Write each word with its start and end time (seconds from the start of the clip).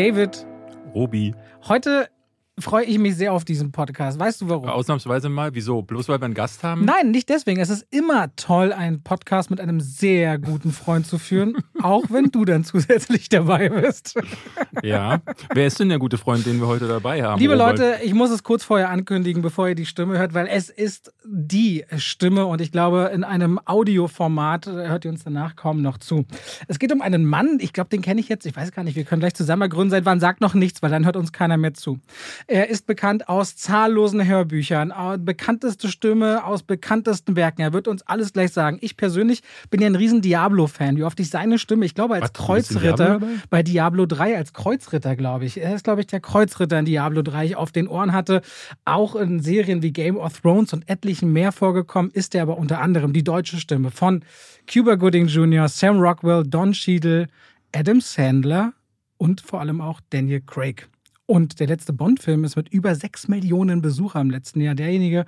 David. 0.00 0.46
Robi. 0.94 1.34
Heute 1.68 2.08
freue 2.60 2.84
ich 2.84 2.98
mich 2.98 3.16
sehr 3.16 3.32
auf 3.32 3.44
diesen 3.44 3.72
Podcast. 3.72 4.18
Weißt 4.18 4.40
du 4.40 4.48
warum? 4.48 4.68
Ausnahmsweise 4.68 5.28
mal. 5.28 5.54
Wieso? 5.54 5.82
Bloß 5.82 6.08
weil 6.08 6.20
wir 6.20 6.26
einen 6.26 6.34
Gast 6.34 6.62
haben? 6.62 6.84
Nein, 6.84 7.10
nicht 7.10 7.28
deswegen. 7.28 7.60
Es 7.60 7.70
ist 7.70 7.86
immer 7.90 8.34
toll, 8.36 8.72
einen 8.72 9.02
Podcast 9.02 9.50
mit 9.50 9.60
einem 9.60 9.80
sehr 9.80 10.38
guten 10.38 10.72
Freund 10.72 11.06
zu 11.06 11.18
führen, 11.18 11.56
auch 11.82 12.04
wenn 12.10 12.26
du 12.26 12.44
dann 12.44 12.64
zusätzlich 12.64 13.28
dabei 13.28 13.68
bist. 13.68 14.18
Ja. 14.82 15.20
Wer 15.52 15.66
ist 15.66 15.80
denn 15.80 15.88
der 15.88 15.98
gute 15.98 16.18
Freund, 16.18 16.46
den 16.46 16.60
wir 16.60 16.66
heute 16.66 16.88
dabei 16.88 17.22
haben? 17.22 17.40
Liebe 17.40 17.54
Robert? 17.54 17.78
Leute, 17.78 17.98
ich 18.02 18.14
muss 18.14 18.30
es 18.30 18.42
kurz 18.42 18.64
vorher 18.64 18.90
ankündigen, 18.90 19.42
bevor 19.42 19.68
ihr 19.68 19.74
die 19.74 19.86
Stimme 19.86 20.18
hört, 20.18 20.34
weil 20.34 20.46
es 20.46 20.68
ist 20.68 21.12
die 21.24 21.84
Stimme 21.96 22.46
und 22.46 22.60
ich 22.60 22.72
glaube, 22.72 23.10
in 23.14 23.24
einem 23.24 23.60
Audioformat 23.64 24.66
hört 24.66 25.04
ihr 25.04 25.10
uns 25.10 25.24
danach 25.24 25.56
kaum 25.56 25.82
noch 25.82 25.98
zu. 25.98 26.24
Es 26.68 26.78
geht 26.78 26.92
um 26.92 27.02
einen 27.02 27.24
Mann, 27.24 27.58
ich 27.60 27.72
glaube, 27.72 27.90
den 27.90 28.02
kenne 28.02 28.20
ich 28.20 28.28
jetzt, 28.28 28.46
ich 28.46 28.56
weiß 28.56 28.72
gar 28.72 28.84
nicht, 28.84 28.96
wir 28.96 29.04
können 29.04 29.20
gleich 29.20 29.34
zusammen 29.34 29.68
gründen. 29.68 29.90
Seit 29.90 30.04
wann 30.04 30.20
sagt 30.20 30.40
noch 30.40 30.54
nichts, 30.54 30.82
weil 30.82 30.90
dann 30.90 31.04
hört 31.04 31.16
uns 31.16 31.32
keiner 31.32 31.56
mehr 31.56 31.74
zu. 31.74 31.98
Er 32.50 32.68
ist 32.68 32.88
bekannt 32.88 33.28
aus 33.28 33.54
zahllosen 33.54 34.26
Hörbüchern, 34.26 34.92
bekannteste 35.24 35.86
Stimme 35.86 36.42
aus 36.44 36.64
bekanntesten 36.64 37.36
Werken. 37.36 37.62
Er 37.62 37.72
wird 37.72 37.86
uns 37.86 38.02
alles 38.02 38.32
gleich 38.32 38.50
sagen. 38.50 38.78
Ich 38.80 38.96
persönlich 38.96 39.42
bin 39.70 39.80
ja 39.80 39.86
ein 39.86 39.94
riesen 39.94 40.20
Diablo-Fan. 40.20 40.96
Wie 40.96 41.04
oft 41.04 41.20
ich 41.20 41.30
seine 41.30 41.60
Stimme, 41.60 41.84
ich 41.84 41.94
glaube 41.94 42.14
als 42.14 42.24
Was, 42.24 42.32
Kreuzritter 42.32 43.20
Diablo 43.20 43.28
bei 43.50 43.62
Diablo 43.62 44.04
3 44.04 44.36
als 44.36 44.52
Kreuzritter, 44.52 45.14
glaube 45.14 45.44
ich. 45.44 45.60
Er 45.60 45.76
ist, 45.76 45.84
glaube 45.84 46.00
ich, 46.00 46.08
der 46.08 46.18
Kreuzritter 46.18 46.80
in 46.80 46.86
Diablo 46.86 47.22
3 47.22 47.56
auf 47.56 47.70
den 47.70 47.86
Ohren 47.86 48.12
hatte. 48.12 48.42
Auch 48.84 49.14
in 49.14 49.38
Serien 49.38 49.84
wie 49.84 49.92
Game 49.92 50.16
of 50.16 50.40
Thrones 50.40 50.72
und 50.72 50.90
etlichen 50.90 51.32
mehr 51.32 51.52
vorgekommen, 51.52 52.10
ist 52.10 52.34
er 52.34 52.42
aber 52.42 52.58
unter 52.58 52.80
anderem 52.80 53.12
die 53.12 53.22
deutsche 53.22 53.58
Stimme 53.58 53.92
von 53.92 54.24
Cuba 54.68 54.96
Gooding 54.96 55.28
Jr., 55.28 55.68
Sam 55.68 56.00
Rockwell, 56.00 56.42
Don 56.42 56.72
Cheadle, 56.72 57.28
Adam 57.72 58.00
Sandler 58.00 58.72
und 59.18 59.40
vor 59.40 59.60
allem 59.60 59.80
auch 59.80 60.00
Daniel 60.10 60.40
Craig. 60.40 60.88
Und 61.30 61.60
der 61.60 61.68
letzte 61.68 61.92
Bond-Film 61.92 62.42
ist 62.42 62.56
mit 62.56 62.70
über 62.70 62.92
6 62.92 63.28
Millionen 63.28 63.82
Besuchern 63.82 64.22
im 64.22 64.30
letzten 64.32 64.60
Jahr 64.60 64.74
derjenige, 64.74 65.26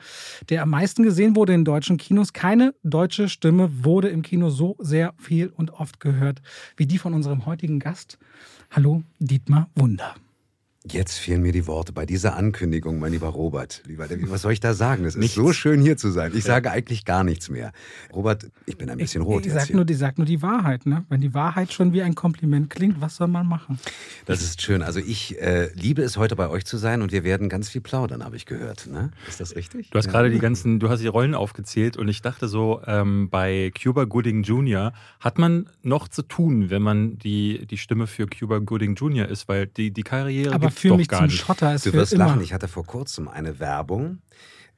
der 0.48 0.64
am 0.64 0.70
meisten 0.70 1.04
gesehen 1.04 1.36
wurde 1.36 1.54
in 1.54 1.64
deutschen 1.64 1.96
Kinos. 1.96 2.32
Keine 2.32 2.74
deutsche 2.82 3.28
Stimme 3.28 3.84
wurde 3.84 4.08
im 4.08 4.22
Kino 4.22 4.50
so 4.50 4.74
sehr 4.80 5.14
viel 5.16 5.52
und 5.54 5.74
oft 5.74 6.00
gehört 6.00 6.42
wie 6.76 6.86
die 6.86 6.98
von 6.98 7.14
unserem 7.14 7.46
heutigen 7.46 7.78
Gast. 7.78 8.18
Hallo, 8.72 9.04
Dietmar 9.20 9.70
Wunder. 9.76 10.16
Jetzt 10.90 11.18
fehlen 11.18 11.42
mir 11.42 11.52
die 11.52 11.68
Worte 11.68 11.92
bei 11.92 12.06
dieser 12.06 12.36
Ankündigung, 12.36 12.98
mein 12.98 13.12
lieber 13.12 13.28
Robert. 13.28 13.82
Lieber, 13.86 14.06
was 14.30 14.42
soll 14.42 14.52
ich 14.52 14.58
da 14.58 14.74
sagen? 14.74 15.04
Es 15.04 15.14
ist 15.14 15.34
so 15.34 15.52
schön 15.52 15.80
hier 15.80 15.96
zu 15.96 16.10
sein. 16.10 16.32
Ich 16.34 16.42
sage 16.42 16.72
eigentlich 16.72 17.04
gar 17.04 17.22
nichts 17.22 17.48
mehr. 17.48 17.72
Robert, 18.12 18.50
ich 18.66 18.76
bin 18.76 18.90
ein 18.90 18.98
bisschen 18.98 19.22
ich, 19.22 19.28
rot. 19.28 19.46
Ich, 19.46 19.52
sag 19.52 19.70
nur, 19.70 19.84
die 19.84 19.94
sag 19.94 20.18
nur 20.18 20.26
die 20.26 20.42
Wahrheit. 20.42 20.84
Ne? 20.86 21.04
Wenn 21.08 21.20
die 21.20 21.34
Wahrheit 21.34 21.72
schon 21.72 21.92
wie 21.92 22.02
ein 22.02 22.16
Kompliment 22.16 22.68
klingt, 22.68 23.00
was 23.00 23.16
soll 23.16 23.28
man 23.28 23.46
machen? 23.46 23.78
Das 24.26 24.42
ist 24.42 24.60
schön. 24.60 24.82
Also 24.82 24.98
ich 24.98 25.40
äh, 25.40 25.70
liebe 25.74 26.02
es, 26.02 26.16
heute 26.16 26.34
bei 26.34 26.48
euch 26.48 26.64
zu 26.64 26.78
sein 26.78 27.00
und 27.00 27.12
wir 27.12 27.22
werden 27.22 27.48
ganz 27.48 27.68
viel 27.68 27.80
plaudern, 27.80 28.24
habe 28.24 28.34
ich 28.34 28.44
gehört. 28.44 28.88
Ne? 28.88 29.12
Ist 29.28 29.40
das 29.40 29.54
richtig? 29.54 29.90
Du 29.90 29.98
hast 29.98 30.06
ja. 30.06 30.12
gerade 30.12 30.30
die 30.30 30.40
ganzen, 30.40 30.80
du 30.80 30.88
hast 30.88 31.00
die 31.00 31.06
Rollen 31.06 31.36
aufgezählt 31.36 31.96
und 31.96 32.08
ich 32.08 32.22
dachte 32.22 32.48
so, 32.48 32.80
ähm, 32.86 33.30
bei 33.30 33.70
Cuba 33.80 34.04
Gooding 34.04 34.42
Jr. 34.42 34.92
hat 35.20 35.38
man 35.38 35.68
noch 35.82 36.08
zu 36.08 36.22
tun, 36.22 36.70
wenn 36.70 36.82
man 36.82 37.18
die, 37.18 37.66
die 37.66 37.78
Stimme 37.78 38.08
für 38.08 38.26
Cuba 38.26 38.58
Gooding 38.58 38.96
Jr. 38.96 39.28
ist, 39.28 39.48
weil 39.48 39.68
die, 39.68 39.92
die 39.92 40.02
Karriere 40.02 40.52
Aber 40.52 40.71
für 40.72 40.96
mich 40.96 41.08
zum 41.08 41.30
Schotter 41.30 41.74
ist 41.74 41.86
Du 41.86 41.92
wirst 41.92 42.16
lachen, 42.16 42.40
ich 42.40 42.52
hatte 42.52 42.68
vor 42.68 42.84
kurzem 42.84 43.28
eine 43.28 43.58
Werbung. 43.58 44.18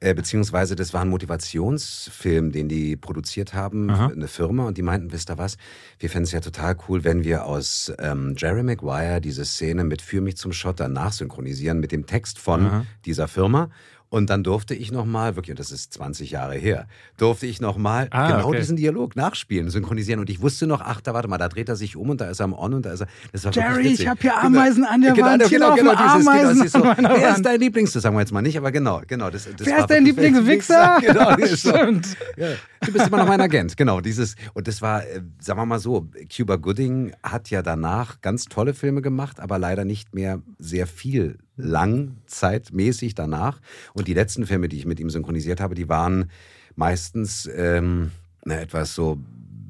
Äh, 0.01 0.13
beziehungsweise 0.13 0.75
das 0.75 0.93
war 0.93 1.01
ein 1.01 1.09
Motivationsfilm, 1.09 2.51
den 2.51 2.67
die 2.67 2.97
produziert 2.97 3.53
haben, 3.53 3.89
Aha. 3.89 4.07
eine 4.07 4.27
Firma, 4.27 4.67
und 4.67 4.77
die 4.77 4.81
meinten, 4.81 5.13
wisst 5.13 5.31
ihr 5.31 5.37
was, 5.37 5.55
wir 5.99 6.09
fänden 6.09 6.25
es 6.25 6.33
ja 6.33 6.41
total 6.41 6.75
cool, 6.87 7.05
wenn 7.05 7.23
wir 7.23 7.45
aus 7.45 7.93
ähm, 7.99 8.35
Jerry 8.37 8.63
Maguire 8.63 9.21
diese 9.21 9.45
Szene 9.45 9.85
mit 9.85 10.01
Für 10.01 10.19
mich 10.19 10.35
zum 10.35 10.51
Schotter 10.51 10.89
nachsynchronisieren 10.89 11.79
mit 11.79 11.93
dem 11.93 12.05
Text 12.05 12.39
von 12.39 12.65
Aha. 12.65 12.85
dieser 13.05 13.29
Firma. 13.29 13.69
Und 14.15 14.29
dann 14.29 14.43
durfte 14.43 14.73
ich 14.75 14.93
nochmal, 14.93 15.35
wirklich, 15.35 15.51
und 15.51 15.59
das 15.59 15.71
ist 15.71 15.91
20 15.91 16.31
Jahre 16.31 16.55
her, 16.55 16.87
durfte 17.17 17.47
ich 17.47 17.59
nochmal 17.59 18.07
ah, 18.11 18.31
genau 18.31 18.47
okay. 18.47 18.59
diesen 18.59 18.77
Dialog 18.77 19.17
nachspielen, 19.17 19.69
synchronisieren. 19.69 20.21
Und 20.21 20.29
ich 20.29 20.41
wusste 20.41 20.67
noch, 20.67 20.79
ach, 20.79 21.01
da 21.01 21.13
warte 21.13 21.27
mal, 21.27 21.37
da 21.37 21.49
dreht 21.49 21.67
er 21.67 21.75
sich 21.75 21.97
um 21.97 22.11
und 22.11 22.21
da 22.21 22.29
ist 22.29 22.39
er 22.39 22.45
am 22.45 22.53
On 22.53 22.73
und 22.75 22.85
da 22.85 22.93
ist 22.93 23.01
er. 23.01 23.07
Das 23.33 23.43
war 23.43 23.51
Jerry, 23.51 23.87
ich 23.87 24.07
habe 24.07 24.21
hier 24.21 24.41
Ameisen 24.41 24.83
genau, 24.83 24.93
an 24.93 25.01
der 25.01 25.11
genau, 25.11 25.27
Wand. 25.27 25.49
Genau, 25.49 25.75
genau, 25.75 25.91
genau, 25.91 26.13
dieses, 26.15 26.27
Ameisen 26.27 26.95
genau, 26.95 27.09
so, 27.09 27.19
Wer 27.19 27.35
ist 27.35 27.45
dein 27.45 27.59
Lieblings, 27.59 27.91
das 27.91 28.03
sagen 28.03 28.15
wir 28.15 28.21
jetzt 28.21 28.31
mal 28.31 28.41
nicht, 28.41 28.57
aber 28.57 28.71
genau, 28.71 29.01
genau. 29.05 29.29
Das, 29.29 29.49
das 29.53 29.67
wer 29.67 29.79
ist 29.79 29.89
dein 29.89 30.05
Lieblingswichser? 30.05 30.99
Genau, 31.01 31.35
Stimmt. 31.53 32.05
So, 32.05 32.15
ja, 32.37 32.51
du 32.85 32.93
bist 32.93 33.07
immer 33.07 33.17
noch 33.17 33.27
mein 33.27 33.41
Agent, 33.41 33.75
genau. 33.75 33.99
Dieses, 33.99 34.37
und 34.53 34.69
das 34.69 34.81
war, 34.81 35.03
äh, 35.03 35.23
sagen 35.41 35.59
wir 35.59 35.65
mal 35.65 35.79
so, 35.79 36.07
Cuba 36.33 36.55
Gooding 36.55 37.11
hat 37.21 37.49
ja 37.49 37.61
danach 37.61 38.21
ganz 38.21 38.45
tolle 38.45 38.73
Filme 38.73 39.01
gemacht, 39.01 39.41
aber 39.41 39.59
leider 39.59 39.83
nicht 39.83 40.15
mehr 40.15 40.41
sehr 40.57 40.87
viel 40.87 41.37
langzeitmäßig 41.57 43.15
danach. 43.15 43.59
Und 43.93 44.07
die 44.07 44.13
letzten 44.13 44.45
Filme, 44.45 44.67
die 44.67 44.77
ich 44.77 44.85
mit 44.85 44.99
ihm 44.99 45.09
synchronisiert 45.09 45.59
habe, 45.59 45.75
die 45.75 45.89
waren 45.89 46.29
meistens 46.75 47.49
ähm, 47.55 48.11
na, 48.43 48.59
etwas 48.59 48.93
so 48.93 49.19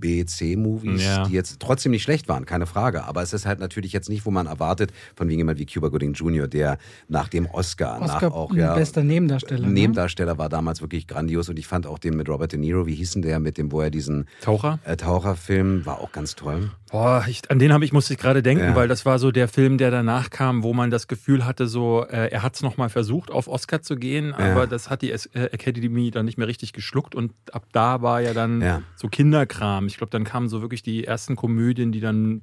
B, 0.06 0.24
C-Movies, 0.26 1.04
ja. 1.04 1.24
die 1.26 1.34
jetzt 1.34 1.60
trotzdem 1.60 1.92
nicht 1.92 2.04
schlecht 2.04 2.28
waren, 2.28 2.46
keine 2.46 2.66
Frage. 2.66 3.06
Aber 3.06 3.24
es 3.24 3.34
ist 3.34 3.46
halt 3.46 3.60
natürlich 3.60 3.94
jetzt 3.94 4.10
nicht, 4.10 4.26
wo 4.26 4.32
man 4.32 4.46
erwartet, 4.46 4.92
von 5.16 5.28
wegen 5.28 5.40
jemand 5.40 5.58
wie 5.58 5.66
Cuba 5.66 5.88
Gooding 5.88 6.14
Jr., 6.14 6.48
der 6.48 6.78
nach 7.08 7.28
dem 7.28 7.48
Oscar, 7.48 8.02
Oscar 8.02 8.30
nach 8.30 8.36
auch 8.36 8.54
ja, 8.54 8.76
bester 8.76 9.04
Nebendarsteller. 9.04 9.66
Ne? 9.66 9.74
Nebendarsteller 9.74 10.34
ne? 10.34 10.38
war 10.38 10.50
damals 10.50 10.82
wirklich 10.82 11.08
grandios 11.08 11.50
und 11.50 11.58
ich 11.58 11.66
fand 11.66 11.88
auch 11.88 11.98
den 11.98 12.16
mit 12.16 12.30
Robert 12.30 12.52
De 12.52 12.60
Niro, 12.60 12.86
wie 12.86 12.94
hießen 12.94 13.22
der, 13.22 13.40
mit 13.40 13.58
dem, 13.58 13.72
wo 13.72 13.82
er 13.82 13.90
diesen 13.90 14.28
Taucher? 14.42 14.80
Äh, 14.84 14.98
Taucherfilm, 14.98 15.86
war 15.86 16.00
auch 16.00 16.12
ganz 16.12 16.36
toll. 16.36 16.70
Boah, 16.96 17.26
ich, 17.28 17.52
an 17.52 17.60
den 17.60 17.74
habe 17.74 17.84
ich 17.84 17.92
musste 17.92 18.14
ich 18.14 18.20
gerade 18.20 18.42
denken, 18.42 18.64
ja. 18.64 18.76
weil 18.76 18.88
das 18.88 19.06
war 19.06 19.20
so 19.20 19.30
der 19.30 19.50
Film, 19.50 19.78
der 19.78 19.92
danach 19.92 20.30
kam, 20.30 20.64
wo 20.64 20.74
man 20.74 20.92
das 20.92 21.10
Gefühl 21.10 21.46
hatte, 21.46 21.68
so 21.68 22.06
äh, 22.06 22.30
er 22.32 22.42
hat 22.42 22.56
es 22.56 22.62
nochmal 22.62 22.88
versucht, 22.88 23.32
auf 23.32 23.50
Oscar 23.50 23.82
zu 23.82 23.98
gehen, 23.98 24.32
aber 24.32 24.62
ja. 24.62 24.66
das 24.66 24.90
hat 24.90 25.02
die 25.02 25.12
äh, 25.12 25.18
Academy 25.34 26.10
dann 26.10 26.24
nicht 26.24 26.38
mehr 26.38 26.48
richtig 26.48 26.72
geschluckt 26.72 27.14
und 27.14 27.34
ab 27.52 27.66
da 27.74 28.02
war 28.02 28.22
ja 28.22 28.34
dann 28.34 28.62
ja. 28.62 28.82
so 28.96 29.10
Kinderkram. 29.10 29.88
Ich 29.88 29.98
glaube, 29.98 30.12
dann 30.12 30.24
kamen 30.24 30.48
so 30.48 30.62
wirklich 30.62 30.84
die 30.84 31.04
ersten 31.04 31.36
Komödien, 31.36 31.92
die 31.92 32.00
dann, 32.00 32.40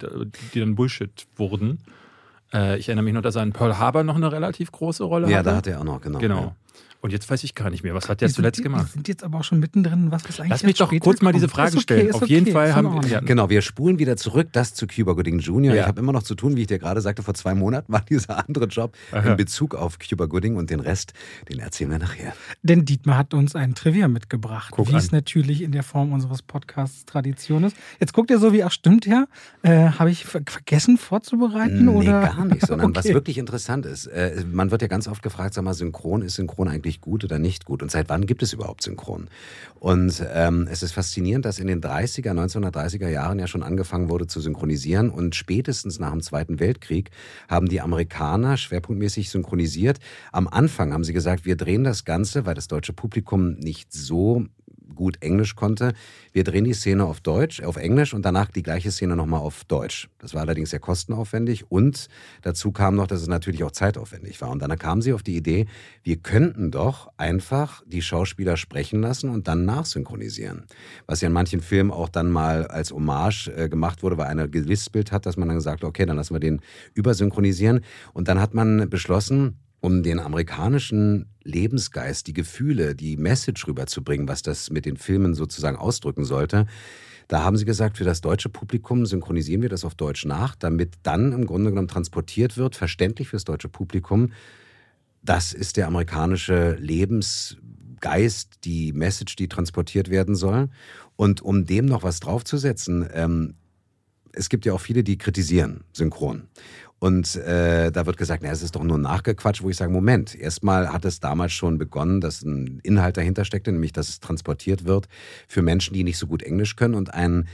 die 0.53 0.61
dann 0.61 0.75
Bullshit 0.75 1.27
wurden. 1.37 1.79
Äh, 2.53 2.79
ich 2.79 2.89
erinnere 2.89 3.05
mich 3.05 3.15
noch, 3.15 3.23
dass 3.23 3.37
er 3.37 3.45
in 3.45 3.55
Pearl 3.55 3.79
Harbor 3.79 4.05
noch 4.05 4.17
eine 4.17 4.31
relativ 4.31 4.71
große 4.71 5.03
Rolle 5.03 5.29
hatte. 5.29 5.35
Ja, 5.35 5.43
da 5.43 5.57
hat 5.57 5.67
er 5.67 5.81
auch 5.81 5.85
noch, 5.85 6.03
genau. 6.03 6.19
Genau. 6.19 6.55
Und 7.03 7.13
jetzt 7.13 7.29
weiß 7.29 7.43
ich 7.43 7.57
gar 7.57 7.69
nicht 7.69 7.83
mehr, 7.83 7.95
was 7.95 8.09
hat 8.09 8.21
der 8.21 8.29
zuletzt 8.29 8.59
sind, 8.59 8.63
gemacht? 8.63 8.87
Wir 8.87 8.93
sind 8.93 9.09
jetzt 9.09 9.25
aber 9.25 9.41
auch 9.41 9.45
schon 9.45 9.59
mittendrin, 9.59 10.13
was 10.13 10.25
ist 10.25 10.39
eigentlich 10.39 10.51
Lass 10.51 10.63
mich 10.63 10.77
doch 10.77 10.93
kurz 11.01 11.21
mal 11.21 11.33
diese 11.33 11.49
Frage 11.49 11.73
okay, 11.73 11.81
stellen. 11.81 12.13
Auf 12.13 12.23
okay, 12.23 12.33
jeden 12.33 12.53
Fall 12.53 12.77
haben 12.77 13.03
wir. 13.03 13.11
Ja. 13.11 13.19
Genau, 13.19 13.51
wir 13.51 13.61
spulen 13.61 13.99
wieder 13.99 14.17
zurück, 14.17 14.51
das 14.53 14.73
zu 14.75 14.87
Cuba 14.87 15.15
Gooding 15.15 15.41
Jr. 15.41 15.75
Ja. 15.75 15.83
Ich 15.83 15.89
habe 15.89 16.01
immer 16.01 16.13
noch 16.13 16.23
zu 16.23 16.37
tun, 16.37 16.55
wie 16.55 16.61
ich 16.61 16.69
dir 16.69 16.79
gerade 16.79 17.01
sagte, 17.01 17.25
vor 17.25 17.35
zwei 17.35 17.57
Monaten 17.57 17.93
war 17.93 18.03
dieser 18.09 18.39
andere 18.39 18.67
Job 18.67 18.95
Aha. 19.11 19.31
in 19.31 19.37
Bezug 19.37 19.75
auf 19.75 19.99
Cuba 19.99 20.27
Gooding 20.27 20.55
und 20.55 20.71
den 20.71 20.79
Rest, 20.79 21.13
den 21.51 21.59
erzählen 21.59 21.91
wir 21.91 21.99
nachher. 21.99 22.35
Denn 22.63 22.85
Dietmar 22.85 23.19
hat 23.19 23.35
uns 23.35 23.57
ein 23.57 23.75
Trivia 23.75 24.07
mitgebracht, 24.07 24.73
wie 24.79 24.95
es 24.95 25.11
natürlich 25.11 25.63
in 25.63 25.73
der 25.73 25.83
Form 25.83 26.13
unseres 26.13 26.43
Podcasts 26.43 27.05
Tradition 27.05 27.65
ist. 27.65 27.77
Jetzt 27.99 28.13
guckt 28.13 28.31
ihr 28.31 28.39
so, 28.39 28.53
wie, 28.53 28.63
ach 28.63 28.71
stimmt 28.71 29.07
ja, 29.07 29.27
äh, 29.63 29.89
habe 29.89 30.13
ich 30.13 30.25
vergessen 30.25 30.99
vorzubereiten? 30.99 31.87
Nee, 31.87 31.91
oder? 31.91 32.21
gar 32.21 32.45
nicht, 32.45 32.65
sondern 32.65 32.91
okay. 32.91 32.99
was 32.99 33.13
wirklich 33.13 33.39
interessant 33.39 33.87
ist, 33.87 34.07
äh, 34.07 34.45
man 34.49 34.71
wird 34.71 34.83
ja 34.83 34.89
ganz 34.89 35.09
oft 35.09 35.21
gefragt, 35.25 35.55
sag 35.55 35.65
mal, 35.65 35.75
synchron, 35.75 36.23
ist 36.23 36.37
synchron 36.37 36.69
eigentlich 36.69 36.92
gut 37.01 37.25
oder 37.25 37.41
nicht 37.41 37.65
gut? 37.65 37.73
gut 37.73 37.83
und 37.83 37.91
seit 37.91 38.11
wann 38.11 38.27
gibt 38.27 38.43
es 38.43 38.53
überhaupt 38.53 38.83
Synchron? 38.83 39.29
Und 39.81 40.23
ähm, 40.35 40.69
es 40.71 40.83
ist 40.83 40.93
faszinierend, 40.93 41.47
dass 41.47 41.59
in 41.59 41.69
den 41.69 41.81
30er, 41.81 42.33
1930er 42.33 43.09
Jahren 43.09 43.39
ja 43.39 43.47
schon 43.47 43.63
angefangen 43.63 44.11
wurde 44.11 44.27
zu 44.27 44.43
synchronisieren 44.43 45.09
und 45.09 45.35
spätestens 45.35 45.99
nach 45.99 46.11
dem 46.11 46.21
Zweiten 46.21 46.61
Weltkrieg 46.61 47.11
haben 47.49 47.71
die 47.71 47.81
Amerikaner 47.81 48.59
schwerpunktmäßig 48.59 49.31
synchronisiert. 49.31 50.01
Am 50.33 50.49
Anfang 50.49 50.93
haben 50.93 51.03
sie 51.03 51.15
gesagt, 51.15 51.47
wir 51.47 51.57
drehen 51.57 51.83
das 51.83 52.05
Ganze, 52.05 52.45
weil 52.45 52.55
das 52.55 52.69
deutsche 52.69 52.93
Publikum 52.93 53.55
nicht 53.55 53.91
so 53.91 54.45
gut 54.95 55.17
Englisch 55.21 55.57
konnte. 55.57 55.93
Wir 56.33 56.45
drehen 56.45 56.65
die 56.65 56.73
Szene 56.73 57.05
auf 57.05 57.21
Deutsch, 57.21 57.63
auf 57.63 57.77
Englisch 57.77 58.15
und 58.15 58.25
danach 58.25 58.51
die 58.51 58.63
gleiche 58.63 58.91
Szene 58.91 59.17
nochmal 59.17 59.41
auf 59.41 59.65
Deutsch. 59.65 60.09
Das 60.19 60.35
war 60.35 60.43
allerdings 60.43 60.71
sehr 60.71 60.81
kostenaufwendig 60.81 61.71
und 61.71 62.09
dazu 62.43 62.73
kam 62.73 62.95
noch, 62.95 63.07
dass 63.07 63.21
es 63.21 63.29
natürlich 63.29 63.65
auch 63.65 63.71
zeitaufwendig 63.71 64.41
war. 64.41 64.51
Und 64.51 64.63
dann 64.63 64.77
kamen 64.79 65.03
sie 65.03 65.13
auf 65.13 65.23
die 65.23 65.37
Idee, 65.37 65.67
wir 66.03 66.17
könnten 66.17 66.71
doch 66.71 67.11
einfach 67.17 67.83
die 67.87 68.03
Schauspieler 68.03 68.57
sprechen 68.57 69.01
lassen 69.01 69.31
und 69.31 69.49
dann 69.49 69.65
nachsynchronisieren. 69.65 70.65
Was 71.07 71.21
ja 71.21 71.29
in 71.29 71.35
manchen 71.35 71.61
Filmen 71.61 71.91
auch 71.91 72.09
dann 72.09 72.31
mal 72.31 72.67
als 72.67 72.93
Hommage 72.93 73.49
äh, 73.49 73.69
gemacht 73.69 74.03
wurde, 74.03 74.19
weil 74.19 74.27
einer 74.27 74.49
gelispelt 74.49 75.13
hat, 75.13 75.27
dass 75.27 75.37
man 75.37 75.49
dann 75.49 75.57
gesagt 75.57 75.83
hat, 75.83 75.89
okay, 75.89 76.07
dann 76.07 76.17
lassen 76.17 76.35
wir 76.35 76.41
den 76.41 76.61
übersynchronisieren. 76.95 77.81
Und 78.13 78.29
dann 78.29 78.41
hat 78.41 78.55
man 78.55 78.89
beschlossen, 78.89 79.59
um 79.83 80.05
den 80.05 80.21
amerikanischen 80.21 81.27
Lebensgeist, 81.43 82.29
die 82.29 82.33
Gefühle, 82.33 82.95
die 82.95 83.17
Message 83.17 83.67
rüberzubringen, 83.67 84.29
was 84.29 84.43
das 84.43 84.71
mit 84.71 84.87
den 84.87 84.97
Filmen 84.97 85.35
sozusagen 85.35 85.77
ausdrücken 85.77 86.25
sollte. 86.25 86.67
Da 87.27 87.43
haben 87.43 87.57
sie 87.57 87.65
gesagt, 87.65 87.99
für 87.99 88.05
das 88.05 88.21
deutsche 88.21 88.49
Publikum 88.49 89.07
synchronisieren 89.07 89.61
wir 89.61 89.69
das 89.69 89.85
auf 89.85 89.97
Deutsch 89.97 90.25
nach, 90.25 90.55
damit 90.55 90.95
dann 91.03 91.33
im 91.33 91.47
Grunde 91.47 91.71
genommen 91.71 91.89
transportiert 91.89 92.57
wird, 92.57 92.77
verständlich 92.77 93.29
fürs 93.29 93.43
deutsche 93.43 93.69
Publikum. 93.69 94.33
Das 95.21 95.53
ist 95.53 95.77
der 95.77 95.89
amerikanische 95.89 96.77
Lebensgeist, 96.77 98.59
die 98.65 98.93
Message, 98.93 99.35
die 99.35 99.49
transportiert 99.49 100.11
werden 100.11 100.37
soll. 100.37 100.69
Und 101.17 101.43
um 101.43 101.67
dem 101.67 101.87
noch 101.87 102.05
was 102.05 102.21
draufzusetzen, 102.21 103.09
ähm, 103.13 103.55
es 104.33 104.49
gibt 104.49 104.65
ja 104.65 104.75
auch 104.75 104.81
viele, 104.81 105.03
die 105.03 105.19
kritisieren 105.19 105.83
synchron. 105.93 106.45
Und 107.03 107.35
äh, 107.35 107.91
da 107.91 108.07
wird 108.07 108.17
gesagt, 108.17 108.45
na, 108.45 108.51
es 108.53 108.63
ist 108.63 108.77
doch 108.77 108.85
nur 108.85 108.97
nachgequatscht, 108.97 109.65
wo 109.65 109.69
ich 109.69 109.77
sage, 109.77 109.91
Moment, 109.91 110.37
erstmal 110.37 110.93
hat 110.93 111.05
es 111.05 111.19
damals 111.19 111.53
schon 111.53 111.77
begonnen, 111.77 112.21
dass 112.21 112.43
ein 112.43 112.79
Inhalt 112.85 113.17
dahinter 113.17 113.45
steckte, 113.45 113.73
nämlich 113.73 113.93
dass 113.93 114.09
es 114.09 114.21
transportiert 114.21 114.85
wird 114.85 115.09
für 115.49 115.63
Menschen, 115.63 115.95
die 115.95 116.05
nicht 116.05 116.17
so 116.17 116.29
gut 116.29 116.45
Englisch 116.45 116.77
können. 116.77 116.95
Und 116.95 117.13
ein 117.13 117.49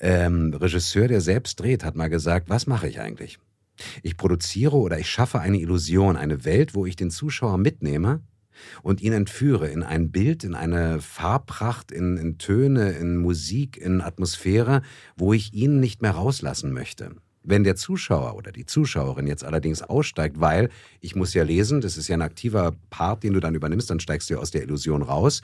ähm, 0.00 0.54
Regisseur, 0.54 1.06
der 1.06 1.20
selbst 1.20 1.60
dreht, 1.60 1.84
hat 1.84 1.96
mal 1.96 2.08
gesagt, 2.08 2.48
was 2.48 2.66
mache 2.66 2.88
ich 2.88 2.98
eigentlich? 2.98 3.38
Ich 4.02 4.16
produziere 4.16 4.76
oder 4.76 4.98
ich 4.98 5.10
schaffe 5.10 5.38
eine 5.38 5.58
Illusion, 5.58 6.16
eine 6.16 6.46
Welt, 6.46 6.74
wo 6.74 6.86
ich 6.86 6.96
den 6.96 7.10
Zuschauer 7.10 7.58
mitnehme 7.58 8.22
und 8.82 9.02
ihn 9.02 9.12
entführe 9.12 9.68
in 9.68 9.82
ein 9.82 10.12
Bild, 10.12 10.44
in 10.44 10.54
eine 10.54 11.02
Farbpracht, 11.02 11.92
in, 11.92 12.16
in 12.16 12.38
Töne, 12.38 12.92
in 12.92 13.18
Musik, 13.18 13.76
in 13.76 14.00
Atmosphäre, 14.00 14.80
wo 15.14 15.34
ich 15.34 15.52
ihn 15.52 15.78
nicht 15.78 16.00
mehr 16.00 16.12
rauslassen 16.12 16.72
möchte. 16.72 17.16
Wenn 17.44 17.62
der 17.62 17.76
Zuschauer 17.76 18.34
oder 18.36 18.52
die 18.52 18.66
Zuschauerin 18.66 19.26
jetzt 19.26 19.44
allerdings 19.44 19.82
aussteigt, 19.82 20.40
weil 20.40 20.70
ich 21.00 21.14
muss 21.14 21.34
ja 21.34 21.44
lesen, 21.44 21.80
das 21.80 21.96
ist 21.96 22.08
ja 22.08 22.16
ein 22.16 22.22
aktiver 22.22 22.74
Part, 22.90 23.22
den 23.22 23.34
du 23.34 23.40
dann 23.40 23.54
übernimmst, 23.54 23.90
dann 23.90 24.00
steigst 24.00 24.30
du 24.30 24.34
ja 24.34 24.40
aus 24.40 24.50
der 24.50 24.62
Illusion 24.62 25.02
raus, 25.02 25.42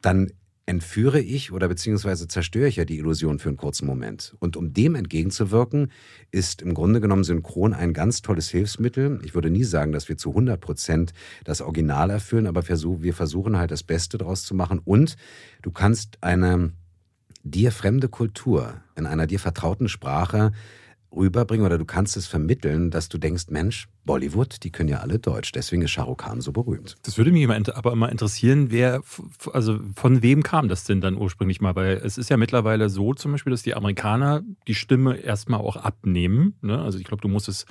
dann 0.00 0.30
entführe 0.64 1.20
ich 1.20 1.52
oder 1.52 1.66
beziehungsweise 1.66 2.28
zerstöre 2.28 2.68
ich 2.68 2.76
ja 2.76 2.84
die 2.84 2.98
Illusion 2.98 3.40
für 3.40 3.48
einen 3.48 3.56
kurzen 3.56 3.86
Moment. 3.86 4.36
Und 4.38 4.56
um 4.56 4.72
dem 4.72 4.94
entgegenzuwirken, 4.94 5.90
ist 6.30 6.62
im 6.62 6.72
Grunde 6.74 7.00
genommen 7.00 7.24
Synchron 7.24 7.74
ein 7.74 7.92
ganz 7.92 8.22
tolles 8.22 8.48
Hilfsmittel. 8.48 9.20
Ich 9.24 9.34
würde 9.34 9.50
nie 9.50 9.64
sagen, 9.64 9.90
dass 9.90 10.08
wir 10.08 10.16
zu 10.16 10.30
100 10.30 10.60
Prozent 10.60 11.12
das 11.44 11.60
Original 11.60 12.10
erfüllen, 12.10 12.46
aber 12.46 12.62
wir 12.68 13.14
versuchen 13.14 13.56
halt 13.56 13.72
das 13.72 13.82
Beste 13.82 14.18
daraus 14.18 14.44
zu 14.44 14.54
machen. 14.54 14.80
Und 14.84 15.16
du 15.62 15.72
kannst 15.72 16.18
eine 16.22 16.72
dir 17.42 17.72
fremde 17.72 18.08
Kultur 18.08 18.74
in 18.94 19.06
einer 19.06 19.26
dir 19.26 19.40
vertrauten 19.40 19.88
Sprache 19.88 20.52
rüberbringen 21.14 21.64
oder 21.66 21.78
du 21.78 21.84
kannst 21.84 22.16
es 22.16 22.26
vermitteln, 22.26 22.90
dass 22.90 23.08
du 23.08 23.18
denkst, 23.18 23.44
Mensch, 23.50 23.88
Bollywood, 24.04 24.62
die 24.62 24.70
können 24.70 24.88
ja 24.88 24.98
alle 24.98 25.18
Deutsch, 25.18 25.52
deswegen 25.52 25.82
ist 25.82 25.90
Shah 25.90 26.02
Rukh 26.02 26.24
Khan 26.24 26.40
so 26.40 26.52
berühmt. 26.52 26.96
Das 27.02 27.18
würde 27.18 27.30
mich 27.30 27.48
aber 27.48 27.92
immer 27.92 28.10
interessieren, 28.10 28.70
wer, 28.70 29.02
also 29.52 29.78
von 29.94 30.22
wem 30.22 30.42
kam 30.42 30.68
das 30.68 30.84
denn 30.84 31.00
dann 31.00 31.16
ursprünglich 31.16 31.60
mal? 31.60 31.76
Weil 31.76 32.00
es 32.04 32.18
ist 32.18 32.30
ja 32.30 32.36
mittlerweile 32.36 32.88
so 32.88 33.14
zum 33.14 33.32
Beispiel, 33.32 33.50
dass 33.50 33.62
die 33.62 33.74
Amerikaner 33.74 34.42
die 34.66 34.74
Stimme 34.74 35.16
erstmal 35.16 35.60
auch 35.60 35.76
abnehmen. 35.76 36.54
Ne? 36.62 36.80
Also 36.80 36.98
ich 36.98 37.04
glaube, 37.04 37.20
du 37.20 37.28
musst 37.28 37.48
es 37.48 37.66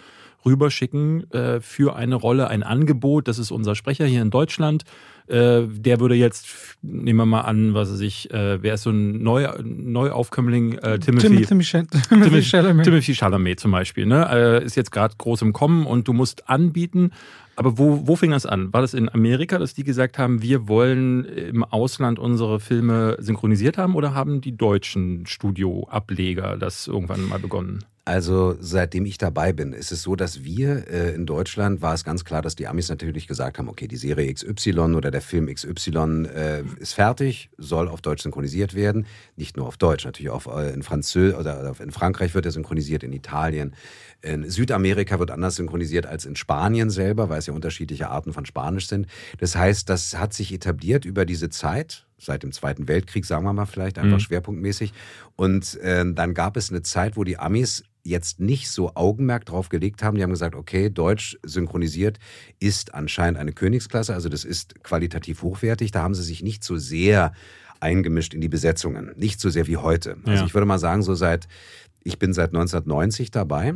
rüberschicken 0.46 1.30
äh, 1.32 1.60
für 1.62 1.96
eine 1.96 2.16
Rolle, 2.16 2.48
ein 2.48 2.64
Angebot. 2.64 3.28
Das 3.28 3.40
ist 3.40 3.52
unser 3.52 3.76
Sprecher 3.76 4.06
hier 4.06 4.22
in 4.22 4.32
Deutschland. 4.32 4.84
Äh, 5.32 5.68
der 5.68 6.02
würde 6.02 6.16
jetzt, 6.16 6.48
nehmen 6.82 7.18
wir 7.20 7.26
mal 7.26 7.42
an, 7.42 7.74
was 7.74 7.92
weiß 7.92 8.02
ich, 8.02 8.32
äh, 8.32 8.62
wer 8.62 8.74
ist 8.74 8.84
so 8.84 8.90
ein 8.90 9.24
Neu 9.24 9.48
Neuaufkömmling? 9.64 10.74
Äh, 10.80 11.00
Timothy, 11.00 11.46
Timothy, 11.46 11.88
Timothy, 12.10 12.42
Chalamet. 12.44 12.84
Timothy 12.84 13.16
Chalamet 13.16 13.60
zum 13.60 13.72
Beispiel. 13.72 14.06
Ne? 14.06 14.28
Äh, 14.30 14.66
ist 14.66 14.76
jetzt 14.76 14.92
gerade 14.92 15.16
groß 15.18 15.42
im 15.44 15.54
Kommen 15.54 15.86
und 15.86 16.10
du 16.10 16.14
musst 16.14 16.50
anbieten, 16.50 17.12
aber 17.56 17.78
wo, 17.78 18.08
wo 18.08 18.16
fing 18.16 18.32
das 18.32 18.46
an? 18.46 18.74
War 18.74 18.82
das 18.82 18.94
in 18.94 19.08
Amerika, 19.08 19.58
dass 19.58 19.74
die 19.74 19.84
gesagt 19.84 20.18
haben, 20.18 20.42
wir 20.42 20.68
wollen 20.68 21.26
im 21.26 21.64
Ausland 21.64 22.20
unsere 22.20 22.60
Filme 22.60 23.16
synchronisiert 23.20 23.78
haben 23.78 23.96
oder 23.96 24.14
haben 24.14 24.42
die 24.42 24.58
deutschen 24.58 25.26
Studioableger 25.28 26.58
das 26.58 26.88
irgendwann 26.88 27.28
mal 27.30 27.40
begonnen? 27.40 27.86
Also 28.04 28.56
seitdem 28.60 29.06
ich 29.06 29.20
dabei 29.20 29.54
bin, 29.54 29.74
ist 29.74 29.92
es 29.92 30.02
so, 30.02 30.16
dass 30.16 30.44
wir 30.44 30.88
äh, 30.90 31.14
in 31.14 31.28
Deutschland 31.28 31.84
war 31.84 31.94
es 31.94 32.04
ganz 32.04 32.26
klar, 32.26 32.42
dass 32.42 32.56
die 32.56 32.68
Amis 32.68 32.90
natürlich 32.90 33.28
gesagt 33.28 33.60
haben, 33.60 33.70
okay, 33.70 33.88
die 33.88 33.96
Serie 33.96 34.34
XY 34.34 34.96
oder 34.96 35.12
der 35.12 35.22
Film 35.22 35.54
XY 35.54 36.26
äh, 36.26 36.64
ist 36.80 36.94
fertig, 36.94 37.52
soll 37.60 37.88
auf 37.88 38.02
Deutsch 38.02 38.24
synchronisiert 38.24 38.74
werden. 38.74 39.06
Nicht 39.36 39.56
nur 39.56 39.68
auf 39.68 39.78
Deutsch, 39.78 40.04
natürlich 40.04 40.32
auch 40.32 40.48
äh, 40.58 40.74
in 40.74 40.82
Französisch 40.82 41.38
oder 41.38 41.76
in 41.80 41.92
Frankreich 41.92 42.34
wird 42.34 42.46
er 42.46 42.52
synchronisiert, 42.52 43.04
in 43.04 43.14
Italien. 43.14 43.76
In 44.24 44.50
Südamerika 44.50 45.20
wird 45.20 45.30
anders 45.30 45.58
synchronisiert 45.58 46.08
als 46.08 46.26
in 46.26 46.36
Spanien 46.36 46.90
selber, 46.90 47.30
weil 47.30 47.38
es 47.38 47.46
ja 47.46 47.54
unterschiedliche 47.54 48.10
Arten 48.10 48.34
von 48.34 48.48
Spanisch 48.48 48.88
sind. 48.88 49.06
Das 49.38 49.56
heißt, 49.56 49.88
das 49.90 50.18
hat 50.18 50.34
sich 50.34 50.52
etabliert 50.52 51.06
über 51.06 51.26
diese 51.26 51.50
Zeit, 51.50 52.08
seit 52.22 52.44
dem 52.44 52.52
Zweiten 52.52 52.88
Weltkrieg, 52.88 53.26
sagen 53.26 53.44
wir 53.46 53.54
mal 53.54 53.66
vielleicht 53.66 53.98
einfach 53.98 54.18
mhm. 54.18 54.22
schwerpunktmäßig. 54.22 54.94
Und 55.36 55.76
äh, 55.80 56.06
dann 56.14 56.34
gab 56.34 56.58
es 56.58 56.70
eine 56.70 56.82
Zeit, 56.82 57.18
wo 57.18 57.24
die 57.24 57.38
Amis 57.38 57.84
jetzt 58.04 58.40
nicht 58.40 58.70
so 58.70 58.96
Augenmerk 58.96 59.46
drauf 59.46 59.70
gelegt 59.70 60.04
haben. 60.04 60.18
Die 60.18 60.24
haben 60.24 60.32
gesagt, 60.32 60.56
okay, 60.56 60.90
Deutsch 60.90 61.38
synchronisiert 61.44 62.20
ist 62.60 62.94
anscheinend 62.94 63.40
eine 63.40 63.54
Königsklasse, 63.54 64.14
also 64.14 64.30
das 64.30 64.44
ist 64.44 64.84
qualitativ 64.84 65.44
hochwertig. 65.44 65.92
Da 65.92 66.02
haben 66.02 66.16
sie 66.16 66.24
sich 66.24 66.42
nicht 66.42 66.64
so 66.64 66.78
sehr 66.78 67.34
eingemischt 67.80 68.34
in 68.34 68.42
die 68.42 68.50
Besetzungen, 68.50 69.12
nicht 69.16 69.40
so 69.40 69.50
sehr 69.50 69.68
wie 69.68 69.78
heute. 69.78 70.18
Also 70.26 70.42
ja. 70.42 70.46
ich 70.46 70.54
würde 70.54 70.66
mal 70.66 70.80
sagen, 70.80 71.02
so 71.02 71.16
seit 71.16 71.48
ich 72.04 72.18
bin 72.18 72.34
seit 72.34 72.50
1990 72.50 73.32
dabei 73.32 73.76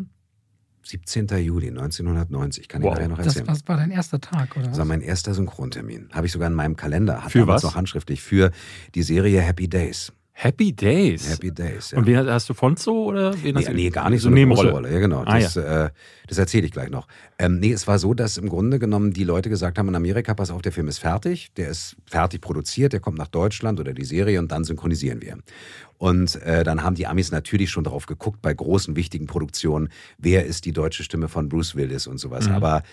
17. 0.85 1.27
Juli 1.39 1.69
1990, 1.69 2.67
kann 2.67 2.83
wow. 2.83 2.91
ich 2.91 2.95
nachher 2.95 3.09
noch 3.09 3.19
erzählen. 3.19 3.45
Das, 3.45 3.67
war 3.67 3.77
dein 3.77 3.91
erster 3.91 4.21
Tag, 4.21 4.55
oder? 4.55 4.67
Das 4.67 4.77
war 4.77 4.85
mein 4.85 5.01
erster 5.01 5.33
Synchrontermin. 5.33 6.09
Habe 6.13 6.27
ich 6.27 6.31
sogar 6.31 6.47
in 6.47 6.53
meinem 6.53 6.75
Kalender. 6.75 7.23
Hat 7.23 7.31
für 7.31 7.47
was? 7.47 7.63
noch 7.63 7.75
handschriftlich. 7.75 8.21
Für 8.21 8.51
die 8.93 9.03
Serie 9.03 9.41
Happy 9.41 9.67
Days. 9.67 10.13
Happy 10.37 10.73
Days. 10.73 11.29
Happy 11.29 11.49
Days. 11.49 11.91
Ja. 11.91 11.97
Und 11.97 12.07
wen 12.07 12.17
hast 12.17 12.49
du 12.49 12.53
Fonzo 12.53 13.05
oder 13.05 13.33
wen 13.41 13.55
nee, 13.55 13.69
nee, 13.73 13.89
gar 13.89 14.09
nicht 14.09 14.21
so, 14.21 14.29
so 14.29 14.35
eine 14.35 14.45
große 14.45 14.69
Rolle. 14.69 14.91
Ja, 14.91 14.99
genau. 14.99 15.23
Ah, 15.25 15.39
das, 15.39 15.55
ja. 15.55 15.85
äh, 15.85 15.89
das 16.27 16.37
erzähle 16.37 16.65
ich 16.65 16.73
gleich 16.73 16.89
noch. 16.89 17.07
Ähm, 17.39 17.59
nee, 17.61 17.71
es 17.71 17.87
war 17.87 17.99
so, 17.99 18.13
dass 18.13 18.37
im 18.37 18.49
Grunde 18.49 18.77
genommen 18.77 19.13
die 19.13 19.23
Leute 19.23 19.49
gesagt 19.49 19.77
haben 19.77 19.87
in 19.87 19.95
Amerika, 19.95 20.33
pass 20.33 20.51
auf, 20.51 20.61
der 20.61 20.73
Film 20.73 20.89
ist 20.89 20.97
fertig, 20.97 21.53
der 21.55 21.69
ist 21.69 21.95
fertig 22.05 22.41
produziert, 22.41 22.91
der 22.91 22.99
kommt 22.99 23.17
nach 23.17 23.29
Deutschland 23.29 23.79
oder 23.79 23.93
die 23.93 24.03
Serie 24.03 24.39
und 24.39 24.51
dann 24.51 24.65
synchronisieren 24.65 25.21
wir. 25.21 25.37
Und 25.99 26.35
äh, 26.41 26.65
dann 26.65 26.83
haben 26.83 26.95
die 26.95 27.07
Amis 27.07 27.31
natürlich 27.31 27.69
schon 27.69 27.85
darauf 27.85 28.05
geguckt 28.05 28.41
bei 28.41 28.53
großen 28.53 28.97
wichtigen 28.97 29.27
Produktionen, 29.27 29.87
wer 30.17 30.45
ist 30.45 30.65
die 30.65 30.73
deutsche 30.73 31.03
Stimme 31.03 31.29
von 31.29 31.47
Bruce 31.47 31.77
Willis 31.77 32.07
und 32.07 32.17
sowas. 32.17 32.49
Mhm. 32.49 32.55
Aber 32.55 32.83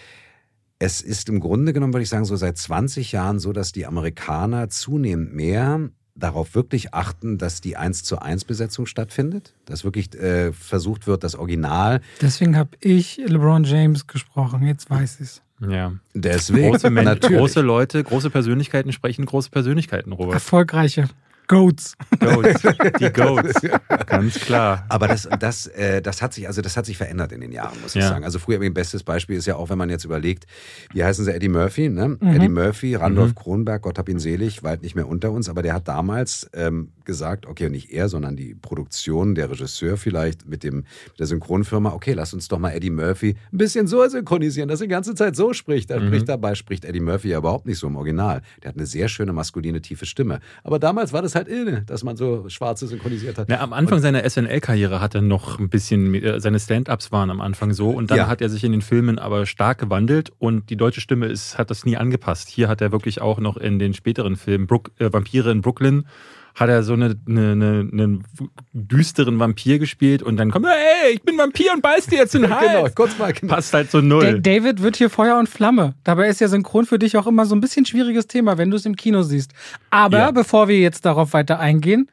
es 0.78 1.00
ist 1.00 1.28
im 1.28 1.40
Grunde 1.40 1.72
genommen, 1.72 1.92
würde 1.92 2.04
ich 2.04 2.08
sagen, 2.08 2.24
so 2.24 2.36
seit 2.36 2.56
20 2.56 3.10
Jahren 3.10 3.40
so, 3.40 3.52
dass 3.52 3.72
die 3.72 3.84
Amerikaner 3.84 4.68
zunehmend 4.68 5.34
mehr 5.34 5.90
darauf 6.14 6.54
wirklich 6.54 6.94
achten, 6.94 7.38
dass 7.38 7.60
die 7.60 7.76
1 7.76 8.04
zu 8.04 8.20
1 8.20 8.44
Besetzung 8.44 8.86
stattfindet, 8.86 9.54
dass 9.64 9.84
wirklich 9.84 10.14
äh, 10.14 10.52
versucht 10.52 11.06
wird, 11.06 11.24
das 11.24 11.34
Original. 11.34 12.00
Deswegen 12.20 12.56
habe 12.56 12.70
ich 12.80 13.16
LeBron 13.16 13.64
James 13.64 14.06
gesprochen, 14.06 14.66
jetzt 14.66 14.90
weiß 14.90 15.14
ich 15.16 15.20
es. 15.20 15.42
Ja. 15.68 15.92
Deswegen. 16.12 16.70
Große, 16.70 16.90
Menschen, 16.90 17.20
große 17.20 17.60
Leute, 17.60 18.02
große 18.02 18.30
Persönlichkeiten 18.30 18.92
sprechen 18.92 19.26
große 19.26 19.50
Persönlichkeiten, 19.50 20.12
Robert. 20.12 20.34
Erfolgreiche. 20.34 21.08
Goats. 21.48 21.96
Goats. 22.18 22.62
Die 23.00 23.12
Goats. 23.12 23.60
Ganz 24.06 24.40
klar. 24.40 24.84
Aber 24.88 25.08
das, 25.08 25.28
das, 25.38 25.66
äh, 25.68 26.00
das 26.00 26.22
hat 26.22 26.34
sich, 26.34 26.46
also 26.46 26.62
das 26.62 26.76
hat 26.76 26.86
sich 26.86 26.96
verändert 26.96 27.32
in 27.32 27.40
den 27.40 27.52
Jahren, 27.52 27.80
muss 27.82 27.94
ich 27.94 28.02
sagen. 28.02 28.24
Also 28.24 28.38
früher 28.38 28.58
mein 28.58 28.74
bestes 28.74 29.02
Beispiel 29.02 29.36
ist 29.36 29.46
ja 29.46 29.56
auch, 29.56 29.70
wenn 29.70 29.78
man 29.78 29.90
jetzt 29.90 30.04
überlegt, 30.04 30.46
wie 30.92 31.04
heißen 31.04 31.24
sie, 31.24 31.32
Eddie 31.32 31.48
Murphy, 31.48 31.88
ne? 31.88 32.16
Mhm. 32.20 32.28
Eddie 32.28 32.48
Murphy, 32.48 32.94
Randolph 32.94 33.30
mhm. 33.30 33.34
Kronberg, 33.34 33.82
Gott 33.82 33.98
hab 33.98 34.08
ihn 34.08 34.18
selig, 34.18 34.62
weit 34.62 34.82
nicht 34.82 34.94
mehr 34.94 35.08
unter 35.08 35.30
uns, 35.30 35.48
aber 35.48 35.62
der 35.62 35.74
hat 35.74 35.88
damals 35.88 36.48
ähm, 36.54 36.92
gesagt, 37.04 37.46
okay, 37.46 37.68
nicht 37.68 37.90
er, 37.90 38.08
sondern 38.08 38.36
die 38.36 38.54
Produktion, 38.54 39.34
der 39.34 39.50
Regisseur 39.50 39.96
vielleicht 39.96 40.46
mit 40.46 40.64
dem 40.64 40.76
mit 40.76 41.18
der 41.18 41.26
Synchronfirma, 41.26 41.92
okay, 41.92 42.12
lass 42.12 42.34
uns 42.34 42.48
doch 42.48 42.58
mal 42.58 42.70
Eddie 42.70 42.90
Murphy 42.90 43.36
ein 43.52 43.58
bisschen 43.58 43.86
so 43.86 44.06
synchronisieren, 44.06 44.68
dass 44.68 44.80
er 44.80 44.86
die 44.86 44.90
ganze 44.90 45.14
Zeit 45.14 45.36
so 45.36 45.52
spricht. 45.52 45.90
Er 45.90 46.00
mhm. 46.00 46.08
spricht 46.08 46.28
dabei, 46.28 46.54
spricht 46.54 46.84
Eddie 46.84 47.00
Murphy 47.00 47.28
ja 47.28 47.38
überhaupt 47.38 47.66
nicht 47.66 47.78
so 47.78 47.86
im 47.86 47.96
Original. 47.96 48.42
Der 48.62 48.70
hat 48.70 48.76
eine 48.76 48.86
sehr 48.86 49.08
schöne 49.08 49.32
maskuline 49.32 49.80
tiefe 49.80 50.06
Stimme. 50.06 50.40
Aber 50.64 50.78
damals 50.78 51.12
war 51.12 51.22
das 51.22 51.31
halt 51.34 51.42
halt 51.42 51.48
inne, 51.48 51.82
dass 51.82 52.04
man 52.04 52.16
so 52.16 52.48
Schwarze 52.48 52.86
synchronisiert 52.86 53.38
hat. 53.38 53.48
Ja, 53.48 53.60
am 53.60 53.72
Anfang 53.72 53.96
und 53.96 54.02
seiner 54.02 54.28
SNL-Karriere 54.28 55.00
hat 55.00 55.14
er 55.14 55.22
noch 55.22 55.58
ein 55.58 55.68
bisschen, 55.68 56.14
äh, 56.14 56.40
seine 56.40 56.58
Stand-ups 56.58 57.12
waren 57.12 57.30
am 57.30 57.40
Anfang 57.40 57.72
so 57.72 57.90
und 57.90 58.10
dann 58.10 58.18
ja. 58.18 58.26
hat 58.28 58.40
er 58.40 58.48
sich 58.48 58.64
in 58.64 58.72
den 58.72 58.82
Filmen 58.82 59.18
aber 59.18 59.46
stark 59.46 59.78
gewandelt 59.78 60.30
und 60.38 60.70
die 60.70 60.76
deutsche 60.76 61.00
Stimme 61.00 61.26
ist, 61.26 61.58
hat 61.58 61.70
das 61.70 61.84
nie 61.84 61.96
angepasst. 61.96 62.48
Hier 62.48 62.68
hat 62.68 62.80
er 62.80 62.92
wirklich 62.92 63.20
auch 63.20 63.38
noch 63.38 63.56
in 63.56 63.78
den 63.78 63.94
späteren 63.94 64.36
Filmen 64.36 64.66
Brook, 64.66 64.92
äh, 64.98 65.12
Vampire 65.12 65.50
in 65.50 65.60
Brooklyn 65.60 66.06
hat 66.54 66.68
er 66.68 66.82
so 66.82 66.92
eine, 66.92 67.16
eine, 67.26 67.52
eine, 67.52 67.88
einen 67.92 68.24
düsteren 68.72 69.38
Vampir 69.38 69.78
gespielt 69.78 70.22
und 70.22 70.36
dann 70.36 70.50
kommt 70.50 70.66
er, 70.66 70.72
ey, 70.72 71.14
ich 71.14 71.22
bin 71.22 71.38
Vampir 71.38 71.72
und 71.74 71.82
beiß 71.82 72.06
dir 72.06 72.18
jetzt 72.18 72.34
in 72.34 72.42
den 72.42 72.54
Hals. 72.54 72.72
genau, 72.72 72.88
kurz 72.94 73.18
mal. 73.18 73.32
Genau. 73.32 73.54
Passt 73.54 73.72
halt 73.72 73.90
so 73.90 74.00
null. 74.00 74.40
David 74.40 74.82
wird 74.82 74.96
hier 74.96 75.10
Feuer 75.10 75.38
und 75.38 75.48
Flamme. 75.48 75.94
Dabei 76.04 76.28
ist 76.28 76.40
ja 76.40 76.48
Synchron 76.48 76.86
für 76.86 76.98
dich 76.98 77.16
auch 77.16 77.26
immer 77.26 77.46
so 77.46 77.54
ein 77.54 77.60
bisschen 77.60 77.86
schwieriges 77.86 78.26
Thema, 78.26 78.58
wenn 78.58 78.70
du 78.70 78.76
es 78.76 78.86
im 78.86 78.96
Kino 78.96 79.22
siehst. 79.22 79.52
Aber 79.90 80.18
ja. 80.18 80.30
bevor 80.30 80.68
wir 80.68 80.78
jetzt 80.78 81.04
darauf 81.04 81.32
weiter 81.32 81.58
eingehen, 81.58 82.08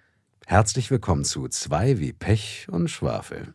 Herzlich 0.51 0.89
willkommen 0.89 1.25
zu 1.25 1.47
Zwei 1.47 1.99
wie 1.99 2.11
Pech 2.11 2.65
und 2.71 2.89
Schwafel. 2.89 3.53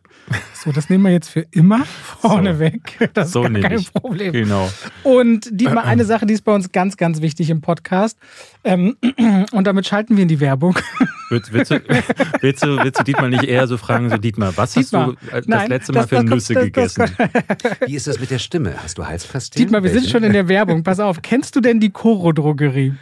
So, 0.53 0.71
das 0.71 0.89
nehmen 0.89 1.03
wir 1.03 1.11
jetzt 1.11 1.27
für 1.27 1.41
immer 1.51 1.83
vorneweg. 2.21 2.95
So. 2.97 3.05
Das 3.13 3.27
ist 3.27 3.33
so 3.33 3.41
gar 3.41 3.51
kein 3.51 3.79
ich. 3.79 3.91
Problem. 3.91 4.31
Genau. 4.31 4.71
Und 5.03 5.49
diesmal 5.51 5.83
eine 5.83 6.05
Sache, 6.05 6.25
die 6.25 6.33
ist 6.33 6.45
bei 6.45 6.55
uns 6.55 6.71
ganz, 6.71 6.95
ganz 6.95 7.19
wichtig 7.19 7.49
im 7.49 7.59
Podcast. 7.59 8.17
Ähm, 8.63 8.95
und 9.51 9.67
damit 9.67 9.85
schalten 9.85 10.15
wir 10.15 10.21
in 10.21 10.29
die 10.29 10.39
Werbung. 10.39 10.79
Willst, 11.29 11.51
willst, 11.51 11.71
du, 11.71 11.81
willst, 12.39 12.63
du, 12.63 12.77
willst 12.77 12.99
du 12.99 13.03
Dietmar 13.03 13.29
nicht 13.29 13.43
eher 13.43 13.67
so 13.67 13.77
fragen, 13.77 14.11
so 14.11 14.17
Dietmar, 14.17 14.55
was 14.55 14.73
Dietmar, 14.73 15.07
hast 15.07 15.23
du 15.23 15.31
das 15.31 15.47
Nein, 15.47 15.69
letzte 15.69 15.91
Mal 15.91 16.01
das, 16.01 16.09
für 16.09 16.15
das, 16.17 16.23
Nüsse 16.25 16.53
das, 16.53 16.63
gegessen? 16.63 17.05
Wie 17.87 17.95
ist 17.95 18.05
das 18.05 18.19
mit 18.19 18.29
der 18.29 18.37
Stimme? 18.37 18.75
Hast 18.81 18.99
du 18.99 19.05
Halspastillen? 19.05 19.65
Dietmar, 19.65 19.83
wir 19.83 19.89
sind 19.89 20.07
schon 20.07 20.23
in 20.23 20.33
der 20.33 20.47
Werbung. 20.47 20.83
Pass 20.83 20.99
auf, 20.99 21.23
kennst 21.23 21.55
du 21.55 21.61
denn 21.61 21.79
die 21.79 21.89
Koro-Drogerie? 21.89 22.93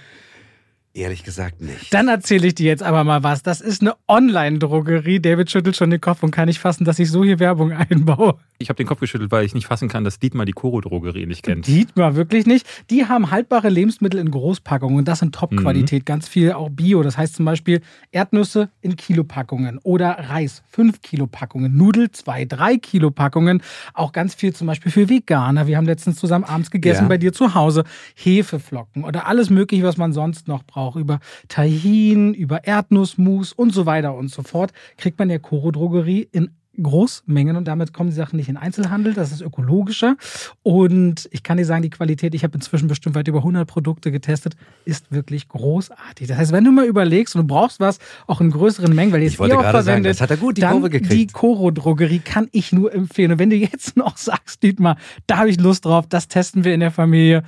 Ehrlich 0.96 1.24
gesagt 1.24 1.60
nicht. 1.60 1.92
Dann 1.92 2.08
erzähle 2.08 2.46
ich 2.46 2.54
dir 2.54 2.68
jetzt 2.68 2.84
aber 2.84 3.04
mal 3.04 3.24
was. 3.24 3.42
Das 3.42 3.62
ist 3.62 3.82
eine 3.82 3.96
Online-Drogerie. 4.08 5.20
David 5.20 5.50
schüttelt 5.50 5.76
schon 5.76 5.90
den 5.90 6.00
Kopf 6.00 6.22
und 6.22 6.30
kann 6.30 6.46
nicht 6.48 6.60
fassen, 6.60 6.86
dass 6.86 7.00
ich 7.00 7.10
so 7.10 7.24
hier 7.24 7.40
Werbung 7.40 7.72
einbaue. 7.90 8.36
Ich 8.60 8.70
habe 8.70 8.78
den 8.78 8.86
Kopf 8.86 9.00
geschüttelt, 9.00 9.32
weil 9.32 9.44
ich 9.44 9.56
nicht 9.56 9.66
fassen 9.66 9.90
kann, 9.90 10.04
dass 10.04 10.20
Dietmar 10.20 10.46
die 10.46 10.52
Koro-Drogerie 10.52 11.26
nicht 11.26 11.42
kennt. 11.42 11.66
Dietmar 11.66 12.16
wirklich 12.16 12.46
nicht. 12.46 12.68
Die 12.92 13.08
haben 13.08 13.32
haltbare 13.32 13.70
Lebensmittel 13.70 14.20
in 14.20 14.30
Großpackungen 14.30 15.00
und 15.00 15.08
das 15.08 15.24
in 15.24 15.32
Top-Qualität. 15.32 16.04
Mhm. 16.04 16.06
Ganz 16.06 16.28
viel 16.28 16.52
auch 16.52 16.70
Bio. 16.70 17.02
Das 17.02 17.18
heißt 17.18 17.38
zum 17.38 17.46
Beispiel 17.46 17.82
Erdnüsse 18.12 18.70
in 18.82 18.96
Kilopackungen 18.96 19.80
oder 19.82 20.12
Reis 20.30 20.62
5 20.70 21.02
Kilopackungen, 21.02 21.76
Nudel 21.76 22.12
2, 22.12 22.46
3 22.46 22.78
Kilopackungen. 22.78 23.64
Auch 23.96 24.12
ganz 24.12 24.36
viel 24.36 24.54
zum 24.54 24.68
Beispiel 24.68 24.92
für 24.92 25.10
Veganer. 25.10 25.66
Wir 25.66 25.78
haben 25.78 25.88
letztens 25.88 26.18
zusammen 26.18 26.46
abends 26.46 26.70
gegessen 26.70 27.06
ja. 27.06 27.10
bei 27.10 27.18
dir 27.18 27.34
zu 27.34 27.56
Hause. 27.56 27.84
Hefeflocken 28.14 29.04
oder 29.06 29.26
alles 29.26 29.50
mögliche, 29.50 29.84
was 29.84 29.98
man 29.98 30.14
sonst 30.14 30.48
noch 30.48 30.62
braucht 30.64 30.83
auch 30.84 30.96
über 30.96 31.20
Tahin, 31.48 32.34
über 32.34 32.66
Erdnussmus 32.66 33.54
und 33.54 33.72
so 33.72 33.86
weiter 33.86 34.16
und 34.16 34.30
so 34.30 34.44
fort, 34.44 34.72
kriegt 34.98 35.20
man 35.20 35.28
in 35.28 35.30
der 35.30 35.40
Koro-Drogerie 35.40 36.28
in 36.32 36.50
Großmengen 36.82 37.56
und 37.56 37.68
damit 37.68 37.94
kommen 37.94 38.10
die 38.10 38.16
Sachen 38.16 38.38
nicht 38.38 38.50
in 38.50 38.58
Einzelhandel. 38.58 39.14
Das 39.14 39.32
ist 39.32 39.42
ökologischer. 39.42 40.16
Und 40.64 41.30
ich 41.32 41.44
kann 41.44 41.58
dir 41.58 41.66
sagen, 41.66 41.84
die 41.84 41.92
Qualität, 41.92 42.34
ich 42.34 42.44
habe 42.44 42.56
inzwischen 42.56 42.88
bestimmt 42.88 43.16
weit 43.16 43.28
über 43.28 43.40
100 43.40 43.68
Produkte 43.68 44.12
getestet, 44.12 44.56
ist 44.84 45.12
wirklich 45.12 45.48
großartig. 45.50 46.28
Das 46.28 46.38
heißt, 46.38 46.52
wenn 46.52 46.64
du 46.64 46.72
mal 46.72 46.86
überlegst 46.86 47.36
und 47.36 47.44
du 47.44 47.48
brauchst 47.48 47.80
was 47.80 48.00
auch 48.26 48.42
in 48.42 48.50
größeren 48.50 48.94
Mengen, 48.94 49.14
weil 49.14 49.22
jetzt 49.22 49.34
ich 49.34 49.40
wollte 49.40 49.56
gerade 49.56 49.70
verwendet, 49.84 49.86
sagen, 49.86 50.04
das 50.04 50.22
hat 50.22 50.32
er 50.32 50.38
gut 50.38 50.58
die 50.58 50.62
dann 50.62 50.72
Kurve 50.74 50.90
gekriegt. 50.90 51.14
Die 51.14 51.28
Koro 51.28 51.70
Drogerie 51.70 52.20
kann 52.20 52.48
ich 52.52 52.72
nur 52.72 52.92
empfehlen. 52.92 53.34
Und 53.34 53.40
wenn 53.40 53.52
du 53.52 53.56
jetzt 53.56 53.96
noch 53.98 54.18
sagst, 54.18 54.64
Dietmar, 54.64 54.98
da 55.28 55.38
habe 55.38 55.50
ich 55.50 55.60
Lust 55.60 55.86
drauf, 55.86 56.08
das 56.10 56.28
testen 56.28 56.64
wir 56.64 56.74
in 56.74 56.80
der 56.80 56.92
Familie 56.92 57.44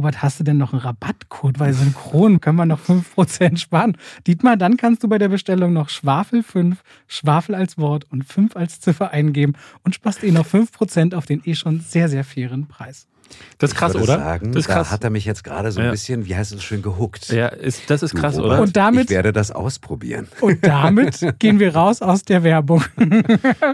Robert, 0.00 0.22
hast 0.22 0.40
du 0.40 0.44
denn 0.44 0.56
noch 0.56 0.72
einen 0.72 0.80
Rabattcode? 0.80 1.58
Weil 1.58 1.74
synchron 1.74 2.40
können 2.40 2.56
wir 2.56 2.64
noch 2.64 2.80
5% 2.80 3.58
sparen. 3.58 3.98
Dietmar, 4.26 4.56
dann 4.56 4.78
kannst 4.78 5.02
du 5.02 5.08
bei 5.08 5.18
der 5.18 5.28
Bestellung 5.28 5.74
noch 5.74 5.90
Schwafel 5.90 6.42
5, 6.42 6.82
Schwafel 7.06 7.54
als 7.54 7.76
Wort 7.76 8.06
und 8.10 8.24
5 8.24 8.56
als 8.56 8.80
Ziffer 8.80 9.10
eingeben 9.10 9.56
und 9.84 9.94
sparst 9.94 10.24
eh 10.24 10.30
noch 10.30 10.46
5% 10.46 11.14
auf 11.14 11.26
den 11.26 11.42
eh 11.44 11.54
schon 11.54 11.80
sehr, 11.80 12.08
sehr 12.08 12.24
fairen 12.24 12.66
Preis. 12.66 13.08
Das 13.58 13.70
ist 13.72 13.76
krass, 13.76 13.94
oder? 13.94 14.18
Sagen, 14.18 14.52
das 14.52 14.62
ist 14.62 14.68
krass. 14.68 14.88
Da 14.88 14.92
hat 14.92 15.04
er 15.04 15.10
mich 15.10 15.24
jetzt 15.24 15.44
gerade 15.44 15.70
so 15.72 15.80
ein 15.80 15.86
ja. 15.86 15.90
bisschen, 15.90 16.26
wie 16.26 16.34
heißt 16.34 16.52
es 16.52 16.62
schön, 16.62 16.82
gehuckt. 16.82 17.28
Ja, 17.28 17.48
ist, 17.48 17.90
das 17.90 18.02
ist 18.02 18.14
krass, 18.14 18.36
du, 18.36 18.44
oder? 18.44 18.60
Und 18.60 18.76
damit, 18.76 19.04
ich 19.04 19.10
werde 19.10 19.32
das 19.32 19.50
ausprobieren. 19.50 20.28
Und 20.40 20.64
damit 20.64 21.20
gehen 21.38 21.58
wir 21.58 21.74
raus 21.74 22.02
aus 22.02 22.24
der 22.24 22.42
Werbung. 22.42 22.84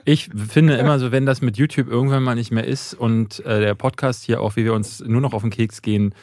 Ich 0.05 0.31
finde 0.49 0.75
immer 0.77 0.99
so, 0.99 1.11
wenn 1.13 1.27
das 1.27 1.41
mit 1.41 1.57
YouTube 1.57 1.89
irgendwann 1.89 2.23
mal 2.23 2.35
nicht 2.35 2.51
mehr 2.51 2.65
ist 2.65 2.95
und 2.95 3.45
äh, 3.45 3.61
der 3.61 3.75
Podcast 3.75 4.25
hier 4.25 4.41
auch, 4.41 4.57
wie 4.57 4.65
wir 4.65 4.73
uns 4.73 5.01
nur 5.01 5.21
noch 5.21 5.33
auf 5.33 5.43
den 5.43 5.51
Keks 5.51 5.83
gehen, 5.83 6.15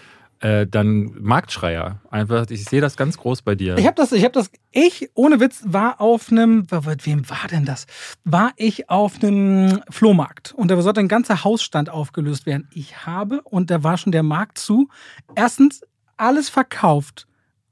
äh, 0.44 0.68
dann 0.68 1.16
Marktschreier. 1.22 2.02
Einfach, 2.12 2.50
ich 2.50 2.66
sehe 2.66 2.82
das 2.82 2.98
ganz 2.98 3.18
groß 3.18 3.44
bei 3.44 3.56
dir. 3.56 3.78
Ich 3.78 3.86
habe 3.86 3.96
das, 3.96 4.12
ich 4.12 4.24
habe 4.24 4.34
das, 4.34 4.52
ich, 4.72 5.10
ohne 5.14 5.40
Witz, 5.40 5.64
war 5.66 6.02
auf 6.02 6.32
einem, 6.32 6.68
wem 6.70 7.30
war 7.30 7.48
denn 7.50 7.66
das? 7.66 7.88
War 8.26 8.52
ich 8.58 8.90
auf 8.90 9.24
einem 9.24 9.82
Flohmarkt 9.90 10.54
und 10.54 10.70
da 10.70 10.82
sollte 10.82 11.00
ein 11.00 11.08
ganzer 11.08 11.44
Hausstand 11.44 11.90
aufgelöst 11.90 12.46
werden. 12.46 12.68
Ich 12.74 13.06
habe, 13.06 13.42
und 13.44 13.72
da 13.72 13.84
war 13.84 13.98
schon 13.98 14.12
der 14.12 14.24
Markt 14.24 14.58
zu, 14.58 14.90
erstens 15.36 15.82
alles 16.18 16.50
verkauft 16.50 17.26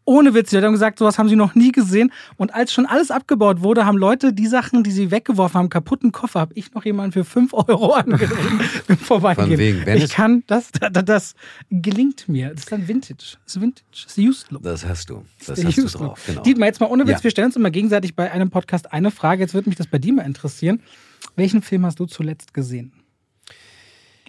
ohne 0.05 0.33
Witz, 0.33 0.49
die 0.49 0.57
haben 0.57 0.71
gesagt, 0.71 0.99
sowas 0.99 1.17
haben 1.17 1.29
sie 1.29 1.35
noch 1.35 1.55
nie 1.55 1.71
gesehen. 1.71 2.11
Und 2.37 2.53
als 2.53 2.73
schon 2.73 2.85
alles 2.85 3.11
abgebaut 3.11 3.61
wurde, 3.61 3.85
haben 3.85 3.97
Leute 3.97 4.33
die 4.33 4.47
Sachen, 4.47 4.83
die 4.83 4.91
sie 4.91 5.11
weggeworfen 5.11 5.59
haben, 5.59 5.69
kaputten 5.69 6.11
Koffer, 6.11 6.39
habe 6.39 6.53
ich 6.55 6.73
noch 6.73 6.85
jemanden 6.85 7.11
für 7.11 7.23
5 7.23 7.53
Euro 7.53 7.93
angeboten 7.93 8.59
beim 8.87 8.97
Vorbeigehen. 8.97 9.47
Von 9.47 9.57
wegen, 9.57 9.85
wenn 9.85 9.97
ich 9.97 10.11
kann, 10.11 10.43
das, 10.47 10.71
das, 10.71 11.05
das, 11.05 11.35
gelingt 11.69 12.27
mir. 12.27 12.49
Das 12.49 12.61
ist 12.61 12.71
dann 12.71 12.87
Vintage. 12.87 13.37
Das 13.45 13.55
ist 13.55 13.61
Vintage. 13.61 13.83
Das 13.91 14.05
ist 14.05 14.17
Used 14.17 14.51
Look. 14.51 14.63
Das 14.63 14.85
hast 14.85 15.09
du. 15.09 15.23
Das, 15.39 15.47
das 15.47 15.65
hast 15.65 15.77
du 15.77 15.85
drauf. 15.85 16.19
Genau. 16.25 16.41
Dietmar, 16.41 16.67
jetzt 16.67 16.79
mal 16.79 16.87
ohne 16.87 17.07
Witz, 17.07 17.19
ja. 17.19 17.23
wir 17.23 17.31
stellen 17.31 17.47
uns 17.47 17.55
immer 17.55 17.71
gegenseitig 17.71 18.15
bei 18.15 18.31
einem 18.31 18.49
Podcast 18.49 18.91
eine 18.91 19.11
Frage. 19.11 19.41
Jetzt 19.41 19.53
würde 19.53 19.69
mich 19.69 19.77
das 19.77 19.87
bei 19.87 19.99
dir 19.99 20.13
mal 20.13 20.23
interessieren. 20.23 20.81
Welchen 21.35 21.61
Film 21.61 21.85
hast 21.85 21.99
du 21.99 22.05
zuletzt 22.05 22.53
gesehen? 22.53 22.91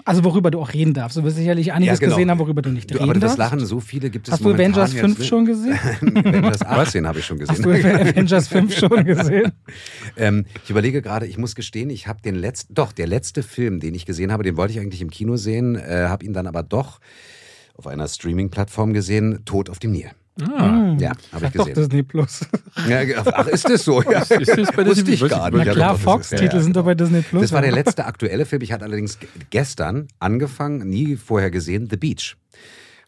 Also 0.04 0.24
worüber 0.24 0.50
du 0.50 0.60
auch 0.60 0.72
reden 0.72 0.94
darfst. 0.94 1.16
Du 1.16 1.24
wirst 1.24 1.36
sicherlich 1.36 1.72
einiges 1.72 2.00
ja, 2.00 2.06
genau. 2.06 2.16
gesehen 2.16 2.30
haben, 2.30 2.38
worüber 2.38 2.62
du 2.62 2.70
nicht 2.70 2.90
du, 2.90 2.94
reden 2.94 3.04
aber 3.04 3.14
darfst. 3.20 3.38
Aber 3.38 3.44
das 3.44 3.52
Lachen, 3.52 3.66
so 3.66 3.80
viele 3.80 4.10
gibt 4.10 4.28
es 4.28 4.32
Hast 4.32 4.44
du 4.44 4.50
Avengers 4.50 4.92
5 4.92 5.24
schon 5.24 5.44
gesehen? 5.44 5.78
Avengers 6.00 6.62
18 6.66 7.06
habe 7.06 7.18
ich 7.18 7.26
schon 7.26 7.38
gesehen. 7.38 7.54
Hast 7.54 7.64
du 7.64 7.70
Avengers 7.70 8.48
5 8.48 8.78
schon 8.78 9.04
gesehen? 9.04 9.52
ähm, 10.16 10.46
ich 10.64 10.70
überlege 10.70 11.02
gerade, 11.02 11.26
ich 11.26 11.38
muss 11.38 11.54
gestehen, 11.54 11.90
ich 11.90 12.06
habe 12.06 12.20
den 12.22 12.34
letzten, 12.34 12.74
doch, 12.74 12.92
der 12.92 13.06
letzte 13.06 13.42
Film, 13.42 13.80
den 13.80 13.94
ich 13.94 14.06
gesehen 14.06 14.32
habe, 14.32 14.42
den 14.42 14.56
wollte 14.56 14.72
ich 14.72 14.80
eigentlich 14.80 15.02
im 15.02 15.10
Kino 15.10 15.36
sehen, 15.36 15.76
äh, 15.76 16.06
habe 16.08 16.24
ihn 16.24 16.32
dann 16.32 16.46
aber 16.46 16.62
doch 16.62 17.00
auf 17.74 17.86
einer 17.86 18.08
Streaming-Plattform 18.08 18.92
gesehen, 18.92 19.44
Tod 19.44 19.70
auf 19.70 19.78
dem 19.78 19.92
Nil. 19.92 20.10
Ah, 20.40 20.96
ja, 20.98 21.12
habe 21.32 21.46
ich 21.46 21.52
gesehen. 21.52 21.74
Doch 21.74 21.74
Disney 21.74 22.02
Plus. 22.02 22.46
Ja, 22.88 23.00
ach, 23.32 23.46
ist 23.48 23.68
das 23.68 23.84
so? 23.84 24.02
Ja. 24.02 24.20
ist 24.20 24.30
das 24.30 24.72
bei 24.72 24.84
Disney 24.84 25.16
Plus? 25.16 25.30
gar 25.30 25.50
nicht. 25.50 25.66
Na 25.66 25.72
klar, 25.72 25.98
Fox-Titel 25.98 26.56
ja. 26.56 26.60
sind 26.60 26.74
doch 26.74 26.84
bei 26.84 26.94
Disney 26.94 27.20
Plus. 27.20 27.42
Das 27.42 27.52
war 27.52 27.60
der 27.60 27.72
letzte 27.72 28.06
aktuelle 28.06 28.46
Film. 28.46 28.62
Ich 28.62 28.72
hatte 28.72 28.84
allerdings 28.84 29.18
gestern 29.50 30.08
angefangen, 30.20 30.88
nie 30.88 31.16
vorher 31.16 31.50
gesehen, 31.50 31.88
The 31.90 31.96
Beach. 31.96 32.36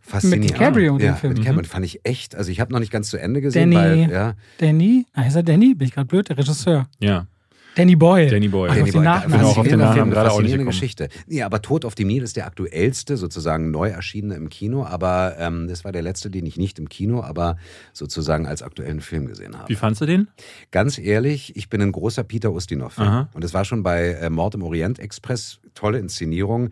Faszinierend. 0.00 0.50
Mit 0.50 0.59
DiCaprio, 0.59 0.99
ja, 0.99 1.12
den 1.12 1.16
Film. 1.16 1.33
Mit 1.33 1.45
Cameron 1.45 1.64
mhm. 1.64 1.69
fand 1.69 1.87
ich 1.87 2.00
echt, 2.04 2.35
also 2.35 2.50
ich 2.50 2.61
habe 2.61 2.73
noch 2.73 2.81
nicht 2.81 2.93
ganz 2.93 3.09
zu 3.09 3.16
Ende 3.16 3.40
gesehen, 3.40 3.71
Danny, 3.71 4.02
weil, 4.02 4.11
ja. 4.11 4.35
Danny, 4.59 5.07
ah, 5.14 5.23
ist 5.23 5.35
er 5.35 5.43
Danny? 5.43 5.75
Bin 5.75 5.88
ich 5.88 5.95
gerade 5.95 6.07
blöd, 6.07 6.28
der 6.28 6.37
Regisseur. 6.37 6.87
Ja. 6.99 7.26
Danny 7.75 7.97
Boy. 7.97 8.28
Danny 8.28 8.49
Boy. 8.49 8.69
Ach, 8.71 8.76
Danny 8.76 8.90
Boy. 8.93 9.02
Nach 9.02 9.26
genau, 9.26 9.50
auf 9.50 9.66
den 9.66 9.78
Namen 9.78 10.11
gerade 10.11 10.31
auch 10.31 10.40
nicht 10.40 10.57
Geschichte. 10.64 11.09
Nee, 11.26 11.43
aber 11.43 11.62
Tod 11.62 11.85
auf 11.85 11.95
dem 11.95 12.09
Nil 12.09 12.23
ist 12.23 12.37
der 12.37 12.47
aktuellste, 12.47 13.16
sozusagen 13.16 13.71
neu 13.71 13.88
erschienene 13.88 14.35
im 14.35 14.49
Kino, 14.49 14.85
aber 14.85 15.37
ähm, 15.38 15.69
das 15.69 15.85
war 15.85 15.93
der 15.93 16.02
letzte, 16.02 16.31
den 16.31 16.47
ich 16.47 16.57
nicht 16.57 16.78
im 16.78 16.88
Kino, 16.88 17.23
aber 17.23 17.57
sozusagen 17.93 18.47
als 18.47 18.62
aktuellen 18.62 19.00
Film 19.00 19.26
gesehen 19.26 19.57
habe. 19.59 19.69
Wie 19.69 19.75
fandst 19.75 20.00
du 20.00 20.07
den? 20.07 20.28
Ganz 20.71 20.99
ehrlich, 20.99 21.57
ich 21.57 21.69
bin 21.69 21.83
ein 21.83 21.93
großer 21.93 22.25
Peter 22.25 22.52
Ustinov-Fan. 22.52 23.28
Und 23.33 23.45
es 23.45 23.54
war 23.54 23.64
schon 23.64 23.83
bei 23.83 24.12
äh, 24.12 24.31
Mord 24.31 24.54
im 24.54 24.62
Orient 24.62 24.99
Express, 24.99 25.59
tolle 25.75 25.99
Inszenierung. 25.99 26.71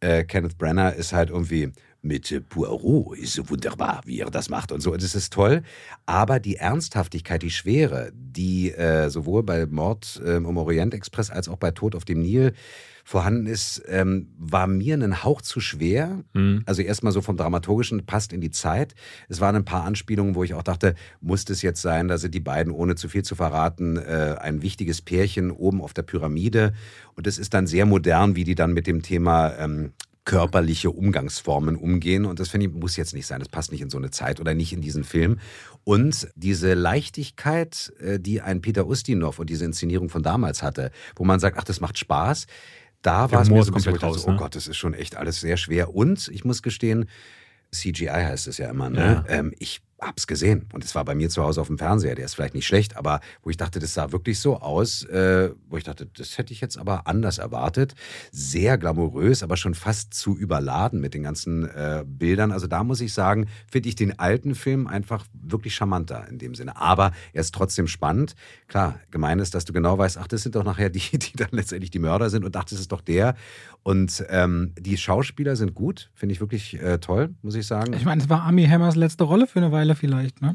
Äh, 0.00 0.24
Kenneth 0.24 0.58
Brenner 0.58 0.94
ist 0.94 1.12
halt 1.12 1.30
irgendwie 1.30 1.72
mit 2.02 2.48
Poirot 2.48 3.16
ist 3.16 3.34
so 3.34 3.48
wunderbar, 3.48 4.02
wie 4.04 4.20
er 4.20 4.30
das 4.30 4.48
macht 4.48 4.72
und 4.72 4.80
so. 4.80 4.92
Und 4.92 5.02
es 5.02 5.14
ist 5.14 5.32
toll. 5.32 5.62
Aber 6.04 6.40
die 6.40 6.56
Ernsthaftigkeit, 6.56 7.42
die 7.42 7.50
Schwere, 7.50 8.12
die 8.14 8.72
äh, 8.72 9.08
sowohl 9.08 9.44
bei 9.44 9.66
Mord 9.66 10.20
äh, 10.24 10.36
im 10.36 10.56
Orient 10.56 10.94
Express 10.94 11.30
als 11.30 11.48
auch 11.48 11.56
bei 11.56 11.70
Tod 11.70 11.94
auf 11.94 12.04
dem 12.04 12.20
Nil 12.20 12.52
vorhanden 13.04 13.46
ist, 13.46 13.82
ähm, 13.88 14.28
war 14.38 14.66
mir 14.66 14.94
einen 14.94 15.24
Hauch 15.24 15.42
zu 15.42 15.60
schwer. 15.60 16.24
Mhm. 16.34 16.62
Also 16.66 16.82
erstmal 16.82 17.12
so 17.12 17.20
vom 17.20 17.36
Dramaturgischen, 17.36 18.04
passt 18.04 18.32
in 18.32 18.40
die 18.40 18.50
Zeit. 18.50 18.94
Es 19.28 19.40
waren 19.40 19.56
ein 19.56 19.64
paar 19.64 19.84
Anspielungen, 19.84 20.34
wo 20.34 20.44
ich 20.44 20.54
auch 20.54 20.62
dachte, 20.62 20.94
muss 21.20 21.48
es 21.48 21.62
jetzt 21.62 21.82
sein, 21.82 22.08
da 22.08 22.18
sind 22.18 22.34
die 22.34 22.40
beiden, 22.40 22.72
ohne 22.72 22.94
zu 22.94 23.08
viel 23.08 23.22
zu 23.22 23.34
verraten, 23.34 23.96
äh, 23.96 24.36
ein 24.40 24.62
wichtiges 24.62 25.02
Pärchen 25.02 25.50
oben 25.50 25.80
auf 25.80 25.94
der 25.94 26.02
Pyramide. 26.02 26.72
Und 27.14 27.26
es 27.26 27.38
ist 27.38 27.54
dann 27.54 27.66
sehr 27.66 27.86
modern, 27.86 28.36
wie 28.36 28.44
die 28.44 28.54
dann 28.54 28.72
mit 28.72 28.86
dem 28.86 29.02
Thema 29.02 29.56
ähm, 29.56 29.92
körperliche 30.24 30.90
Umgangsformen 30.90 31.76
umgehen. 31.76 32.24
Und 32.24 32.38
das 32.38 32.48
finde 32.48 32.66
ich, 32.66 32.72
muss 32.72 32.96
jetzt 32.96 33.14
nicht 33.14 33.26
sein. 33.26 33.40
Das 33.40 33.48
passt 33.48 33.72
nicht 33.72 33.80
in 33.80 33.90
so 33.90 33.98
eine 33.98 34.10
Zeit 34.10 34.40
oder 34.40 34.54
nicht 34.54 34.72
in 34.72 34.80
diesen 34.80 35.04
Film. 35.04 35.38
Und 35.84 36.28
diese 36.36 36.74
Leichtigkeit, 36.74 37.92
äh, 37.98 38.20
die 38.20 38.40
ein 38.40 38.60
Peter 38.60 38.86
Ustinov 38.86 39.38
und 39.38 39.50
diese 39.50 39.64
Inszenierung 39.64 40.08
von 40.08 40.22
damals 40.22 40.62
hatte, 40.62 40.90
wo 41.16 41.24
man 41.24 41.40
sagt, 41.40 41.58
ach, 41.58 41.64
das 41.64 41.80
macht 41.80 41.98
Spaß, 41.98 42.46
da 43.02 43.32
war 43.32 43.42
es 43.42 43.50
mir 43.50 43.62
so 43.64 43.72
komplett 43.72 44.02
raus. 44.02 44.24
oh 44.26 44.30
ne? 44.30 44.36
Gott, 44.36 44.54
das 44.54 44.68
ist 44.68 44.76
schon 44.76 44.94
echt 44.94 45.16
alles 45.16 45.40
sehr 45.40 45.56
schwer. 45.56 45.94
Und 45.94 46.28
ich 46.28 46.44
muss 46.44 46.62
gestehen, 46.62 47.08
CGI 47.72 48.06
heißt 48.06 48.46
es 48.46 48.58
ja 48.58 48.70
immer, 48.70 48.90
ne? 48.90 49.24
Ja. 49.26 49.34
Ähm, 49.34 49.52
ich 49.58 49.80
hab's 50.02 50.26
gesehen. 50.26 50.66
Und 50.72 50.84
es 50.84 50.94
war 50.94 51.04
bei 51.04 51.14
mir 51.14 51.30
zu 51.30 51.42
Hause 51.42 51.60
auf 51.60 51.68
dem 51.68 51.78
Fernseher. 51.78 52.14
Der 52.14 52.24
ist 52.24 52.34
vielleicht 52.34 52.54
nicht 52.54 52.66
schlecht, 52.66 52.96
aber 52.96 53.20
wo 53.42 53.50
ich 53.50 53.56
dachte, 53.56 53.78
das 53.78 53.94
sah 53.94 54.12
wirklich 54.12 54.40
so 54.40 54.58
aus, 54.58 55.04
äh, 55.04 55.50
wo 55.68 55.76
ich 55.76 55.84
dachte, 55.84 56.06
das 56.06 56.38
hätte 56.38 56.52
ich 56.52 56.60
jetzt 56.60 56.76
aber 56.76 57.06
anders 57.06 57.38
erwartet. 57.38 57.94
Sehr 58.30 58.78
glamourös, 58.78 59.42
aber 59.42 59.56
schon 59.56 59.74
fast 59.74 60.14
zu 60.14 60.36
überladen 60.36 61.00
mit 61.00 61.14
den 61.14 61.22
ganzen 61.22 61.68
äh, 61.68 62.04
Bildern. 62.06 62.52
Also 62.52 62.66
da 62.66 62.84
muss 62.84 63.00
ich 63.00 63.14
sagen, 63.14 63.48
finde 63.70 63.88
ich 63.88 63.94
den 63.94 64.18
alten 64.18 64.54
Film 64.54 64.86
einfach 64.86 65.24
wirklich 65.32 65.74
charmanter 65.74 66.26
in 66.28 66.38
dem 66.38 66.54
Sinne. 66.54 66.76
Aber 66.76 67.12
er 67.32 67.40
ist 67.40 67.54
trotzdem 67.54 67.86
spannend. 67.86 68.34
Klar, 68.68 68.98
gemein 69.10 69.38
ist, 69.38 69.54
dass 69.54 69.64
du 69.64 69.72
genau 69.72 69.98
weißt, 69.98 70.18
ach, 70.18 70.26
das 70.26 70.42
sind 70.42 70.54
doch 70.54 70.64
nachher 70.64 70.90
die, 70.90 71.00
die 71.18 71.36
dann 71.36 71.50
letztendlich 71.52 71.90
die 71.90 71.98
Mörder 71.98 72.30
sind 72.30 72.44
und 72.44 72.54
dachte, 72.54 72.74
das 72.74 72.80
ist 72.80 72.92
doch 72.92 73.00
der. 73.00 73.34
Und 73.82 74.24
ähm, 74.28 74.72
die 74.78 74.96
Schauspieler 74.96 75.56
sind 75.56 75.74
gut, 75.74 76.10
finde 76.14 76.34
ich 76.34 76.40
wirklich 76.40 76.80
äh, 76.80 76.98
toll, 76.98 77.30
muss 77.42 77.56
ich 77.56 77.66
sagen. 77.66 77.94
Ich 77.94 78.04
meine, 78.04 78.22
es 78.22 78.28
war 78.28 78.42
Army 78.42 78.66
Hammers 78.66 78.94
letzte 78.94 79.24
Rolle 79.24 79.46
für 79.46 79.58
eine 79.58 79.72
Weile 79.72 79.96
vielleicht, 79.96 80.40
ne? 80.40 80.54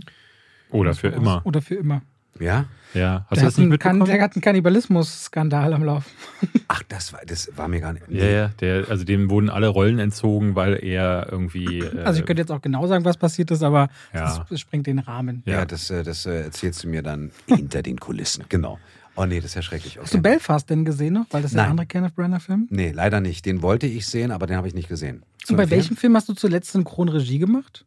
Oder 0.69 0.93
für 0.93 1.09
immer. 1.09 1.41
Oder 1.45 1.61
für 1.61 1.75
immer. 1.75 2.01
Ja? 2.39 2.65
Ja. 2.93 3.25
Hast 3.29 3.37
der 3.37 3.37
du 3.37 3.45
das 3.45 3.57
nicht 3.57 3.69
mitbekommen? 3.69 4.05
der 4.05 4.21
hat 4.21 4.35
einen 4.35 4.41
Kannibalismus-Skandal 4.41 5.73
am 5.73 5.83
Laufen. 5.83 6.11
Ach, 6.67 6.83
das 6.87 7.13
war, 7.13 7.21
das 7.25 7.51
war 7.55 7.67
mir 7.67 7.81
gar 7.81 7.93
nicht. 7.93 8.07
Nee. 8.09 8.19
Ja, 8.19 8.25
ja. 8.25 8.51
Der, 8.59 8.89
also 8.89 9.03
dem 9.03 9.29
wurden 9.29 9.49
alle 9.49 9.67
Rollen 9.67 9.99
entzogen, 9.99 10.55
weil 10.55 10.83
er 10.83 11.27
irgendwie. 11.31 11.79
Äh, 11.79 12.01
also 12.03 12.19
ich 12.19 12.25
könnte 12.25 12.41
jetzt 12.41 12.51
auch 12.51 12.61
genau 12.61 12.87
sagen, 12.87 13.05
was 13.05 13.17
passiert 13.17 13.51
ist, 13.51 13.63
aber 13.63 13.89
ja. 14.13 14.45
das 14.49 14.59
sprengt 14.59 14.87
den 14.87 14.99
Rahmen. 14.99 15.43
Ja, 15.45 15.53
ja 15.53 15.65
das, 15.65 15.89
äh, 15.89 16.03
das 16.03 16.25
äh, 16.25 16.43
erzählst 16.43 16.83
du 16.83 16.89
mir 16.89 17.01
dann 17.01 17.31
hinter 17.47 17.81
den 17.81 17.99
Kulissen. 17.99 18.45
Genau. 18.57 18.79
Oh 19.17 19.25
nee, 19.25 19.37
das 19.37 19.45
ist 19.45 19.55
ja 19.55 19.61
schrecklich. 19.63 19.97
Okay. 19.97 20.05
Hast 20.05 20.13
du 20.13 20.21
Belfast 20.21 20.69
denn 20.69 20.85
gesehen 20.85 21.15
noch? 21.15 21.25
Weil 21.31 21.41
das 21.41 21.51
ist 21.51 21.57
der 21.57 21.67
andere 21.67 21.87
Kenneth 21.87 22.15
Branagh-Film? 22.15 22.67
Nee, 22.69 22.91
leider 22.91 23.19
nicht. 23.19 23.45
Den 23.47 23.63
wollte 23.63 23.87
ich 23.87 24.05
sehen, 24.05 24.31
aber 24.31 24.45
den 24.45 24.55
habe 24.57 24.67
ich 24.67 24.75
nicht 24.75 24.87
gesehen. 24.87 25.23
Und 25.49 25.57
bei 25.57 25.69
welchem 25.71 25.97
Film 25.97 26.15
hast 26.15 26.29
du 26.29 26.33
zuletzt 26.33 26.71
Synchronregie 26.71 27.39
gemacht? 27.39 27.85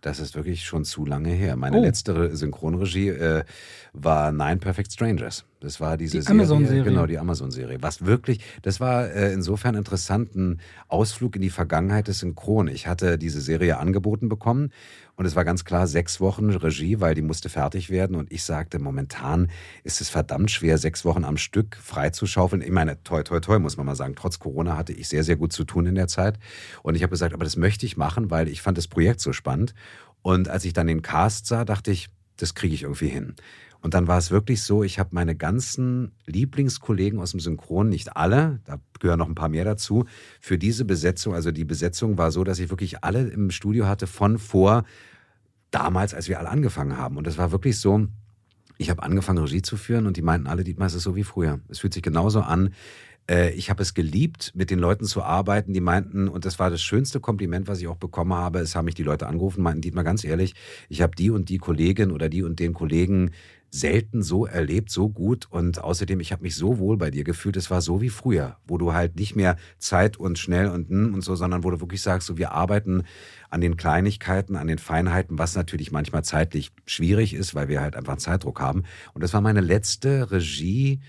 Das 0.00 0.20
ist 0.20 0.34
wirklich 0.34 0.64
schon 0.64 0.84
zu 0.84 1.04
lange 1.06 1.30
her. 1.30 1.56
Meine 1.56 1.78
oh. 1.78 1.82
letzte 1.82 2.34
Synchronregie 2.36 3.08
äh, 3.08 3.44
war 3.92 4.32
Nine 4.32 4.56
Perfect 4.56 4.92
Strangers. 4.92 5.44
Das 5.60 5.80
war 5.80 5.96
diese 5.96 6.20
die 6.20 6.26
Amazon-Serie. 6.26 6.84
Genau, 6.84 7.06
die 7.06 7.18
Amazon-Serie. 7.18 7.78
Was 7.80 8.04
wirklich, 8.04 8.40
das 8.62 8.80
war 8.80 9.08
äh, 9.08 9.32
insofern 9.32 9.74
interessant, 9.74 10.34
ein 10.34 10.60
Ausflug 10.88 11.36
in 11.36 11.42
die 11.42 11.50
Vergangenheit 11.50 12.08
des 12.08 12.20
Synchron. 12.20 12.68
Ich 12.68 12.86
hatte 12.86 13.18
diese 13.18 13.40
Serie 13.40 13.78
angeboten 13.78 14.28
bekommen 14.28 14.70
und 15.16 15.26
es 15.26 15.36
war 15.36 15.44
ganz 15.44 15.64
klar 15.64 15.86
sechs 15.86 16.20
Wochen 16.20 16.50
Regie, 16.50 17.00
weil 17.00 17.14
die 17.14 17.22
musste 17.22 17.48
fertig 17.48 17.88
werden. 17.88 18.16
Und 18.16 18.32
ich 18.32 18.42
sagte, 18.42 18.80
momentan 18.80 19.48
ist 19.84 20.00
es 20.00 20.08
verdammt 20.08 20.50
schwer, 20.50 20.76
sechs 20.76 21.04
Wochen 21.04 21.24
am 21.24 21.36
Stück 21.36 21.76
freizuschaufeln. 21.76 22.62
Ich 22.62 22.70
meine, 22.70 23.00
toi, 23.04 23.22
toi, 23.22 23.38
toi, 23.38 23.60
muss 23.60 23.76
man 23.76 23.86
mal 23.86 23.94
sagen. 23.94 24.16
Trotz 24.16 24.40
Corona 24.40 24.76
hatte 24.76 24.92
ich 24.92 25.08
sehr, 25.08 25.22
sehr 25.22 25.36
gut 25.36 25.52
zu 25.52 25.64
tun 25.64 25.86
in 25.86 25.94
der 25.94 26.08
Zeit. 26.08 26.38
Und 26.82 26.96
ich 26.96 27.02
habe 27.02 27.10
gesagt, 27.10 27.32
aber 27.32 27.44
das 27.44 27.56
möchte 27.56 27.86
ich 27.86 27.96
machen, 27.96 28.30
weil 28.30 28.48
ich 28.48 28.60
fand 28.60 28.76
das 28.76 28.88
Projekt 28.88 29.20
so 29.20 29.32
spannend. 29.32 29.74
Und 30.22 30.48
als 30.48 30.64
ich 30.64 30.72
dann 30.72 30.88
den 30.88 31.02
Cast 31.02 31.46
sah, 31.46 31.64
dachte 31.64 31.92
ich, 31.92 32.08
das 32.36 32.54
kriege 32.54 32.74
ich 32.74 32.82
irgendwie 32.82 33.08
hin. 33.08 33.36
Und 33.84 33.92
dann 33.92 34.08
war 34.08 34.16
es 34.16 34.30
wirklich 34.30 34.62
so, 34.62 34.82
ich 34.82 34.98
habe 34.98 35.10
meine 35.12 35.36
ganzen 35.36 36.12
Lieblingskollegen 36.24 37.20
aus 37.20 37.32
dem 37.32 37.40
Synchron, 37.40 37.90
nicht 37.90 38.16
alle, 38.16 38.60
da 38.64 38.80
gehören 38.98 39.18
noch 39.18 39.28
ein 39.28 39.34
paar 39.34 39.50
mehr 39.50 39.66
dazu, 39.66 40.06
für 40.40 40.56
diese 40.56 40.86
Besetzung, 40.86 41.34
also 41.34 41.52
die 41.52 41.66
Besetzung 41.66 42.16
war 42.16 42.30
so, 42.30 42.44
dass 42.44 42.58
ich 42.60 42.70
wirklich 42.70 43.04
alle 43.04 43.28
im 43.28 43.50
Studio 43.50 43.86
hatte 43.86 44.06
von 44.06 44.38
vor 44.38 44.84
damals, 45.70 46.14
als 46.14 46.30
wir 46.30 46.38
alle 46.38 46.48
angefangen 46.48 46.96
haben. 46.96 47.18
Und 47.18 47.26
es 47.26 47.36
war 47.36 47.52
wirklich 47.52 47.78
so, 47.78 48.06
ich 48.78 48.88
habe 48.88 49.02
angefangen, 49.02 49.40
Regie 49.40 49.60
zu 49.60 49.76
führen 49.76 50.06
und 50.06 50.16
die 50.16 50.22
meinten 50.22 50.46
alle, 50.46 50.64
Dietmar, 50.64 50.86
es 50.86 50.94
ist 50.94 51.02
so 51.02 51.14
wie 51.14 51.22
früher. 51.22 51.60
Es 51.68 51.80
fühlt 51.80 51.92
sich 51.92 52.02
genauso 52.02 52.40
an. 52.40 52.72
Äh, 53.28 53.52
ich 53.52 53.70
habe 53.70 53.82
es 53.82 53.94
geliebt, 53.94 54.52
mit 54.54 54.70
den 54.70 54.78
Leuten 54.78 55.04
zu 55.04 55.22
arbeiten. 55.22 55.72
Die 55.72 55.80
meinten, 55.80 56.28
und 56.28 56.44
das 56.44 56.58
war 56.58 56.70
das 56.70 56.82
schönste 56.82 57.20
Kompliment, 57.20 57.68
was 57.68 57.80
ich 57.80 57.88
auch 57.88 57.96
bekommen 57.96 58.34
habe, 58.34 58.60
es 58.60 58.74
haben 58.74 58.84
mich 58.84 58.94
die 58.94 59.02
Leute 59.02 59.26
angerufen, 59.26 59.62
meinten, 59.62 59.82
Dietmar, 59.82 60.04
ganz 60.04 60.24
ehrlich, 60.24 60.54
ich 60.88 61.02
habe 61.02 61.16
die 61.16 61.30
und 61.30 61.48
die 61.48 61.58
Kollegin 61.58 62.10
oder 62.10 62.28
die 62.28 62.42
und 62.42 62.58
den 62.60 62.74
Kollegen 62.74 63.30
selten 63.70 64.22
so 64.22 64.46
erlebt, 64.46 64.88
so 64.90 65.08
gut. 65.08 65.48
Und 65.50 65.82
außerdem, 65.82 66.20
ich 66.20 66.30
habe 66.30 66.42
mich 66.42 66.54
so 66.54 66.78
wohl 66.78 66.96
bei 66.96 67.10
dir 67.10 67.24
gefühlt. 67.24 67.56
Es 67.56 67.72
war 67.72 67.80
so 67.80 68.00
wie 68.00 68.08
früher, 68.08 68.56
wo 68.68 68.78
du 68.78 68.92
halt 68.92 69.16
nicht 69.16 69.34
mehr 69.34 69.56
Zeit 69.78 70.16
und 70.16 70.38
schnell 70.38 70.68
und 70.68 70.90
und 70.90 71.22
so, 71.22 71.34
sondern 71.34 71.64
wo 71.64 71.70
du 71.70 71.80
wirklich 71.80 72.00
sagst, 72.00 72.28
so 72.28 72.38
wir 72.38 72.52
arbeiten 72.52 73.02
an 73.50 73.60
den 73.60 73.76
Kleinigkeiten, 73.76 74.54
an 74.54 74.68
den 74.68 74.78
Feinheiten, 74.78 75.38
was 75.40 75.56
natürlich 75.56 75.90
manchmal 75.90 76.22
zeitlich 76.22 76.70
schwierig 76.86 77.34
ist, 77.34 77.56
weil 77.56 77.66
wir 77.66 77.80
halt 77.80 77.96
einfach 77.96 78.16
Zeitdruck 78.18 78.60
haben. 78.60 78.84
Und 79.12 79.24
das 79.24 79.34
war 79.34 79.40
meine 79.40 79.60
letzte 79.60 80.30
Regie 80.30 81.00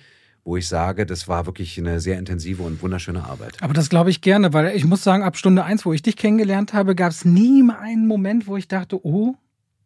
wo 0.46 0.56
ich 0.58 0.68
sage, 0.68 1.08
das 1.08 1.28
war 1.28 1.48
wirklich 1.48 1.78
eine 1.80 2.00
sehr 2.00 2.20
intensive 2.20 2.62
und 2.62 2.82
wunderschöne 2.82 3.24
Arbeit. 3.26 3.62
Aber 3.62 3.74
das 3.74 3.90
glaube 3.90 4.12
ich 4.12 4.22
gerne, 4.22 4.54
weil 4.54 4.76
ich 4.76 4.86
muss 4.86 5.04
sagen, 5.04 5.24
ab 5.24 5.38
Stunde 5.38 5.66
eins, 5.66 5.86
wo 5.86 5.92
ich 5.92 6.04
dich 6.04 6.16
kennengelernt 6.16 6.74
habe, 6.74 6.96
gab 6.96 7.12
es 7.12 7.26
nie 7.26 7.64
mal 7.64 7.80
einen 7.80 8.06
Moment, 8.06 8.46
wo 8.46 8.56
ich 8.56 8.68
dachte, 8.68 9.04
oh, 9.04 9.36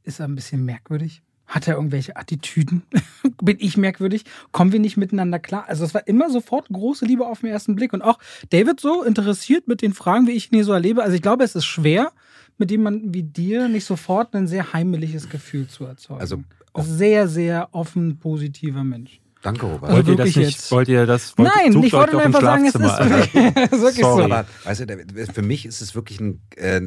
ist 0.04 0.20
er 0.20 0.28
ein 0.28 0.36
bisschen 0.36 0.66
merkwürdig? 0.66 1.22
Hat 1.48 1.68
er 1.68 1.75
irgendwelche 1.75 2.18
Attitüden? 2.18 2.84
Bin 3.42 3.56
ich 3.60 3.78
merkwürdig? 3.78 4.25
Kommen 4.51 4.74
wir 4.74 4.82
nicht 4.82 4.98
miteinander 4.98 5.39
klar? 5.39 5.63
Also 5.68 5.86
es 5.86 5.94
war 5.94 6.06
immer 6.08 6.30
sofort 6.30 6.68
große 6.68 7.06
Liebe 7.06 7.25
auf 7.25 7.39
den 7.39 7.50
ersten 7.50 7.75
Blick. 7.75 7.94
Und 7.94 8.01
auch 8.01 8.20
David 8.50 8.82
so 8.82 9.01
interessiert 9.04 9.68
mit 9.68 9.82
den 9.82 9.94
Fragen, 9.94 10.28
wie 10.28 10.32
ich 10.32 10.51
ihn 10.51 10.56
hier 10.58 10.66
so 10.66 10.74
erlebe. 10.74 11.01
Also 11.01 11.16
ich 11.16 11.22
glaube, 11.22 11.46
es 11.46 11.56
ist 11.56 11.66
schwer, 11.66 12.12
mit 12.58 12.70
jemandem 12.70 13.13
wie 13.13 13.24
dir 13.24 13.70
nicht 13.70 13.86
sofort 13.86 14.36
ein 14.36 14.46
sehr 14.46 14.74
heimeliges 14.74 15.30
Gefühl 15.30 15.68
zu 15.68 15.86
erzeugen. 15.86 16.20
Also 16.20 16.44
sehr, 16.78 17.30
sehr 17.30 17.70
offen, 17.72 18.20
positiver 18.20 18.84
Mensch. 18.84 19.22
Danke, 19.41 19.65
Robert. 19.65 19.89
Also 19.89 19.96
wollt 19.96 20.08
ihr 20.08 20.15
das 20.17 20.25
nicht, 20.25 20.36
jetzt? 20.38 20.72
wollt 20.72 20.88
ihr 20.89 21.05
das? 21.05 21.38
Wollt, 21.38 21.50
Nein, 21.55 21.84
ich 21.84 21.93
wollte 21.93 22.13
nur 22.13 22.22
einfach 22.22 22.41
sagen, 22.41 22.65
es 22.65 22.75
ist 22.75 22.81
wirklich, 22.81 23.34
wirklich 23.72 24.05
so. 24.05 24.24
Aber 24.24 24.46
weißt 24.65 24.81
du, 24.81 25.34
für 25.34 25.41
mich 25.41 25.65
ist 25.65 25.81
es 25.81 25.96
wirklich 25.96 26.19
ein, 26.19 26.41
äh, 26.58 26.81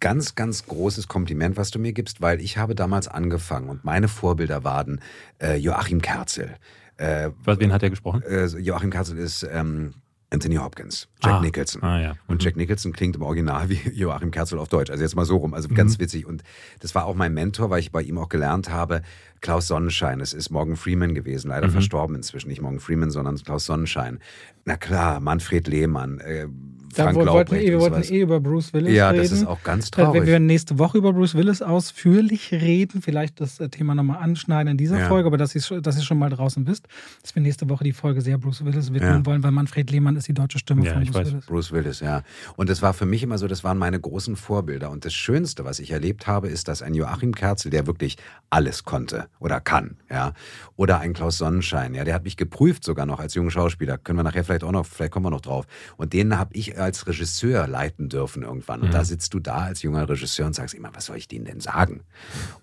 ganz, 0.00 0.34
ganz 0.34 0.66
großes 0.66 1.08
Kompliment, 1.08 1.56
was 1.56 1.70
du 1.70 1.78
mir 1.78 1.92
gibst, 1.92 2.20
weil 2.20 2.40
ich 2.40 2.58
habe 2.58 2.74
damals 2.74 3.08
angefangen 3.08 3.68
und 3.68 3.84
meine 3.84 4.08
Vorbilder 4.08 4.64
waren 4.64 5.00
äh, 5.40 5.56
Joachim 5.56 6.02
Kerzel. 6.02 6.56
Äh, 6.96 7.30
was, 7.42 7.58
wen 7.58 7.72
hat 7.72 7.82
er 7.82 7.90
gesprochen? 7.90 8.22
Äh, 8.22 8.46
Joachim 8.46 8.90
Kerzel 8.90 9.16
ist 9.18 9.46
ähm, 9.50 9.94
Anthony 10.34 10.56
Hopkins, 10.56 11.08
Jack 11.22 11.34
ah. 11.34 11.40
Nicholson. 11.40 11.82
Ah, 11.82 12.00
ja. 12.00 12.14
Und 12.26 12.40
mhm. 12.40 12.44
Jack 12.44 12.56
Nicholson 12.56 12.92
klingt 12.92 13.16
im 13.16 13.22
Original 13.22 13.68
wie 13.70 13.80
Joachim 13.94 14.30
Kerzel 14.30 14.58
auf 14.58 14.68
Deutsch. 14.68 14.90
Also 14.90 15.02
jetzt 15.02 15.16
mal 15.16 15.24
so 15.24 15.36
rum. 15.36 15.54
Also 15.54 15.68
ganz 15.68 15.96
mhm. 15.96 16.02
witzig. 16.02 16.26
Und 16.26 16.42
das 16.80 16.94
war 16.94 17.06
auch 17.06 17.14
mein 17.14 17.32
Mentor, 17.32 17.70
weil 17.70 17.80
ich 17.80 17.92
bei 17.92 18.02
ihm 18.02 18.18
auch 18.18 18.28
gelernt 18.28 18.70
habe, 18.70 19.02
Klaus 19.40 19.68
Sonnenschein. 19.68 20.20
Es 20.20 20.32
ist 20.32 20.50
Morgan 20.50 20.76
Freeman 20.76 21.14
gewesen, 21.14 21.48
leider 21.48 21.68
mhm. 21.68 21.72
verstorben 21.72 22.16
inzwischen. 22.16 22.48
Nicht 22.48 22.60
Morgan 22.60 22.80
Freeman, 22.80 23.10
sondern 23.10 23.36
Klaus 23.36 23.64
Sonnenschein. 23.64 24.18
Na 24.64 24.76
klar, 24.76 25.20
Manfred 25.20 25.68
Lehmann, 25.68 26.20
äh, 26.20 26.48
Frank 26.94 27.14
da, 27.14 27.24
wir 27.24 27.32
wollten, 27.32 27.54
eh, 27.56 27.70
wir 27.70 27.80
wollten 27.80 28.02
eh 28.02 28.20
über 28.20 28.40
Bruce 28.40 28.72
Willis 28.72 28.94
ja, 28.94 29.10
reden. 29.10 29.22
Ja, 29.22 29.28
das 29.30 29.38
ist 29.38 29.46
auch 29.46 29.62
ganz 29.62 29.90
traurig. 29.90 30.22
Wir 30.22 30.26
werden 30.26 30.46
nächste 30.46 30.78
Woche 30.78 30.98
über 30.98 31.12
Bruce 31.12 31.34
Willis 31.34 31.62
ausführlich 31.62 32.52
reden, 32.52 33.02
vielleicht 33.02 33.40
das 33.40 33.60
äh, 33.60 33.68
Thema 33.68 33.94
nochmal 33.94 34.18
anschneiden 34.18 34.72
in 34.72 34.76
dieser 34.76 34.98
ja. 34.98 35.08
Folge, 35.08 35.26
aber 35.26 35.36
dass 35.36 35.54
ihr, 35.54 35.80
dass 35.80 35.96
ihr 35.96 36.02
schon 36.02 36.18
mal 36.18 36.30
draußen 36.30 36.66
wisst, 36.66 36.86
dass 37.22 37.34
wir 37.34 37.42
nächste 37.42 37.68
Woche 37.68 37.84
die 37.84 37.92
Folge 37.92 38.20
sehr 38.20 38.38
Bruce 38.38 38.64
Willis 38.64 38.92
widmen 38.92 39.18
ja. 39.18 39.26
wollen, 39.26 39.42
weil 39.42 39.50
Manfred 39.50 39.90
Lehmann 39.90 40.16
ist 40.16 40.28
die 40.28 40.34
deutsche 40.34 40.58
Stimme 40.58 40.84
von 40.84 41.04
Bruce 41.04 41.14
weiß. 41.14 41.32
Willis. 41.32 41.46
Bruce 41.46 41.72
Willis, 41.72 42.00
ja. 42.00 42.22
Und 42.56 42.68
das 42.68 42.82
war 42.82 42.94
für 42.94 43.06
mich 43.06 43.22
immer 43.22 43.38
so, 43.38 43.46
das 43.46 43.64
waren 43.64 43.78
meine 43.78 43.98
großen 43.98 44.36
Vorbilder. 44.36 44.90
Und 44.90 45.04
das 45.04 45.14
Schönste, 45.14 45.64
was 45.64 45.78
ich 45.78 45.90
erlebt 45.90 46.26
habe, 46.26 46.48
ist, 46.48 46.68
dass 46.68 46.82
ein 46.82 46.94
Joachim 46.94 47.34
Kerzel, 47.34 47.70
der 47.70 47.86
wirklich 47.86 48.16
alles 48.50 48.84
konnte 48.84 49.26
oder 49.40 49.60
kann, 49.60 49.96
ja, 50.10 50.32
oder 50.76 51.00
ein 51.00 51.12
Klaus 51.12 51.38
Sonnenschein, 51.38 51.94
ja, 51.94 52.04
der 52.04 52.14
hat 52.14 52.24
mich 52.24 52.36
geprüft 52.36 52.84
sogar 52.84 53.06
noch 53.06 53.20
als 53.20 53.34
junger 53.34 53.50
Schauspieler. 53.50 53.98
Können 53.98 54.18
wir 54.18 54.22
nachher 54.22 54.44
vielleicht 54.44 54.64
auch 54.64 54.72
noch, 54.72 54.86
vielleicht 54.86 55.12
kommen 55.12 55.26
wir 55.26 55.30
noch 55.30 55.40
drauf. 55.40 55.66
Und 55.96 56.12
den 56.12 56.38
habe 56.38 56.54
ich 56.54 56.76
als 56.84 57.06
Regisseur 57.06 57.66
leiten 57.66 58.08
dürfen 58.08 58.42
irgendwann. 58.42 58.82
Und 58.82 58.88
mhm. 58.88 58.92
da 58.92 59.04
sitzt 59.04 59.34
du 59.34 59.40
da 59.40 59.64
als 59.64 59.82
junger 59.82 60.08
Regisseur 60.08 60.46
und 60.46 60.54
sagst 60.54 60.74
immer, 60.74 60.90
was 60.94 61.06
soll 61.06 61.16
ich 61.16 61.28
denen 61.28 61.44
denn 61.44 61.60
sagen? 61.60 62.02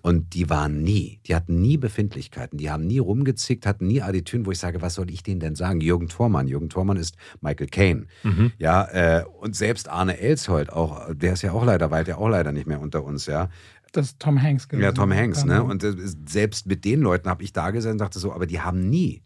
Und 0.00 0.34
die 0.34 0.48
waren 0.48 0.82
nie, 0.82 1.20
die 1.26 1.34
hatten 1.34 1.60
nie 1.60 1.76
Befindlichkeiten, 1.76 2.58
die 2.58 2.70
haben 2.70 2.86
nie 2.86 2.98
rumgezickt, 2.98 3.66
hatten 3.66 3.86
nie 3.86 4.02
Attitüden, 4.02 4.46
wo 4.46 4.50
ich 4.50 4.58
sage, 4.58 4.82
was 4.82 4.94
soll 4.94 5.10
ich 5.10 5.22
denen 5.22 5.40
denn 5.40 5.54
sagen? 5.54 5.80
Jürgen 5.80 6.08
Thormann, 6.08 6.48
Jürgen 6.48 6.68
Thormann 6.68 6.96
ist 6.96 7.16
Michael 7.40 7.68
Caine. 7.68 8.06
Mhm. 8.22 8.52
Ja, 8.58 8.84
äh, 8.90 9.24
und 9.40 9.56
selbst 9.56 9.88
Arne 9.88 10.18
Elsholt, 10.18 10.72
auch, 10.72 11.12
der 11.12 11.34
ist 11.34 11.42
ja 11.42 11.52
auch 11.52 11.64
leider 11.64 11.90
weit, 11.90 12.06
der 12.06 12.18
auch 12.18 12.28
leider 12.28 12.52
nicht 12.52 12.66
mehr 12.66 12.80
unter 12.80 13.04
uns, 13.04 13.26
ja. 13.26 13.48
Das 13.92 14.06
ist 14.06 14.20
Tom 14.20 14.40
Hanks 14.40 14.68
gewesen. 14.68 14.84
Ja, 14.84 14.92
Tom 14.92 15.12
Hanks, 15.12 15.44
ne? 15.44 15.62
Und 15.62 15.84
äh, 15.84 15.94
selbst 16.26 16.66
mit 16.66 16.84
den 16.84 17.02
Leuten 17.02 17.28
habe 17.28 17.42
ich 17.42 17.52
da 17.52 17.70
gesessen 17.70 17.92
und 17.92 17.98
dachte 17.98 18.18
so, 18.18 18.32
aber 18.32 18.46
die 18.46 18.60
haben 18.60 18.88
nie, 18.88 19.22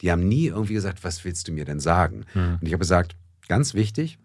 die 0.00 0.10
haben 0.10 0.26
nie 0.26 0.46
irgendwie 0.46 0.74
gesagt, 0.74 1.04
was 1.04 1.24
willst 1.24 1.46
du 1.48 1.52
mir 1.52 1.64
denn 1.64 1.80
sagen? 1.80 2.24
Mhm. 2.34 2.58
Und 2.60 2.66
ich 2.66 2.72
habe 2.72 2.80
gesagt, 2.80 3.16
ganz 3.46 3.74
wichtig, 3.74 4.18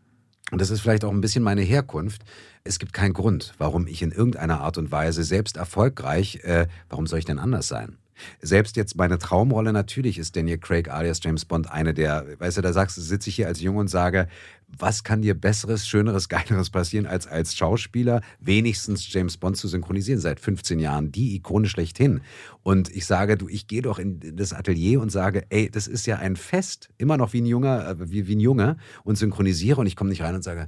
und 0.51 0.61
das 0.61 0.69
ist 0.69 0.81
vielleicht 0.81 1.03
auch 1.05 1.11
ein 1.11 1.21
bisschen 1.21 1.43
meine 1.43 1.61
Herkunft, 1.61 2.23
es 2.63 2.79
gibt 2.79 2.93
keinen 2.93 3.13
Grund, 3.13 3.53
warum 3.57 3.87
ich 3.87 4.01
in 4.01 4.11
irgendeiner 4.11 4.61
Art 4.61 4.77
und 4.77 4.91
Weise 4.91 5.23
selbst 5.23 5.57
erfolgreich, 5.57 6.41
äh, 6.43 6.67
warum 6.89 7.07
soll 7.07 7.19
ich 7.19 7.25
denn 7.25 7.39
anders 7.39 7.67
sein? 7.67 7.97
Selbst 8.41 8.75
jetzt 8.75 8.95
meine 8.95 9.17
Traumrolle 9.17 9.73
natürlich 9.73 10.17
ist 10.17 10.35
Daniel 10.35 10.57
Craig 10.57 10.89
alias 10.89 11.19
James 11.23 11.45
Bond 11.45 11.71
eine 11.71 11.93
der, 11.93 12.39
weißt 12.39 12.57
du, 12.57 12.61
da 12.61 12.73
sagst 12.73 12.97
du, 12.97 13.01
sitze 13.01 13.29
ich 13.29 13.35
hier 13.35 13.47
als 13.47 13.61
Junge 13.61 13.79
und 13.79 13.87
sage, 13.87 14.27
was 14.77 15.03
kann 15.03 15.21
dir 15.21 15.33
besseres, 15.33 15.87
schöneres, 15.87 16.29
geileres 16.33 16.69
passieren, 16.69 17.05
als 17.05 17.27
als 17.27 17.55
Schauspieler 17.55 18.21
wenigstens 18.39 19.11
James 19.11 19.37
Bond 19.37 19.57
zu 19.57 19.67
synchronisieren 19.67 20.19
seit 20.19 20.39
15 20.39 20.79
Jahren, 20.79 21.11
die 21.11 21.35
Ikone 21.35 21.67
schlechthin. 21.67 22.21
Und 22.63 22.89
ich 22.95 23.05
sage, 23.05 23.37
du, 23.37 23.47
ich 23.49 23.67
gehe 23.67 23.81
doch 23.81 23.99
in 23.99 24.35
das 24.35 24.53
Atelier 24.53 25.01
und 25.01 25.11
sage, 25.11 25.45
ey, 25.49 25.69
das 25.69 25.87
ist 25.87 26.05
ja 26.05 26.17
ein 26.17 26.35
Fest, 26.35 26.89
immer 26.97 27.17
noch 27.17 27.33
wie 27.33 27.41
ein 27.41 27.45
Junger, 27.45 27.87
äh, 27.87 28.11
wie, 28.11 28.27
wie 28.27 28.35
ein 28.35 28.39
Junge 28.39 28.77
und 29.03 29.17
synchronisiere 29.17 29.79
und 29.79 29.87
ich 29.87 29.95
komme 29.95 30.09
nicht 30.09 30.21
rein 30.21 30.35
und 30.35 30.43
sage, 30.43 30.67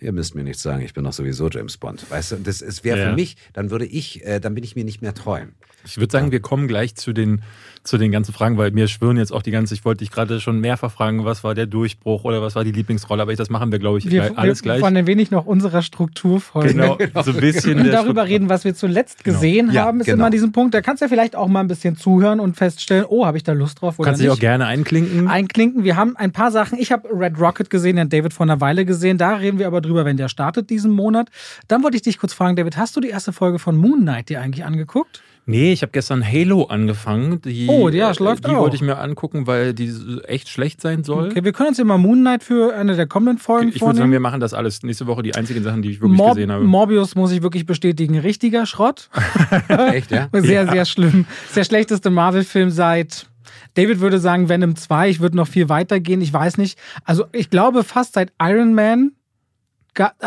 ihr 0.00 0.12
müsst 0.12 0.34
mir 0.34 0.44
nichts 0.44 0.62
sagen, 0.62 0.82
ich 0.82 0.94
bin 0.94 1.04
doch 1.04 1.12
sowieso 1.12 1.48
James 1.48 1.76
Bond. 1.76 2.10
Weißt 2.10 2.32
du, 2.32 2.36
das, 2.36 2.62
es 2.62 2.84
wäre 2.84 2.98
ja. 2.98 3.10
für 3.10 3.14
mich, 3.14 3.36
dann 3.52 3.70
würde 3.70 3.86
ich, 3.86 4.24
äh, 4.24 4.40
dann 4.40 4.54
bin 4.54 4.64
ich 4.64 4.76
mir 4.76 4.84
nicht 4.84 5.02
mehr 5.02 5.14
treu. 5.14 5.46
Ich 5.84 5.98
würde 5.98 6.12
sagen, 6.12 6.32
wir 6.32 6.40
kommen 6.40 6.68
gleich 6.68 6.94
zu 6.94 7.12
den, 7.12 7.42
zu 7.84 7.98
den 7.98 8.10
ganzen 8.10 8.32
Fragen, 8.32 8.56
weil 8.56 8.70
mir 8.70 8.88
schwören 8.88 9.18
jetzt 9.18 9.30
auch 9.30 9.42
die 9.42 9.50
ganze, 9.50 9.74
ich 9.74 9.84
wollte 9.84 9.98
dich 9.98 10.10
gerade 10.10 10.40
schon 10.40 10.58
mehrfach 10.60 10.90
fragen, 10.90 11.24
was 11.26 11.44
war 11.44 11.54
der 11.54 11.66
Durchbruch 11.66 12.24
oder 12.24 12.40
was 12.40 12.54
war 12.54 12.64
die 12.64 12.72
Lieblingsrolle, 12.72 13.22
aber 13.22 13.34
das 13.34 13.50
machen 13.50 13.70
wir, 13.70 13.78
glaube 13.78 13.98
ich, 13.98 14.10
wir, 14.10 14.38
alles 14.38 14.60
wir, 14.60 14.72
gleich. 14.72 14.80
Wir 14.80 14.86
ein 14.86 15.06
wenig 15.06 15.30
noch 15.30 15.44
unserer 15.44 15.82
Struktur 15.82 16.40
folgen. 16.40 16.78
Genau, 16.78 16.98
so 17.22 17.32
ein 17.32 17.36
bisschen. 17.36 17.78
Und 17.78 17.92
darüber 17.92 18.26
reden, 18.26 18.48
was 18.48 18.64
wir 18.64 18.74
zuletzt 18.74 19.22
genau. 19.22 19.36
gesehen 19.36 19.70
ja, 19.70 19.84
haben, 19.84 20.00
ist 20.00 20.06
genau. 20.06 20.24
immer 20.24 20.30
diesen 20.30 20.52
Punkt. 20.52 20.72
Da 20.72 20.80
kannst 20.80 21.02
du 21.02 21.04
ja 21.04 21.08
vielleicht 21.10 21.36
auch 21.36 21.48
mal 21.48 21.60
ein 21.60 21.68
bisschen 21.68 21.96
zuhören 21.96 22.40
und 22.40 22.56
feststellen, 22.56 23.04
oh, 23.06 23.26
habe 23.26 23.36
ich 23.36 23.44
da 23.44 23.52
Lust 23.52 23.82
drauf 23.82 23.98
oder 23.98 24.06
Kannst 24.06 24.20
du 24.20 24.24
dich 24.24 24.32
auch 24.32 24.38
gerne 24.38 24.66
einklinken. 24.66 25.28
Einklinken. 25.28 25.84
Wir 25.84 25.96
haben 25.96 26.16
ein 26.16 26.32
paar 26.32 26.50
Sachen. 26.50 26.78
Ich 26.78 26.90
habe 26.90 27.08
Red 27.12 27.38
Rocket 27.38 27.68
gesehen, 27.68 27.96
den 27.96 28.08
David 28.08 28.32
vor 28.32 28.44
einer 28.44 28.62
Weile 28.62 28.86
gesehen. 28.86 29.18
Da 29.18 29.34
reden 29.34 29.58
wir 29.58 29.66
aber 29.66 29.82
drüber, 29.82 30.06
wenn 30.06 30.16
der 30.16 30.28
startet 30.28 30.70
diesen 30.70 30.90
Monat. 30.90 31.28
Dann 31.68 31.82
wollte 31.82 31.96
ich 31.96 32.02
dich 32.02 32.18
kurz 32.18 32.32
fragen, 32.32 32.56
David, 32.56 32.78
hast 32.78 32.96
du 32.96 33.00
die 33.00 33.10
erste 33.10 33.32
Folge 33.32 33.58
von 33.58 33.76
Moon 33.76 34.00
Knight 34.00 34.30
dir 34.30 34.40
eigentlich 34.40 34.64
angeguckt? 34.64 35.22
Nee, 35.46 35.72
ich 35.72 35.82
habe 35.82 35.92
gestern 35.92 36.26
Halo 36.26 36.64
angefangen. 36.64 37.40
Die, 37.42 37.66
oh, 37.68 37.90
ja, 37.90 38.10
es 38.10 38.18
läuft 38.18 38.46
Die 38.46 38.50
auch. 38.50 38.60
wollte 38.60 38.76
ich 38.76 38.82
mir 38.82 38.98
angucken, 38.98 39.46
weil 39.46 39.74
die 39.74 39.92
echt 40.24 40.48
schlecht 40.48 40.80
sein 40.80 41.04
soll. 41.04 41.28
Okay, 41.28 41.44
wir 41.44 41.52
können 41.52 41.70
uns 41.70 41.84
mal 41.84 41.98
Moon 41.98 42.20
Knight 42.20 42.42
für 42.42 42.74
eine 42.74 42.96
der 42.96 43.06
kommenden 43.06 43.38
Folgen 43.38 43.68
Ich 43.68 43.80
würde 43.82 43.98
sagen, 43.98 44.10
wir 44.10 44.20
machen 44.20 44.40
das 44.40 44.54
alles. 44.54 44.82
Nächste 44.82 45.06
Woche 45.06 45.22
die 45.22 45.34
einzigen 45.34 45.62
Sachen, 45.62 45.82
die 45.82 45.90
ich 45.90 46.00
wirklich 46.00 46.16
Mor 46.16 46.34
gesehen 46.34 46.50
habe. 46.50 46.64
Morbius 46.64 47.14
muss 47.14 47.30
ich 47.30 47.42
wirklich 47.42 47.66
bestätigen. 47.66 48.18
Richtiger 48.18 48.64
Schrott. 48.64 49.10
echt, 49.68 50.10
ja? 50.10 50.28
Sehr, 50.32 50.64
ja. 50.64 50.72
sehr 50.72 50.84
schlimm. 50.86 51.26
Das 51.46 51.54
der 51.54 51.64
schlechteste 51.64 52.10
Marvel-Film 52.10 52.70
seit 52.70 53.26
David 53.74 54.00
würde 54.00 54.18
sagen 54.18 54.48
Venom 54.48 54.76
2. 54.76 55.10
Ich 55.10 55.20
würde 55.20 55.36
noch 55.36 55.48
viel 55.48 55.68
weiter 55.68 56.00
gehen. 56.00 56.22
Ich 56.22 56.32
weiß 56.32 56.56
nicht. 56.58 56.78
Also 57.04 57.26
ich 57.32 57.50
glaube 57.50 57.84
fast 57.84 58.14
seit 58.14 58.32
Iron 58.40 58.74
Man, 58.74 59.12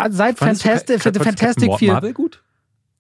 seit 0.10 0.38
Fantastic, 0.38 1.01
Fantastic 1.01 1.73
4. 1.75 1.93
Marvel 1.93 2.13
gut? 2.13 2.43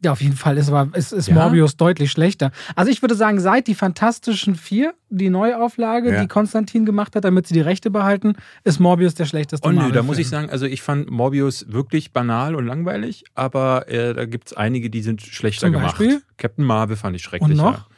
Ja, 0.07 0.13
auf 0.13 0.21
jeden 0.21 0.37
Fall 0.37 0.57
ist, 0.57 0.71
ist, 0.93 1.11
ist 1.11 1.27
ja? 1.27 1.33
Morbius 1.33 1.75
deutlich 1.75 2.11
schlechter. 2.11 2.51
Also 2.77 2.89
ich 2.89 3.01
würde 3.01 3.13
sagen, 3.13 3.41
seit 3.41 3.67
die 3.67 3.75
Fantastischen 3.75 4.55
Vier, 4.55 4.93
die 5.09 5.29
Neuauflage, 5.29 6.13
ja. 6.13 6.21
die 6.21 6.29
Konstantin 6.29 6.85
gemacht 6.85 7.13
hat, 7.17 7.25
damit 7.25 7.45
sie 7.45 7.53
die 7.53 7.59
Rechte 7.59 7.91
behalten, 7.91 8.35
ist 8.63 8.79
Morbius 8.79 9.15
der 9.15 9.25
schlechteste. 9.25 9.67
Oh 9.67 9.71
nö, 9.73 9.91
da 9.91 10.03
muss 10.03 10.17
ich 10.17 10.29
sagen, 10.29 10.49
also 10.49 10.65
ich 10.65 10.81
fand 10.81 11.11
Morbius 11.11 11.65
wirklich 11.67 12.13
banal 12.13 12.55
und 12.55 12.65
langweilig, 12.65 13.25
aber 13.35 13.89
äh, 13.89 14.13
da 14.13 14.23
gibt 14.23 14.47
es 14.47 14.53
einige, 14.55 14.89
die 14.89 15.01
sind 15.01 15.21
schlechter 15.21 15.67
Zum 15.67 15.73
gemacht. 15.73 15.97
Beispiel? 15.97 16.21
Captain 16.37 16.63
Marvel 16.63 16.95
fand 16.95 17.17
ich 17.17 17.23
schrecklicher. 17.23 17.51
Und 17.51 17.57
noch? 17.57 17.89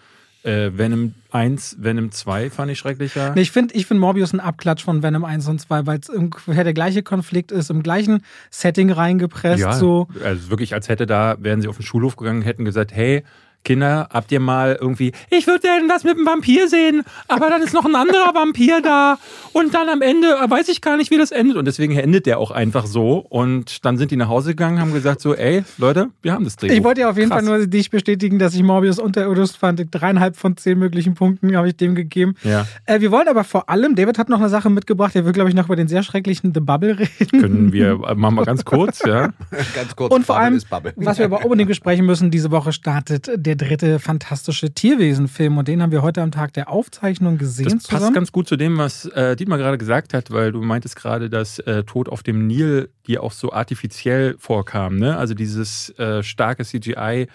Äh, 0.43 0.71
Venom 0.77 1.13
1, 1.31 1.77
Venom 1.79 2.11
2 2.11 2.49
fand 2.49 2.71
ich 2.71 2.79
schrecklicher. 2.79 3.33
Nee, 3.35 3.41
ich 3.41 3.51
finde 3.51 3.75
ich 3.75 3.85
find 3.85 3.99
Morbius 3.99 4.33
ein 4.33 4.39
Abklatsch 4.39 4.83
von 4.83 5.03
Venom 5.03 5.25
1 5.25 5.47
und 5.49 5.59
2, 5.59 5.85
weil 5.85 5.99
es 5.99 6.09
ungefähr 6.09 6.63
der 6.63 6.73
gleiche 6.73 7.03
Konflikt 7.03 7.51
ist, 7.51 7.69
im 7.69 7.83
gleichen 7.83 8.23
Setting 8.49 8.89
reingepresst. 8.89 9.59
Ja, 9.59 9.73
so. 9.73 10.07
also 10.23 10.49
wirklich, 10.49 10.73
als 10.73 10.87
hätte 10.87 11.05
da, 11.05 11.35
wären 11.39 11.61
sie 11.61 11.67
auf 11.67 11.75
den 11.75 11.85
Schulhof 11.85 12.15
gegangen, 12.15 12.41
hätten 12.41 12.63
gesagt, 12.63 12.93
hey, 12.93 13.23
Kinder, 13.63 14.07
habt 14.11 14.31
ihr 14.31 14.39
mal 14.39 14.77
irgendwie, 14.79 15.11
ich 15.29 15.45
würde 15.47 15.61
denn 15.61 15.89
was 15.89 16.03
mit 16.03 16.15
einem 16.15 16.25
Vampir 16.25 16.67
sehen, 16.67 17.03
aber 17.27 17.49
dann 17.49 17.61
ist 17.61 17.73
noch 17.73 17.85
ein 17.85 17.95
anderer 17.95 18.33
Vampir 18.33 18.81
da 18.81 19.17
und 19.53 19.73
dann 19.73 19.89
am 19.89 20.01
Ende 20.01 20.27
weiß 20.27 20.69
ich 20.69 20.81
gar 20.81 20.97
nicht, 20.97 21.11
wie 21.11 21.17
das 21.17 21.31
endet 21.31 21.57
und 21.57 21.65
deswegen 21.65 21.97
endet 21.97 22.25
der 22.25 22.39
auch 22.39 22.51
einfach 22.51 22.85
so 22.85 23.17
und 23.17 23.85
dann 23.85 23.97
sind 23.97 24.11
die 24.11 24.15
nach 24.15 24.29
Hause 24.29 24.51
gegangen, 24.51 24.79
haben 24.79 24.93
gesagt 24.93 25.21
so, 25.21 25.35
ey, 25.35 25.63
Leute, 25.77 26.09
wir 26.21 26.33
haben 26.33 26.45
das 26.45 26.55
Drehbuch. 26.55 26.75
Ich 26.75 26.83
wollte 26.83 27.01
ja 27.01 27.09
auf 27.09 27.17
jeden 27.17 27.29
Krass. 27.29 27.45
Fall 27.45 27.59
nur 27.59 27.67
dich 27.67 27.89
bestätigen, 27.89 28.39
dass 28.39 28.53
ich 28.53 28.63
Morbius 28.63 28.99
unterirdisch 28.99 29.51
fand. 29.51 29.85
Dreieinhalb 29.91 30.35
von 30.35 30.57
zehn 30.57 30.77
möglichen 30.79 31.13
Punkten 31.13 31.55
habe 31.55 31.67
ich 31.67 31.75
dem 31.75 31.95
gegeben. 31.95 32.35
Ja. 32.43 32.65
Äh, 32.85 33.01
wir 33.01 33.11
wollen 33.11 33.27
aber 33.27 33.43
vor 33.43 33.69
allem, 33.69 33.95
David 33.95 34.17
hat 34.17 34.29
noch 34.29 34.39
eine 34.39 34.49
Sache 34.49 34.69
mitgebracht, 34.69 35.15
der 35.15 35.25
will, 35.25 35.33
glaube 35.33 35.49
ich, 35.49 35.55
noch 35.55 35.65
über 35.65 35.75
den 35.75 35.87
sehr 35.87 36.03
schrecklichen 36.03 36.53
The 36.53 36.59
Bubble 36.59 36.99
reden. 36.99 37.41
Können 37.41 37.73
wir, 37.73 37.97
machen 38.15 38.35
wir 38.35 38.45
ganz 38.45 38.65
kurz, 38.65 39.01
ja. 39.05 39.29
ganz 39.75 39.95
kurz. 39.95 40.13
Und 40.13 40.25
vor 40.25 40.37
allem, 40.37 40.61
was 40.95 41.17
wir 41.17 41.25
aber 41.25 41.43
unbedingt 41.43 41.69
besprechen 41.69 42.05
müssen, 42.05 42.31
diese 42.31 42.51
Woche 42.51 42.73
startet 42.73 43.29
der 43.35 43.48
dritte 43.55 43.99
fantastische 43.99 44.73
Tierwesen-Film 44.73 45.57
und 45.57 45.67
den 45.67 45.81
haben 45.81 45.91
wir 45.91 46.01
heute 46.01 46.21
am 46.21 46.31
Tag 46.31 46.53
der 46.53 46.69
Aufzeichnung 46.69 47.37
gesehen. 47.37 47.65
Das 47.65 47.73
passt 47.73 47.87
zusammen. 47.87 48.13
ganz 48.13 48.31
gut 48.31 48.47
zu 48.47 48.55
dem, 48.55 48.77
was 48.77 49.05
äh, 49.05 49.35
Dietmar 49.35 49.57
gerade 49.57 49.77
gesagt 49.77 50.13
hat, 50.13 50.31
weil 50.31 50.51
du 50.51 50.61
meintest 50.61 50.95
gerade, 50.95 51.29
dass 51.29 51.59
äh, 51.59 51.83
Tod 51.83 52.09
auf 52.09 52.23
dem 52.23 52.47
Nil 52.47 52.89
dir 53.07 53.23
auch 53.23 53.31
so 53.31 53.51
artifiziell 53.51 54.35
vorkam. 54.37 54.97
Ne? 54.97 55.17
Also 55.17 55.33
dieses 55.33 55.89
äh, 55.97 56.23
starke 56.23 56.63
CGI 56.63 57.27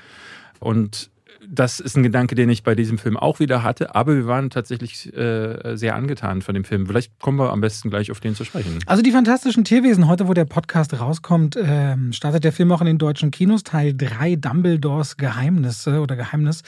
und 0.60 1.10
das 1.54 1.80
ist 1.80 1.96
ein 1.96 2.02
Gedanke, 2.02 2.34
den 2.34 2.48
ich 2.50 2.62
bei 2.62 2.74
diesem 2.74 2.98
Film 2.98 3.16
auch 3.16 3.40
wieder 3.40 3.62
hatte, 3.62 3.94
aber 3.94 4.14
wir 4.14 4.26
waren 4.26 4.50
tatsächlich 4.50 5.14
äh, 5.16 5.76
sehr 5.76 5.94
angetan 5.94 6.42
von 6.42 6.54
dem 6.54 6.64
Film. 6.64 6.86
Vielleicht 6.86 7.18
kommen 7.20 7.38
wir 7.38 7.52
am 7.52 7.60
besten 7.60 7.90
gleich 7.90 8.10
auf 8.10 8.20
den 8.20 8.34
zu 8.34 8.44
sprechen. 8.44 8.78
Also 8.86 9.02
die 9.02 9.12
fantastischen 9.12 9.64
Tierwesen, 9.64 10.06
heute 10.08 10.28
wo 10.28 10.34
der 10.34 10.44
Podcast 10.44 10.98
rauskommt, 10.98 11.56
äh, 11.56 11.96
startet 12.12 12.44
der 12.44 12.52
Film 12.52 12.72
auch 12.72 12.80
in 12.80 12.86
den 12.86 12.98
deutschen 12.98 13.30
Kinos, 13.30 13.62
Teil 13.62 13.94
3 13.96 14.36
Dumbledores 14.36 15.16
Geheimnisse 15.16 16.00
oder 16.00 16.16
Geheimnis, 16.16 16.62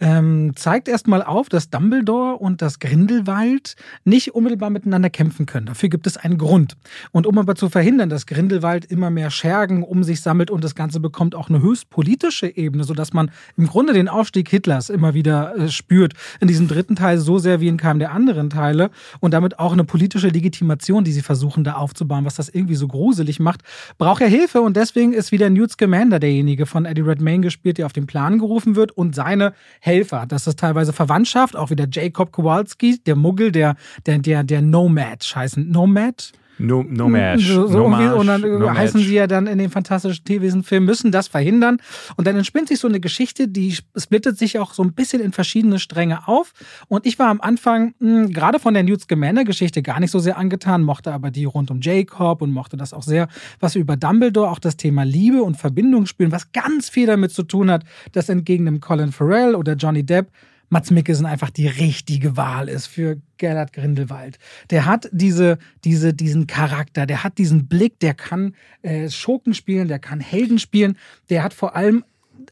ähm, 0.00 0.52
zeigt 0.54 0.88
erstmal 0.88 1.22
auf, 1.22 1.48
dass 1.48 1.70
Dumbledore 1.70 2.36
und 2.36 2.62
das 2.62 2.78
Grindelwald 2.78 3.76
nicht 4.04 4.34
unmittelbar 4.34 4.70
miteinander 4.70 5.10
kämpfen 5.10 5.46
können. 5.46 5.66
Dafür 5.66 5.88
gibt 5.88 6.06
es 6.06 6.16
einen 6.16 6.38
Grund. 6.38 6.76
Und 7.12 7.26
um 7.26 7.38
aber 7.38 7.54
zu 7.54 7.68
verhindern, 7.68 8.10
dass 8.10 8.26
Grindelwald 8.26 8.84
immer 8.84 9.10
mehr 9.10 9.30
Schergen 9.30 9.82
um 9.82 10.04
sich 10.04 10.20
sammelt 10.20 10.50
und 10.50 10.62
das 10.62 10.74
Ganze 10.74 11.00
bekommt 11.00 11.34
auch 11.34 11.48
eine 11.48 11.60
höchst 11.60 11.90
politische 11.90 12.54
Ebene, 12.56 12.84
sodass 12.84 13.12
man 13.12 13.30
im 13.56 13.66
Grunde 13.66 13.92
den 13.92 14.08
Aufstieg 14.08 14.25
Hitlers 14.34 14.90
immer 14.90 15.14
wieder 15.14 15.56
äh, 15.56 15.68
spürt. 15.68 16.14
In 16.40 16.48
diesem 16.48 16.68
dritten 16.68 16.96
Teil 16.96 17.18
so 17.18 17.38
sehr 17.38 17.60
wie 17.60 17.68
in 17.68 17.76
keinem 17.76 17.98
der 17.98 18.12
anderen 18.12 18.50
Teile 18.50 18.90
und 19.20 19.32
damit 19.32 19.58
auch 19.58 19.72
eine 19.72 19.84
politische 19.84 20.28
Legitimation, 20.28 21.04
die 21.04 21.12
sie 21.12 21.22
versuchen 21.22 21.64
da 21.64 21.74
aufzubauen, 21.74 22.24
was 22.24 22.36
das 22.36 22.48
irgendwie 22.48 22.74
so 22.74 22.88
gruselig 22.88 23.40
macht, 23.40 23.62
braucht 23.98 24.20
er 24.22 24.28
Hilfe 24.28 24.60
und 24.60 24.76
deswegen 24.76 25.12
ist 25.12 25.32
wieder 25.32 25.50
Newt 25.50 25.72
Scamander 25.72 26.18
derjenige 26.18 26.66
von 26.66 26.84
Eddie 26.84 27.02
Redmayne 27.02 27.42
gespielt, 27.42 27.78
der 27.78 27.86
auf 27.86 27.92
den 27.92 28.06
Plan 28.06 28.38
gerufen 28.38 28.76
wird 28.76 28.92
und 28.92 29.14
seine 29.14 29.52
Helfer. 29.80 30.26
Das 30.26 30.46
ist 30.46 30.58
teilweise 30.58 30.92
Verwandtschaft, 30.92 31.56
auch 31.56 31.70
wieder 31.70 31.86
Jacob 31.90 32.32
Kowalski, 32.32 32.98
der 33.04 33.16
Muggel, 33.16 33.52
der, 33.52 33.76
der, 34.06 34.18
der, 34.18 34.44
der 34.44 34.62
Nomad 34.62 35.24
heißen. 35.34 35.70
Nomad? 35.70 36.32
No, 36.58 36.84
no 36.88 37.08
match. 37.08 37.46
So, 37.46 37.66
so 37.66 37.78
no 37.78 37.88
match, 37.88 38.12
und 38.12 38.26
dann 38.26 38.40
no 38.40 38.70
heißen 38.70 39.00
match. 39.00 39.08
sie 39.08 39.14
ja 39.14 39.26
dann 39.26 39.46
in 39.46 39.58
den 39.58 39.70
fantastischen 39.70 40.24
Tierwesen-Film, 40.24 40.84
müssen 40.84 41.12
das 41.12 41.28
verhindern. 41.28 41.78
Und 42.16 42.26
dann 42.26 42.36
entspinnt 42.36 42.68
sich 42.68 42.78
so 42.78 42.88
eine 42.88 43.00
Geschichte, 43.00 43.48
die 43.48 43.76
splittet 43.96 44.38
sich 44.38 44.58
auch 44.58 44.72
so 44.72 44.82
ein 44.82 44.92
bisschen 44.92 45.20
in 45.20 45.32
verschiedene 45.32 45.78
Stränge 45.78 46.26
auf. 46.28 46.52
Und 46.88 47.06
ich 47.06 47.18
war 47.18 47.28
am 47.28 47.40
Anfang 47.40 47.94
mh, 47.98 48.24
hm, 48.24 48.32
gerade 48.32 48.58
von 48.58 48.74
der 48.74 48.82
Newt 48.82 49.02
Scamander-Geschichte 49.02 49.82
gar 49.82 50.00
nicht 50.00 50.10
so 50.10 50.18
sehr 50.18 50.38
angetan, 50.38 50.82
mochte 50.82 51.12
aber 51.12 51.30
die 51.30 51.44
rund 51.44 51.70
um 51.70 51.80
Jacob 51.80 52.42
und 52.42 52.52
mochte 52.52 52.76
das 52.76 52.92
auch 52.92 53.02
sehr, 53.02 53.28
was 53.60 53.74
über 53.74 53.96
Dumbledore 53.96 54.50
auch 54.50 54.58
das 54.58 54.76
Thema 54.76 55.04
Liebe 55.04 55.42
und 55.42 55.56
Verbindung 55.56 56.06
spielen, 56.06 56.32
was 56.32 56.52
ganz 56.52 56.88
viel 56.88 57.06
damit 57.06 57.32
zu 57.32 57.42
tun 57.42 57.70
hat, 57.70 57.84
dass 58.12 58.28
entgegen 58.28 58.64
dem 58.64 58.80
Colin 58.80 59.12
Farrell 59.12 59.54
oder 59.54 59.74
Johnny 59.74 60.04
Depp 60.04 60.30
Mats 60.68 60.90
Mikkelsen 60.90 61.26
einfach 61.26 61.50
die 61.50 61.68
richtige 61.68 62.36
Wahl 62.36 62.68
ist 62.68 62.86
für 62.86 63.20
Gellert 63.38 63.72
Grindelwald. 63.72 64.38
Der 64.70 64.86
hat 64.86 65.08
diese, 65.12 65.58
diese, 65.84 66.14
diesen 66.14 66.46
Charakter, 66.46 67.06
der 67.06 67.24
hat 67.24 67.38
diesen 67.38 67.68
Blick, 67.68 68.00
der 68.00 68.14
kann 68.14 68.54
äh, 68.82 69.08
Schurken 69.08 69.54
spielen, 69.54 69.88
der 69.88 69.98
kann 69.98 70.20
Helden 70.20 70.58
spielen, 70.58 70.96
der 71.30 71.42
hat 71.42 71.54
vor 71.54 71.76
allem 71.76 72.04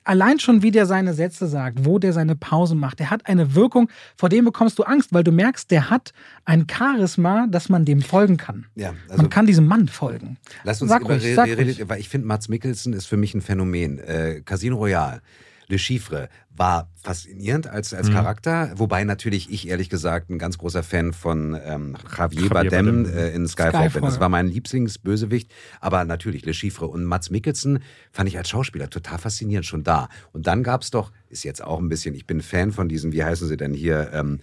allein 0.04 0.38
schon, 0.38 0.62
wie 0.62 0.70
der 0.70 0.86
seine 0.86 1.14
Sätze 1.14 1.46
sagt, 1.46 1.84
wo 1.84 1.98
der 1.98 2.12
seine 2.12 2.36
Pause 2.36 2.74
macht, 2.74 2.98
der 2.98 3.10
hat 3.10 3.26
eine 3.26 3.54
Wirkung, 3.54 3.88
vor 4.16 4.28
dem 4.28 4.44
bekommst 4.44 4.78
du 4.78 4.82
Angst, 4.84 5.12
weil 5.12 5.24
du 5.24 5.32
merkst, 5.32 5.70
der 5.70 5.90
hat 5.90 6.12
ein 6.44 6.66
Charisma, 6.70 7.46
dass 7.48 7.68
man 7.68 7.84
dem 7.84 8.02
folgen 8.02 8.36
kann. 8.36 8.66
Ja, 8.74 8.94
also 9.08 9.22
man 9.22 9.30
kann 9.30 9.46
diesem 9.46 9.66
Mann 9.66 9.88
folgen. 9.88 10.36
Lass 10.64 10.82
uns 10.82 10.90
sag 10.90 11.02
über, 11.02 11.14
ruhig, 11.14 11.34
sag 11.34 11.48
ruhig. 11.48 11.82
weil 11.88 12.00
ich 12.00 12.08
finde, 12.08 12.26
Mats 12.26 12.48
Mikkelsen 12.48 12.92
ist 12.92 13.06
für 13.06 13.16
mich 13.16 13.34
ein 13.34 13.40
Phänomen. 13.40 13.98
Äh, 13.98 14.42
Casino 14.44 14.76
Royale. 14.76 15.20
Le 15.68 15.78
Chiffre 15.78 16.28
war 16.56 16.88
faszinierend 17.02 17.66
als, 17.66 17.92
als 17.92 18.08
mhm. 18.08 18.14
Charakter, 18.14 18.72
wobei 18.76 19.04
natürlich 19.04 19.50
ich 19.50 19.68
ehrlich 19.68 19.90
gesagt 19.90 20.30
ein 20.30 20.38
ganz 20.38 20.56
großer 20.58 20.82
Fan 20.82 21.12
von 21.12 21.58
ähm, 21.64 21.96
Javier, 22.16 22.42
Javier 22.42 22.50
Bardem, 22.50 23.02
Bardem. 23.04 23.18
Äh, 23.18 23.30
in 23.30 23.48
Skyfall, 23.48 23.90
bin. 23.90 24.02
Das 24.02 24.20
war 24.20 24.28
mein 24.28 24.46
Lieblingsbösewicht, 24.46 25.52
aber 25.80 26.04
natürlich 26.04 26.44
Le 26.46 26.54
Chiffre 26.54 26.86
und 26.86 27.04
Mats 27.04 27.30
Mikkelsen 27.30 27.80
fand 28.12 28.28
ich 28.28 28.38
als 28.38 28.48
Schauspieler 28.48 28.88
total 28.88 29.18
faszinierend 29.18 29.66
schon 29.66 29.82
da. 29.82 30.08
Und 30.32 30.46
dann 30.46 30.62
gab 30.62 30.82
es 30.82 30.90
doch, 30.90 31.10
ist 31.28 31.44
jetzt 31.44 31.62
auch 31.62 31.80
ein 31.80 31.88
bisschen, 31.88 32.14
ich 32.14 32.26
bin 32.26 32.40
Fan 32.40 32.70
von 32.70 32.88
diesen, 32.88 33.12
wie 33.12 33.24
heißen 33.24 33.48
sie 33.48 33.56
denn 33.56 33.74
hier, 33.74 34.10
ähm, 34.12 34.40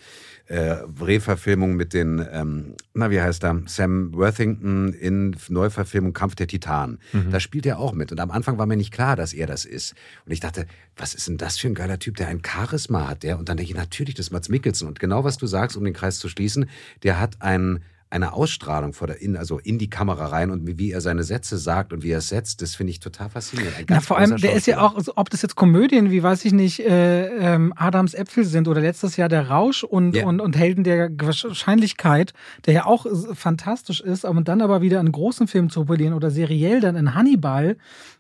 äh, 0.52 0.84
Reverfilmung 1.00 1.76
mit 1.76 1.94
den, 1.94 2.26
ähm, 2.30 2.76
na 2.94 3.10
wie 3.10 3.22
heißt 3.22 3.46
er, 3.46 3.62
Sam 3.68 4.14
Worthington 4.14 4.92
in 4.92 5.34
Neuverfilmung 5.48 6.12
Kampf 6.12 6.36
der 6.36 6.48
Titanen. 6.48 7.00
Mhm. 7.14 7.32
Da 7.32 7.40
spielt 7.40 7.66
er 7.66 7.80
auch 7.80 7.94
mit. 7.94 8.12
Und 8.12 8.20
am 8.20 8.32
Anfang 8.32 8.58
war 8.58 8.66
mir 8.66 8.76
nicht 8.76 8.92
klar, 8.92 9.16
dass 9.16 9.32
er 9.32 9.48
das 9.48 9.64
ist. 9.64 9.96
Und 10.26 10.34
ich 10.34 10.42
dachte, 10.42 10.66
was 10.98 11.14
ist 11.14 11.30
denn 11.30 11.38
das 11.38 11.58
für 11.58 11.68
ein 11.68 11.74
geiler 11.74 12.00
Typ, 12.00 12.18
der 12.18 12.28
ein 12.28 12.42
Charisma 12.46 13.08
hat, 13.08 13.24
der? 13.24 13.40
Und 13.40 13.48
dann 13.48 13.56
denke 13.56 13.72
ich, 13.72 13.78
natürlich, 13.78 14.16
das 14.16 14.28
ist 14.28 14.32
Mats 14.32 14.50
Mikkelsen. 14.50 14.90
Und 14.90 15.00
genau 15.00 15.24
was 15.24 15.38
du 15.38 15.48
sagst, 15.48 15.78
um 15.78 15.86
den 15.86 15.94
Kreis 15.94 16.20
zu 16.20 16.28
schließen, 16.28 16.70
der 17.04 17.18
hat 17.18 17.42
einen 17.42 17.80
eine 18.12 18.34
Ausstrahlung 18.34 18.93
vor 18.93 19.08
der, 19.08 19.21
in, 19.21 19.38
also 19.38 19.58
in 19.58 19.80
die 19.80 19.89
Kamera 19.89 20.28
rein 20.28 20.52
und 20.52 20.78
wie, 20.78 20.91
er 20.91 21.00
seine 21.00 21.24
Sätze 21.24 21.58
sagt 21.58 21.93
und 21.93 22.04
wie 22.04 22.12
er 22.12 22.17
es 22.17 22.28
setzt, 22.28 22.62
das 22.62 22.76
finde 22.76 22.91
ich 22.91 23.00
total 23.00 23.30
faszinierend. 23.30 23.86
Na, 23.89 24.02
vor 24.02 24.17
allem, 24.17 24.36
der 24.36 24.54
ist 24.54 24.67
ja 24.67 24.82
auch, 24.82 24.95
ob 25.15 25.30
das 25.30 25.41
jetzt 25.41 25.56
Komödien 25.56 26.12
wie, 26.12 26.21
weiß 26.21 26.43
ich 26.43 26.52
nicht, 26.52 26.82
äh, 26.82 27.28
ähm, 27.28 27.74
Adams 27.78 28.13
Äpfel 28.13 28.43
sind 28.43 28.67
oder 28.67 28.82
letztes 28.82 29.15
Jahr 29.15 29.30
der 29.30 29.50
Rausch 29.50 29.86
und, 29.86 30.15
yeah. 30.15 30.28
und, 30.28 30.41
und 30.41 30.58
Helden 30.58 30.84
der 30.84 31.10
Wahrscheinlichkeit, 31.10 32.34
der 32.65 32.74
ja 32.74 32.86
auch 32.86 33.06
fantastisch 33.34 34.02
ist, 34.02 34.26
aber 34.26 34.41
dann 34.41 34.62
aber 34.62 34.82
wieder 34.82 35.00
in 35.00 35.12
großen 35.12 35.47
Filmen 35.47 35.69
zu 35.69 35.86
polieren 35.86 36.13
oder 36.13 36.32
seriell 36.32 36.82
dann 36.82 36.97
in 36.97 37.15
Hannibal, 37.15 37.78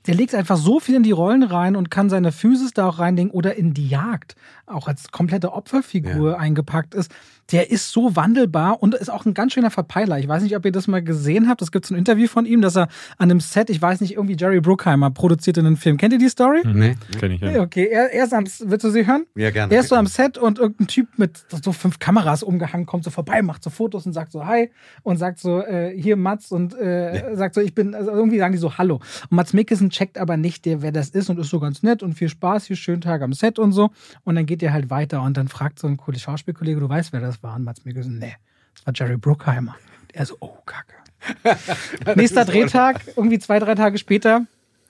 der 0.07 0.15
legt 0.15 0.33
einfach 0.33 0.57
so 0.57 0.79
viel 0.79 0.95
in 0.95 1.03
die 1.03 1.11
Rollen 1.11 1.43
rein 1.43 1.75
und 1.75 1.91
kann 1.91 2.09
seine 2.09 2.31
Physis 2.31 2.71
da 2.71 2.87
auch 2.87 2.99
reinlegen 2.99 3.31
oder 3.31 3.55
in 3.55 3.73
die 3.73 3.89
Jagd, 3.89 4.35
auch 4.71 4.87
als 4.87 5.11
komplette 5.11 5.53
Opferfigur 5.53 6.31
ja. 6.31 6.37
eingepackt 6.37 6.95
ist 6.95 7.11
der 7.51 7.69
ist 7.69 7.91
so 7.91 8.15
wandelbar 8.15 8.81
und 8.81 8.95
ist 8.95 9.09
auch 9.09 9.25
ein 9.25 9.33
ganz 9.33 9.53
schöner 9.53 9.71
Verpeiler. 9.71 10.19
Ich 10.19 10.27
weiß 10.27 10.43
nicht, 10.43 10.55
ob 10.55 10.65
ihr 10.65 10.71
das 10.71 10.87
mal 10.87 11.01
gesehen 11.01 11.49
habt. 11.49 11.61
Es 11.61 11.71
gibt 11.71 11.85
so 11.85 11.93
ein 11.93 11.97
Interview 11.97 12.27
von 12.27 12.45
ihm, 12.45 12.61
dass 12.61 12.77
er 12.77 12.87
an 13.17 13.29
einem 13.29 13.39
Set, 13.39 13.69
ich 13.69 13.81
weiß 13.81 14.01
nicht, 14.01 14.13
irgendwie 14.13 14.35
Jerry 14.37 14.61
Bruckheimer 14.61 15.11
produziert 15.11 15.57
in 15.57 15.65
einem 15.65 15.77
Film. 15.77 15.97
Kennt 15.97 16.13
ihr 16.13 16.19
die 16.19 16.29
Story? 16.29 16.61
Nee, 16.65 16.95
kenn 17.19 17.31
ich 17.31 17.41
ja. 17.41 17.61
Okay, 17.61 17.87
er, 17.91 18.11
er 18.13 18.23
ist 18.23 18.33
am, 18.33 18.45
willst 18.45 18.85
du 18.85 18.89
sie 18.89 19.05
hören? 19.05 19.25
Ja, 19.35 19.51
gerne. 19.51 19.73
Er 19.73 19.81
ist 19.81 19.89
so 19.89 19.95
am 19.95 20.07
Set 20.07 20.37
und 20.37 20.59
irgendein 20.59 20.87
Typ 20.87 21.07
mit 21.17 21.43
so 21.63 21.73
fünf 21.73 21.99
Kameras 21.99 22.43
umgehangen 22.43 22.85
kommt 22.85 23.03
so 23.03 23.09
vorbei, 23.09 23.41
macht 23.41 23.63
so 23.63 23.69
Fotos 23.69 24.05
und 24.05 24.13
sagt 24.13 24.31
so 24.31 24.45
Hi 24.45 24.71
und 25.03 25.17
sagt 25.17 25.39
so, 25.39 25.61
äh, 25.61 25.93
hier 25.99 26.15
Mats 26.15 26.51
und 26.51 26.73
äh, 26.73 27.31
ja. 27.31 27.35
sagt 27.35 27.55
so, 27.55 27.61
ich 27.61 27.75
bin, 27.75 27.93
also 27.93 28.11
irgendwie 28.11 28.37
sagen 28.37 28.53
die 28.53 28.59
so 28.59 28.77
Hallo. 28.77 28.95
Und 28.95 29.31
Mats 29.31 29.53
Mikkelsen 29.53 29.89
checkt 29.89 30.17
aber 30.17 30.37
nicht, 30.37 30.65
der, 30.65 30.81
wer 30.81 30.91
das 30.91 31.09
ist 31.09 31.29
und 31.29 31.39
ist 31.39 31.49
so 31.49 31.59
ganz 31.59 31.83
nett 31.83 32.01
und 32.01 32.13
viel 32.13 32.29
Spaß, 32.29 32.65
hier 32.65 32.75
schönen 32.75 33.01
Tag 33.01 33.21
am 33.21 33.33
Set 33.33 33.59
und 33.59 33.73
so. 33.73 33.91
Und 34.23 34.35
dann 34.35 34.45
geht 34.45 34.60
er 34.63 34.73
halt 34.73 34.89
weiter 34.89 35.21
und 35.21 35.37
dann 35.37 35.47
fragt 35.47 35.79
so 35.79 35.87
ein 35.87 35.97
cooler 35.97 36.19
Schauspielkollege, 36.19 36.79
du 36.79 36.89
weißt, 36.89 37.13
wer 37.13 37.19
das 37.19 37.41
war? 37.43 37.55
Und 37.55 37.63
Mats 37.63 37.85
Mikkelsen, 37.85 38.19
nee, 38.19 38.35
das 38.75 38.85
war 38.85 38.93
Jerry 38.95 39.17
Bruckheimer. 39.17 39.75
Er 40.13 40.25
so, 40.25 40.35
oh, 40.39 40.57
Kacke. 40.65 40.95
Nächster 42.15 42.45
Drehtag, 42.45 43.01
irgendwie 43.15 43.39
zwei, 43.39 43.59
drei 43.59 43.75
Tage 43.75 43.97
später, 43.97 44.45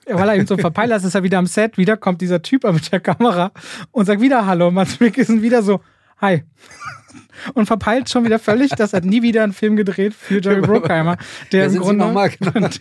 weil 0.06 0.30
er 0.30 0.36
eben 0.36 0.48
so 0.48 0.58
verpeilt 0.58 0.92
ist, 0.92 1.04
ist 1.04 1.16
er 1.16 1.24
wieder 1.24 1.38
am 1.38 1.48
Set, 1.48 1.78
wieder 1.78 1.98
kommt 1.98 2.22
dieser 2.22 2.42
Typ 2.42 2.64
mit 2.64 2.92
der 2.92 3.00
Kamera 3.00 3.52
und 3.92 4.06
sagt 4.06 4.22
wieder 4.22 4.46
Hallo. 4.46 4.70
Und 4.70 4.76
Mats 4.76 5.00
Mikkelsen 5.00 5.42
wieder 5.42 5.62
so, 5.62 5.82
hi. 6.22 6.44
und 7.54 7.66
verpeilt 7.66 8.10
schon 8.10 8.26
wieder 8.26 8.40
völlig, 8.40 8.72
dass 8.72 8.94
er 8.94 9.02
nie 9.02 9.22
wieder 9.22 9.44
einen 9.44 9.54
Film 9.54 9.76
gedreht 9.76 10.14
für 10.14 10.42
Jerry 10.42 10.62
Bruckheimer. 10.62 11.18
Der 11.52 11.66
im 11.66 11.78
Grunde, 11.78 12.32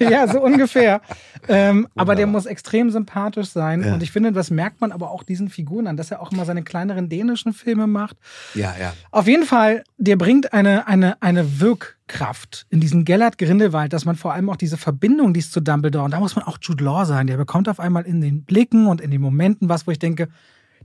ja, 0.10 0.28
so 0.28 0.40
ungefähr. 0.40 1.00
Ähm, 1.48 1.88
aber 1.94 2.14
der 2.14 2.26
muss 2.26 2.46
extrem 2.46 2.90
sympathisch 2.90 3.48
sein. 3.48 3.82
Ja. 3.82 3.94
Und 3.94 4.02
ich 4.02 4.10
finde, 4.10 4.32
das 4.32 4.50
merkt 4.50 4.80
man 4.80 4.92
aber 4.92 5.10
auch 5.10 5.22
diesen 5.22 5.48
Figuren 5.48 5.86
an, 5.86 5.96
dass 5.96 6.10
er 6.10 6.20
auch 6.20 6.32
immer 6.32 6.44
seine 6.44 6.62
kleineren 6.62 7.08
dänischen 7.08 7.52
Filme 7.52 7.86
macht. 7.86 8.16
Ja, 8.54 8.74
ja. 8.78 8.92
Auf 9.10 9.26
jeden 9.26 9.44
Fall, 9.44 9.84
der 9.98 10.16
bringt 10.16 10.52
eine, 10.52 10.86
eine, 10.86 11.20
eine 11.22 11.60
Wirkkraft 11.60 12.66
in 12.70 12.80
diesen 12.80 13.04
Gellert 13.04 13.38
Grindelwald, 13.38 13.92
dass 13.92 14.04
man 14.04 14.16
vor 14.16 14.34
allem 14.34 14.50
auch 14.50 14.56
diese 14.56 14.76
Verbindung, 14.76 15.32
die 15.32 15.40
es 15.40 15.50
zu 15.50 15.60
Dumbledore, 15.60 16.04
und 16.04 16.10
da 16.10 16.20
muss 16.20 16.36
man 16.36 16.44
auch 16.44 16.58
Jude 16.60 16.84
Law 16.84 17.04
sein, 17.04 17.26
der 17.26 17.36
bekommt 17.36 17.68
auf 17.68 17.80
einmal 17.80 18.04
in 18.04 18.20
den 18.20 18.44
Blicken 18.44 18.86
und 18.86 19.00
in 19.00 19.10
den 19.10 19.20
Momenten 19.20 19.68
was, 19.68 19.86
wo 19.86 19.90
ich 19.90 19.98
denke, 19.98 20.28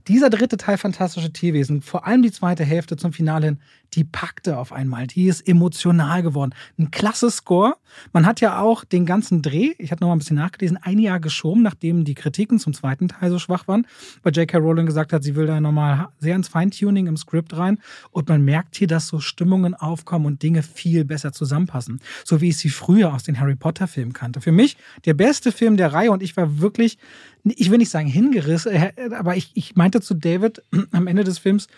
dieser 0.08 0.30
dritte 0.30 0.56
Teil 0.56 0.78
Fantastische 0.78 1.32
Tierwesen, 1.32 1.82
vor 1.82 2.06
allem 2.06 2.22
die 2.22 2.32
zweite 2.32 2.64
Hälfte 2.64 2.96
zum 2.96 3.12
Finale 3.12 3.46
hin, 3.46 3.60
die 3.96 4.04
packte 4.04 4.58
auf 4.58 4.72
einmal. 4.72 5.06
Die 5.06 5.26
ist 5.26 5.48
emotional 5.48 6.22
geworden. 6.22 6.54
Ein 6.78 6.90
klasse 6.90 7.30
Score. 7.30 7.76
Man 8.12 8.26
hat 8.26 8.40
ja 8.40 8.60
auch 8.60 8.84
den 8.84 9.06
ganzen 9.06 9.42
Dreh, 9.42 9.72
ich 9.78 9.90
habe 9.90 10.02
noch 10.02 10.08
mal 10.08 10.14
ein 10.14 10.18
bisschen 10.18 10.36
nachgelesen, 10.36 10.78
ein 10.80 10.98
Jahr 10.98 11.18
geschoben, 11.18 11.62
nachdem 11.62 12.04
die 12.04 12.14
Kritiken 12.14 12.58
zum 12.58 12.74
zweiten 12.74 13.08
Teil 13.08 13.30
so 13.30 13.38
schwach 13.38 13.66
waren, 13.68 13.86
weil 14.22 14.36
J.K. 14.36 14.58
Rowling 14.58 14.86
gesagt 14.86 15.12
hat, 15.12 15.24
sie 15.24 15.34
will 15.34 15.46
da 15.46 15.60
nochmal 15.60 16.08
sehr 16.18 16.36
ins 16.36 16.48
Feintuning 16.48 17.06
im 17.06 17.16
Skript 17.16 17.56
rein. 17.56 17.78
Und 18.10 18.28
man 18.28 18.42
merkt 18.42 18.76
hier, 18.76 18.86
dass 18.86 19.08
so 19.08 19.18
Stimmungen 19.18 19.74
aufkommen 19.74 20.26
und 20.26 20.42
Dinge 20.42 20.62
viel 20.62 21.04
besser 21.04 21.32
zusammenpassen. 21.32 22.00
So 22.24 22.40
wie 22.40 22.50
ich 22.50 22.58
sie 22.58 22.68
früher 22.68 23.14
aus 23.14 23.22
den 23.22 23.40
Harry 23.40 23.56
Potter-Filmen 23.56 24.12
kannte. 24.12 24.42
Für 24.42 24.52
mich 24.52 24.76
der 25.06 25.14
beste 25.14 25.52
Film 25.52 25.78
der 25.78 25.92
Reihe 25.92 26.12
und 26.12 26.22
ich 26.22 26.36
war 26.36 26.60
wirklich, 26.60 26.98
ich 27.44 27.70
will 27.70 27.78
nicht 27.78 27.90
sagen 27.90 28.08
hingerissen, 28.08 28.72
äh, 28.72 28.92
aber 29.16 29.36
ich, 29.36 29.52
ich 29.54 29.74
meinte 29.74 30.02
zu 30.02 30.14
David 30.14 30.62
am 30.92 31.06
Ende 31.06 31.24
des 31.24 31.38
Films, 31.38 31.68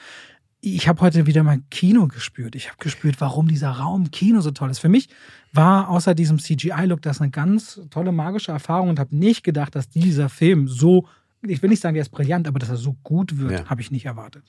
ich 0.60 0.88
habe 0.88 1.00
heute 1.00 1.26
wieder 1.26 1.42
mal 1.42 1.60
Kino 1.70 2.08
gespürt. 2.08 2.56
Ich 2.56 2.68
habe 2.68 2.78
gespürt, 2.78 3.20
warum 3.20 3.48
dieser 3.48 3.70
Raum 3.70 4.10
Kino 4.10 4.40
so 4.40 4.50
toll 4.50 4.70
ist. 4.70 4.80
Für 4.80 4.88
mich 4.88 5.08
war 5.52 5.88
außer 5.88 6.14
diesem 6.14 6.38
CGI-Look 6.38 7.00
das 7.02 7.20
eine 7.20 7.30
ganz 7.30 7.80
tolle 7.90 8.12
magische 8.12 8.52
Erfahrung 8.52 8.88
und 8.88 8.98
habe 8.98 9.14
nicht 9.14 9.44
gedacht, 9.44 9.74
dass 9.74 9.88
dieser 9.88 10.28
Film 10.28 10.66
so, 10.66 11.06
ich 11.42 11.62
will 11.62 11.70
nicht 11.70 11.80
sagen, 11.80 11.94
der 11.94 12.02
ist 12.02 12.10
brillant, 12.10 12.48
aber 12.48 12.58
dass 12.58 12.70
er 12.70 12.76
so 12.76 12.96
gut 13.04 13.38
wird, 13.38 13.52
ja. 13.52 13.64
habe 13.66 13.80
ich 13.80 13.90
nicht 13.90 14.06
erwartet. 14.06 14.44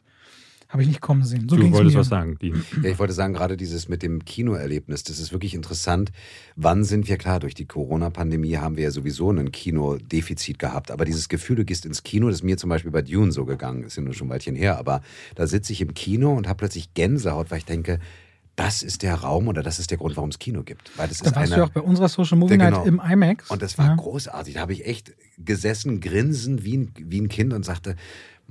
Habe 0.70 0.84
ich 0.84 0.88
nicht 0.88 1.02
kommen 1.02 1.24
sehen. 1.24 1.50
So 1.50 1.56
du 1.56 1.72
wolltest 1.72 1.96
mir. 1.96 2.02
was 2.02 2.10
sagen, 2.10 2.38
Dean. 2.38 2.64
Ja, 2.84 2.92
ich 2.92 3.00
wollte 3.00 3.14
sagen, 3.14 3.34
gerade 3.34 3.58
dieses 3.58 3.90
mit 3.90 4.04
dem 4.04 4.24
Kinoerlebnis, 4.24 5.02
das 5.02 5.18
ist 5.20 5.32
wirklich 5.32 5.56
interessant. 5.56 6.12
Wann 6.56 6.84
sind 6.84 7.08
wir, 7.08 7.18
klar, 7.18 7.40
durch 7.40 7.56
die 7.56 7.66
Corona-Pandemie 7.66 8.58
haben 8.58 8.78
wir 8.78 8.84
ja 8.84 8.92
sowieso 8.92 9.32
ein 9.32 9.52
Kinodefizit 9.52 10.60
gehabt, 10.60 10.92
aber 10.92 11.06
dieses 11.06 11.28
Gefühl, 11.28 11.56
du 11.56 11.66
gehst 11.66 11.88
ins 11.88 12.04
Kino, 12.04 12.28
das 12.28 12.38
ist 12.38 12.44
mir 12.44 12.58
zum 12.58 12.70
Beispiel 12.70 12.92
bei 12.92 13.02
Dune 13.02 13.32
so 13.32 13.46
gegangen, 13.46 13.82
ist 13.82 13.98
ja 13.98 14.04
nur 14.04 14.14
schon 14.14 14.28
ein 14.28 14.30
Weilchen 14.30 14.56
her, 14.56 14.78
aber 14.78 15.02
da 15.34 15.48
sitze 15.48 15.74
ich 15.74 15.82
im 15.82 15.96
Kino 15.96 16.36
und 16.36 16.48
habe 16.48 16.58
plötzlich 16.58 16.94
Gänsehaut, 16.94 17.50
weil 17.50 17.58
ich 17.58 17.66
denke, 17.66 18.00
das 18.56 18.84
ist 18.84 19.02
der 19.02 19.16
Raum 19.16 19.48
oder 19.48 19.64
das 19.64 19.80
ist 19.80 19.90
der 19.90 19.98
Grund, 19.98 20.18
warum 20.18 20.30
es 20.30 20.38
Kino 20.38 20.64
gibt. 20.64 20.92
Weil 20.98 21.08
das 21.08 21.20
da 21.20 21.30
ist 21.30 21.36
warst 21.36 21.54
eine, 21.54 21.62
du 21.62 21.66
auch 21.66 21.74
bei 21.74 21.82
unserer 21.82 22.10
Social 22.10 22.38
Movie 22.38 22.58
Night 22.58 22.74
genau. 22.74 22.84
im 22.84 23.00
IMAX. 23.00 23.50
Und 23.50 23.62
das 23.62 23.78
war 23.78 23.88
ja. 23.88 23.96
großartig. 23.96 24.56
Da 24.56 24.60
habe 24.60 24.74
ich 24.74 24.86
echt 24.86 25.14
gesessen, 25.38 26.02
grinsen 26.02 26.64
wie 26.64 26.78
ein, 26.78 26.92
wie 26.98 27.22
ein 27.22 27.30
Kind 27.30 27.54
und 27.54 27.64
sagte, 27.64 27.96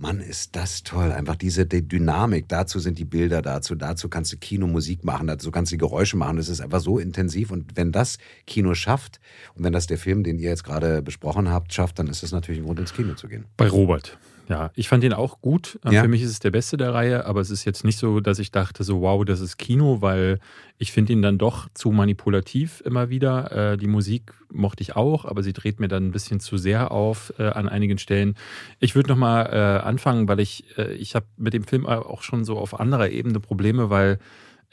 Mann, 0.00 0.20
ist 0.20 0.56
das 0.56 0.82
toll. 0.82 1.12
Einfach 1.12 1.37
diese 1.37 1.66
die 1.66 1.87
Dynamik. 1.87 2.48
Dazu 2.48 2.78
sind 2.78 2.98
die 2.98 3.04
Bilder 3.04 3.42
dazu. 3.42 3.74
Dazu 3.74 4.08
kannst 4.08 4.32
du 4.32 4.37
Kinomusik 4.37 5.04
machen. 5.04 5.26
Dazu 5.26 5.50
kannst 5.50 5.72
du 5.72 5.76
Geräusche 5.76 6.16
machen. 6.16 6.37
Das 6.37 6.48
ist 6.48 6.61
einfach 6.61 6.80
so 6.80 6.98
intensiv. 6.98 7.50
Und 7.50 7.76
wenn 7.76 7.92
das 7.92 8.18
Kino 8.46 8.74
schafft 8.74 9.20
und 9.54 9.64
wenn 9.64 9.72
das 9.72 9.87
der 9.87 9.98
Film, 9.98 10.22
den 10.22 10.38
ihr 10.38 10.50
jetzt 10.50 10.64
gerade 10.64 11.02
besprochen 11.02 11.50
habt, 11.50 11.72
schafft, 11.72 11.98
dann 11.98 12.08
ist 12.08 12.22
das 12.22 12.32
natürlich 12.32 12.61
ein 12.61 12.64
Grund, 12.64 12.80
ins 12.80 12.94
Kino 12.94 13.14
zu 13.14 13.28
gehen. 13.28 13.46
Bei 13.56 13.68
Robert. 13.68 14.18
Ja, 14.48 14.70
ich 14.74 14.88
fand 14.88 15.04
ihn 15.04 15.12
auch 15.12 15.40
gut. 15.42 15.78
Ähm, 15.84 15.92
ja. 15.92 16.02
Für 16.02 16.08
mich 16.08 16.22
ist 16.22 16.30
es 16.30 16.40
der 16.40 16.50
beste 16.50 16.78
der 16.78 16.94
Reihe, 16.94 17.26
aber 17.26 17.40
es 17.40 17.50
ist 17.50 17.64
jetzt 17.66 17.84
nicht 17.84 17.98
so, 17.98 18.20
dass 18.20 18.38
ich 18.38 18.50
dachte, 18.50 18.82
so 18.82 19.02
wow, 19.02 19.22
das 19.24 19.40
ist 19.40 19.58
Kino, 19.58 20.00
weil 20.00 20.38
ich 20.78 20.92
finde 20.92 21.12
ihn 21.12 21.20
dann 21.20 21.37
doch 21.37 21.68
zu 21.74 21.90
manipulativ 21.90 22.80
immer 22.84 23.11
wieder. 23.11 23.72
Äh, 23.72 23.76
die 23.76 23.87
Musik 23.87 24.32
mochte 24.50 24.82
ich 24.82 24.96
auch, 24.96 25.26
aber 25.26 25.42
sie 25.42 25.52
dreht 25.52 25.80
mir 25.80 25.88
dann 25.88 26.06
ein 26.06 26.12
bisschen 26.12 26.40
zu 26.40 26.56
sehr 26.56 26.92
auf 26.92 27.34
äh, 27.38 27.48
an 27.48 27.68
einigen 27.68 27.98
Stellen. 27.98 28.37
Ich 28.80 28.94
würde 28.94 29.11
nochmal 29.11 29.50
äh, 29.52 29.87
anfangen, 29.87 30.28
weil 30.28 30.40
ich, 30.40 30.64
äh, 30.78 30.94
ich 30.94 31.14
habe 31.14 31.26
mit 31.37 31.52
dem 31.52 31.64
Film 31.64 31.84
auch 31.84 32.22
schon 32.22 32.44
so 32.44 32.56
auf 32.56 32.78
anderer 32.80 33.11
Ebene 33.11 33.40
Probleme, 33.40 33.90
weil 33.90 34.18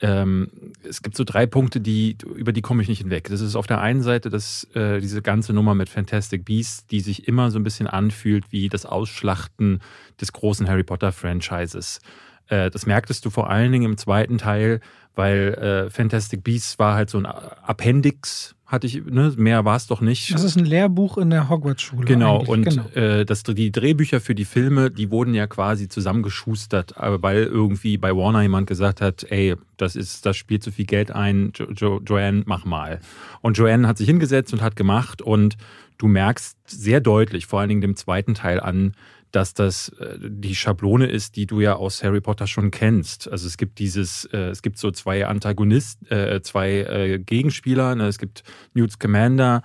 ähm, 0.02 0.50
es 0.84 1.02
gibt 1.02 1.16
so 1.16 1.24
drei 1.24 1.46
Punkte, 1.46 1.80
die, 1.80 2.18
über 2.36 2.52
die 2.52 2.62
komme 2.62 2.82
ich 2.82 2.90
nicht 2.90 3.00
hinweg. 3.00 3.30
Das 3.30 3.40
ist 3.40 3.56
auf 3.56 3.68
der 3.68 3.80
einen 3.80 4.02
Seite 4.02 4.30
das, 4.30 4.66
äh, 4.74 5.00
diese 5.00 5.22
ganze 5.22 5.54
Nummer 5.54 5.74
mit 5.74 5.88
Fantastic 5.88 6.44
Beasts, 6.44 6.86
die 6.88 7.00
sich 7.00 7.28
immer 7.28 7.50
so 7.50 7.60
ein 7.60 7.64
bisschen 7.64 7.88
anfühlt 7.88 8.52
wie 8.52 8.68
das 8.68 8.86
Ausschlachten 8.86 9.80
des 10.20 10.34
großen 10.34 10.68
Harry 10.68 10.84
Potter-Franchises. 10.84 12.00
Äh, 12.48 12.70
das 12.72 12.86
merktest 12.86 13.26
du 13.26 13.30
vor 13.30 13.50
allen 13.50 13.72
Dingen 13.72 13.92
im 13.92 13.98
zweiten 13.98 14.38
Teil, 14.38 14.82
weil 15.16 15.54
äh, 15.54 15.90
Fantastic 15.90 16.44
Beasts 16.44 16.78
war 16.78 16.96
halt 16.96 17.10
so 17.10 17.18
ein 17.18 17.26
Appendix 17.26 18.55
hatte 18.66 18.88
ich, 18.88 19.06
ne, 19.06 19.32
mehr 19.38 19.64
war 19.64 19.76
es 19.76 19.86
doch 19.86 20.02
nicht. 20.02 20.34
Das 20.34 20.44
ist 20.44 20.58
ein 20.58 20.66
Lehrbuch 20.66 21.20
in 21.20 21.30
der 21.30 21.50
Hogwarts-Schule. 21.50 22.06
Genau, 22.06 22.40
eigentlich. 22.40 22.50
und 22.50 22.64
genau. 22.64 22.88
Äh, 22.96 23.26
das, 23.26 23.44
die 23.44 23.72
Drehbücher 23.72 24.20
für 24.20 24.34
die 24.34 24.46
Filme, 24.46 24.90
die 24.90 25.12
wurden 25.12 25.36
ja 25.36 25.46
quasi 25.46 25.88
zusammengeschustert, 25.88 26.96
weil 26.98 27.44
irgendwie 27.44 27.98
bei 27.98 28.16
Warner 28.16 28.42
jemand 28.42 28.66
gesagt 28.68 29.02
hat, 29.02 29.24
ey, 29.30 29.56
das 29.78 29.96
ist, 29.96 30.26
das 30.26 30.36
spielt 30.36 30.64
zu 30.64 30.72
viel 30.72 30.86
Geld 30.86 31.12
ein, 31.12 31.52
jo 31.56 31.68
jo 31.72 32.02
Joanne, 32.04 32.44
mach 32.46 32.66
mal. 32.66 33.00
Und 33.42 33.58
Joanne 33.58 33.88
hat 33.88 33.98
sich 33.98 34.08
hingesetzt 34.08 34.52
und 34.52 34.64
hat 34.64 34.76
gemacht 34.76 35.22
und 35.22 35.58
du 35.98 36.08
merkst 36.08 36.58
sehr 36.66 37.02
deutlich, 37.02 37.46
vor 37.46 37.60
allen 37.60 37.70
Dingen 37.70 37.82
dem 37.82 37.96
zweiten 37.96 38.34
Teil 38.34 38.60
an, 38.60 38.94
dass 39.32 39.54
das 39.54 39.90
äh, 40.00 40.18
die 40.20 40.56
Schablone 40.56 41.08
ist, 41.08 41.36
die 41.36 41.46
du 41.46 41.60
ja 41.60 41.76
aus 41.76 42.04
Harry 42.04 42.22
Potter 42.22 42.48
schon 42.48 42.72
kennst. 42.72 43.30
Also 43.30 43.48
es 43.48 43.58
gibt 43.58 43.80
dieses, 43.80 44.26
äh, 44.26 44.50
es 44.50 44.62
gibt 44.62 44.78
so 44.78 44.92
zwei 44.92 45.26
Antagonisten, 45.26 46.06
äh, 46.12 46.42
zwei 46.42 47.20
Gegenspieler. 47.26 47.96
Ne? 47.96 48.08
Es 48.08 48.18
gibt 48.18 48.44
Newt 48.74 48.92
Scamander 48.92 49.64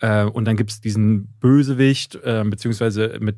äh, 0.00 0.24
und 0.24 0.44
dann 0.44 0.56
gibt 0.56 0.70
es 0.70 0.80
diesen 0.80 1.26
Bösewicht, 1.40 2.20
beziehungsweise 2.22 3.18
mit 3.20 3.36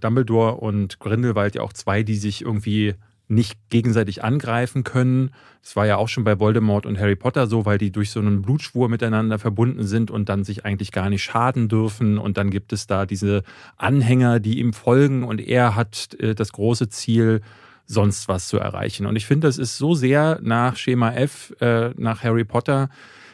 Dumbledore 0.00 0.56
und 0.56 0.98
Grindelwald 1.00 1.54
ja 1.56 1.62
auch 1.62 1.72
zwei, 1.72 2.02
die 2.02 2.16
sich 2.16 2.42
irgendwie 2.42 2.94
nicht 3.28 3.58
gegenseitig 3.70 4.22
angreifen 4.22 4.84
können. 4.84 5.30
Das 5.62 5.74
war 5.74 5.86
ja 5.86 5.96
auch 5.96 6.08
schon 6.08 6.24
bei 6.24 6.38
Voldemort 6.38 6.86
und 6.86 6.98
Harry 6.98 7.16
Potter 7.16 7.46
so, 7.46 7.64
weil 7.64 7.78
die 7.78 7.90
durch 7.90 8.10
so 8.10 8.20
einen 8.20 8.42
Blutschwur 8.42 8.88
miteinander 8.88 9.38
verbunden 9.38 9.84
sind 9.84 10.10
und 10.10 10.28
dann 10.28 10.44
sich 10.44 10.64
eigentlich 10.64 10.92
gar 10.92 11.10
nicht 11.10 11.24
schaden 11.24 11.68
dürfen. 11.68 12.18
Und 12.18 12.36
dann 12.36 12.50
gibt 12.50 12.72
es 12.72 12.86
da 12.86 13.04
diese 13.04 13.42
Anhänger, 13.76 14.38
die 14.38 14.60
ihm 14.60 14.72
folgen 14.72 15.24
und 15.24 15.40
er 15.40 15.74
hat 15.74 16.14
äh, 16.20 16.34
das 16.34 16.52
große 16.52 16.88
Ziel, 16.88 17.40
sonst 17.86 18.28
was 18.28 18.48
zu 18.48 18.58
erreichen. 18.58 19.06
Und 19.06 19.16
ich 19.16 19.26
finde, 19.26 19.46
das 19.46 19.58
ist 19.58 19.78
so 19.78 19.94
sehr 19.94 20.40
nach 20.42 20.76
Schema 20.76 21.12
F, 21.12 21.54
äh, 21.60 21.90
nach 21.96 22.22
Harry 22.22 22.44
Potter, 22.44 22.90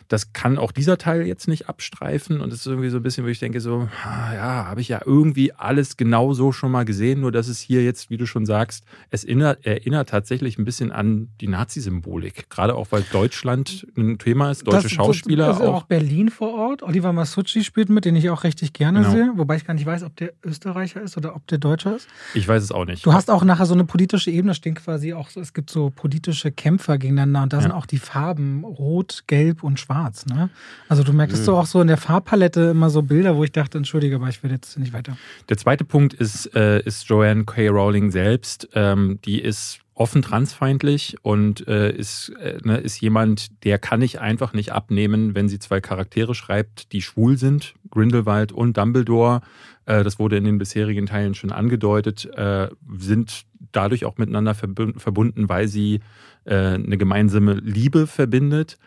das 0.08 0.32
kann 0.32 0.58
auch 0.58 0.72
dieser 0.72 0.98
Teil 0.98 1.26
jetzt 1.26 1.48
nicht 1.48 1.68
abstreifen. 1.68 2.40
Und 2.40 2.52
es 2.52 2.60
ist 2.60 2.66
irgendwie 2.66 2.88
so 2.88 2.98
ein 2.98 3.02
bisschen, 3.02 3.24
wo 3.24 3.28
ich 3.28 3.38
denke, 3.38 3.60
so, 3.60 3.88
ja, 4.04 4.66
habe 4.66 4.80
ich 4.80 4.88
ja 4.88 5.00
irgendwie 5.04 5.52
alles 5.52 5.96
genau 5.96 6.32
so 6.34 6.52
schon 6.52 6.70
mal 6.70 6.84
gesehen, 6.84 7.20
nur 7.20 7.32
dass 7.32 7.48
es 7.48 7.60
hier 7.60 7.84
jetzt, 7.84 8.10
wie 8.10 8.16
du 8.16 8.26
schon 8.26 8.46
sagst, 8.46 8.84
es 9.10 9.24
erinnert, 9.24 9.64
erinnert 9.64 10.08
tatsächlich 10.08 10.58
ein 10.58 10.64
bisschen 10.64 10.92
an 10.92 11.28
die 11.40 11.48
Nazi-Symbolik. 11.48 12.50
Gerade 12.50 12.74
auch, 12.74 12.88
weil 12.90 13.04
Deutschland 13.12 13.86
ein 13.96 14.18
Thema 14.18 14.50
ist, 14.50 14.66
deutsche 14.66 14.82
das, 14.82 14.92
Schauspieler. 14.92 15.46
Das 15.46 15.56
ist 15.60 15.62
auch, 15.62 15.74
auch 15.74 15.82
Berlin 15.84 16.28
vor 16.28 16.54
Ort. 16.54 16.82
Oliver 16.82 17.12
Masucci 17.12 17.64
spielt 17.64 17.88
mit, 17.88 18.04
den 18.04 18.16
ich 18.16 18.28
auch 18.30 18.44
richtig 18.44 18.72
gerne 18.72 19.00
genau. 19.00 19.10
sehe. 19.10 19.32
Wobei 19.36 19.56
ich 19.56 19.64
gar 19.64 19.74
nicht 19.74 19.86
weiß, 19.86 20.02
ob 20.02 20.16
der 20.16 20.32
Österreicher 20.44 21.00
ist 21.00 21.16
oder 21.16 21.34
ob 21.36 21.46
der 21.46 21.58
Deutscher 21.58 21.96
ist. 21.96 22.08
Ich 22.34 22.46
weiß 22.46 22.62
es 22.62 22.72
auch 22.72 22.84
nicht. 22.84 23.04
Du 23.06 23.12
hast 23.12 23.30
auch 23.30 23.44
nachher 23.44 23.66
so 23.66 23.74
eine 23.74 23.84
politische 23.84 24.30
Ebene, 24.30 24.54
stehen 24.54 24.74
quasi 24.74 25.14
auch, 25.14 25.30
es 25.36 25.52
gibt 25.52 25.70
so 25.70 25.90
politische 25.90 26.52
Kämpfer 26.52 26.98
gegeneinander 26.98 27.42
und 27.42 27.52
da 27.52 27.58
ja. 27.58 27.62
sind 27.62 27.72
auch 27.72 27.86
die 27.86 27.98
Farben 27.98 28.64
rot, 28.64 29.24
gelb 29.26 29.62
und 29.62 29.80
schwarz 29.80 29.91
schwarz. 29.92 30.26
Ne? 30.26 30.50
Also 30.88 31.02
du 31.02 31.12
merkst 31.12 31.38
mhm. 31.38 31.44
so 31.44 31.56
auch 31.56 31.66
so 31.66 31.80
in 31.80 31.88
der 31.88 31.96
Farbpalette 31.96 32.70
immer 32.70 32.90
so 32.90 33.02
Bilder, 33.02 33.36
wo 33.36 33.44
ich 33.44 33.52
dachte, 33.52 33.78
entschuldige, 33.78 34.16
aber 34.16 34.28
ich 34.28 34.42
will 34.42 34.50
jetzt 34.50 34.78
nicht 34.78 34.92
weiter. 34.92 35.16
Der 35.48 35.56
zweite 35.56 35.84
Punkt 35.84 36.14
ist, 36.14 36.54
äh, 36.54 36.80
ist 36.80 37.08
Joanne 37.08 37.44
K. 37.44 37.68
Rowling 37.68 38.10
selbst. 38.10 38.68
Ähm, 38.74 39.18
die 39.24 39.40
ist 39.40 39.80
offen 39.94 40.22
transfeindlich 40.22 41.16
und 41.22 41.66
äh, 41.68 41.92
ist, 41.92 42.30
äh, 42.40 42.58
ne, 42.64 42.78
ist 42.78 43.00
jemand, 43.00 43.64
der 43.64 43.78
kann 43.78 44.00
ich 44.00 44.20
einfach 44.20 44.54
nicht 44.54 44.72
abnehmen, 44.72 45.34
wenn 45.34 45.48
sie 45.48 45.58
zwei 45.58 45.80
Charaktere 45.80 46.34
schreibt, 46.34 46.92
die 46.92 47.02
schwul 47.02 47.36
sind, 47.36 47.74
Grindelwald 47.90 48.52
und 48.52 48.76
Dumbledore. 48.76 49.42
Äh, 49.84 50.02
das 50.02 50.18
wurde 50.18 50.38
in 50.38 50.44
den 50.44 50.58
bisherigen 50.58 51.06
Teilen 51.06 51.34
schon 51.34 51.52
angedeutet, 51.52 52.24
äh, 52.36 52.68
sind 52.96 53.44
dadurch 53.70 54.04
auch 54.04 54.18
miteinander 54.18 54.54
verbunden, 54.54 55.48
weil 55.48 55.68
sie 55.68 56.00
äh, 56.44 56.74
eine 56.74 56.98
gemeinsame 56.98 57.54
Liebe 57.54 58.06
verbindet. 58.06 58.78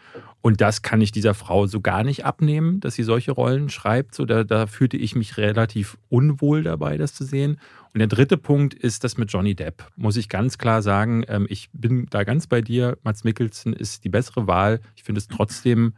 Und 0.46 0.62
das 0.62 0.84
kann 0.84 1.02
ich 1.02 1.12
dieser 1.12 1.34
Frau 1.34 1.66
so 1.66 1.82
gar 1.82 2.04
nicht 2.04 2.24
abnehmen, 2.24 2.80
dass 2.80 2.94
sie 2.94 3.02
solche 3.02 3.32
Rollen 3.32 3.68
schreibt. 3.70 4.14
So, 4.14 4.26
da, 4.26 4.44
da 4.44 4.68
fühlte 4.68 4.96
ich 4.96 5.16
mich 5.16 5.38
relativ 5.38 5.98
unwohl 6.08 6.62
dabei, 6.62 6.98
das 6.98 7.16
zu 7.16 7.24
sehen. 7.24 7.60
Und 7.96 7.98
der 7.98 8.06
dritte 8.06 8.38
Punkt 8.38 8.76
ist 8.76 9.04
das 9.04 9.18
mit 9.18 9.34
Johnny 9.34 9.56
Depp. 9.56 9.88
Muss 9.96 10.18
ich 10.18 10.30
ganz 10.30 10.60
klar 10.60 10.84
sagen, 10.84 11.26
ähm, 11.30 11.48
ich 11.50 11.72
bin 11.74 12.06
da 12.12 12.24
ganz 12.24 12.46
bei 12.46 12.62
dir. 12.62 12.96
Mats 13.02 13.24
Mikkelsen 13.24 13.74
ist 13.74 14.04
die 14.04 14.10
bessere 14.10 14.46
Wahl. 14.46 14.82
Ich 14.96 15.02
finde 15.02 15.18
es 15.18 15.28
trotzdem 15.28 15.96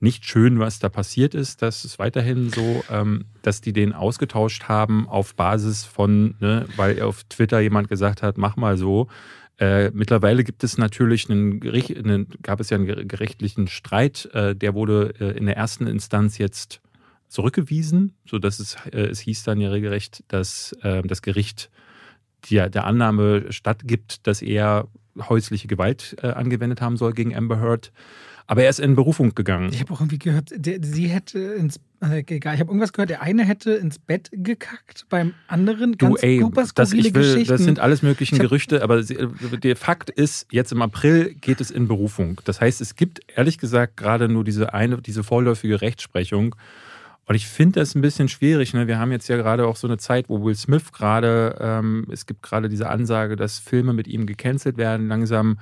nicht 0.00 0.24
schön, 0.24 0.58
was 0.58 0.78
da 0.78 0.88
passiert 0.88 1.34
ist. 1.34 1.60
Das 1.60 1.84
ist 1.84 1.98
weiterhin 1.98 2.48
so, 2.48 2.82
ähm, 2.90 3.26
dass 3.42 3.60
die 3.60 3.74
den 3.74 3.92
ausgetauscht 3.92 4.64
haben 4.64 5.06
auf 5.10 5.34
Basis 5.34 5.84
von, 5.84 6.36
ne, 6.40 6.64
weil 6.76 7.02
auf 7.02 7.24
Twitter 7.24 7.60
jemand 7.60 7.88
gesagt 7.88 8.22
hat, 8.22 8.38
mach 8.38 8.56
mal 8.56 8.78
so. 8.78 9.08
Äh, 9.58 9.90
mittlerweile 9.90 10.42
gibt 10.42 10.64
es 10.64 10.78
natürlich 10.78 11.30
einen, 11.30 11.62
einen, 11.62 12.28
gab 12.42 12.60
es 12.60 12.70
ja 12.70 12.76
einen 12.76 13.06
gerichtlichen 13.06 13.68
Streit, 13.68 14.28
äh, 14.32 14.56
der 14.56 14.74
wurde 14.74 15.14
äh, 15.20 15.38
in 15.38 15.46
der 15.46 15.56
ersten 15.56 15.86
Instanz 15.86 16.38
jetzt 16.38 16.80
zurückgewiesen, 17.28 18.14
sodass 18.26 18.58
es, 18.58 18.76
äh, 18.92 19.02
es 19.02 19.20
hieß 19.20 19.44
dann 19.44 19.60
ja 19.60 19.70
regelrecht, 19.70 20.24
dass 20.28 20.76
ähm, 20.82 21.06
das 21.06 21.22
Gericht 21.22 21.70
der, 22.50 22.68
der 22.68 22.84
Annahme 22.84 23.52
stattgibt, 23.52 24.26
dass 24.26 24.42
er 24.42 24.88
häusliche 25.16 25.68
Gewalt 25.68 26.16
äh, 26.22 26.28
angewendet 26.28 26.80
haben 26.80 26.96
soll 26.96 27.12
gegen 27.12 27.34
Amber 27.34 27.60
Heard. 27.60 27.92
Aber 28.46 28.62
er 28.62 28.70
ist 28.70 28.80
in 28.80 28.94
Berufung 28.94 29.34
gegangen. 29.34 29.70
Ich 29.72 29.80
habe 29.80 29.92
auch 29.92 30.00
irgendwie 30.00 30.18
gehört, 30.18 30.50
der, 30.54 30.78
sie 30.82 31.08
hätte 31.08 31.38
ins 31.38 31.80
egal, 32.10 32.54
ich 32.54 32.60
habe 32.60 32.70
irgendwas 32.70 32.92
gehört, 32.92 33.10
der 33.10 33.22
eine 33.22 33.44
hätte 33.44 33.72
ins 33.72 33.98
Bett 33.98 34.30
gekackt, 34.32 35.06
beim 35.08 35.34
anderen 35.48 35.96
ganz 35.96 36.20
du, 36.20 36.26
ey, 36.26 36.40
super 36.40 36.66
das, 36.74 36.92
ich 36.92 37.14
will, 37.14 37.44
Das 37.44 37.62
sind 37.62 37.80
alles 37.80 38.02
möglichen 38.02 38.38
Gerüchte, 38.38 38.82
aber 38.82 39.02
der 39.02 39.76
Fakt 39.76 40.10
ist, 40.10 40.46
jetzt 40.50 40.72
im 40.72 40.82
April 40.82 41.34
geht 41.34 41.60
es 41.60 41.70
in 41.70 41.88
Berufung. 41.88 42.40
Das 42.44 42.60
heißt, 42.60 42.80
es 42.80 42.96
gibt 42.96 43.20
ehrlich 43.36 43.58
gesagt 43.58 43.96
gerade 43.96 44.28
nur 44.28 44.44
diese 44.44 44.74
eine, 44.74 45.00
diese 45.00 45.22
vorläufige 45.22 45.80
Rechtsprechung. 45.80 46.54
Und 47.26 47.34
ich 47.34 47.46
finde 47.46 47.80
das 47.80 47.94
ein 47.94 48.02
bisschen 48.02 48.28
schwierig. 48.28 48.74
Ne? 48.74 48.86
Wir 48.86 48.98
haben 48.98 49.10
jetzt 49.10 49.28
ja 49.28 49.36
gerade 49.36 49.66
auch 49.66 49.76
so 49.76 49.86
eine 49.86 49.96
Zeit, 49.96 50.28
wo 50.28 50.44
Will 50.44 50.54
Smith 50.54 50.92
gerade, 50.92 51.56
ähm, 51.58 52.06
es 52.10 52.26
gibt 52.26 52.42
gerade 52.42 52.68
diese 52.68 52.90
Ansage, 52.90 53.36
dass 53.36 53.58
Filme 53.58 53.94
mit 53.94 54.06
ihm 54.06 54.26
gecancelt 54.26 54.76
werden, 54.76 55.08
langsam 55.08 55.58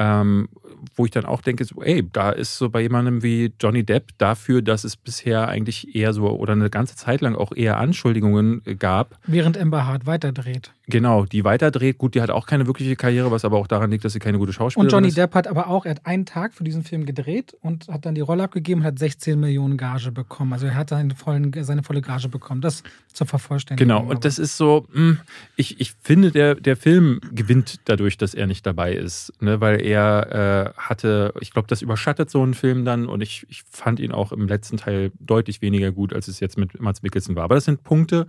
ähm, 0.00 0.48
wo 0.96 1.04
ich 1.04 1.10
dann 1.10 1.26
auch 1.26 1.42
denke, 1.42 1.62
so, 1.66 1.82
ey, 1.82 2.02
da 2.10 2.30
ist 2.30 2.56
so 2.56 2.70
bei 2.70 2.80
jemandem 2.80 3.22
wie 3.22 3.52
Johnny 3.60 3.84
Depp 3.84 4.12
dafür, 4.16 4.62
dass 4.62 4.84
es 4.84 4.96
bisher 4.96 5.46
eigentlich 5.48 5.94
eher 5.94 6.14
so 6.14 6.26
oder 6.26 6.54
eine 6.54 6.70
ganze 6.70 6.96
Zeit 6.96 7.20
lang 7.20 7.36
auch 7.36 7.52
eher 7.54 7.76
Anschuldigungen 7.76 8.62
gab. 8.78 9.18
Während 9.26 9.58
Amber 9.58 9.86
Hart 9.86 10.06
weiterdreht. 10.06 10.72
Genau, 10.90 11.24
die 11.24 11.44
weiterdreht. 11.44 11.98
Gut, 11.98 12.14
die 12.14 12.22
hat 12.22 12.30
auch 12.30 12.46
keine 12.46 12.66
wirkliche 12.66 12.96
Karriere, 12.96 13.30
was 13.30 13.44
aber 13.44 13.58
auch 13.58 13.66
daran 13.66 13.90
liegt, 13.90 14.04
dass 14.04 14.12
sie 14.12 14.18
keine 14.18 14.38
gute 14.38 14.52
Schauspielerin 14.52 14.88
ist. 14.88 14.92
Und 14.92 14.96
Johnny 14.96 15.08
ist. 15.08 15.16
Depp 15.16 15.34
hat 15.34 15.46
aber 15.46 15.68
auch, 15.68 15.84
er 15.84 15.92
hat 15.92 16.06
einen 16.06 16.26
Tag 16.26 16.52
für 16.54 16.64
diesen 16.64 16.84
Film 16.84 17.06
gedreht 17.06 17.56
und 17.60 17.88
hat 17.88 18.04
dann 18.06 18.14
die 18.14 18.20
Rolle 18.20 18.42
abgegeben 18.42 18.80
und 18.80 18.86
hat 18.86 18.98
16 18.98 19.38
Millionen 19.38 19.76
Gage 19.76 20.12
bekommen. 20.12 20.52
Also 20.52 20.66
er 20.66 20.74
hat 20.74 20.90
seine, 20.90 21.14
vollen, 21.14 21.52
seine 21.62 21.82
volle 21.82 22.02
Gage 22.02 22.28
bekommen. 22.28 22.60
Das 22.60 22.82
zur 23.12 23.26
Vervollständigung. 23.26 23.96
Genau, 23.96 24.10
und 24.10 24.24
das 24.24 24.38
ist 24.38 24.56
so, 24.56 24.86
hm, 24.92 25.18
ich, 25.56 25.80
ich 25.80 25.94
finde, 26.00 26.30
der, 26.30 26.54
der 26.54 26.76
Film 26.76 27.20
gewinnt 27.32 27.80
dadurch, 27.84 28.18
dass 28.18 28.34
er 28.34 28.46
nicht 28.46 28.66
dabei 28.66 28.92
ist. 28.92 29.32
Ne? 29.40 29.60
Weil 29.60 29.80
er 29.80 30.74
äh, 30.76 30.80
hatte, 30.80 31.34
ich 31.40 31.52
glaube, 31.52 31.68
das 31.68 31.82
überschattet 31.82 32.30
so 32.30 32.42
einen 32.42 32.54
Film 32.54 32.84
dann 32.84 33.06
und 33.06 33.20
ich, 33.20 33.46
ich 33.48 33.62
fand 33.70 34.00
ihn 34.00 34.12
auch 34.12 34.32
im 34.32 34.46
letzten 34.46 34.76
Teil 34.76 35.12
deutlich 35.18 35.62
weniger 35.62 35.92
gut, 35.92 36.12
als 36.12 36.28
es 36.28 36.40
jetzt 36.40 36.58
mit 36.58 36.80
Mats 36.80 37.02
Mikkelsen 37.02 37.36
war. 37.36 37.44
Aber 37.44 37.54
das 37.54 37.64
sind 37.64 37.82
Punkte, 37.82 38.26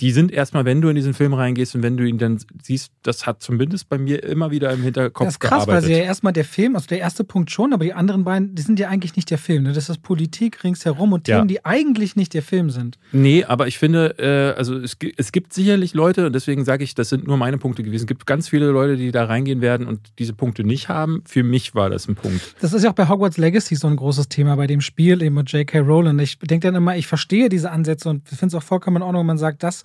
die 0.00 0.12
sind 0.12 0.32
erstmal, 0.32 0.64
wenn 0.64 0.80
du 0.80 0.88
in 0.88 0.96
diesen 0.96 1.12
Film 1.12 1.34
reingehst 1.34 1.74
und 1.74 1.82
wenn 1.82 1.96
du 1.96 2.04
ihn 2.04 2.16
dann 2.16 2.38
siehst, 2.62 2.92
das 3.02 3.26
hat 3.26 3.42
zumindest 3.42 3.88
bei 3.88 3.98
mir 3.98 4.22
immer 4.24 4.50
wieder 4.50 4.72
im 4.72 4.82
Hinterkopf 4.82 5.26
Das 5.26 5.34
ist 5.34 5.40
krass, 5.40 5.66
gearbeitet. 5.66 5.74
weil 5.74 5.82
sie 5.82 5.92
ja 5.92 5.98
erstmal 6.04 6.32
der 6.32 6.44
Film, 6.44 6.74
also 6.74 6.86
der 6.86 6.98
erste 6.98 7.22
Punkt 7.22 7.50
schon, 7.50 7.74
aber 7.74 7.84
die 7.84 7.92
anderen 7.92 8.24
beiden, 8.24 8.54
die 8.54 8.62
sind 8.62 8.78
ja 8.78 8.88
eigentlich 8.88 9.16
nicht 9.16 9.30
der 9.30 9.36
Film. 9.36 9.64
Ne? 9.64 9.72
Das 9.72 9.90
ist 9.90 10.02
Politik 10.02 10.64
ringsherum 10.64 11.12
und 11.12 11.24
Themen, 11.24 11.40
ja. 11.40 11.44
die 11.44 11.64
eigentlich 11.64 12.16
nicht 12.16 12.32
der 12.32 12.42
Film 12.42 12.70
sind. 12.70 12.98
Nee, 13.12 13.44
aber 13.44 13.66
ich 13.66 13.78
finde, 13.78 14.14
äh, 14.18 14.58
also 14.58 14.76
es, 14.78 14.96
es 15.16 15.32
gibt 15.32 15.52
sicherlich 15.52 15.92
Leute, 15.92 16.26
und 16.26 16.34
deswegen 16.34 16.64
sage 16.64 16.82
ich, 16.82 16.94
das 16.94 17.10
sind 17.10 17.26
nur 17.26 17.36
meine 17.36 17.58
Punkte 17.58 17.82
gewesen. 17.82 18.04
Es 18.04 18.06
gibt 18.06 18.26
ganz 18.26 18.48
viele 18.48 18.70
Leute, 18.70 18.96
die 18.96 19.12
da 19.12 19.24
reingehen 19.24 19.60
werden 19.60 19.86
und 19.86 20.00
diese 20.18 20.32
Punkte 20.32 20.64
nicht 20.64 20.88
haben. 20.88 21.22
Für 21.26 21.42
mich 21.42 21.74
war 21.74 21.90
das 21.90 22.08
ein 22.08 22.14
Punkt. 22.14 22.54
Das 22.60 22.72
ist 22.72 22.82
ja 22.84 22.90
auch 22.90 22.94
bei 22.94 23.08
Hogwarts 23.08 23.36
Legacy 23.36 23.74
so 23.74 23.86
ein 23.86 23.96
großes 23.96 24.28
Thema 24.28 24.56
bei 24.56 24.66
dem 24.66 24.80
Spiel 24.80 25.22
eben 25.22 25.34
mit 25.34 25.52
J.K. 25.52 25.80
Rowland. 25.80 26.20
Ich 26.22 26.38
denke 26.38 26.68
dann 26.68 26.74
immer, 26.74 26.96
ich 26.96 27.06
verstehe 27.06 27.50
diese 27.50 27.70
Ansätze 27.70 28.08
und 28.08 28.26
finde 28.26 28.46
es 28.46 28.54
auch 28.54 28.62
vollkommen 28.62 28.96
in 28.98 29.02
Ordnung, 29.02 29.20
wenn 29.20 29.26
man 29.26 29.38
sagt, 29.38 29.62
das 29.62 29.84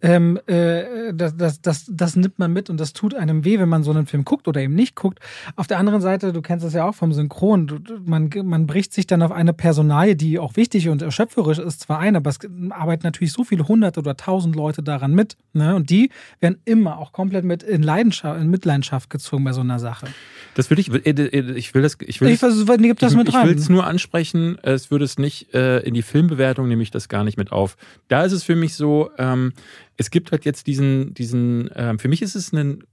ähm, 0.00 0.38
äh, 0.46 1.12
das, 1.12 1.36
das, 1.36 1.60
das, 1.60 1.90
das 1.90 2.16
nimmt 2.16 2.38
man 2.38 2.52
mit 2.52 2.70
und 2.70 2.78
das 2.78 2.92
tut 2.92 3.14
einem 3.14 3.44
weh, 3.44 3.58
wenn 3.58 3.68
man 3.68 3.82
so 3.82 3.90
einen 3.90 4.06
Film 4.06 4.24
guckt 4.24 4.46
oder 4.46 4.60
eben 4.60 4.74
nicht 4.74 4.94
guckt. 4.94 5.18
Auf 5.56 5.66
der 5.66 5.78
anderen 5.78 6.00
Seite, 6.00 6.32
du 6.32 6.40
kennst 6.40 6.64
das 6.64 6.72
ja 6.72 6.88
auch 6.88 6.94
vom 6.94 7.12
Synchron, 7.12 7.66
du, 7.66 7.80
man, 8.04 8.30
man 8.44 8.66
bricht 8.66 8.92
sich 8.92 9.06
dann 9.06 9.22
auf 9.22 9.32
eine 9.32 9.52
Personalie, 9.52 10.14
die 10.14 10.38
auch 10.38 10.56
wichtig 10.56 10.88
und 10.88 11.02
erschöpferisch 11.02 11.58
ist, 11.58 11.80
zwar 11.80 11.98
ein, 11.98 12.14
aber 12.14 12.30
es 12.30 12.38
arbeiten 12.70 13.04
natürlich 13.04 13.32
so 13.32 13.42
viele 13.42 13.66
hundert 13.66 13.98
oder 13.98 14.16
tausend 14.16 14.54
Leute 14.54 14.82
daran 14.82 15.14
mit. 15.14 15.36
Ne? 15.52 15.74
Und 15.74 15.90
die 15.90 16.10
werden 16.40 16.58
immer 16.64 16.98
auch 16.98 17.12
komplett 17.12 17.44
mit 17.44 17.64
in 17.64 17.82
Leidenschaft, 17.82 18.40
in 18.40 18.50
Mitleidenschaft 18.50 19.10
gezogen 19.10 19.42
bei 19.42 19.52
so 19.52 19.62
einer 19.62 19.80
Sache. 19.80 20.06
Das 20.54 20.70
will 20.70 20.78
ich, 20.78 20.92
äh, 20.92 21.10
äh, 21.10 21.52
ich 21.56 21.74
will 21.74 21.82
das, 21.82 21.96
ich 22.06 22.20
will, 22.20 22.28
ich, 22.28 22.38
versuch, 22.38 22.66
das 22.66 22.76
ich, 22.76 23.18
mit 23.18 23.28
ich 23.28 23.34
will 23.34 23.56
es 23.56 23.68
nur 23.68 23.86
ansprechen, 23.86 24.58
es 24.62 24.92
würde 24.92 25.04
es 25.04 25.18
nicht 25.18 25.54
äh, 25.54 25.80
in 25.80 25.94
die 25.94 26.02
Filmbewertung, 26.02 26.68
nehme 26.68 26.82
ich 26.82 26.90
das 26.90 27.08
gar 27.08 27.24
nicht 27.24 27.36
mit 27.36 27.50
auf. 27.50 27.76
Da 28.06 28.24
ist 28.24 28.32
es 28.32 28.44
für 28.44 28.56
mich 28.56 28.74
so, 28.74 29.10
ähm, 29.18 29.52
es 29.98 30.10
gibt 30.10 30.32
halt 30.32 30.46
jetzt 30.46 30.66
diesen, 30.66 31.12
diesen, 31.12 31.70
äh, 31.72 31.98
für 31.98 32.08
mich 32.08 32.22
ist 32.22 32.36
es 32.36 32.52
ein, 32.52 32.84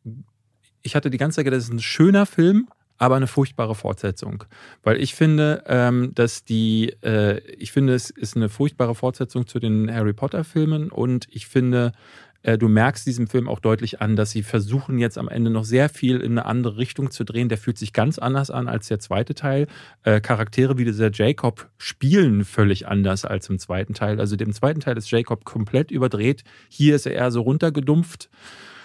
ich 0.82 0.96
hatte 0.96 1.10
die 1.10 1.18
ganze 1.18 1.38
Zeit 1.38 1.46
gedacht, 1.46 1.60
das 1.60 1.66
ist 1.66 1.74
ein 1.74 1.80
schöner 1.80 2.26
Film, 2.26 2.68
aber 2.98 3.16
eine 3.16 3.28
furchtbare 3.28 3.76
Fortsetzung. 3.76 4.44
Weil 4.84 5.02
ich 5.02 5.16
finde, 5.16 5.64
ähm, 5.68 6.12
dass 6.16 6.44
die, 6.44 6.96
äh, 7.04 7.40
ich 7.58 7.72
finde, 7.72 7.94
es 7.94 8.10
ist 8.10 8.36
eine 8.36 8.50
furchtbare 8.50 8.96
Fortsetzung 8.96 9.48
zu 9.48 9.60
den 9.60 9.94
Harry 9.94 10.14
Potter-Filmen 10.14 10.92
und 10.92 11.28
ich 11.30 11.48
finde, 11.48 11.94
du 12.58 12.68
merkst 12.68 13.06
diesem 13.08 13.28
Film 13.28 13.50
auch 13.50 13.60
deutlich 13.60 14.02
an, 14.02 14.16
dass 14.16 14.32
sie 14.32 14.44
versuchen 14.44 15.00
jetzt 15.00 15.18
am 15.18 15.28
Ende 15.28 15.50
noch 15.50 15.64
sehr 15.64 15.90
viel 15.90 16.20
in 16.22 16.34
eine 16.34 16.46
andere 16.46 16.78
Richtung 16.78 17.10
zu 17.10 17.24
drehen. 17.24 17.50
Der 17.50 17.58
fühlt 17.58 17.78
sich 17.78 17.92
ganz 17.92 18.20
anders 18.20 18.52
an 18.52 18.68
als 18.68 18.88
der 18.88 19.00
zweite 19.00 19.34
Teil. 19.34 19.68
Äh, 20.04 20.22
Charaktere 20.22 20.78
wie 20.78 20.86
dieser 20.86 21.12
Jacob 21.12 21.70
spielen 21.78 22.46
völlig 22.46 22.88
anders 22.88 23.26
als 23.26 23.50
im 23.50 23.58
zweiten 23.58 23.94
Teil. 23.94 24.20
Also 24.20 24.36
dem 24.36 24.54
zweiten 24.54 24.80
Teil 24.80 24.98
ist 24.98 25.10
Jacob 25.10 25.44
komplett 25.44 25.90
überdreht. 25.90 26.44
Hier 26.70 26.96
ist 26.96 27.08
er 27.08 27.14
eher 27.14 27.32
so 27.32 27.42
runtergedumpft. 27.42 28.30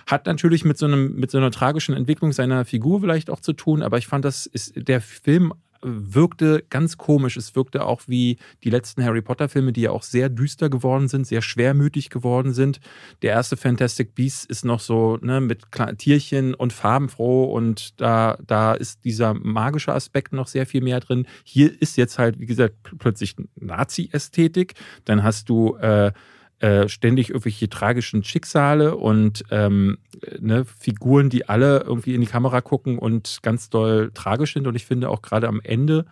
Hat 0.06 0.26
natürlich 0.26 0.64
mit 0.64 0.78
so, 0.78 0.86
einem, 0.86 1.14
mit 1.16 1.30
so 1.30 1.38
einer 1.38 1.50
tragischen 1.50 1.94
Entwicklung 1.94 2.32
seiner 2.32 2.64
Figur 2.64 3.00
vielleicht 3.00 3.30
auch 3.30 3.40
zu 3.40 3.52
tun, 3.52 3.82
aber 3.82 3.98
ich 3.98 4.06
fand, 4.06 4.24
das 4.24 4.46
ist 4.46 4.72
der 4.76 5.00
Film 5.00 5.52
wirkte 5.82 6.64
ganz 6.68 6.96
komisch. 6.96 7.36
Es 7.36 7.54
wirkte 7.54 7.84
auch 7.84 8.02
wie 8.06 8.38
die 8.64 8.70
letzten 8.70 9.04
Harry 9.04 9.22
Potter-Filme, 9.22 9.72
die 9.72 9.82
ja 9.82 9.90
auch 9.90 10.02
sehr 10.02 10.28
düster 10.28 10.68
geworden 10.68 11.08
sind, 11.08 11.26
sehr 11.26 11.42
schwermütig 11.42 12.10
geworden 12.10 12.52
sind. 12.52 12.80
Der 13.22 13.32
erste 13.32 13.56
Fantastic 13.56 14.14
Beasts 14.14 14.44
ist 14.44 14.64
noch 14.64 14.80
so 14.80 15.18
ne, 15.22 15.40
mit 15.40 15.66
Tierchen 15.98 16.54
und 16.54 16.72
farbenfroh 16.72 17.44
und 17.44 18.00
da, 18.00 18.38
da 18.46 18.74
ist 18.74 19.04
dieser 19.04 19.34
magische 19.34 19.92
Aspekt 19.92 20.32
noch 20.32 20.46
sehr 20.46 20.66
viel 20.66 20.82
mehr 20.82 21.00
drin. 21.00 21.26
Hier 21.44 21.80
ist 21.80 21.96
jetzt 21.96 22.18
halt, 22.18 22.38
wie 22.38 22.46
gesagt, 22.46 22.74
plötzlich 22.98 23.36
Nazi-Ästhetik. 23.56 24.74
Dann 25.04 25.22
hast 25.22 25.48
du 25.48 25.76
äh, 25.76 26.12
äh, 26.60 26.88
ständig 26.88 27.30
irgendwelche 27.30 27.68
tragischen 27.68 28.22
Schicksale 28.22 28.96
und 28.96 29.44
ähm, 29.50 29.98
ne, 30.38 30.64
Figuren, 30.64 31.30
die 31.30 31.48
alle 31.48 31.80
irgendwie 31.80 32.14
in 32.14 32.20
die 32.20 32.26
Kamera 32.26 32.60
gucken 32.60 32.98
und 32.98 33.38
ganz 33.42 33.70
doll 33.70 34.10
tragisch 34.14 34.54
sind. 34.54 34.66
Und 34.66 34.74
ich 34.74 34.84
finde 34.84 35.08
auch 35.08 35.22
gerade 35.22 35.48
am 35.48 35.60
Ende 35.64 36.04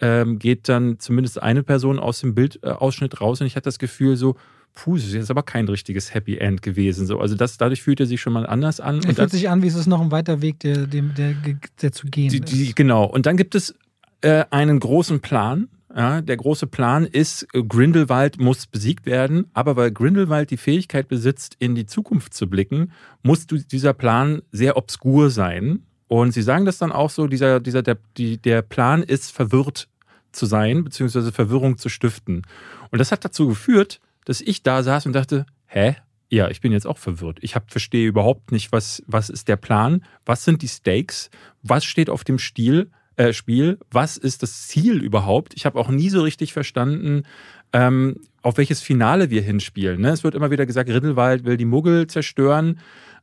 ähm, 0.00 0.38
geht 0.38 0.68
dann 0.68 0.98
zumindest 0.98 1.42
eine 1.42 1.62
Person 1.62 1.98
aus 1.98 2.20
dem 2.20 2.34
Bildausschnitt 2.34 3.20
raus 3.20 3.40
und 3.40 3.46
ich 3.46 3.56
hatte 3.56 3.64
das 3.64 3.78
Gefühl 3.78 4.16
so, 4.16 4.36
puh, 4.74 4.96
das 4.96 5.06
ist 5.06 5.14
jetzt 5.14 5.30
aber 5.30 5.42
kein 5.42 5.68
richtiges 5.68 6.14
Happy 6.14 6.38
End 6.38 6.62
gewesen. 6.62 7.06
So. 7.06 7.18
Also 7.20 7.34
das, 7.34 7.58
dadurch 7.58 7.82
fühlt 7.82 8.00
er 8.00 8.06
sich 8.06 8.20
schon 8.20 8.32
mal 8.32 8.46
anders 8.46 8.80
an. 8.80 9.00
Er 9.04 9.14
fühlt 9.14 9.30
sich 9.30 9.48
an, 9.48 9.62
wie 9.62 9.66
es 9.66 9.74
ist 9.74 9.86
noch 9.86 10.00
ein 10.00 10.10
weiter 10.10 10.42
Weg, 10.42 10.60
der, 10.60 10.86
der, 10.86 11.02
der, 11.02 11.34
der 11.80 11.92
zu 11.92 12.06
gehen 12.06 12.30
die, 12.30 12.40
die, 12.40 12.74
Genau. 12.74 13.04
Und 13.04 13.26
dann 13.26 13.36
gibt 13.36 13.54
es 13.54 13.74
äh, 14.22 14.44
einen 14.50 14.80
großen 14.80 15.20
Plan, 15.20 15.68
ja, 15.94 16.22
der 16.22 16.36
große 16.36 16.66
Plan 16.66 17.06
ist, 17.06 17.46
äh, 17.52 17.62
Grindelwald 17.62 18.40
muss 18.40 18.66
besiegt 18.66 19.06
werden, 19.06 19.46
aber 19.52 19.76
weil 19.76 19.90
Grindelwald 19.90 20.50
die 20.50 20.56
Fähigkeit 20.56 21.08
besitzt, 21.08 21.56
in 21.58 21.74
die 21.74 21.86
Zukunft 21.86 22.34
zu 22.34 22.48
blicken, 22.48 22.92
muss 23.22 23.46
dieser 23.46 23.92
Plan 23.92 24.42
sehr 24.50 24.76
obskur 24.76 25.30
sein. 25.30 25.84
Und 26.08 26.32
sie 26.32 26.42
sagen 26.42 26.64
das 26.64 26.78
dann 26.78 26.92
auch 26.92 27.10
so, 27.10 27.26
dieser, 27.26 27.60
dieser, 27.60 27.82
der, 27.82 27.98
die, 28.16 28.38
der 28.38 28.62
Plan 28.62 29.02
ist 29.02 29.32
verwirrt 29.32 29.88
zu 30.32 30.46
sein, 30.46 30.84
beziehungsweise 30.84 31.32
Verwirrung 31.32 31.78
zu 31.78 31.88
stiften. 31.88 32.42
Und 32.90 32.98
das 32.98 33.12
hat 33.12 33.24
dazu 33.24 33.48
geführt, 33.48 34.00
dass 34.24 34.40
ich 34.40 34.62
da 34.62 34.82
saß 34.82 35.06
und 35.06 35.12
dachte, 35.12 35.46
hä? 35.66 35.96
Ja, 36.30 36.48
ich 36.48 36.62
bin 36.62 36.72
jetzt 36.72 36.86
auch 36.86 36.96
verwirrt. 36.96 37.38
Ich 37.42 37.54
hab, 37.54 37.70
verstehe 37.70 38.08
überhaupt 38.08 38.52
nicht, 38.52 38.72
was, 38.72 39.02
was 39.06 39.28
ist 39.28 39.48
der 39.48 39.56
Plan, 39.56 40.02
was 40.24 40.44
sind 40.44 40.62
die 40.62 40.68
Stakes, 40.68 41.28
was 41.62 41.84
steht 41.84 42.08
auf 42.08 42.24
dem 42.24 42.38
Stil, 42.38 42.90
äh, 43.16 43.32
Spiel. 43.32 43.78
Was 43.90 44.16
ist 44.16 44.42
das 44.42 44.68
Ziel 44.68 45.02
überhaupt? 45.02 45.54
Ich 45.54 45.66
habe 45.66 45.78
auch 45.78 45.88
nie 45.88 46.08
so 46.08 46.22
richtig 46.22 46.52
verstanden, 46.52 47.24
ähm, 47.72 48.20
auf 48.42 48.56
welches 48.56 48.80
Finale 48.80 49.30
wir 49.30 49.42
hinspielen. 49.42 50.00
Ne? 50.00 50.10
Es 50.10 50.24
wird 50.24 50.34
immer 50.34 50.50
wieder 50.50 50.66
gesagt, 50.66 50.90
Rindelwald 50.90 51.44
will 51.44 51.56
die 51.56 51.64
Muggel 51.64 52.06
zerstören. 52.06 52.78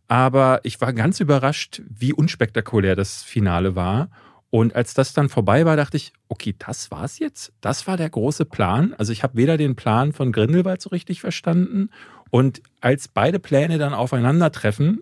Aber 0.07 0.61
ich 0.63 0.81
war 0.81 0.91
ganz 0.93 1.19
überrascht, 1.19 1.81
wie 1.87 2.13
unspektakulär 2.13 2.95
das 2.95 3.21
Finale 3.21 3.75
war. 3.75 4.09
Und 4.49 4.75
als 4.75 4.95
das 4.95 5.13
dann 5.13 5.29
vorbei 5.29 5.65
war, 5.65 5.77
dachte 5.77 5.97
ich, 5.97 6.13
okay, 6.27 6.55
das 6.57 6.89
war's 6.89 7.19
jetzt. 7.19 7.53
Das 7.61 7.85
war 7.85 7.97
der 7.97 8.09
große 8.09 8.45
Plan. 8.45 8.95
Also 8.97 9.13
ich 9.13 9.21
habe 9.21 9.37
weder 9.37 9.57
den 9.57 9.75
Plan 9.75 10.11
von 10.11 10.31
Grindelwald 10.31 10.81
so 10.81 10.89
richtig 10.89 11.21
verstanden. 11.21 11.91
Und 12.31 12.61
als 12.81 13.07
beide 13.07 13.39
Pläne 13.39 13.77
dann 13.77 13.93
aufeinandertreffen, 13.93 15.01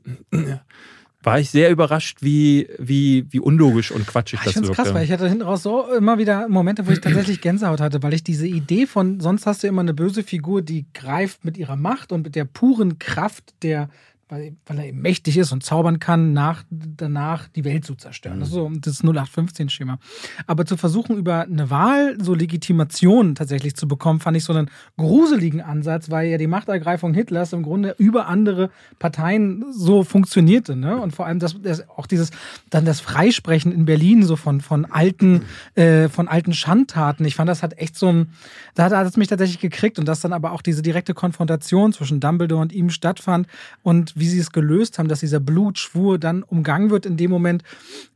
war 1.23 1.39
ich 1.39 1.49
sehr 1.49 1.71
überrascht, 1.71 2.19
wie, 2.21 2.69
wie, 2.77 3.25
wie 3.31 3.39
unlogisch 3.39 3.91
und 3.91 4.05
quatschig 4.05 4.39
das 4.43 4.55
wirkte. 4.55 4.71
Ich 4.71 4.75
krass, 4.75 4.93
weil 4.93 5.03
ich 5.03 5.11
hatte 5.11 5.27
hinten 5.27 5.43
raus 5.43 5.63
so 5.63 5.91
immer 5.93 6.17
wieder 6.17 6.47
Momente, 6.47 6.87
wo 6.87 6.91
ich 6.91 7.01
tatsächlich 7.01 7.41
Gänsehaut 7.41 7.81
hatte, 7.81 8.01
weil 8.03 8.13
ich 8.13 8.23
diese 8.23 8.47
Idee 8.47 8.85
von, 8.85 9.19
sonst 9.19 9.45
hast 9.45 9.63
du 9.63 9.67
immer 9.67 9.81
eine 9.81 9.93
böse 9.93 10.23
Figur, 10.23 10.61
die 10.61 10.85
greift 10.93 11.43
mit 11.43 11.57
ihrer 11.57 11.75
Macht 11.75 12.11
und 12.11 12.23
mit 12.23 12.35
der 12.35 12.45
puren 12.45 12.99
Kraft 12.99 13.55
der 13.63 13.89
weil, 14.29 14.57
weil 14.65 14.79
er 14.79 14.85
eben 14.87 15.01
mächtig 15.01 15.37
ist 15.37 15.53
und 15.53 15.63
zaubern 15.63 15.99
kann, 15.99 16.33
nach, 16.33 16.63
danach 16.69 17.47
die 17.47 17.63
Welt 17.63 17.85
zu 17.85 17.95
zerstören. 17.95 18.37
Mhm. 18.37 18.39
Das 18.41 18.49
ist 18.49 18.55
so 18.55 18.69
das 18.69 19.03
0815-Schema. 19.03 19.99
Aber 20.47 20.65
zu 20.65 20.75
versuchen, 20.75 21.15
über 21.15 21.43
eine 21.43 21.69
Wahl 21.69 22.17
so 22.21 22.33
Legitimation 22.33 23.35
tatsächlich 23.35 23.75
zu 23.75 23.87
bekommen, 23.87 24.19
fand 24.19 24.35
ich 24.35 24.43
so 24.43 24.51
einen 24.51 24.69
gruseligen 24.97 25.61
Ansatz, 25.61 26.09
weil 26.09 26.27
ja 26.27 26.37
die 26.37 26.47
Machtergreifung 26.47 27.13
Hitlers 27.13 27.53
im 27.53 27.63
Grunde 27.63 27.95
über 27.99 28.27
andere 28.27 28.69
Parteien 28.99 29.65
so 29.71 30.03
funktionierte. 30.03 30.75
Ne? 30.75 30.97
Und 30.97 31.15
vor 31.15 31.25
allem 31.25 31.39
das, 31.39 31.61
das, 31.61 31.87
auch 31.89 32.05
dieses, 32.05 32.31
dann 32.69 32.83
das 32.83 32.99
Freisprechen 32.99 33.71
in 33.71 33.85
Berlin 33.85 34.23
so 34.23 34.35
von, 34.35 34.59
von 34.59 34.83
alten, 34.85 35.43
äh, 35.75 36.09
von 36.09 36.27
alten 36.27 36.53
Schandtaten. 36.53 37.25
Ich 37.25 37.35
fand, 37.35 37.47
das 37.47 37.63
hat 37.63 37.77
echt 37.77 37.95
so 37.95 38.09
ein, 38.09 38.33
da 38.75 38.89
hat 38.89 39.07
es 39.07 39.15
mich 39.15 39.29
tatsächlich 39.29 39.59
gekriegt 39.59 39.99
und 39.99 40.05
dass 40.05 40.19
dann 40.19 40.33
aber 40.33 40.51
auch 40.51 40.61
diese 40.61 40.81
direkte 40.81 41.13
Konfrontation 41.13 41.93
zwischen 41.93 42.19
Dumbledore 42.19 42.61
und 42.61 42.73
ihm 42.73 42.89
stattfand 42.89 43.47
und 43.83 44.16
wie 44.19 44.27
sie 44.27 44.39
es 44.39 44.51
gelöst 44.51 44.99
haben, 44.99 45.07
dass 45.07 45.19
dieser 45.19 45.39
Blutschwur 45.39 46.17
dann 46.17 46.43
umgangen 46.43 46.89
wird 46.89 47.05
in 47.05 47.17
dem 47.17 47.29
Moment. 47.31 47.63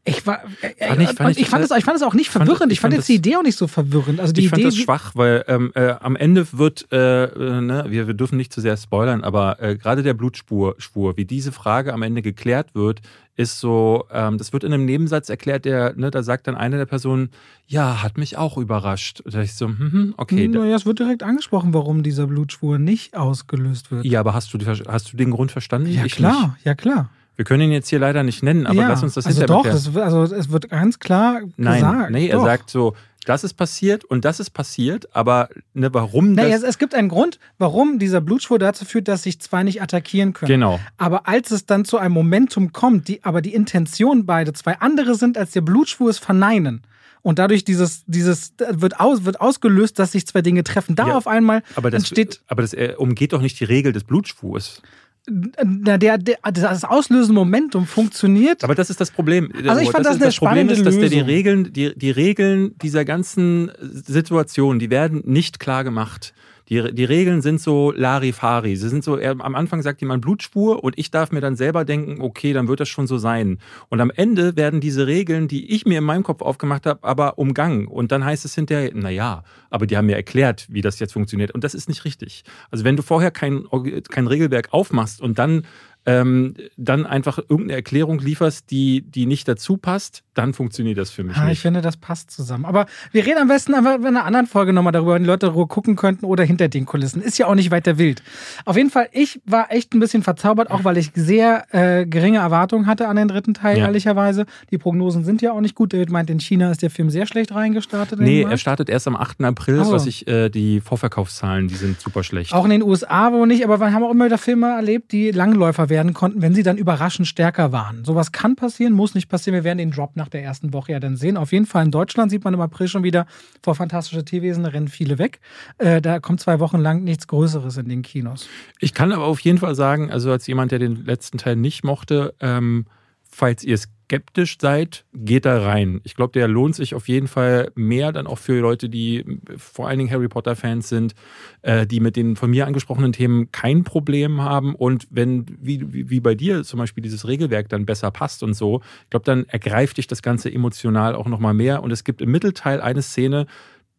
Ich 0.03 0.25
war, 0.25 0.43
äh, 0.61 0.87
fand 0.87 1.01
ich, 1.01 1.09
fand 1.09 1.31
ich, 1.31 1.41
ich, 1.41 1.49
fand 1.49 1.63
es, 1.63 1.71
ich 1.71 1.83
fand 1.83 1.97
es 1.97 2.03
auch 2.03 2.13
nicht 2.13 2.29
verwirrend. 2.29 2.59
Fand, 2.59 2.71
ich, 2.71 2.79
fand, 2.79 2.93
jetzt 2.93 3.07
die 3.07 3.15
Idee 3.15 3.35
auch 3.35 3.43
nicht 3.43 3.57
so 3.57 3.67
verwirrend. 3.67 4.19
Also 4.19 4.33
die 4.33 4.41
ich 4.41 4.47
Idee, 4.47 4.63
fand 4.63 4.65
das 4.65 4.77
schwach, 4.77 5.11
weil 5.13 5.45
ähm, 5.47 5.71
äh, 5.75 5.93
am 5.99 6.15
Ende 6.15 6.47
wird, 6.53 6.87
äh, 6.91 7.25
äh, 7.25 7.61
ne, 7.61 7.85
wir, 7.87 8.07
wir 8.07 8.13
dürfen 8.15 8.37
nicht 8.37 8.51
zu 8.51 8.61
sehr 8.61 8.77
spoilern, 8.77 9.23
aber 9.23 9.61
äh, 9.61 9.75
gerade 9.75 10.01
der 10.01 10.15
Blutspur, 10.15 10.75
Spur, 10.79 11.17
wie 11.17 11.25
diese 11.25 11.51
Frage 11.51 11.93
am 11.93 12.01
Ende 12.01 12.21
geklärt 12.21 12.73
wird, 12.73 13.01
ist 13.41 13.59
so, 13.59 14.05
ähm, 14.11 14.37
das 14.37 14.53
wird 14.53 14.63
in 14.63 14.73
einem 14.73 14.85
Nebensatz 14.85 15.29
erklärt, 15.29 15.65
der, 15.65 15.93
ne, 15.95 16.11
da 16.11 16.23
sagt 16.23 16.47
dann 16.47 16.55
eine 16.55 16.77
der 16.77 16.85
Personen, 16.85 17.29
ja, 17.67 18.03
hat 18.03 18.17
mich 18.17 18.37
auch 18.37 18.57
überrascht. 18.57 19.21
Da 19.25 19.41
ich 19.41 19.55
so, 19.55 19.67
hm, 19.67 19.91
hm 19.91 20.13
okay. 20.17 20.47
Naja, 20.47 20.75
es 20.75 20.85
wird 20.85 20.99
direkt 20.99 21.23
angesprochen, 21.23 21.73
warum 21.73 22.03
dieser 22.03 22.27
Blutschwur 22.27 22.77
nicht 22.77 23.15
ausgelöst 23.15 23.91
wird. 23.91 24.05
Ja, 24.05 24.19
aber 24.19 24.33
hast 24.33 24.53
du, 24.53 24.57
die, 24.57 24.65
hast 24.65 25.13
du 25.13 25.17
den 25.17 25.31
Grund 25.31 25.51
verstanden? 25.51 25.89
Ja, 25.89 26.05
ich 26.05 26.15
klar, 26.15 26.55
nicht. 26.55 26.65
ja, 26.65 26.75
klar. 26.75 27.09
Wir 27.35 27.45
können 27.45 27.63
ihn 27.63 27.71
jetzt 27.71 27.87
hier 27.87 27.99
leider 27.99 28.23
nicht 28.23 28.43
nennen, 28.43 28.67
aber 28.67 28.81
ja, 28.81 28.89
lass 28.89 29.01
uns 29.01 29.15
das 29.15 29.25
also 29.25 29.39
hinterher 29.39 29.63
doch, 29.63 29.69
das, 29.69 29.95
also 29.97 30.23
es 30.35 30.51
wird 30.51 30.69
ganz 30.69 30.99
klar 30.99 31.41
Nein, 31.57 31.75
gesagt. 31.75 32.11
Nee, 32.11 32.27
er 32.27 32.37
doch. 32.37 32.45
sagt 32.45 32.69
so, 32.69 32.95
das 33.25 33.43
ist 33.43 33.53
passiert 33.53 34.03
und 34.03 34.25
das 34.25 34.39
ist 34.39 34.49
passiert, 34.49 35.15
aber 35.15 35.49
ne, 35.73 35.93
warum 35.93 36.33
naja, 36.33 36.49
das? 36.49 36.63
Es, 36.63 36.69
es 36.69 36.77
gibt 36.79 36.95
einen 36.95 37.09
Grund, 37.09 37.39
warum 37.59 37.99
dieser 37.99 38.19
Blutschwur 38.19 38.57
dazu 38.57 38.83
führt, 38.83 39.07
dass 39.07 39.23
sich 39.23 39.39
zwei 39.39 39.63
nicht 39.63 39.81
attackieren 39.81 40.33
können. 40.33 40.49
Genau. 40.49 40.79
Aber 40.97 41.27
als 41.27 41.51
es 41.51 41.65
dann 41.65 41.85
zu 41.85 41.97
einem 41.97 42.13
Momentum 42.13 42.73
kommt, 42.73 43.07
die 43.07 43.23
aber 43.23 43.41
die 43.41 43.53
Intention 43.53 44.25
beide 44.25 44.53
zwei 44.53 44.79
andere 44.79 45.15
sind, 45.15 45.37
als 45.37 45.51
der 45.51 45.61
Blutschwur 45.61 46.09
es 46.09 46.17
verneinen. 46.17 46.81
Und 47.21 47.37
dadurch 47.37 47.63
dieses, 47.63 48.03
dieses 48.07 48.53
wird, 48.57 48.99
aus, 48.99 49.25
wird 49.25 49.39
ausgelöst, 49.39 49.99
dass 49.99 50.13
sich 50.13 50.25
zwei 50.25 50.41
Dinge 50.41 50.63
treffen. 50.63 50.95
Da 50.95 51.09
ja, 51.09 51.15
auf 51.15 51.27
einmal 51.27 51.61
aber 51.75 51.91
das, 51.91 52.01
entsteht. 52.01 52.41
Aber 52.47 52.63
das 52.63 52.73
äh, 52.73 52.95
umgeht 52.97 53.33
doch 53.33 53.41
nicht 53.41 53.59
die 53.59 53.65
Regel 53.65 53.93
des 53.93 54.03
Blutschwurs 54.03 54.81
na, 55.27 55.97
der, 55.97 56.17
der, 56.17 56.37
das 56.51 56.83
auslösende 56.83 57.33
Momentum 57.33 57.85
funktioniert. 57.85 58.63
Aber 58.63 58.75
das 58.75 58.89
ist 58.89 58.99
das 58.99 59.11
Problem. 59.11 59.51
Also 59.67 59.81
ich 59.81 59.91
fand 59.91 60.05
das, 60.05 60.17
das, 60.17 60.27
das 60.27 60.35
Problem 60.37 60.69
ist, 60.69 60.85
dass 60.85 60.97
der 60.97 61.09
die 61.09 61.19
Regeln, 61.19 61.71
die, 61.73 61.97
die 61.97 62.11
Regeln 62.11 62.75
dieser 62.81 63.05
ganzen 63.05 63.71
Situation, 63.79 64.79
die 64.79 64.89
werden 64.89 65.21
nicht 65.25 65.59
klar 65.59 65.83
gemacht. 65.83 66.33
Die, 66.71 66.95
die 66.95 67.03
Regeln 67.03 67.41
sind 67.41 67.59
so 67.59 67.91
Larifari. 67.91 68.77
Sie 68.77 68.87
sind 68.87 69.03
so, 69.03 69.17
er, 69.17 69.31
am 69.31 69.55
Anfang 69.55 69.81
sagt 69.81 69.99
jemand 69.99 70.21
Blutspur 70.21 70.81
und 70.81 70.97
ich 70.97 71.11
darf 71.11 71.33
mir 71.33 71.41
dann 71.41 71.57
selber 71.57 71.83
denken, 71.83 72.21
okay, 72.21 72.53
dann 72.53 72.69
wird 72.69 72.79
das 72.79 72.87
schon 72.87 73.07
so 73.07 73.17
sein. 73.17 73.59
Und 73.89 73.99
am 73.99 74.09
Ende 74.09 74.55
werden 74.55 74.79
diese 74.79 75.05
Regeln, 75.05 75.49
die 75.49 75.69
ich 75.69 75.85
mir 75.85 75.97
in 75.97 76.05
meinem 76.05 76.23
Kopf 76.23 76.41
aufgemacht 76.41 76.85
habe, 76.85 77.03
aber 77.03 77.37
umgangen. 77.37 77.87
Und 77.87 78.13
dann 78.13 78.23
heißt 78.23 78.45
es 78.45 78.55
hinterher, 78.55 78.91
na 78.93 79.09
ja, 79.09 79.43
aber 79.69 79.85
die 79.85 79.97
haben 79.97 80.05
mir 80.05 80.15
erklärt, 80.15 80.65
wie 80.69 80.79
das 80.79 80.97
jetzt 80.99 81.11
funktioniert. 81.11 81.51
Und 81.51 81.65
das 81.65 81.73
ist 81.73 81.89
nicht 81.89 82.05
richtig. 82.05 82.45
Also 82.69 82.85
wenn 82.85 82.95
du 82.95 83.03
vorher 83.03 83.31
kein, 83.31 83.65
kein 84.09 84.27
Regelwerk 84.27 84.69
aufmachst 84.71 85.19
und 85.19 85.39
dann 85.39 85.63
ähm, 86.05 86.55
dann 86.77 87.05
einfach 87.05 87.37
irgendeine 87.37 87.73
Erklärung 87.73 88.19
lieferst, 88.19 88.71
die, 88.71 89.01
die 89.01 89.27
nicht 89.27 89.47
dazu 89.47 89.77
passt, 89.77 90.23
dann 90.33 90.53
funktioniert 90.53 90.97
das 90.97 91.11
für 91.11 91.23
mich 91.23 91.37
ja, 91.37 91.43
nicht. 91.43 91.53
Ich 91.53 91.59
finde, 91.59 91.81
das 91.81 91.97
passt 91.97 92.31
zusammen. 92.31 92.65
Aber 92.65 92.87
wir 93.11 93.25
reden 93.25 93.37
am 93.37 93.47
besten 93.47 93.75
einfach 93.75 93.95
in 93.95 94.07
einer 94.07 94.25
anderen 94.25 94.47
Folge 94.47 94.73
nochmal 94.73 94.93
darüber, 94.93 95.15
wenn 95.15 95.23
die 95.23 95.27
Leute 95.27 95.51
gucken 95.51 95.95
könnten 95.95 96.25
oder 96.25 96.43
hinter 96.43 96.69
den 96.69 96.85
Kulissen. 96.85 97.21
Ist 97.21 97.37
ja 97.37 97.47
auch 97.47 97.55
nicht 97.55 97.69
weiter 97.69 97.97
wild. 97.97 98.23
Auf 98.65 98.77
jeden 98.77 98.89
Fall, 98.89 99.09
ich 99.11 99.41
war 99.45 99.71
echt 99.71 99.93
ein 99.93 99.99
bisschen 99.99 100.23
verzaubert, 100.23 100.71
auch 100.71 100.83
weil 100.83 100.97
ich 100.97 101.11
sehr 101.13 101.65
äh, 101.71 102.05
geringe 102.05 102.39
Erwartungen 102.39 102.87
hatte 102.87 103.07
an 103.07 103.17
den 103.17 103.27
dritten 103.27 103.53
Teil, 103.53 103.77
ja. 103.77 103.85
ehrlicherweise. 103.85 104.45
Die 104.71 104.77
Prognosen 104.79 105.23
sind 105.23 105.41
ja 105.41 105.51
auch 105.51 105.61
nicht 105.61 105.75
gut. 105.75 105.93
David 105.93 106.09
meint, 106.09 106.29
in 106.29 106.39
China 106.39 106.71
ist 106.71 106.81
der 106.81 106.89
Film 106.89 107.09
sehr 107.09 107.27
schlecht 107.27 107.53
reingestartet. 107.53 108.19
Nee, 108.19 108.43
er 108.43 108.57
startet 108.57 108.89
erst 108.89 109.07
am 109.07 109.15
8. 109.15 109.43
April, 109.43 109.79
also. 109.79 109.91
was 109.91 110.07
ich, 110.07 110.27
äh, 110.27 110.49
die 110.49 110.79
Vorverkaufszahlen, 110.79 111.67
die 111.67 111.75
sind 111.75 111.99
super 112.01 112.23
schlecht. 112.23 112.53
Auch 112.53 112.63
in 112.63 112.71
den 112.71 112.81
USA 112.81 113.31
wo 113.33 113.45
nicht, 113.45 113.63
aber 113.63 113.79
wir 113.79 113.93
haben 113.93 114.03
auch 114.03 114.11
immer 114.11 114.25
wieder 114.25 114.37
Filme 114.37 114.67
erlebt, 114.67 115.11
die 115.11 115.31
Langläufer 115.31 115.89
werden 115.91 116.15
konnten, 116.15 116.41
wenn 116.41 116.55
sie 116.55 116.63
dann 116.63 116.77
überraschend 116.77 117.27
stärker 117.27 117.71
waren. 117.71 118.03
Sowas 118.03 118.31
kann 118.31 118.55
passieren, 118.55 118.93
muss 118.93 119.13
nicht 119.13 119.29
passieren. 119.29 119.53
Wir 119.53 119.63
werden 119.63 119.77
den 119.77 119.91
Drop 119.91 120.15
nach 120.15 120.29
der 120.29 120.43
ersten 120.43 120.73
Woche 120.73 120.93
ja 120.93 120.99
dann 120.99 121.15
sehen. 121.15 121.37
Auf 121.37 121.51
jeden 121.51 121.67
Fall 121.67 121.85
in 121.85 121.91
Deutschland 121.91 122.31
sieht 122.31 122.43
man 122.43 122.55
im 122.55 122.61
April 122.61 122.87
schon 122.87 123.03
wieder 123.03 123.27
vor 123.61 123.75
Fantastische 123.75 124.25
Tierwesen 124.25 124.65
rennen 124.65 124.87
viele 124.87 125.19
weg. 125.19 125.39
Äh, 125.77 126.01
da 126.01 126.19
kommt 126.19 126.39
zwei 126.39 126.59
Wochen 126.59 126.79
lang 126.79 127.03
nichts 127.03 127.27
Größeres 127.27 127.77
in 127.77 127.87
den 127.87 128.01
Kinos. 128.01 128.49
Ich 128.79 128.95
kann 128.95 129.11
aber 129.11 129.25
auf 129.25 129.39
jeden 129.41 129.59
Fall 129.59 129.75
sagen, 129.75 130.09
also 130.09 130.31
als 130.31 130.47
jemand, 130.47 130.71
der 130.71 130.79
den 130.79 131.05
letzten 131.05 131.37
Teil 131.37 131.55
nicht 131.55 131.83
mochte, 131.83 132.33
ähm, 132.39 132.87
falls 133.29 133.63
ihr 133.63 133.75
es 133.75 133.89
skeptisch 134.11 134.57
seid, 134.59 135.05
geht 135.13 135.45
da 135.45 135.61
rein. 135.61 136.01
Ich 136.03 136.15
glaube, 136.15 136.33
der 136.33 136.49
lohnt 136.49 136.75
sich 136.75 136.95
auf 136.95 137.07
jeden 137.07 137.29
Fall 137.29 137.71
mehr 137.75 138.11
dann 138.11 138.27
auch 138.27 138.39
für 138.39 138.59
Leute, 138.59 138.89
die 138.89 139.39
vor 139.55 139.87
allen 139.87 139.99
Dingen 139.99 140.11
Harry 140.11 140.27
Potter-Fans 140.27 140.89
sind, 140.89 141.15
äh, 141.61 141.87
die 141.87 142.01
mit 142.01 142.17
den 142.17 142.35
von 142.35 142.49
mir 142.49 142.67
angesprochenen 142.67 143.13
Themen 143.13 143.53
kein 143.53 143.85
Problem 143.85 144.41
haben. 144.41 144.75
Und 144.75 145.07
wenn, 145.11 145.45
wie, 145.61 146.09
wie 146.09 146.19
bei 146.19 146.35
dir 146.35 146.63
zum 146.65 146.79
Beispiel, 146.79 147.01
dieses 147.01 147.25
Regelwerk 147.25 147.69
dann 147.69 147.85
besser 147.85 148.11
passt 148.11 148.43
und 148.43 148.53
so, 148.53 148.81
ich 149.03 149.11
glaube, 149.11 149.23
dann 149.23 149.45
ergreift 149.45 149.95
dich 149.95 150.07
das 150.07 150.21
Ganze 150.21 150.51
emotional 150.51 151.15
auch 151.15 151.27
nochmal 151.27 151.53
mehr. 151.53 151.81
Und 151.81 151.91
es 151.91 152.03
gibt 152.03 152.21
im 152.21 152.31
Mittelteil 152.31 152.81
eine 152.81 153.01
Szene, 153.01 153.45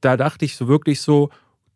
da 0.03 0.19
dachte 0.19 0.45
ich 0.45 0.57
so 0.57 0.69
wirklich 0.69 1.01
so, 1.01 1.31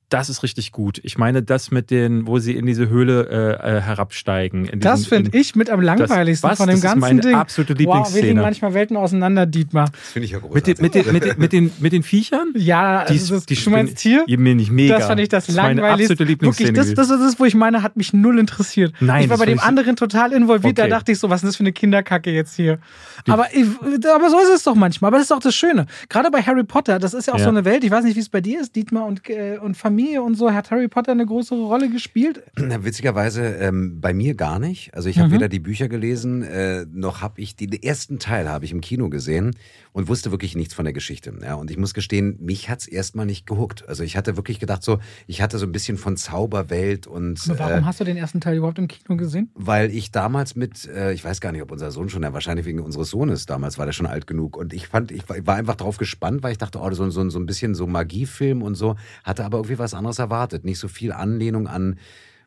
das 0.08 0.30
ist 0.30 0.44
richtig 0.44 0.70
gut. 0.70 1.00
Ich 1.02 1.18
meine, 1.18 1.42
das 1.42 1.72
mit 1.72 1.90
den, 1.90 2.28
wo 2.28 2.38
sie 2.38 2.54
in 2.54 2.64
diese 2.64 2.88
Höhle 2.88 3.28
äh, 3.62 3.78
äh 3.78 3.80
herabsteigen. 3.80 4.70
das 4.76 5.06
finde 5.06 5.36
ich 5.36 5.56
mit 5.56 5.68
am 5.68 5.80
langweiligsten 5.80 6.48
das, 6.48 6.58
von 6.58 6.68
dem 6.68 6.76
das 6.76 6.82
ganzen 6.82 6.98
ist 6.98 7.00
meine 7.00 7.20
Ding. 7.20 7.34
absolute 7.34 7.72
Lieblingsszene. 7.72 8.04
Wow, 8.04 8.14
wir 8.14 8.22
liegen 8.22 8.40
manchmal 8.40 8.74
Welten 8.74 8.96
auseinander, 8.96 9.46
Dietmar. 9.46 9.90
Das 9.90 10.12
finde 10.12 10.26
ich 10.26 10.32
ja 10.32 10.38
großartig. 10.38 10.80
Mit 10.80 10.94
den, 10.94 11.12
mit, 11.12 11.24
den, 11.24 11.38
mit, 11.38 11.52
den, 11.52 11.72
mit 11.80 11.92
den 11.92 12.02
Viechern? 12.04 12.52
Ja, 12.54 13.04
die, 13.04 13.14
also 13.14 13.34
das, 13.34 13.46
die, 13.46 13.56
du 13.56 13.70
meinst 13.70 13.98
hier? 13.98 14.24
Die 14.28 14.36
mir 14.36 14.54
nicht 14.54 14.70
mega. 14.70 14.96
Das 14.96 15.06
fand 15.06 15.20
ich 15.20 15.28
das, 15.28 15.46
das 15.46 15.56
langweiligste. 15.56 15.82
Meine 15.82 16.02
absolute 16.02 16.24
Lieblingsszene. 16.24 16.68
Wirklich, 16.76 16.94
das, 16.94 17.08
das 17.08 17.18
ist 17.18 17.26
das, 17.26 17.40
wo 17.40 17.44
ich 17.44 17.56
meine, 17.56 17.82
hat 17.82 17.96
mich 17.96 18.12
null 18.12 18.38
interessiert. 18.38 18.94
Nein, 19.00 19.24
ich 19.24 19.28
war 19.28 19.38
bei 19.38 19.46
dem 19.46 19.58
anderen 19.58 19.96
total 19.96 20.32
involviert. 20.32 20.78
Okay. 20.78 20.88
Da 20.88 20.96
dachte 20.96 21.10
ich 21.10 21.18
so, 21.18 21.30
was 21.30 21.42
ist 21.42 21.48
das 21.48 21.56
für 21.56 21.64
eine 21.64 21.72
Kinderkacke 21.72 22.30
jetzt 22.30 22.54
hier? 22.54 22.78
Aber, 23.26 23.46
aber 23.46 24.30
so 24.30 24.38
ist 24.38 24.50
es 24.54 24.62
doch 24.62 24.76
manchmal. 24.76 25.08
Aber 25.08 25.16
das 25.16 25.26
ist 25.26 25.32
auch 25.32 25.40
das 25.40 25.54
Schöne. 25.54 25.86
Gerade 26.08 26.30
bei 26.30 26.42
Harry 26.42 26.62
Potter, 26.62 27.00
das 27.00 27.12
ist 27.12 27.26
ja 27.26 27.34
auch 27.34 27.38
ja. 27.38 27.44
so 27.44 27.50
eine 27.50 27.64
Welt. 27.64 27.82
Ich 27.82 27.90
weiß 27.90 28.04
nicht, 28.04 28.14
wie 28.14 28.20
es 28.20 28.28
bei 28.28 28.40
dir 28.40 28.60
ist, 28.60 28.76
Dietmar 28.76 29.04
und, 29.06 29.28
äh, 29.28 29.58
und 29.60 29.76
Familie 29.76 29.95
und 30.22 30.34
so. 30.34 30.52
Hat 30.52 30.70
Harry 30.70 30.88
Potter 30.88 31.12
eine 31.12 31.26
größere 31.26 31.64
Rolle 31.64 31.90
gespielt? 31.90 32.42
Witzigerweise 32.56 33.42
ähm, 33.42 34.00
bei 34.00 34.12
mir 34.12 34.34
gar 34.34 34.58
nicht. 34.58 34.94
Also 34.94 35.08
ich 35.08 35.18
habe 35.18 35.28
mhm. 35.28 35.34
weder 35.34 35.48
die 35.48 35.60
Bücher 35.60 35.88
gelesen, 35.88 36.42
äh, 36.42 36.86
noch 36.92 37.22
habe 37.22 37.40
ich 37.40 37.56
die, 37.56 37.66
den 37.66 37.82
ersten 37.82 38.18
Teil 38.18 38.48
habe 38.48 38.64
ich 38.64 38.72
im 38.72 38.80
Kino 38.80 39.08
gesehen 39.08 39.54
und 39.92 40.08
wusste 40.08 40.30
wirklich 40.30 40.54
nichts 40.56 40.74
von 40.74 40.84
der 40.84 40.92
Geschichte. 40.92 41.32
Ja, 41.42 41.54
und 41.54 41.70
ich 41.70 41.78
muss 41.78 41.94
gestehen, 41.94 42.36
mich 42.40 42.68
hat 42.68 42.80
es 42.80 42.86
erstmal 42.86 43.24
nicht 43.24 43.46
gehuckt. 43.46 43.88
Also 43.88 44.04
ich 44.04 44.16
hatte 44.16 44.36
wirklich 44.36 44.60
gedacht, 44.60 44.82
so, 44.82 44.98
ich 45.26 45.40
hatte 45.40 45.58
so 45.58 45.64
ein 45.64 45.72
bisschen 45.72 45.96
von 45.96 46.18
Zauberwelt 46.18 47.06
und. 47.06 47.40
Aber 47.48 47.58
warum 47.58 47.78
äh, 47.78 47.82
hast 47.84 48.00
du 48.00 48.04
den 48.04 48.18
ersten 48.18 48.40
Teil 48.40 48.58
überhaupt 48.58 48.78
im 48.78 48.88
Kino 48.88 49.16
gesehen? 49.16 49.50
Weil 49.54 49.90
ich 49.90 50.10
damals 50.10 50.54
mit, 50.54 50.86
äh, 50.86 51.12
ich 51.14 51.24
weiß 51.24 51.40
gar 51.40 51.52
nicht, 51.52 51.62
ob 51.62 51.72
unser 51.72 51.90
Sohn 51.90 52.10
schon, 52.10 52.22
ja, 52.22 52.34
wahrscheinlich 52.34 52.66
wegen 52.66 52.80
unseres 52.80 53.08
Sohnes 53.08 53.46
damals 53.46 53.78
war 53.78 53.86
der 53.86 53.92
schon 53.92 54.06
alt 54.06 54.26
genug. 54.26 54.56
Und 54.56 54.74
ich 54.74 54.86
fand, 54.88 55.10
ich 55.10 55.26
war, 55.28 55.38
ich 55.38 55.46
war 55.46 55.56
einfach 55.56 55.76
drauf 55.76 55.96
gespannt, 55.96 56.42
weil 56.42 56.52
ich 56.52 56.58
dachte, 56.58 56.78
oh, 56.78 56.90
so, 56.90 57.08
so, 57.08 57.30
so 57.30 57.38
ein 57.38 57.46
bisschen 57.46 57.74
so 57.74 57.86
Magiefilm 57.86 58.62
und 58.62 58.74
so, 58.74 58.96
hatte 59.24 59.46
aber 59.46 59.58
irgendwie 59.58 59.78
was 59.78 59.85
anderes 59.94 60.18
erwartet. 60.18 60.64
Nicht 60.64 60.78
so 60.78 60.88
viel 60.88 61.12
Anlehnung 61.12 61.66
an 61.66 61.96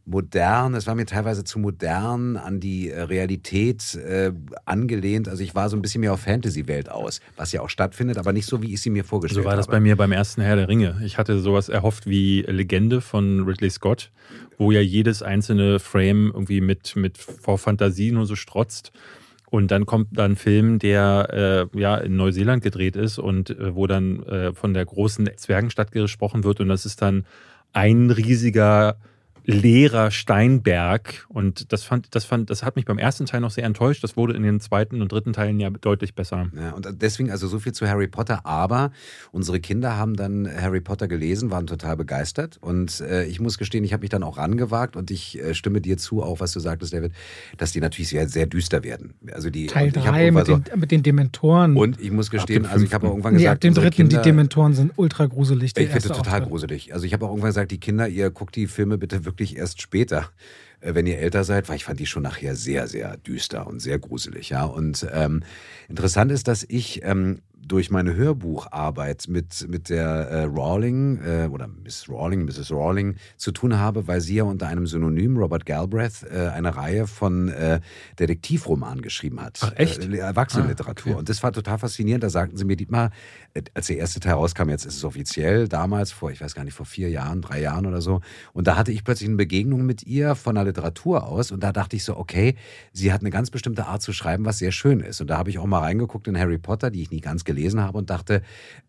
modern, 0.10 0.74
es 0.74 0.88
war 0.88 0.96
mir 0.96 1.06
teilweise 1.06 1.44
zu 1.44 1.60
modern, 1.60 2.36
an 2.36 2.60
die 2.60 2.90
äh, 2.90 3.02
Realität 3.02 3.96
äh, 3.96 4.32
angelehnt. 4.66 5.30
Also 5.30 5.44
ich 5.44 5.56
war 5.56 5.70
so 5.70 5.78
ein 5.78 5.82
bisschen 5.82 6.02
mehr 6.02 6.14
auf 6.14 6.22
Fantasy-Welt 6.22 6.90
aus, 6.90 7.22
was 7.38 7.52
ja 7.52 7.62
auch 7.62 7.70
stattfindet, 7.70 8.18
aber 8.18 8.34
nicht 8.34 8.48
so, 8.48 8.62
wie 8.62 8.74
ich 8.74 8.82
sie 8.82 8.90
mir 8.90 9.04
vorgestellt 9.04 9.40
habe. 9.40 9.44
So 9.44 9.50
war 9.50 9.56
das 9.56 9.68
habe. 9.68 9.78
bei 9.78 9.80
mir 9.80 9.96
beim 9.96 10.12
ersten 10.12 10.42
Herr 10.42 10.56
der 10.56 10.68
Ringe. 10.68 11.00
Ich 11.06 11.18
hatte 11.18 11.40
sowas 11.40 11.70
erhofft 11.70 12.08
wie 12.08 12.42
Legende 12.42 13.02
von 13.02 13.42
Ridley 13.46 13.70
Scott, 13.70 14.12
wo 14.58 14.72
ja 14.72 14.82
jedes 14.82 15.22
einzelne 15.22 15.80
Frame 15.80 16.32
irgendwie 16.34 16.62
mit, 16.62 16.96
mit 16.96 17.18
vor 17.18 17.58
Fantasie 17.58 18.12
nur 18.12 18.26
so 18.26 18.36
strotzt. 18.36 18.92
Und 19.50 19.72
dann 19.72 19.86
kommt 19.86 20.10
da 20.12 20.26
ein 20.26 20.36
Film, 20.36 20.78
der 20.78 21.70
äh, 21.74 21.80
ja 21.80 21.97
in 21.97 22.16
Neuseeland 22.16 22.64
gedreht 22.64 22.95
ist 22.95 23.18
und 23.18 23.50
äh, 23.50 23.76
wo 23.76 23.88
dann 23.88 24.24
äh, 24.24 24.54
von 24.54 24.74
der 24.74 24.86
großen 24.86 25.30
Zwergenstadt 25.38 25.91
gesprochen 25.91 26.43
wird. 26.43 26.60
Und 26.60 26.70
das 26.70 26.86
ist 26.86 27.02
dann 27.02 27.26
ein 27.74 28.12
riesiger 28.12 28.97
leerer 29.50 30.12
Steinberg. 30.12 31.26
Und 31.28 31.74
das 31.74 31.84
fand, 31.84 32.14
das 32.14 32.26
fand, 32.26 32.50
das 32.50 32.64
hat 32.64 32.76
mich 32.76 32.86
beim 32.86 32.97
ersten 32.97 33.26
Teil 33.26 33.41
noch 33.41 33.52
sehr 33.52 33.64
enttäuscht. 33.64 34.04
Das 34.04 34.16
wurde 34.16 34.34
in 34.34 34.43
den 34.43 34.60
zweiten 34.60 35.02
und 35.02 35.12
dritten 35.12 35.34
Teilen 35.34 35.60
ja 35.60 35.70
deutlich 35.70 36.14
besser. 36.14 36.50
Ja, 36.56 36.72
und 36.72 36.88
deswegen 37.02 37.32
also 37.32 37.47
so 37.47 37.60
viel 37.60 37.72
zu 37.72 37.88
Harry 37.88 38.08
Potter. 38.08 38.45
Aber 38.45 38.91
unsere 39.32 39.60
Kinder 39.60 39.97
haben 39.97 40.16
dann 40.16 40.47
Harry 40.47 40.82
Potter 40.82 41.08
gelesen, 41.08 41.50
waren 41.52 41.68
total 41.68 41.97
begeistert. 41.97 42.58
Und 42.62 43.02
äh, 43.02 43.26
ich 43.26 43.39
muss 43.39 43.58
gestehen, 43.58 43.84
ich 43.84 43.93
habe 43.93 44.02
mich 44.02 44.12
dann 44.12 44.24
auch 44.24 44.38
rangewagt 44.38 44.95
und 44.95 45.10
ich 45.10 45.39
äh, 45.39 45.54
stimme 45.54 45.82
dir 45.82 45.97
zu, 45.97 46.22
auch 46.22 46.39
was 46.39 46.54
du 46.54 46.60
sagtest, 46.60 46.93
David, 46.93 47.12
dass 47.58 47.72
die 47.72 47.82
natürlich 47.82 48.10
sehr, 48.10 48.30
sehr 48.30 48.45
düster 48.45 48.84
werden. 48.84 49.16
Also 49.32 49.50
die 49.50 49.66
Teil 49.66 49.91
3 49.91 50.32
mit, 50.32 50.45
so, 50.45 50.58
den, 50.58 50.80
mit 50.80 50.91
den 50.91 51.02
Dementoren. 51.02 51.76
Und 51.76 52.00
ich 52.00 52.12
muss 52.12 52.30
gestehen, 52.30 52.68
also 52.68 52.86
ich 52.86 52.93
habe 52.93 53.08
auch 53.08 53.12
irgendwann 53.12 53.34
gesagt, 53.34 53.45
ja, 53.45 53.52
ab 53.54 53.62
dem 53.62 53.74
dritten, 53.74 53.95
Kinder, 53.95 54.18
die 54.18 54.30
Dementoren 54.30 54.74
sind 54.74 54.91
ultra 54.95 55.26
gruselig. 55.26 55.74
Ich 55.76 55.89
finde 55.89 56.08
total 56.08 56.20
Auftritt. 56.20 56.50
gruselig. 56.50 56.93
Also 56.93 57.06
ich 57.06 57.14
habe 57.14 57.26
auch 57.26 57.30
irgendwann 57.30 57.50
gesagt, 57.50 57.72
die 57.72 57.80
Kinder, 57.80 58.08
ihr 58.08 58.30
guckt 58.30 58.56
die 58.56 58.68
Filme 58.68 58.97
bitte 58.97 59.26
wirklich 59.26 59.39
erst 59.56 59.82
später 59.82 60.30
äh, 60.82 60.96
wenn 60.96 61.06
ihr 61.08 61.20
älter 61.20 61.44
seid, 61.44 61.68
weil 61.70 61.76
ich 61.76 61.84
fand 61.84 62.00
die 62.00 62.06
schon 62.06 62.24
nachher 62.24 62.56
sehr, 62.56 62.88
sehr 62.88 63.18
düster 63.18 63.68
und 63.68 63.80
sehr 63.80 64.00
gruselig. 64.00 64.50
Ja, 64.50 64.64
und 64.64 65.06
ähm, 65.12 65.44
interessant 65.88 66.32
ist, 66.32 66.48
dass 66.48 66.64
ich 66.64 67.04
ähm, 67.04 67.42
durch 67.70 67.92
meine 67.92 68.16
Hörbucharbeit 68.16 69.28
mit, 69.28 69.68
mit 69.70 69.90
der 69.90 70.06
äh, 70.06 70.44
Rawling 70.46 71.20
äh, 71.24 71.48
oder 71.52 71.68
Miss 71.68 72.10
Rawling, 72.10 72.46
Mrs. 72.46 72.72
Rawling 72.72 73.16
zu 73.38 73.52
tun 73.52 73.78
habe, 73.78 74.08
weil 74.08 74.22
sie 74.22 74.36
ja 74.36 74.44
unter 74.44 74.68
einem 74.68 74.88
Synonym 74.88 75.38
Robert 75.38 75.66
Galbraith 75.66 76.24
äh, 76.24 76.48
eine 76.48 76.76
Reihe 76.76 77.06
von 77.06 77.50
äh, 77.50 77.80
Detektivromanen 78.18 79.02
geschrieben 79.02 79.40
hat. 79.42 79.60
Ach, 79.62 79.74
echt? 79.76 80.04
Äh, 80.04 80.18
Erwachsenenliteratur. 80.18 81.12
Ah, 81.12 81.12
okay. 81.12 81.20
Und 81.20 81.30
das 81.30 81.44
war 81.44 81.52
total 81.52 81.78
faszinierend. 81.78 82.24
Da 82.24 82.30
sagten 82.30 82.58
sie 82.58 82.66
mir, 82.66 82.76
Dietmar, 82.76 83.12
als 83.74 83.88
der 83.88 83.97
erste 83.97 84.20
Teil 84.20 84.34
rauskam, 84.34 84.70
jetzt 84.70 84.86
ist 84.86 84.97
es 84.97 85.04
offiziell, 85.04 85.68
damals 85.68 86.12
vor, 86.12 86.32
ich 86.32 86.41
weiß 86.41 86.56
gar 86.56 86.64
nicht, 86.64 86.74
vor 86.74 86.86
vier 86.86 87.10
Jahren, 87.10 87.41
drei 87.41 87.62
Jahren 87.62 87.86
oder 87.86 88.02
so. 88.02 88.22
Und 88.54 88.68
da 88.68 88.76
hatte 88.76 88.91
ich 88.91 89.04
plötzlich 89.04 89.28
eine 89.28 89.38
Begegnung 89.38 89.86
mit 89.86 90.04
ihr 90.04 90.36
von 90.36 90.56
der 90.56 90.64
Literatur 90.64 91.28
aus. 91.28 91.52
Und 91.52 91.64
da 91.64 91.72
dachte 91.72 91.95
ich 91.95 92.04
so, 92.04 92.18
okay, 92.18 92.56
sie 92.93 93.12
hat 93.12 93.22
eine 93.22 93.30
ganz 93.30 93.50
bestimmte 93.50 93.86
Art 93.86 94.02
zu 94.02 94.14
schreiben, 94.14 94.45
was 94.45 94.60
sehr 94.60 94.72
schön 94.72 95.00
ist. 95.00 95.22
Und 95.22 95.30
da 95.30 95.38
habe 95.38 95.50
ich 95.50 95.60
auch 95.60 95.66
mal 95.66 95.80
reingeguckt 95.80 96.28
in 96.28 96.38
Harry 96.38 96.58
Potter, 96.58 96.91
die 96.91 97.02
ich 97.02 97.12
nie 97.12 97.22
ganz 97.22 97.43
gelesen 97.43 97.82
habe 97.82 97.97
und 97.97 98.10
dachte, 98.10 98.41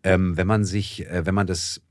ähm, 0.03 0.37
wenn 0.37 0.47
man 0.47 0.63
sich, 0.63 1.07
äh, 1.09 1.25
wenn 1.25 1.35
man 1.35 1.47
das 1.47 1.81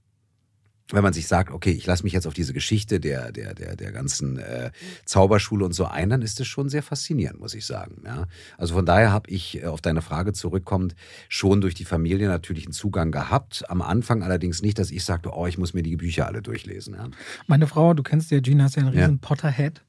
wenn 0.92 1.02
man 1.02 1.12
sich 1.12 1.26
sagt, 1.26 1.50
okay, 1.50 1.70
ich 1.70 1.86
lasse 1.86 2.02
mich 2.02 2.12
jetzt 2.12 2.26
auf 2.26 2.34
diese 2.34 2.52
Geschichte 2.52 3.00
der, 3.00 3.32
der, 3.32 3.54
der, 3.54 3.76
der 3.76 3.92
ganzen 3.92 4.38
äh, 4.38 4.70
Zauberschule 5.04 5.64
und 5.64 5.72
so 5.72 5.86
ein, 5.86 6.10
dann 6.10 6.22
ist 6.22 6.40
es 6.40 6.46
schon 6.46 6.68
sehr 6.68 6.82
faszinierend, 6.82 7.40
muss 7.40 7.54
ich 7.54 7.66
sagen. 7.66 8.02
Ja? 8.04 8.26
Also 8.58 8.74
von 8.74 8.86
daher 8.86 9.12
habe 9.12 9.30
ich 9.30 9.62
äh, 9.62 9.66
auf 9.66 9.80
deine 9.80 10.02
Frage 10.02 10.32
zurückkommend 10.32 10.94
schon 11.28 11.60
durch 11.60 11.74
die 11.74 11.84
Familie 11.84 12.28
natürlich 12.28 12.66
einen 12.66 12.72
Zugang 12.72 13.10
gehabt. 13.10 13.64
Am 13.68 13.82
Anfang 13.82 14.22
allerdings 14.22 14.62
nicht, 14.62 14.78
dass 14.78 14.90
ich 14.90 15.04
sagte, 15.04 15.30
oh, 15.34 15.46
ich 15.46 15.58
muss 15.58 15.74
mir 15.74 15.82
die 15.82 15.96
Bücher 15.96 16.26
alle 16.26 16.42
durchlesen. 16.42 16.94
Ja? 16.94 17.08
Meine 17.46 17.66
Frau, 17.66 17.94
du 17.94 18.02
kennst 18.02 18.30
ja 18.30 18.40
Gina, 18.40 18.66
ist 18.66 18.76
ja 18.76 18.82
ein 18.82 18.88
riesen 18.88 19.14
ja. 19.14 19.18
Potterhead. 19.20 19.82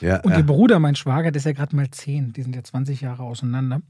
Ja, 0.00 0.20
und 0.20 0.32
ja. 0.32 0.38
ihr 0.38 0.46
Bruder, 0.46 0.78
mein 0.78 0.94
Schwager, 0.94 1.30
der 1.30 1.38
ist 1.38 1.44
ja 1.44 1.52
gerade 1.52 1.74
mal 1.74 1.90
zehn, 1.90 2.32
die 2.32 2.42
sind 2.42 2.54
ja 2.54 2.62
20 2.62 3.00
Jahre 3.00 3.22
auseinander. 3.22 3.80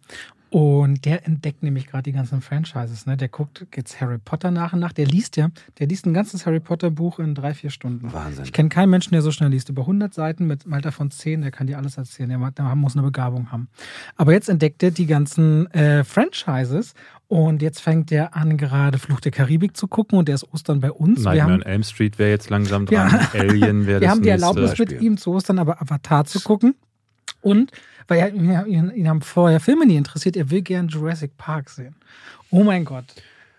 Und 0.50 1.04
der 1.04 1.26
entdeckt 1.26 1.62
nämlich 1.62 1.88
gerade 1.88 2.04
die 2.04 2.12
ganzen 2.12 2.40
Franchises. 2.40 3.04
Ne? 3.04 3.18
Der 3.18 3.28
guckt 3.28 3.66
jetzt 3.76 4.00
Harry 4.00 4.16
Potter 4.16 4.50
nach 4.50 4.72
und 4.72 4.80
nach. 4.80 4.94
Der 4.94 5.04
liest 5.04 5.36
ja, 5.36 5.50
der 5.78 5.86
liest 5.86 6.06
ein 6.06 6.14
ganzes 6.14 6.46
Harry 6.46 6.61
Potter 6.61 6.90
Buch 6.90 7.18
in 7.18 7.34
drei, 7.34 7.52
vier 7.52 7.68
Stunden. 7.68 8.11
Wahnsinn. 8.12 8.44
Ich 8.44 8.54
kenne 8.54 8.70
keinen 8.70 8.88
Menschen, 8.88 9.12
der 9.12 9.20
so 9.20 9.30
schnell 9.30 9.50
liest. 9.50 9.68
Über 9.68 9.82
100 9.82 10.14
Seiten 10.14 10.46
mit 10.46 10.64
einem 10.64 10.72
Alter 10.72 10.90
von 10.90 11.11
10, 11.11 11.42
der 11.42 11.50
kann 11.50 11.66
dir 11.66 11.76
alles 11.76 11.98
erzählen. 11.98 12.30
Der, 12.30 12.38
muss 12.76 12.96
eine 12.96 13.02
Begabung 13.02 13.52
haben. 13.52 13.68
Aber 14.16 14.32
jetzt 14.32 14.48
entdeckt 14.48 14.82
er 14.82 14.90
die 14.90 15.06
ganzen 15.06 15.70
äh, 15.72 16.02
Franchises 16.02 16.94
und 17.29 17.61
jetzt 17.61 17.81
fängt 17.81 18.11
er 18.11 18.35
an, 18.35 18.57
gerade 18.57 18.99
Fluch 18.99 19.20
der 19.20 19.31
Karibik 19.31 19.76
zu 19.76 19.87
gucken 19.87 20.18
und 20.18 20.29
der 20.29 20.35
ist 20.35 20.51
Ostern 20.53 20.81
bei 20.81 20.91
uns. 20.91 21.22
Nightmare 21.22 21.43
haben, 21.43 21.53
on 21.53 21.62
Elm 21.62 21.83
Street 21.83 22.18
wäre 22.18 22.31
jetzt 22.31 22.49
langsam 22.49 22.87
dran. 22.87 23.11
Ja. 23.11 23.41
Alien 23.41 23.87
wäre 23.87 24.01
das 24.01 24.07
Wir 24.07 24.11
haben 24.11 24.22
die 24.22 24.31
Erlaubnis 24.31 24.79
mit 24.79 25.01
ihm 25.01 25.18
zu 25.18 25.33
Ostern 25.33 25.59
aber 25.59 25.81
Avatar 25.83 26.24
zu 26.24 26.41
gucken. 26.41 26.74
Und 27.43 27.70
weil 28.09 28.20
er, 28.20 28.33
ihn, 28.33 28.91
ihn 28.91 29.09
haben 29.09 29.20
vorher 29.20 29.61
Filme 29.61 29.87
nie 29.87 29.97
interessiert, 29.97 30.37
er 30.37 30.51
will 30.51 30.62
gern 30.62 30.89
Jurassic 30.89 31.37
Park 31.37 31.68
sehen. 31.68 31.95
Oh 32.51 32.64
mein 32.64 32.87
Gott. 32.87 33.05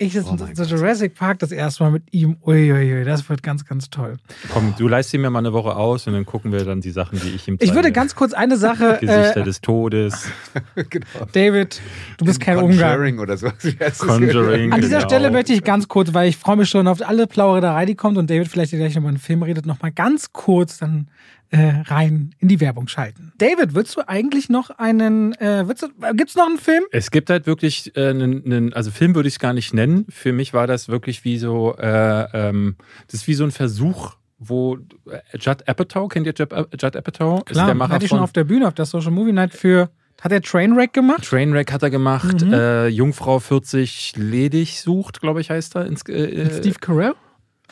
Ich 0.02 0.14
sitze 0.14 0.30
oh 0.32 0.46
in 0.46 0.64
Jurassic 0.66 1.14
Park 1.14 1.40
das 1.40 1.52
erste 1.52 1.84
Mal 1.84 1.92
mit 1.92 2.04
ihm. 2.12 2.38
Uiuiui, 2.46 3.04
das 3.04 3.28
wird 3.30 3.44
ganz, 3.44 3.66
ganz 3.66 3.90
toll. 3.90 4.16
Komm, 4.54 4.74
du 4.78 4.88
leist 4.88 5.14
ihn 5.14 5.20
mir 5.20 5.30
mal 5.30 5.40
eine 5.40 5.52
Woche 5.52 5.76
aus 5.76 6.08
und 6.08 6.14
dann 6.14 6.26
gucken 6.26 6.54
wir 6.54 6.64
dann 6.64 6.80
die 6.80 6.92
Sachen, 6.92 7.20
die 7.20 7.28
ich 7.28 7.46
ihm 7.50 7.60
zeige. 7.60 7.70
Ich 7.70 7.76
würde 7.76 7.92
ganz 7.92 8.16
kurz 8.16 8.32
eine 8.32 8.56
Sache. 8.56 8.98
Gesichter 9.02 9.42
äh, 9.42 9.44
des 9.44 9.60
Todes. 9.60 10.30
genau. 10.90 11.06
David, 11.34 11.82
du 12.18 12.24
bist 12.24 12.40
kein 12.40 12.60
Ungar. 12.60 12.92
Conjuring 12.92 13.20
oder 13.20 13.36
so. 13.36 13.50
Conjuring. 14.00 14.72
An 14.72 14.80
dieser 14.80 15.00
genau. 15.00 15.10
Stelle 15.10 15.32
möchte 15.32 15.52
ich 15.52 15.66
ganz 15.66 15.90
kurz, 15.90 16.14
weil 16.14 16.30
ich 16.30 16.38
freue 16.38 16.56
mich 16.56 16.70
schon 16.70 16.88
auf 16.88 17.06
alle 17.06 17.28
Plauderei, 17.28 17.86
die 17.86 17.96
kommt 17.96 18.18
und 18.18 18.30
David 18.30 18.48
vielleicht 18.48 18.72
gleich 18.72 18.96
nochmal 18.96 19.10
einen 19.10 19.20
Film 19.20 19.44
redet, 19.44 19.66
nochmal 19.66 19.92
ganz 19.92 20.32
kurz 20.32 20.78
dann 20.78 21.10
äh, 21.52 21.82
rein 21.86 22.36
in 22.40 22.48
die 22.48 22.60
Werbung 22.60 22.88
schalten. 22.88 23.34
David, 23.38 23.74
würdest 23.74 23.98
du 23.98 24.08
eigentlich 24.08 24.50
noch 24.50 24.70
einen, 24.70 25.34
äh, 25.34 25.66
gibt 26.14 26.30
es 26.30 26.36
noch 26.36 26.46
einen 26.46 26.58
Film? 26.58 26.84
Es 26.92 27.12
gibt 27.12 27.30
halt 27.30 27.48
wirklich 27.48 27.96
äh, 27.96 28.10
einen, 28.10 28.46
einen 28.46 28.74
also 28.74 28.92
Film 28.92 29.16
würde 29.16 29.28
ich 29.28 29.36
es 29.36 29.40
gar 29.40 29.54
nicht 29.54 29.74
nennen. 29.74 30.06
Für 30.10 30.32
mich 30.32 30.54
war 30.54 30.68
das 30.68 30.90
wirklich 30.90 31.24
wie 31.26 31.38
so, 31.38 31.76
äh, 31.78 32.50
ähm, 32.50 32.76
das 33.08 33.22
ist 33.22 33.28
wie 33.28 33.34
so 33.34 33.44
ein 33.44 33.52
Versuch, 33.52 34.16
wo 34.38 34.78
äh, 35.10 35.38
Judd 35.38 35.68
Apatow, 35.68 36.08
kennt 36.08 36.28
ihr 36.28 36.34
Judd, 36.34 36.54
Judd 36.80 36.96
Apatow? 36.96 37.44
Klar, 37.46 37.66
ist 37.66 37.68
der 37.68 37.76
Macher 37.76 37.94
hatte 37.94 38.06
ich 38.06 38.10
schon 38.10 38.20
auf 38.20 38.34
der 38.34 38.44
Bühne 38.44 38.68
auf 38.68 38.76
der 38.76 38.86
Social 38.86 39.12
Movie 39.12 39.34
Night 39.34 39.54
für 39.54 39.90
hat 40.22 40.32
er 40.34 40.42
Trainwreck 40.42 40.94
gemacht? 40.94 41.24
Trainwreck 41.24 41.72
hat 41.72 41.82
er 41.82 41.90
gemacht. 41.90 42.46
Mhm. 42.46 42.54
Äh, 42.54 42.88
Jungfrau 42.88 43.40
40 43.40 44.14
ledig 44.18 44.82
sucht, 44.82 45.22
glaube 45.22 45.40
ich, 45.40 45.50
heißt 45.50 45.78
er. 45.78 45.86
Ins, 45.86 46.02
äh, 46.10 46.50
Steve 46.58 46.78
Carell? 46.80 47.14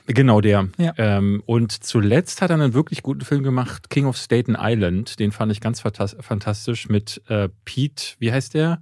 Genau 0.08 0.40
der. 0.40 0.70
Ja. 0.78 0.94
Ähm, 0.98 1.44
und 1.46 1.72
zuletzt 1.72 2.42
hat 2.42 2.50
er 2.50 2.56
einen 2.56 2.74
wirklich 2.74 3.04
guten 3.04 3.22
Film 3.22 3.44
gemacht, 3.44 3.90
King 3.90 4.06
of 4.06 4.16
Staten 4.16 4.56
Island. 4.58 5.20
Den 5.20 5.34
fand 5.34 5.52
ich 5.52 5.60
ganz 5.60 5.82
fantastisch 5.82 6.88
mit 6.88 7.22
äh, 7.28 7.50
Pete, 7.66 8.16
wie 8.20 8.32
heißt 8.32 8.54
der? 8.54 8.82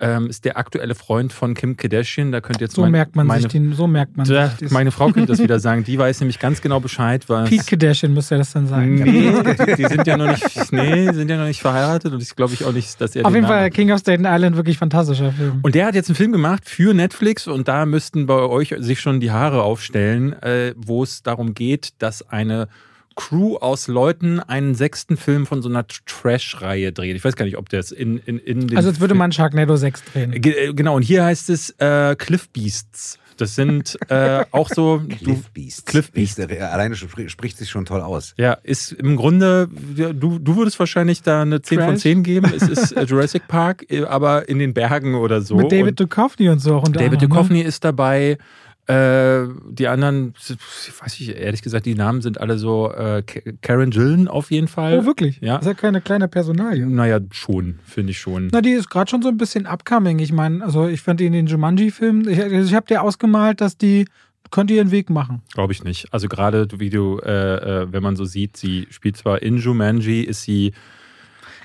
Ähm, 0.00 0.28
ist 0.28 0.44
der 0.44 0.56
aktuelle 0.56 0.94
Freund 0.94 1.32
von 1.32 1.54
Kim 1.54 1.76
Kardashian. 1.76 2.32
Da 2.32 2.40
könnt 2.40 2.60
jetzt 2.60 2.74
so 2.74 2.82
mein, 2.82 2.92
merkt 2.92 3.16
man 3.16 3.26
meine, 3.26 3.42
sich 3.42 3.52
den, 3.52 3.74
so 3.74 3.86
merkt 3.86 4.16
man 4.16 4.26
da, 4.26 4.48
sich 4.48 4.70
Meine 4.70 4.90
Frau 4.90 5.10
könnte 5.10 5.26
das 5.26 5.38
wieder 5.42 5.60
sagen. 5.60 5.84
Die 5.84 5.98
weiß 5.98 6.20
nämlich 6.20 6.38
ganz 6.38 6.60
genau 6.60 6.80
Bescheid. 6.80 7.24
Pete 7.26 7.64
Kardashian 7.64 8.14
müsste 8.14 8.38
das 8.38 8.52
dann 8.52 8.66
sagen. 8.66 8.94
Nee, 8.94 9.32
die 9.76 9.86
sind 9.86 10.06
ja 10.06 10.16
noch 10.16 10.28
nicht, 10.28 10.72
nee, 10.72 11.12
sind 11.12 11.30
ja 11.30 11.36
noch 11.36 11.46
nicht 11.46 11.60
verheiratet 11.60 12.12
und 12.12 12.22
ich 12.22 12.34
glaube 12.34 12.54
ich 12.54 12.64
auch 12.64 12.72
nicht, 12.72 13.00
dass 13.00 13.14
er. 13.14 13.26
Auf 13.26 13.34
jeden 13.34 13.42
Namen 13.42 13.60
Fall 13.60 13.70
King 13.70 13.92
of 13.92 14.00
Staten 14.00 14.24
Island 14.24 14.56
wirklich 14.56 14.78
fantastischer 14.78 15.32
Film. 15.32 15.60
Und 15.62 15.74
der 15.74 15.86
hat 15.86 15.94
jetzt 15.94 16.08
einen 16.08 16.16
Film 16.16 16.32
gemacht 16.32 16.68
für 16.68 16.94
Netflix 16.94 17.46
und 17.46 17.68
da 17.68 17.86
müssten 17.86 18.26
bei 18.26 18.34
euch 18.34 18.74
sich 18.78 19.00
schon 19.00 19.20
die 19.20 19.30
Haare 19.30 19.62
aufstellen, 19.62 20.32
äh, 20.42 20.74
wo 20.76 21.02
es 21.02 21.22
darum 21.22 21.54
geht, 21.54 21.90
dass 21.98 22.28
eine 22.28 22.68
Crew 23.20 23.56
aus 23.58 23.86
Leuten 23.86 24.40
einen 24.40 24.74
sechsten 24.74 25.18
Film 25.18 25.44
von 25.44 25.60
so 25.60 25.68
einer 25.68 25.86
Trash-Reihe 25.86 26.90
dreht. 26.90 27.16
Ich 27.16 27.22
weiß 27.22 27.36
gar 27.36 27.44
nicht, 27.44 27.58
ob 27.58 27.68
der 27.68 27.80
es 27.80 27.92
in, 27.92 28.16
in, 28.16 28.38
in 28.38 28.66
den. 28.66 28.78
Also, 28.78 28.88
jetzt 28.88 29.00
würde 29.00 29.14
man 29.14 29.30
Sharknado 29.30 29.76
6 29.76 30.04
drehen. 30.04 30.40
Ge 30.40 30.72
genau, 30.72 30.96
und 30.96 31.02
hier 31.02 31.26
heißt 31.26 31.50
es 31.50 31.68
äh, 31.78 32.16
Cliff 32.16 32.48
Beasts. 32.48 33.18
Das 33.36 33.54
sind 33.54 33.98
äh, 34.08 34.46
auch 34.52 34.70
so. 34.70 35.02
Cliff 35.22 35.50
Beasts. 35.50 35.84
Cliff 35.84 36.10
Beasts. 36.12 36.40
Alleine 36.40 36.96
spricht 36.96 37.58
sich 37.58 37.68
schon 37.68 37.84
toll 37.84 38.00
aus. 38.00 38.32
Ja, 38.38 38.54
ist 38.54 38.92
im 38.92 39.16
Grunde, 39.16 39.68
du, 39.68 40.38
du 40.38 40.56
würdest 40.56 40.78
wahrscheinlich 40.78 41.20
da 41.20 41.42
eine 41.42 41.60
10 41.60 41.76
Trash. 41.76 41.86
von 41.86 41.96
10 41.98 42.22
geben. 42.22 42.50
Es 42.56 42.62
ist 42.62 42.92
äh, 42.92 43.02
Jurassic 43.04 43.48
Park, 43.48 43.84
äh, 43.90 44.04
aber 44.04 44.48
in 44.48 44.58
den 44.58 44.72
Bergen 44.72 45.14
oder 45.14 45.42
so. 45.42 45.56
Mit 45.56 45.70
David 45.70 46.00
Duchovny 46.00 46.48
und 46.48 46.60
so. 46.60 46.78
Und 46.78 46.96
David 46.96 47.20
ne? 47.20 47.28
Duchovny 47.28 47.60
ist 47.60 47.84
dabei. 47.84 48.38
Äh, 48.90 49.48
die 49.70 49.86
anderen, 49.86 50.34
weiß 50.34 51.20
ich 51.20 51.36
ehrlich 51.36 51.62
gesagt, 51.62 51.86
die 51.86 51.94
Namen 51.94 52.22
sind 52.22 52.40
alle 52.40 52.58
so 52.58 52.90
äh, 52.90 53.22
Karen 53.62 53.90
Gillen 53.90 54.26
auf 54.26 54.50
jeden 54.50 54.66
Fall. 54.66 54.98
Oh, 54.98 55.04
wirklich? 55.04 55.38
Ja. 55.40 55.58
Das 55.58 55.66
ist 55.66 55.68
ja 55.68 55.74
keine 55.74 56.00
kleine 56.00 56.26
Personalie. 56.26 56.84
Naja, 56.86 57.20
schon, 57.30 57.78
finde 57.84 58.10
ich 58.10 58.18
schon. 58.18 58.48
Na, 58.52 58.60
die 58.60 58.72
ist 58.72 58.90
gerade 58.90 59.08
schon 59.08 59.22
so 59.22 59.28
ein 59.28 59.36
bisschen 59.36 59.66
upcoming. 59.66 60.18
Ich 60.18 60.32
meine, 60.32 60.64
also 60.64 60.88
ich 60.88 61.02
fand 61.02 61.20
die 61.20 61.26
in 61.26 61.32
den 61.32 61.46
Jumanji-Filmen, 61.46 62.28
ich, 62.28 62.42
also 62.42 62.56
ich 62.56 62.74
habe 62.74 62.86
dir 62.86 63.02
ausgemalt, 63.02 63.60
dass 63.60 63.76
die 63.76 64.06
könnte 64.50 64.74
ihren 64.74 64.90
Weg 64.90 65.10
machen. 65.10 65.42
Glaube 65.54 65.72
ich 65.72 65.84
nicht. 65.84 66.12
Also 66.12 66.26
gerade 66.26 66.66
wie 66.76 66.90
du, 66.90 67.20
äh, 67.20 67.82
äh, 67.82 67.92
wenn 67.92 68.02
man 68.02 68.16
so 68.16 68.24
sieht, 68.24 68.56
sie 68.56 68.88
spielt 68.90 69.16
zwar 69.16 69.42
in 69.42 69.58
Jumanji, 69.58 70.22
ist 70.22 70.42
sie 70.42 70.72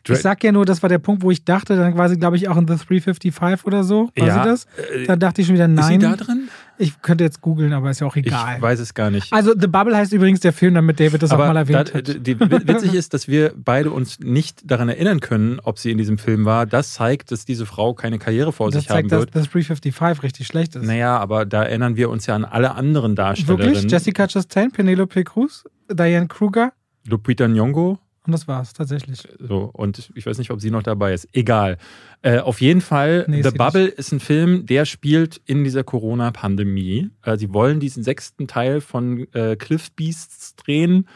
ich 0.08 0.20
sag 0.20 0.44
ja 0.44 0.52
nur, 0.52 0.66
das 0.66 0.82
war 0.82 0.90
der 0.90 1.00
Punkt, 1.00 1.24
wo 1.24 1.32
ich 1.32 1.44
dachte, 1.44 1.76
dann 1.76 1.94
quasi, 1.94 2.18
glaube 2.18 2.38
ich, 2.38 2.48
auch 2.48 2.58
in 2.58 2.68
The 2.68 2.76
355 2.76 3.66
oder 3.66 3.84
so. 3.84 4.10
War 4.16 4.28
ja, 4.28 4.44
sie 4.44 4.50
das? 4.50 4.66
Äh, 4.94 5.06
da 5.08 5.16
dachte 5.16 5.42
ich 5.42 5.48
schon 5.48 5.56
wieder, 5.56 5.68
nein. 5.68 6.00
Ist 6.00 6.08
sie 6.08 6.12
da 6.12 6.16
drin? 6.16 6.50
Ich 6.78 7.02
könnte 7.02 7.24
jetzt 7.24 7.42
googeln, 7.42 7.72
aber 7.72 7.90
ist 7.90 8.02
ja 8.02 8.08
auch 8.08 8.16
egal. 8.16 8.58
Ich 8.58 8.62
weiß 8.62 8.80
es 8.80 8.94
gar 8.94 9.10
nicht. 9.10 9.32
Also 9.32 9.54
The 9.58 9.68
Bubble 9.68 9.96
heißt 9.96 10.12
übrigens 10.12 10.42
der 10.42 10.52
Film, 10.52 10.74
damit 10.74 11.00
David 11.00 11.24
das 11.24 11.32
aber 11.32 11.46
auch 11.46 11.54
mal 11.54 11.58
erwähnt 11.58 11.92
da, 11.94 12.00
hat. 12.00 12.28
Die, 12.28 12.38
witzig 12.40 12.94
ist, 12.94 13.14
dass 13.14 13.28
wir 13.28 13.54
beide 13.56 13.92
uns 13.92 14.20
nicht 14.20 14.70
daran 14.70 14.90
erinnern 14.90 15.22
können, 15.22 15.60
ob 15.64 15.80
sie 15.80 15.92
in 15.92 15.98
diesem 15.98 16.18
Film 16.18 16.44
war. 16.44 16.66
Das 16.66 16.94
zeigt, 16.94 17.32
dass 17.32 17.46
diese 17.46 17.66
Frau 17.66 17.94
keine 17.94 18.20
Karriere 18.20 18.52
vor 18.52 18.72
das 18.72 18.82
sich 18.82 18.88
zeigt, 18.90 19.12
haben 19.12 19.20
wird. 19.20 19.36
Dass, 19.36 19.44
dass 19.44 19.52
355 19.52 20.24
richtig 20.24 20.48
schlecht 20.48 20.76
ist. 20.76 20.86
Naja, 20.86 21.18
aber 21.18 21.46
da 21.46 21.64
erinnern 21.64 21.96
wir 21.96 22.10
uns 22.10 22.26
ja 22.26 22.36
an 22.36 22.44
alle 22.44 22.76
anderen 22.76 23.16
Darstellerinnen. 23.16 23.74
Wirklich? 23.76 23.92
Jessica 23.92 24.28
Chastain, 24.28 24.72
Penelope 24.72 25.24
Cruz, 25.24 25.64
Diane 25.90 26.28
Kruger? 26.28 26.74
Lupita 27.08 27.46
Nyong'o? 27.46 28.00
Und 28.26 28.32
das 28.32 28.48
war's 28.48 28.74
tatsächlich. 28.74 29.28
So, 29.40 29.70
und 29.74 30.12
ich 30.16 30.26
weiß 30.26 30.38
nicht, 30.38 30.52
ob 30.52 30.60
sie 30.60 30.72
noch 30.72 30.84
dabei 30.84 31.14
ist. 31.14 31.28
Egal. 31.34 31.78
Äh, 32.22 32.40
auf 32.40 32.60
jeden 32.60 32.82
Fall, 32.82 33.26
nee, 33.28 33.44
The 33.44 33.52
Bubble 33.52 33.86
nicht. 33.86 34.00
ist 34.00 34.12
ein 34.12 34.20
Film, 34.20 34.66
der 34.66 34.86
spielt 34.86 35.42
in 35.46 35.64
dieser 35.64 35.84
Corona-Pandemie. 35.84 37.10
Äh, 37.24 37.38
sie 37.38 37.54
wollen 37.54 37.80
diesen 37.80 38.04
sechsten 38.04 38.48
Teil 38.48 38.82
von 38.82 39.28
äh, 39.34 39.56
Cliff 39.56 39.92
Beasts 39.92 40.56
drehen. 40.56 41.08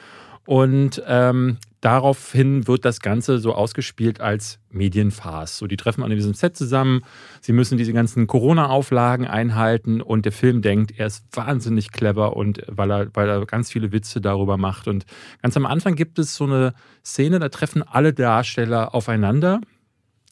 Und 0.45 1.01
ähm, 1.07 1.57
daraufhin 1.81 2.67
wird 2.67 2.85
das 2.85 2.99
Ganze 2.99 3.39
so 3.39 3.53
ausgespielt 3.53 4.21
als 4.21 4.59
Medienfarce. 4.71 5.57
So, 5.57 5.67
die 5.67 5.77
treffen 5.77 6.03
an 6.03 6.09
diesem 6.11 6.33
Set 6.33 6.55
zusammen, 6.55 7.01
sie 7.41 7.53
müssen 7.53 7.77
diese 7.77 7.93
ganzen 7.93 8.27
Corona-Auflagen 8.27 9.25
einhalten 9.25 10.01
und 10.01 10.25
der 10.25 10.31
Film 10.31 10.61
denkt, 10.61 10.93
er 10.97 11.07
ist 11.07 11.25
wahnsinnig 11.31 11.91
clever 11.91 12.35
und 12.35 12.61
weil 12.67 12.91
er, 12.91 13.07
weil 13.15 13.29
er 13.29 13.45
ganz 13.45 13.71
viele 13.71 13.91
Witze 13.91 14.21
darüber 14.21 14.57
macht. 14.57 14.87
Und 14.87 15.05
ganz 15.41 15.55
am 15.57 15.65
Anfang 15.65 15.95
gibt 15.95 16.19
es 16.19 16.35
so 16.35 16.45
eine 16.45 16.73
Szene, 17.03 17.39
da 17.39 17.49
treffen 17.49 17.83
alle 17.83 18.13
Darsteller 18.13 18.93
aufeinander 18.93 19.61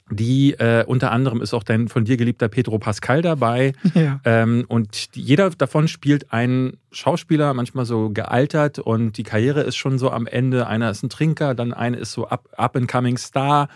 die 0.09 0.53
äh, 0.53 0.85
unter 0.85 1.11
anderem 1.11 1.41
ist 1.41 1.53
auch 1.53 1.63
dein 1.63 1.87
von 1.87 2.05
dir 2.05 2.17
geliebter 2.17 2.47
Pedro 2.47 2.79
Pascal 2.79 3.21
dabei. 3.21 3.73
Ja. 3.93 4.19
Ähm, 4.25 4.65
und 4.67 5.15
jeder 5.15 5.49
davon 5.49 5.87
spielt 5.87 6.31
einen 6.31 6.77
Schauspieler, 6.91 7.53
manchmal 7.53 7.85
so 7.85 8.09
gealtert 8.09 8.79
und 8.79 9.17
die 9.17 9.23
Karriere 9.23 9.61
ist 9.61 9.75
schon 9.75 9.97
so 9.97 10.11
am 10.11 10.27
Ende. 10.27 10.67
Einer 10.67 10.89
ist 10.89 11.03
ein 11.03 11.09
Trinker, 11.09 11.55
dann 11.55 11.73
einer 11.73 11.97
ist 11.97 12.11
so 12.11 12.27
up, 12.27 12.47
up 12.57 12.75
and 12.75 12.89
coming 12.89 13.17
Star 13.17 13.69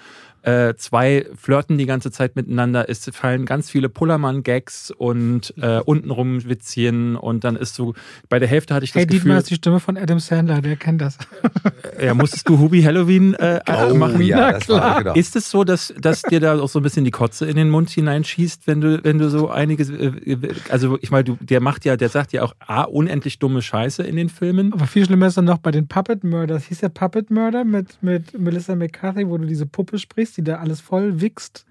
äh, 0.44 0.74
zwei 0.76 1.26
flirten 1.36 1.78
die 1.78 1.86
ganze 1.86 2.12
Zeit 2.12 2.36
miteinander. 2.36 2.90
Es 2.90 3.10
fallen 3.14 3.46
ganz 3.46 3.70
viele 3.70 3.90
Pullermann-Gags 3.90 4.92
und 4.92 5.54
äh, 5.58 5.80
untenrum 5.80 6.48
Witzchen 6.48 7.16
und 7.16 7.44
dann 7.44 7.56
ist 7.56 7.76
so, 7.76 7.94
bei 8.30 8.40
der 8.40 8.48
Hälfte 8.48 8.74
hatte 8.74 8.86
ich 8.86 8.92
das 8.92 9.02
hey, 9.02 9.06
Gefühl... 9.06 9.20
Hey, 9.20 9.24
Dietmar 9.24 9.38
ist 9.40 9.50
die 9.50 9.56
Stimme 9.56 9.80
von 9.80 9.98
Adam 9.98 10.20
Sandler, 10.20 10.62
der 10.62 10.76
kennt 10.78 11.02
das. 11.02 11.18
Äh, 11.98 12.06
ja, 12.08 12.14
musstest 12.14 12.50
du 12.50 12.58
Hubi 12.58 12.82
Halloween 12.82 13.36
äh, 13.36 13.60
oh, 13.68 13.94
machen? 13.94 14.22
Ja, 14.22 14.54
das 14.54 14.64
klar. 14.64 14.82
War, 14.82 15.04
genau. 15.04 15.14
Ist 15.16 15.36
es 15.36 15.50
so, 15.50 15.64
dass, 15.64 15.94
dass 16.00 16.24
dir 16.24 16.40
da 16.40 16.60
auch 16.60 16.70
so 16.70 16.80
ein 16.80 16.84
bisschen 16.84 17.06
die 17.06 17.12
Kotze 17.12 17.46
in 17.46 17.56
den 17.56 17.70
Mund 17.70 17.90
hineinschießt, 17.90 18.68
wenn 18.68 18.82
du, 18.82 19.04
wenn 19.04 19.20
du 19.20 19.30
so 19.30 19.50
einiges, 19.50 19.90
äh, 19.90 20.12
also 20.70 20.98
ich 21.02 21.12
meine, 21.12 21.38
der 21.40 21.62
macht 21.62 21.86
ja, 21.86 21.98
der 21.98 22.10
sagt 22.10 22.34
ja 22.34 22.44
auch 22.44 22.56
A, 22.60 22.84
unendlich 22.84 23.40
dumme 23.40 23.62
Scheiße 23.62 24.04
in 24.04 24.16
den 24.16 24.30
Filmen. 24.30 24.74
Aber 24.74 24.88
viel 24.88 25.06
schlimmer 25.06 25.28
ist 25.28 25.38
dann 25.38 25.46
noch 25.46 25.60
bei 25.60 25.72
den 25.72 25.88
Puppet 25.88 26.24
Murders. 26.24 26.66
Hieß 26.66 26.80
der 26.80 26.90
Puppet 26.90 27.30
Murder 27.30 27.64
mit, 27.64 28.02
mit 28.02 28.38
Melissa 28.38 28.76
McCarthy, 28.76 29.28
wo 29.28 29.38
du 29.38 29.46
diese 29.46 29.66
Puppe 29.66 30.00
sprichst? 30.00 30.31
Wichs, 30.32 30.36
die 30.36 30.44
da 30.44 30.58
alles 30.58 30.82
voll 30.82 31.22
wichst 31.22 31.66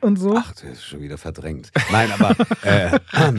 und 0.00 0.18
so. 0.18 0.34
Ach, 0.36 0.52
das 0.52 0.64
ist 0.64 0.84
schon 0.84 1.00
wieder 1.00 1.18
verdrängt. 1.18 1.70
Nein, 1.90 2.10
aber 2.12 2.36
äh, 2.62 2.98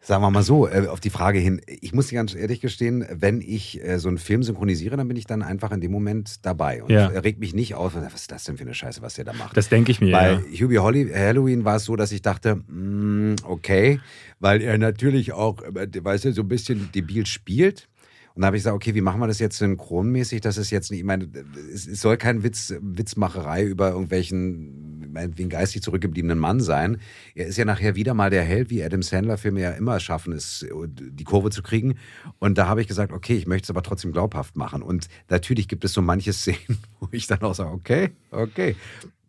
sagen 0.00 0.22
wir 0.22 0.30
mal 0.30 0.42
so, 0.42 0.66
äh, 0.66 0.88
auf 0.88 1.00
die 1.00 1.10
Frage 1.10 1.38
hin, 1.38 1.60
ich 1.66 1.92
muss 1.92 2.08
dir 2.08 2.16
ganz 2.16 2.34
ehrlich 2.34 2.60
gestehen, 2.60 3.06
wenn 3.10 3.40
ich 3.40 3.82
äh, 3.82 3.98
so 3.98 4.08
einen 4.08 4.18
Film 4.18 4.42
synchronisiere, 4.42 4.96
dann 4.96 5.06
bin 5.06 5.16
ich 5.16 5.26
dann 5.26 5.42
einfach 5.42 5.70
in 5.70 5.80
dem 5.80 5.92
Moment 5.92 6.44
dabei 6.44 6.82
und 6.82 6.90
ja. 6.90 7.06
regt 7.08 7.38
mich 7.40 7.54
nicht 7.54 7.74
auf, 7.74 7.94
was 7.94 8.14
ist 8.14 8.30
das 8.30 8.44
denn 8.44 8.56
für 8.56 8.64
eine 8.64 8.74
Scheiße, 8.74 9.02
was 9.02 9.14
der 9.14 9.24
da 9.24 9.32
macht. 9.32 9.56
Das 9.56 9.68
denke 9.68 9.92
ich 9.92 10.00
mir. 10.00 10.12
Bei 10.12 10.32
ja. 10.32 10.60
Hubie 10.60 10.78
Holly, 10.78 11.10
Halloween 11.14 11.64
war 11.64 11.76
es 11.76 11.84
so, 11.84 11.94
dass 11.94 12.10
ich 12.10 12.22
dachte, 12.22 12.56
mh, 12.56 12.64
mm, 12.66 13.36
okay, 13.44 14.00
weil 14.40 14.62
er 14.62 14.78
natürlich 14.78 15.32
auch, 15.32 15.62
äh, 15.62 15.88
weißt 16.02 16.24
du, 16.24 16.32
so 16.32 16.42
ein 16.42 16.48
bisschen 16.48 16.90
debil 16.92 17.26
spielt. 17.26 17.88
Und 18.34 18.42
da 18.42 18.46
habe 18.46 18.56
ich 18.56 18.64
gesagt, 18.64 18.74
okay, 18.74 18.94
wie 18.96 19.00
machen 19.00 19.20
wir 19.20 19.28
das 19.28 19.38
jetzt 19.38 19.58
synchronmäßig? 19.58 20.40
Das 20.40 20.56
ist 20.56 20.70
jetzt 20.70 20.90
nicht, 20.90 21.00
ich 21.00 21.06
meine, 21.06 21.28
es 21.72 21.84
soll 22.00 22.16
kein 22.16 22.42
Witz, 22.42 22.74
Witzmacherei 22.80 23.62
über 23.64 23.90
irgendwelchen, 23.90 25.12
meinetwegen 25.12 25.48
geistig 25.48 25.82
zurückgebliebenen 25.82 26.38
Mann 26.38 26.60
sein. 26.60 26.98
Er 27.36 27.46
ist 27.46 27.58
ja 27.58 27.64
nachher 27.64 27.94
wieder 27.94 28.12
mal 28.12 28.30
der 28.30 28.42
Held, 28.42 28.70
wie 28.70 28.82
Adam 28.82 29.02
Sandler-Filme 29.02 29.60
ja 29.60 29.70
immer 29.70 30.00
schaffen, 30.00 30.32
es, 30.32 30.66
die 30.84 31.24
Kurve 31.24 31.50
zu 31.50 31.62
kriegen. 31.62 31.94
Und 32.40 32.58
da 32.58 32.66
habe 32.66 32.80
ich 32.80 32.88
gesagt, 32.88 33.12
okay, 33.12 33.36
ich 33.36 33.46
möchte 33.46 33.66
es 33.66 33.70
aber 33.70 33.82
trotzdem 33.82 34.10
glaubhaft 34.10 34.56
machen. 34.56 34.82
Und 34.82 35.08
natürlich 35.28 35.68
gibt 35.68 35.84
es 35.84 35.92
so 35.92 36.02
manche 36.02 36.32
Szenen, 36.32 36.78
wo 36.98 37.06
ich 37.12 37.28
dann 37.28 37.40
auch 37.42 37.54
sage, 37.54 37.70
okay, 37.70 38.10
okay, 38.32 38.74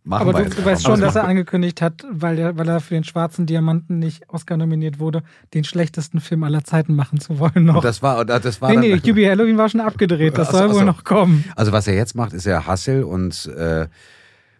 Machen 0.05 0.29
Aber 0.29 0.43
du, 0.43 0.49
du 0.49 0.63
weißt 0.63 0.83
schon, 0.83 1.01
dass 1.01 1.15
er 1.15 1.23
angekündigt 1.23 1.81
hat, 1.81 2.05
weil 2.11 2.37
er, 2.37 2.57
weil 2.57 2.69
er 2.69 2.79
für 2.79 2.93
den 2.93 3.03
Schwarzen 3.03 3.47
Diamanten 3.47 3.97
nicht 3.97 4.29
Oscar 4.29 4.55
nominiert 4.55 4.99
wurde, 4.99 5.23
den 5.55 5.63
schlechtesten 5.63 6.19
Film 6.19 6.43
aller 6.43 6.63
Zeiten 6.63 6.93
machen 6.93 7.19
zu 7.19 7.39
wollen 7.39 7.65
noch. 7.65 7.77
Und 7.77 7.85
das 7.85 8.03
war, 8.03 8.23
das 8.23 8.61
war 8.61 8.69
nee, 8.69 8.95
nee, 8.95 8.99
QB 8.99 9.25
Halloween 9.27 9.57
war 9.57 9.67
schon 9.67 9.81
abgedreht, 9.81 10.37
das 10.37 10.49
also, 10.49 10.59
soll 10.59 10.67
wohl 10.67 10.73
also, 10.75 10.85
noch 10.85 11.03
kommen. 11.03 11.43
Also 11.55 11.71
was 11.71 11.87
er 11.87 11.95
jetzt 11.95 12.15
macht, 12.15 12.33
ist 12.33 12.45
ja 12.45 12.67
Hustle 12.67 13.07
und 13.07 13.47
äh, 13.57 13.87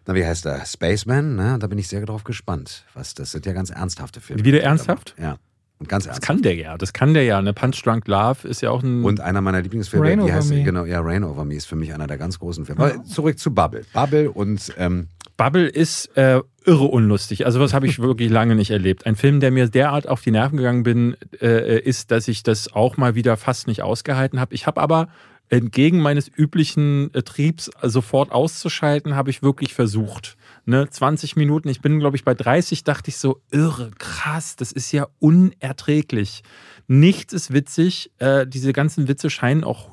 na, 0.06 0.14
wie 0.14 0.26
heißt 0.26 0.46
er? 0.46 0.64
Spaceman, 0.64 1.36
ne? 1.36 1.58
Da 1.60 1.66
bin 1.68 1.78
ich 1.78 1.86
sehr 1.88 2.04
drauf 2.04 2.24
gespannt. 2.24 2.84
Was, 2.94 3.14
das 3.14 3.30
sind 3.30 3.46
ja 3.46 3.52
ganz 3.52 3.70
ernsthafte 3.70 4.20
Filme. 4.20 4.44
Wieder 4.44 4.62
ernsthaft? 4.62 5.14
Ja. 5.16 5.36
Und 5.78 5.88
ganz 5.88 6.06
ernsthaft. 6.06 6.22
Das 6.22 6.26
kann 6.26 6.42
der 6.42 6.54
ja, 6.54 6.78
das 6.78 6.92
kann 6.92 7.14
der 7.14 7.24
ja. 7.24 7.42
Ne? 7.42 7.52
Punch 7.52 7.82
Drunk 7.84 8.08
Love 8.08 8.48
ist 8.48 8.62
ja 8.62 8.70
auch 8.70 8.82
ein. 8.82 9.04
Und 9.04 9.20
einer 9.20 9.40
meiner 9.40 9.60
Lieblingsfilme, 9.60 10.06
Rain 10.06 10.24
die 10.24 10.32
heißt, 10.32 10.50
Me. 10.50 10.62
genau, 10.62 10.84
ja, 10.84 11.00
Rain 11.00 11.22
Over 11.22 11.44
Me 11.44 11.54
ist 11.54 11.66
für 11.66 11.76
mich 11.76 11.92
einer 11.92 12.06
der 12.06 12.18
ganz 12.18 12.38
großen 12.38 12.64
Filme. 12.64 12.82
Aber 12.82 13.04
zurück 13.04 13.38
zu 13.38 13.52
Bubble. 13.52 13.84
Bubble 13.92 14.30
und 14.30 14.72
ähm, 14.78 15.08
Bubble 15.36 15.68
ist 15.68 16.16
äh, 16.16 16.40
irre 16.64 16.84
unlustig. 16.84 17.46
Also 17.46 17.60
was 17.60 17.74
habe 17.74 17.86
ich 17.86 17.98
wirklich 17.98 18.30
lange 18.30 18.54
nicht 18.54 18.70
erlebt. 18.70 19.06
Ein 19.06 19.16
Film, 19.16 19.40
der 19.40 19.50
mir 19.50 19.68
derart 19.68 20.08
auf 20.08 20.22
die 20.22 20.30
Nerven 20.30 20.56
gegangen 20.56 20.82
bin, 20.82 21.16
äh, 21.40 21.78
ist, 21.80 22.10
dass 22.10 22.28
ich 22.28 22.42
das 22.42 22.72
auch 22.72 22.96
mal 22.96 23.14
wieder 23.14 23.36
fast 23.36 23.66
nicht 23.66 23.82
ausgehalten 23.82 24.40
habe. 24.40 24.54
Ich 24.54 24.66
habe 24.66 24.80
aber 24.80 25.08
entgegen 25.48 26.00
meines 26.00 26.28
üblichen 26.28 27.12
äh, 27.14 27.22
Triebs 27.22 27.70
sofort 27.82 28.32
auszuschalten, 28.32 29.14
habe 29.14 29.30
ich 29.30 29.42
wirklich 29.42 29.74
versucht. 29.74 30.36
Ne, 30.64 30.88
20 30.90 31.36
Minuten, 31.36 31.68
ich 31.68 31.80
bin, 31.80 32.00
glaube 32.00 32.16
ich, 32.16 32.24
bei 32.24 32.34
30, 32.34 32.82
dachte 32.82 33.10
ich 33.10 33.18
so, 33.18 33.40
irre, 33.52 33.92
krass, 33.98 34.56
das 34.56 34.72
ist 34.72 34.90
ja 34.90 35.06
unerträglich. 35.20 36.42
Nichts 36.88 37.32
ist 37.32 37.52
witzig. 37.52 38.10
Äh, 38.18 38.46
diese 38.46 38.72
ganzen 38.72 39.08
Witze 39.08 39.30
scheinen 39.30 39.64
auch 39.64 39.92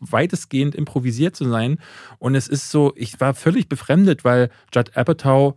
weitestgehend 0.00 0.74
improvisiert 0.74 1.36
zu 1.36 1.48
sein. 1.48 1.78
Und 2.18 2.34
es 2.34 2.48
ist 2.48 2.70
so, 2.70 2.92
ich 2.96 3.20
war 3.20 3.34
völlig 3.34 3.68
befremdet, 3.68 4.24
weil 4.24 4.50
Judd 4.72 4.96
Apatow 4.96 5.56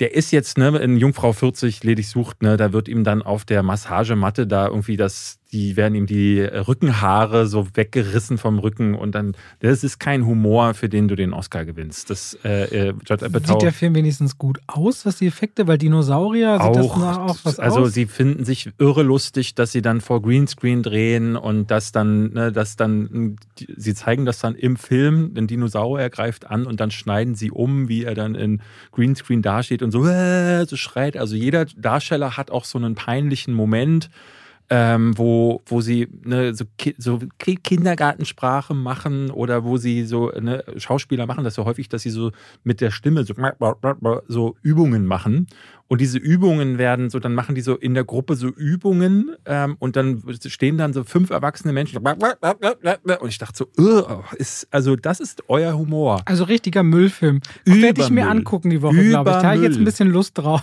der 0.00 0.14
ist 0.14 0.32
jetzt 0.32 0.58
ne, 0.58 0.76
in 0.78 0.96
Jungfrau 0.96 1.32
40 1.32 1.84
ledig 1.84 2.08
sucht, 2.08 2.42
ne, 2.42 2.56
da 2.56 2.72
wird 2.72 2.88
ihm 2.88 3.04
dann 3.04 3.22
auf 3.22 3.44
der 3.44 3.62
Massagematte 3.62 4.46
da 4.46 4.66
irgendwie 4.66 4.96
das 4.96 5.38
die 5.54 5.76
werden 5.76 5.94
ihm 5.94 6.06
die 6.06 6.40
Rückenhaare 6.40 7.46
so 7.46 7.68
weggerissen 7.74 8.38
vom 8.38 8.58
Rücken 8.58 8.96
und 8.96 9.14
dann, 9.14 9.36
das 9.60 9.84
ist 9.84 10.00
kein 10.00 10.26
Humor, 10.26 10.74
für 10.74 10.88
den 10.88 11.06
du 11.06 11.14
den 11.14 11.32
Oscar 11.32 11.64
gewinnst. 11.64 12.10
Das, 12.10 12.36
äh, 12.44 12.88
äh 12.88 12.94
Judd 13.06 13.20
Sieht 13.20 13.62
der 13.62 13.72
Film 13.72 13.94
wenigstens 13.94 14.36
gut 14.36 14.58
aus, 14.66 15.06
was 15.06 15.18
die 15.18 15.28
Effekte, 15.28 15.68
weil 15.68 15.78
Dinosaurier, 15.78 16.60
auch, 16.60 16.74
sieht 16.74 16.84
das 16.84 17.18
auch 17.18 17.38
was 17.44 17.58
Also 17.60 17.82
aus? 17.82 17.94
sie 17.94 18.06
finden 18.06 18.44
sich 18.44 18.70
irre 18.78 19.04
lustig, 19.04 19.54
dass 19.54 19.70
sie 19.70 19.80
dann 19.80 20.00
vor 20.00 20.22
Greenscreen 20.22 20.82
drehen 20.82 21.36
und 21.36 21.70
das 21.70 21.92
dann, 21.92 22.32
ne, 22.32 22.50
das 22.50 22.74
dann, 22.74 23.36
sie 23.76 23.94
zeigen 23.94 24.24
das 24.24 24.40
dann 24.40 24.56
im 24.56 24.74
Film, 24.76 25.34
den 25.34 25.46
Dinosaurier 25.46 26.10
greift 26.10 26.50
an 26.50 26.66
und 26.66 26.80
dann 26.80 26.90
schneiden 26.90 27.36
sie 27.36 27.52
um, 27.52 27.88
wie 27.88 28.02
er 28.02 28.16
dann 28.16 28.34
in 28.34 28.60
Greenscreen 28.90 29.40
dasteht 29.40 29.84
und 29.84 29.92
so, 29.92 30.04
äh, 30.04 30.66
so 30.68 30.74
schreit. 30.74 31.16
Also 31.16 31.36
jeder 31.36 31.64
Darsteller 31.64 32.36
hat 32.36 32.50
auch 32.50 32.64
so 32.64 32.76
einen 32.76 32.96
peinlichen 32.96 33.54
Moment 33.54 34.10
ähm, 34.70 35.16
wo, 35.18 35.62
wo 35.66 35.80
sie 35.80 36.08
ne, 36.24 36.54
so, 36.54 36.64
so 36.96 37.20
Kindergartensprache 37.38 38.74
machen 38.74 39.30
oder 39.30 39.64
wo 39.64 39.76
sie 39.76 40.04
so 40.04 40.30
ne, 40.30 40.64
Schauspieler 40.76 41.26
machen 41.26 41.44
das 41.44 41.54
so 41.54 41.64
häufig, 41.64 41.88
dass 41.88 42.02
sie 42.02 42.10
so 42.10 42.32
mit 42.62 42.80
der 42.80 42.90
Stimme 42.90 43.24
so, 43.24 43.34
so 44.28 44.56
Übungen 44.62 45.06
machen. 45.06 45.46
Und 45.86 46.00
diese 46.00 46.18
Übungen 46.18 46.78
werden 46.78 47.10
so, 47.10 47.18
dann 47.18 47.34
machen 47.34 47.54
die 47.54 47.60
so 47.60 47.76
in 47.76 47.92
der 47.92 48.04
Gruppe 48.04 48.36
so 48.36 48.48
Übungen 48.48 49.36
ähm, 49.44 49.76
und 49.78 49.96
dann 49.96 50.22
stehen 50.46 50.78
dann 50.78 50.94
so 50.94 51.04
fünf 51.04 51.28
erwachsene 51.28 51.74
Menschen 51.74 51.98
und 51.98 53.28
ich 53.28 53.38
dachte 53.38 53.66
so, 53.76 54.22
ist, 54.38 54.66
also 54.70 54.96
das 54.96 55.20
ist 55.20 55.42
euer 55.48 55.76
Humor. 55.76 56.22
Also 56.24 56.44
richtiger 56.44 56.82
Müllfilm. 56.82 57.40
Werde 57.66 58.00
ich 58.00 58.08
mir 58.08 58.30
angucken 58.30 58.70
die 58.70 58.80
Woche, 58.80 59.08
glaube 59.08 59.30
ich. 59.30 59.36
Da 59.36 59.42
habe 59.42 59.56
ich 59.58 59.62
jetzt 59.62 59.76
ein 59.76 59.84
bisschen 59.84 60.08
Lust 60.08 60.38
drauf. 60.38 60.62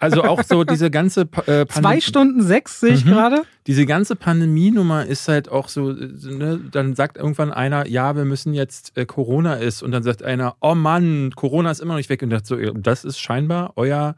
Also 0.00 0.24
auch 0.24 0.42
so 0.42 0.64
diese 0.64 0.90
ganze 0.90 1.28
äh, 1.46 1.66
Zwei 1.66 2.00
Stunden 2.00 2.42
sechs 2.42 2.80
sehe 2.80 2.94
ich 2.94 3.04
mhm. 3.04 3.10
gerade. 3.10 3.42
Diese 3.66 3.86
ganze 3.86 4.16
Pandemienummer 4.16 5.06
ist 5.06 5.28
halt 5.28 5.48
auch 5.48 5.68
so, 5.68 5.92
ne, 5.92 6.60
dann 6.72 6.96
sagt 6.96 7.18
irgendwann 7.18 7.52
einer, 7.52 7.86
ja, 7.86 8.16
wir 8.16 8.24
müssen 8.24 8.54
jetzt 8.54 8.96
äh, 8.96 9.06
Corona 9.06 9.54
ist 9.54 9.82
und 9.82 9.92
dann 9.92 10.02
sagt 10.02 10.22
einer, 10.22 10.56
oh 10.60 10.74
Mann, 10.74 11.30
Corona 11.36 11.70
ist 11.70 11.80
immer 11.80 11.92
noch 11.92 11.98
nicht 11.98 12.10
weg 12.10 12.22
und 12.22 12.30
dachte 12.30 12.46
so, 12.46 12.56
das 12.72 13.04
ist 13.04 13.20
scheinbar 13.20 13.74
euer 13.76 14.16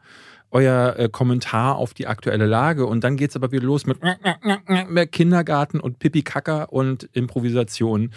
euer 0.55 0.95
äh, 0.97 1.09
Kommentar 1.09 1.75
auf 1.75 1.93
die 1.93 2.07
aktuelle 2.07 2.45
Lage. 2.45 2.85
Und 2.85 3.03
dann 3.03 3.17
geht 3.17 3.31
es 3.31 3.35
aber 3.35 3.51
wieder 3.51 3.65
los 3.65 3.85
mit 3.85 3.99
Kindergarten 5.11 5.81
und 5.81 5.99
Pipi-Kacker 5.99 6.71
und 6.71 7.09
Improvisation. 7.11 8.11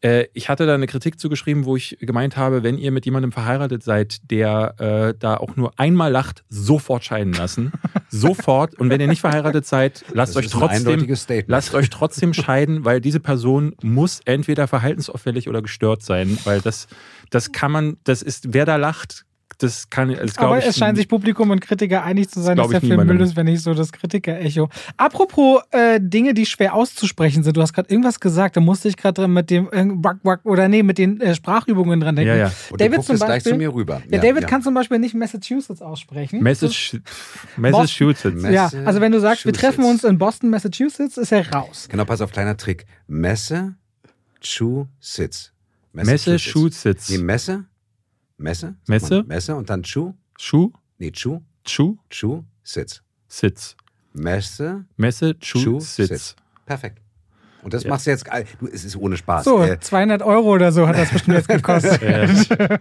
Äh, 0.00 0.28
ich 0.32 0.48
hatte 0.48 0.64
da 0.64 0.74
eine 0.74 0.86
Kritik 0.86 1.20
zugeschrieben, 1.20 1.66
wo 1.66 1.76
ich 1.76 1.98
gemeint 2.00 2.38
habe, 2.38 2.62
wenn 2.62 2.78
ihr 2.78 2.90
mit 2.90 3.04
jemandem 3.04 3.32
verheiratet 3.32 3.82
seid, 3.82 4.30
der 4.30 4.74
äh, 4.78 5.14
da 5.18 5.36
auch 5.36 5.56
nur 5.56 5.78
einmal 5.78 6.10
lacht, 6.10 6.42
sofort 6.48 7.04
scheiden 7.04 7.34
lassen. 7.34 7.70
sofort. 8.08 8.74
Und 8.80 8.88
wenn 8.88 9.02
ihr 9.02 9.06
nicht 9.06 9.20
verheiratet 9.20 9.66
seid, 9.66 10.06
lasst 10.10 10.38
euch 10.38 10.48
trotzdem, 10.48 11.06
lasst 11.46 11.74
euch 11.74 11.90
trotzdem 11.90 12.32
scheiden, 12.32 12.86
weil 12.86 13.02
diese 13.02 13.20
Person 13.20 13.76
muss 13.82 14.20
entweder 14.24 14.68
verhaltensauffällig 14.68 15.50
oder 15.50 15.60
gestört 15.60 16.02
sein, 16.02 16.38
weil 16.44 16.62
das, 16.62 16.88
das 17.28 17.52
kann 17.52 17.72
man, 17.72 17.98
das 18.04 18.22
ist, 18.22 18.54
wer 18.54 18.64
da 18.64 18.76
lacht, 18.76 19.23
das 19.58 19.90
kann 19.90 20.14
das 20.14 20.38
Aber 20.38 20.58
ich, 20.58 20.66
es 20.66 20.78
scheint 20.78 20.96
sich 20.96 21.08
Publikum 21.08 21.50
und 21.50 21.60
Kritiker 21.60 22.02
einig 22.02 22.28
zu 22.28 22.40
sein, 22.40 22.56
dass 22.56 22.68
der 22.68 22.80
Film 22.80 23.06
Müll 23.06 23.20
ist, 23.20 23.36
wenn 23.36 23.46
nicht 23.46 23.62
so 23.62 23.74
das 23.74 23.92
Kritiker-Echo. 23.92 24.68
Apropos 24.96 25.62
äh, 25.70 26.00
Dinge, 26.00 26.34
die 26.34 26.46
schwer 26.46 26.74
auszusprechen 26.74 27.42
sind. 27.42 27.56
Du 27.56 27.62
hast 27.62 27.72
gerade 27.72 27.90
irgendwas 27.90 28.20
gesagt, 28.20 28.56
da 28.56 28.60
musste 28.60 28.88
ich 28.88 28.96
gerade 28.96 29.26
mit 29.28 29.50
dem 29.50 29.68
äh, 29.72 29.86
oder 30.44 30.68
nee, 30.68 30.82
mit 30.82 30.98
den 30.98 31.20
äh, 31.20 31.34
Sprachübungen 31.34 32.00
dran 32.00 32.16
denken. 32.16 32.30
Ja, 32.30 32.36
ja. 32.36 32.52
Und 32.70 32.80
David 32.80 32.98
du 32.98 33.02
zum 33.02 33.18
Beispiel, 33.18 33.26
gleich 33.26 33.44
zu 33.44 33.54
mir 33.56 33.72
rüber. 33.72 34.02
Ja, 34.10 34.18
David 34.18 34.42
ja. 34.42 34.48
kann 34.48 34.62
zum 34.62 34.74
Beispiel 34.74 34.98
nicht 34.98 35.14
Massachusetts 35.14 35.82
aussprechen. 35.82 36.42
Message, 36.42 37.00
Massachusetts. 37.56 38.42
Ja, 38.50 38.70
also 38.84 39.00
wenn 39.00 39.12
du 39.12 39.20
sagst, 39.20 39.46
wir 39.46 39.52
treffen 39.52 39.84
uns 39.84 40.04
in 40.04 40.18
Boston, 40.18 40.50
Massachusetts, 40.50 41.16
ist 41.16 41.32
er 41.32 41.50
raus. 41.52 41.88
Genau, 41.90 42.04
pass 42.04 42.20
auf, 42.20 42.32
kleiner 42.32 42.56
Trick. 42.56 42.86
Messe 43.06 43.74
Massachusetts. 44.44 45.52
Massachusetts. 45.92 47.10
Nee, 47.10 47.18
Messe? 47.18 47.64
Messe? 48.36 48.74
Messe? 48.86 49.24
Messe 49.26 49.54
und 49.54 49.70
dann 49.70 49.82
Chu? 49.82 50.14
Schuh? 50.38 50.72
Nee, 50.98 51.12
Chu? 51.12 51.40
Chu? 51.64 51.98
Chu? 52.10 52.44
Sitz. 52.62 53.02
Sitz. 53.28 53.76
Messe? 54.12 54.84
Massachusetts. 54.96 56.36
Perfekt. 56.66 57.00
Und 57.64 57.72
das 57.72 57.84
ja. 57.84 57.90
machst 57.90 58.06
du 58.06 58.10
jetzt, 58.10 58.26
du, 58.60 58.66
es 58.66 58.84
ist 58.84 58.94
ohne 58.94 59.16
Spaß. 59.16 59.44
So, 59.44 59.62
äh, 59.62 59.80
200 59.80 60.22
Euro 60.22 60.52
oder 60.52 60.70
so 60.70 60.86
hat 60.86 60.98
das 60.98 61.10
bestimmt 61.10 61.38
jetzt 61.38 61.48
gekostet. 61.48 61.98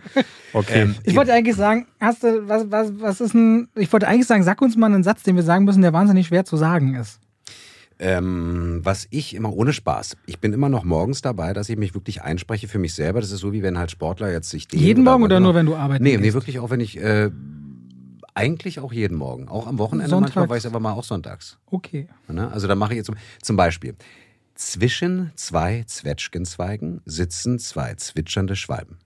okay. 0.54 0.82
Ähm, 0.82 0.96
ich 1.04 1.16
wollte 1.16 1.34
eigentlich 1.34 1.56
sagen, 1.56 1.88
hast 2.02 2.24
du, 2.24 2.50
was, 2.50 2.70
was, 2.70 2.92
was 3.00 3.22
ist 3.22 3.34
ein, 3.34 3.70
ich 3.76 3.92
wollte 3.94 4.10
eigentlich 4.10 4.28
sagen, 4.28 4.44
sag 4.44 4.62
uns 4.62 4.76
mal 4.76 4.88
einen 4.88 5.04
Satz, 5.04 5.24
den 5.24 5.38
wir 5.38 5.44
sagen 5.44 5.64
müssen, 5.64 5.82
der 5.82 5.94
wahnsinnig 5.94 6.28
schwer 6.28 6.44
zu 6.44 6.58
sagen 6.58 6.96
ist. 6.96 7.22
Ähm, 8.00 8.82
was 8.84 9.08
ich 9.12 9.36
immer 9.36 9.54
ohne 9.54 9.74
Spaß, 9.74 10.18
ich 10.26 10.40
bin 10.40 10.54
immer 10.54 10.70
noch 10.70 10.84
morgens 10.84 11.22
dabei, 11.22 11.54
dass 11.54 11.70
ich 11.70 11.78
mich 11.78 11.94
wirklich 11.94 12.22
einspreche 12.22 12.68
für 12.68 12.80
mich 12.80 12.94
selber. 12.94 13.22
Das 13.22 13.32
ist 13.32 13.40
so, 13.40 13.54
wie 13.54 13.64
wenn 13.64 13.78
halt 13.78 13.92
Sportler 13.92 14.32
jetzt 14.32 14.50
sich 14.50 14.68
Jeden 14.72 15.04
Morgen 15.04 15.24
oder, 15.24 15.38
oder 15.38 15.40
nur, 15.40 15.56
wenn 15.56 15.66
du 15.66 15.76
arbeitest? 15.76 16.04
Nee, 16.04 16.18
nee, 16.18 16.34
wirklich 16.34 16.60
auch, 16.60 16.70
wenn 16.70 16.80
ich, 16.80 16.98
äh, 17.00 17.30
eigentlich 18.36 18.80
auch 18.80 18.92
jeden 18.92 19.18
Morgen. 19.18 19.48
Auch 19.48 19.68
am 19.68 19.78
Wochenende 19.78 20.10
Sonntags. 20.10 20.36
manchmal, 20.36 20.58
es 20.58 20.66
aber 20.66 20.80
mal 20.80 20.94
auch 20.94 21.04
sonntags. 21.04 21.58
Okay. 21.68 22.08
Ne? 22.28 22.52
Also 22.52 22.68
da 22.68 22.76
mache 22.76 22.94
ich 22.94 22.98
jetzt 22.98 23.06
zum, 23.06 23.16
zum 23.42 23.56
Beispiel, 23.56 23.96
zwischen 24.56 25.32
zwei 25.36 25.84
Zwetschgenzweigen 25.86 27.02
sitzen 27.06 27.60
zwei 27.60 27.96
zwitschernde 27.96 28.56
Schwalben. 28.56 28.98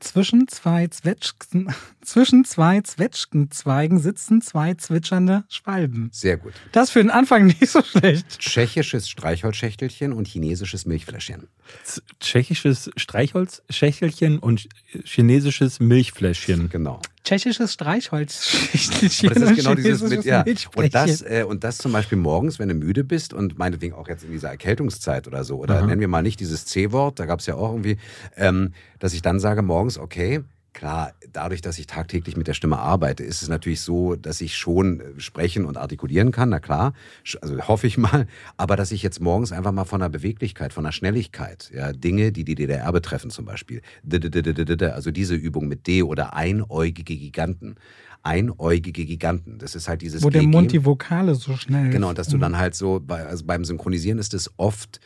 Zwischen 0.00 0.48
zwei, 0.48 0.86
Zwetschgen, 0.88 1.74
zwischen 2.02 2.44
zwei 2.44 2.80
Zwetschgenzweigen 2.80 3.98
sitzen 3.98 4.40
zwei 4.42 4.74
zwitschernde 4.74 5.44
Schwalben. 5.48 6.10
Sehr 6.12 6.36
gut. 6.36 6.52
Das 6.72 6.90
für 6.90 7.00
den 7.00 7.10
Anfang 7.10 7.46
nicht 7.46 7.68
so 7.68 7.82
schlecht. 7.82 8.38
Tschechisches 8.38 9.08
Streichholzschächtelchen 9.08 10.12
und 10.12 10.28
chinesisches 10.28 10.86
Milchfläschchen. 10.86 11.48
Z 11.84 12.02
tschechisches 12.20 12.90
Streichholzschächtelchen 12.96 14.38
und 14.38 14.68
chinesisches 15.04 15.80
Milchfläschchen. 15.80 16.68
Genau. 16.68 17.00
Tschechisches 17.26 17.72
Streichholzschächtelchen. 17.72 19.30
Das 19.34 19.42
ist 19.42 19.56
genau 19.56 19.74
dieses 19.74 20.00
mit, 20.02 20.24
ja. 20.24 20.44
Und 20.76 20.94
das, 20.94 21.22
äh, 21.22 21.44
und 21.46 21.64
das 21.64 21.78
zum 21.78 21.90
Beispiel 21.90 22.16
morgens, 22.16 22.60
wenn 22.60 22.68
du 22.68 22.74
müde 22.74 23.02
bist 23.02 23.34
und 23.34 23.58
meinetwegen 23.58 23.94
auch 23.94 24.06
jetzt 24.06 24.22
in 24.22 24.30
dieser 24.30 24.50
Erkältungszeit 24.50 25.26
oder 25.26 25.42
so, 25.42 25.56
oder 25.58 25.78
Aha. 25.78 25.86
nennen 25.86 26.00
wir 26.00 26.06
mal 26.06 26.22
nicht 26.22 26.38
dieses 26.38 26.66
C-Wort, 26.66 27.18
da 27.18 27.26
gab 27.26 27.40
es 27.40 27.46
ja 27.46 27.56
auch 27.56 27.72
irgendwie, 27.72 27.96
ähm, 28.36 28.72
dass 29.00 29.12
ich 29.12 29.22
dann 29.22 29.40
sage 29.40 29.62
morgens, 29.62 29.98
okay, 29.98 30.44
Klar, 30.76 31.14
dadurch, 31.32 31.62
dass 31.62 31.78
ich 31.78 31.86
tagtäglich 31.86 32.36
mit 32.36 32.48
der 32.48 32.52
Stimme 32.52 32.78
arbeite, 32.78 33.24
ist 33.24 33.40
es 33.40 33.48
natürlich 33.48 33.80
so, 33.80 34.14
dass 34.14 34.42
ich 34.42 34.58
schon 34.58 35.00
äh, 35.00 35.04
sprechen 35.16 35.64
und 35.64 35.78
artikulieren 35.78 36.32
kann, 36.32 36.50
na 36.50 36.60
klar, 36.60 36.92
also 37.40 37.58
hoffe 37.66 37.86
ich 37.86 37.96
mal, 37.96 38.26
aber 38.58 38.76
dass 38.76 38.92
ich 38.92 39.02
jetzt 39.02 39.18
morgens 39.22 39.52
einfach 39.52 39.72
mal 39.72 39.86
von 39.86 40.00
der 40.00 40.10
Beweglichkeit, 40.10 40.74
von 40.74 40.84
der 40.84 40.92
Schnelligkeit, 40.92 41.70
ja, 41.74 41.94
Dinge, 41.94 42.30
die 42.30 42.44
die 42.44 42.56
DDR 42.56 42.92
betreffen 42.92 43.30
zum 43.30 43.46
Beispiel, 43.46 43.80
also 44.04 45.10
diese 45.10 45.34
Übung 45.34 45.66
mit 45.66 45.86
D 45.86 46.02
oder 46.02 46.34
einäugige 46.34 47.16
Giganten, 47.16 47.76
einäugige 48.22 49.06
Giganten. 49.06 49.56
Das 49.58 49.76
ist 49.76 49.88
halt 49.88 50.02
dieses. 50.02 50.22
Wo 50.22 50.28
der 50.28 50.42
Mund 50.42 50.72
die 50.72 50.84
Vokale 50.84 51.36
so 51.36 51.56
schnell. 51.56 51.88
Genau, 51.88 52.12
dass 52.12 52.28
du 52.28 52.36
dann 52.36 52.58
halt 52.58 52.74
so, 52.74 53.02
also 53.08 53.46
beim 53.46 53.64
Synchronisieren 53.64 54.18
ist 54.18 54.34
es 54.34 54.50
oft 54.58 55.00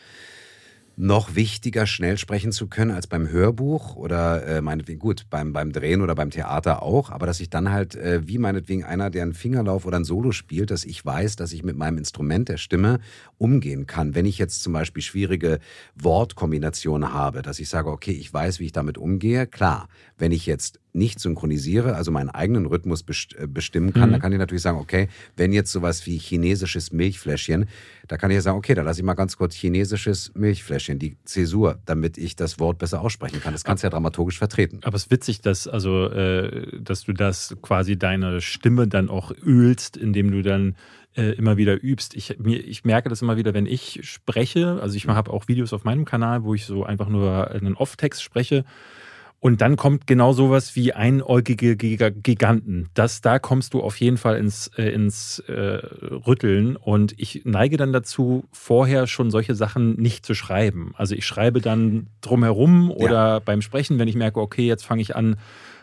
noch 0.96 1.34
wichtiger, 1.34 1.86
schnell 1.86 2.18
sprechen 2.18 2.52
zu 2.52 2.66
können 2.66 2.90
als 2.90 3.06
beim 3.06 3.28
Hörbuch 3.28 3.96
oder 3.96 4.46
äh, 4.46 4.60
meinetwegen, 4.60 4.98
gut, 4.98 5.26
beim, 5.30 5.52
beim 5.52 5.72
Drehen 5.72 6.02
oder 6.02 6.14
beim 6.14 6.30
Theater 6.30 6.82
auch, 6.82 7.10
aber 7.10 7.26
dass 7.26 7.40
ich 7.40 7.48
dann 7.48 7.70
halt, 7.70 7.94
äh, 7.94 8.26
wie 8.26 8.38
meinetwegen 8.38 8.84
einer, 8.84 9.10
der 9.10 9.22
einen 9.22 9.32
Fingerlauf 9.32 9.86
oder 9.86 9.98
ein 9.98 10.04
Solo 10.04 10.32
spielt, 10.32 10.70
dass 10.70 10.84
ich 10.84 11.04
weiß, 11.04 11.36
dass 11.36 11.52
ich 11.52 11.62
mit 11.62 11.76
meinem 11.76 11.98
Instrument 11.98 12.48
der 12.48 12.58
Stimme 12.58 13.00
umgehen 13.38 13.86
kann. 13.86 14.14
Wenn 14.14 14.26
ich 14.26 14.38
jetzt 14.38 14.62
zum 14.62 14.72
Beispiel 14.72 15.02
schwierige 15.02 15.60
Wortkombinationen 15.94 17.12
habe, 17.12 17.42
dass 17.42 17.60
ich 17.60 17.68
sage, 17.68 17.90
okay, 17.90 18.12
ich 18.12 18.32
weiß, 18.32 18.60
wie 18.60 18.66
ich 18.66 18.72
damit 18.72 18.98
umgehe, 18.98 19.46
klar. 19.46 19.88
Wenn 20.18 20.32
ich 20.32 20.44
jetzt 20.44 20.79
nicht 20.92 21.20
synchronisiere, 21.20 21.94
also 21.94 22.10
meinen 22.10 22.30
eigenen 22.30 22.66
Rhythmus 22.66 23.04
äh, 23.36 23.46
bestimmen 23.46 23.92
kann, 23.92 24.08
mhm. 24.08 24.12
dann 24.12 24.20
kann 24.20 24.32
ich 24.32 24.38
natürlich 24.38 24.62
sagen, 24.62 24.78
okay, 24.78 25.08
wenn 25.36 25.52
jetzt 25.52 25.72
sowas 25.72 26.06
wie 26.06 26.18
chinesisches 26.18 26.92
Milchfläschchen, 26.92 27.66
da 28.08 28.16
kann 28.16 28.30
ich 28.30 28.36
ja 28.36 28.40
sagen, 28.40 28.58
okay, 28.58 28.74
da 28.74 28.82
lasse 28.82 29.00
ich 29.00 29.04
mal 29.04 29.14
ganz 29.14 29.36
kurz 29.36 29.54
chinesisches 29.54 30.32
Milchfläschchen, 30.34 30.98
die 30.98 31.16
Zäsur, 31.24 31.78
damit 31.86 32.18
ich 32.18 32.36
das 32.36 32.58
Wort 32.58 32.78
besser 32.78 33.00
aussprechen 33.00 33.40
kann. 33.40 33.52
Das 33.52 33.64
kannst 33.64 33.82
du 33.82 33.86
ja 33.86 33.90
dramaturgisch 33.90 34.38
vertreten. 34.38 34.80
Aber 34.82 34.96
es 34.96 35.04
ist 35.04 35.10
witzig, 35.10 35.40
dass, 35.40 35.68
also, 35.68 36.06
äh, 36.10 36.80
dass 36.80 37.04
du 37.04 37.12
das 37.12 37.56
quasi 37.62 37.96
deine 37.96 38.40
Stimme 38.40 38.88
dann 38.88 39.08
auch 39.08 39.32
ölst, 39.44 39.96
indem 39.96 40.30
du 40.30 40.42
dann 40.42 40.76
äh, 41.16 41.32
immer 41.32 41.56
wieder 41.56 41.82
übst. 41.82 42.14
Ich, 42.14 42.38
mir, 42.38 42.58
ich 42.58 42.84
merke 42.84 43.08
das 43.08 43.22
immer 43.22 43.36
wieder, 43.36 43.54
wenn 43.54 43.66
ich 43.66 44.00
spreche, 44.02 44.80
also 44.80 44.96
ich 44.96 45.06
habe 45.06 45.32
auch 45.32 45.48
Videos 45.48 45.72
auf 45.72 45.84
meinem 45.84 46.04
Kanal, 46.04 46.44
wo 46.44 46.54
ich 46.54 46.64
so 46.64 46.84
einfach 46.84 47.08
nur 47.08 47.50
einen 47.50 47.74
Off-Text 47.74 48.22
spreche 48.22 48.64
und 49.42 49.62
dann 49.62 49.76
kommt 49.76 50.06
genau 50.06 50.34
sowas 50.34 50.76
wie 50.76 50.92
einäugige 50.92 51.74
Giganten. 51.74 52.90
Das, 52.92 53.22
da 53.22 53.38
kommst 53.38 53.72
du 53.72 53.80
auf 53.80 53.96
jeden 53.96 54.18
Fall 54.18 54.36
ins, 54.36 54.70
äh, 54.76 54.90
ins 54.90 55.38
äh, 55.40 55.52
Rütteln. 55.52 56.76
Und 56.76 57.14
ich 57.16 57.42
neige 57.46 57.78
dann 57.78 57.94
dazu, 57.94 58.44
vorher 58.52 59.06
schon 59.06 59.30
solche 59.30 59.54
Sachen 59.54 59.94
nicht 59.94 60.26
zu 60.26 60.34
schreiben. 60.34 60.92
Also 60.94 61.14
ich 61.14 61.24
schreibe 61.24 61.62
dann 61.62 62.08
drumherum 62.20 62.90
oder 62.90 63.12
ja. 63.12 63.38
beim 63.38 63.62
Sprechen, 63.62 63.98
wenn 63.98 64.08
ich 64.08 64.14
merke, 64.14 64.40
okay, 64.40 64.66
jetzt 64.66 64.84
fange 64.84 65.00
ich 65.00 65.16
an, 65.16 65.36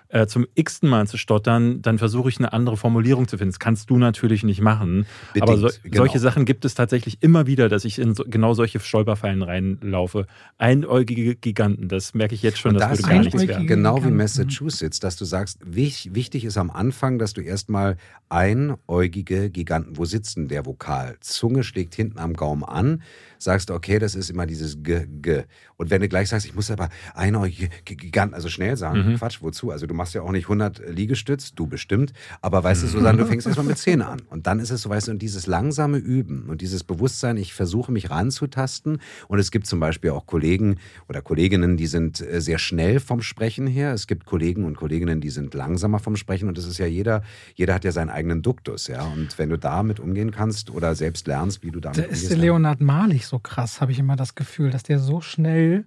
äh, 0.10 0.28
zum 0.28 0.46
x-ten 0.56 0.90
Mal 0.90 1.08
zu 1.08 1.18
stottern, 1.18 1.82
dann 1.82 1.98
versuche 1.98 2.30
ich 2.30 2.38
eine 2.38 2.54
andere 2.54 2.78
Formulierung 2.78 3.28
zu 3.28 3.38
finden. 3.38 3.52
Das 3.52 3.60
kannst 3.60 3.90
du 3.90 3.98
natürlich 3.98 4.44
nicht 4.44 4.62
machen. 4.62 5.06
Bedingt, 5.34 5.50
aber 5.50 5.58
so, 5.58 5.70
genau. 5.84 5.98
solche 5.98 6.20
Sachen 6.20 6.46
gibt 6.46 6.66
es 6.66 6.76
tatsächlich 6.76 7.18
immer 7.22 7.48
wieder, 7.48 7.70
dass 7.70 7.86
ich 7.86 8.00
in 8.00 8.14
so, 8.14 8.24
genau 8.26 8.54
solche 8.54 8.80
Stolperfallen 8.80 9.42
reinlaufe. 9.42 10.28
Einäugige 10.58 11.36
Giganten, 11.36 11.88
das 11.88 12.14
merke 12.14 12.36
ich 12.36 12.42
jetzt 12.42 12.60
schon, 12.60 12.76
das, 12.76 12.90
das 12.90 13.00
würde 13.00 13.10
gar 13.10 13.24
nichts 13.24 13.48
werden. 13.48 13.68
Genau 13.68 14.04
wie 14.04 14.12
Massachusetts, 14.12 15.00
dass 15.00 15.16
du 15.18 15.26
sagst, 15.26 15.60
wichtig 15.66 16.46
ist 16.46 16.58
am 16.58 16.70
Anfang, 16.70 17.20
dass 17.20 17.34
du 17.34 17.42
erstmal 17.42 17.98
einäugige 18.30 19.50
Giganten, 19.50 19.98
wo 19.98 20.06
sitzen 20.06 20.48
der 20.48 20.66
Vokal? 20.66 21.18
Zunge 21.22 21.64
schlägt 21.64 21.96
hinten 21.96 22.20
am 22.20 22.34
Gaumen 22.34 22.64
an, 22.64 23.02
sagst, 23.38 23.72
okay, 23.72 24.00
das 24.00 24.16
ist 24.16 24.30
immer 24.30 24.46
dieses 24.46 24.84
G, 24.84 25.06
G. 25.22 25.44
Und 25.78 25.90
wenn 25.90 26.02
du 26.02 26.10
gleich 26.10 26.30
sagst, 26.30 26.46
ich 26.46 26.56
muss 26.56 26.72
aber 26.72 26.90
einäugige 27.14 27.70
Giganten, 27.86 28.34
also 28.34 28.50
schnell 28.50 28.76
sagen, 28.78 29.12
mhm. 29.12 29.16
Quatsch, 29.18 29.40
wozu? 29.42 29.72
Also 29.72 29.86
du 29.86 29.94
machst 29.94 30.16
ja 30.16 30.22
auch 30.22 30.32
nicht 30.32 30.46
100 30.46 30.82
Liegestütz, 30.90 31.54
du 31.54 31.68
bestimmt, 31.68 32.14
aber 32.42 32.64
weißt 32.64 32.84
du, 32.84 32.88
Susanne, 32.88 33.20
du 33.20 33.26
fängst 33.28 33.46
erstmal 33.46 33.68
mit 33.68 33.78
10 33.78 34.02
an. 34.02 34.22
Und 34.30 34.48
dann 34.48 34.60
ist 34.60 34.72
es 34.72 34.82
so, 34.82 34.90
weißt 34.90 35.08
du, 35.08 35.12
und 35.12 35.22
dieses 35.22 35.46
langsame 35.46 35.98
Üben 35.98 36.50
und 36.50 36.62
dieses 36.62 36.84
Bewusstsein, 36.84 37.38
ich 37.38 37.54
versuche 37.54 37.92
mich 37.92 38.10
ranzutasten. 38.10 39.00
Und 39.28 39.40
es 39.40 39.52
gibt 39.52 39.68
zum 39.68 39.80
Beispiel 39.80 40.10
auch 40.10 40.26
Kollegen 40.26 40.78
oder 41.08 41.22
Kolleginnen, 41.22 41.78
die 41.78 41.88
sind 41.88 42.22
äh, 42.22 42.42
sehr 42.42 42.58
schnell 42.58 43.00
vom 43.00 43.22
Sprechen 43.22 43.68
her. 43.68 43.94
Es 43.94 44.08
gibt 44.08 44.26
Kollegen 44.26 44.66
und 44.66 44.78
Kolleginnen, 44.78 45.22
die 45.22 45.30
sind 45.30 45.54
langsamer 45.54 46.00
vom 46.00 46.16
Sprechen. 46.16 46.48
Und 46.48 46.58
das 46.58 46.66
ist 46.66 46.80
ja 46.80 46.88
jeder, 46.88 47.22
jeder 47.56 47.76
hat 47.76 47.84
ja 47.84 47.92
seinen 47.92 48.10
eigenen 48.10 48.42
Duktus, 48.42 48.88
ja. 48.88 49.06
Und 49.06 49.38
wenn 49.38 49.50
du 49.50 49.58
damit 49.58 50.00
umgehen 50.00 50.32
kannst 50.32 50.72
oder 50.72 50.96
selbst 50.96 51.28
lernst, 51.28 51.64
wie 51.64 51.72
du 51.72 51.80
damit 51.80 51.98
da 52.00 52.04
umgehst. 52.04 52.32
Da 52.32 52.36
ist 52.36 52.42
Leonard 52.42 52.82
Malig 52.82 53.27
so 53.28 53.40
krass, 53.40 53.82
habe 53.82 53.92
ich 53.92 54.00
immer 54.00 54.16
das 54.16 54.36
Gefühl, 54.36 54.72
dass 54.72 54.84
der 54.84 55.00
so 55.00 55.22
schnell 55.22 55.86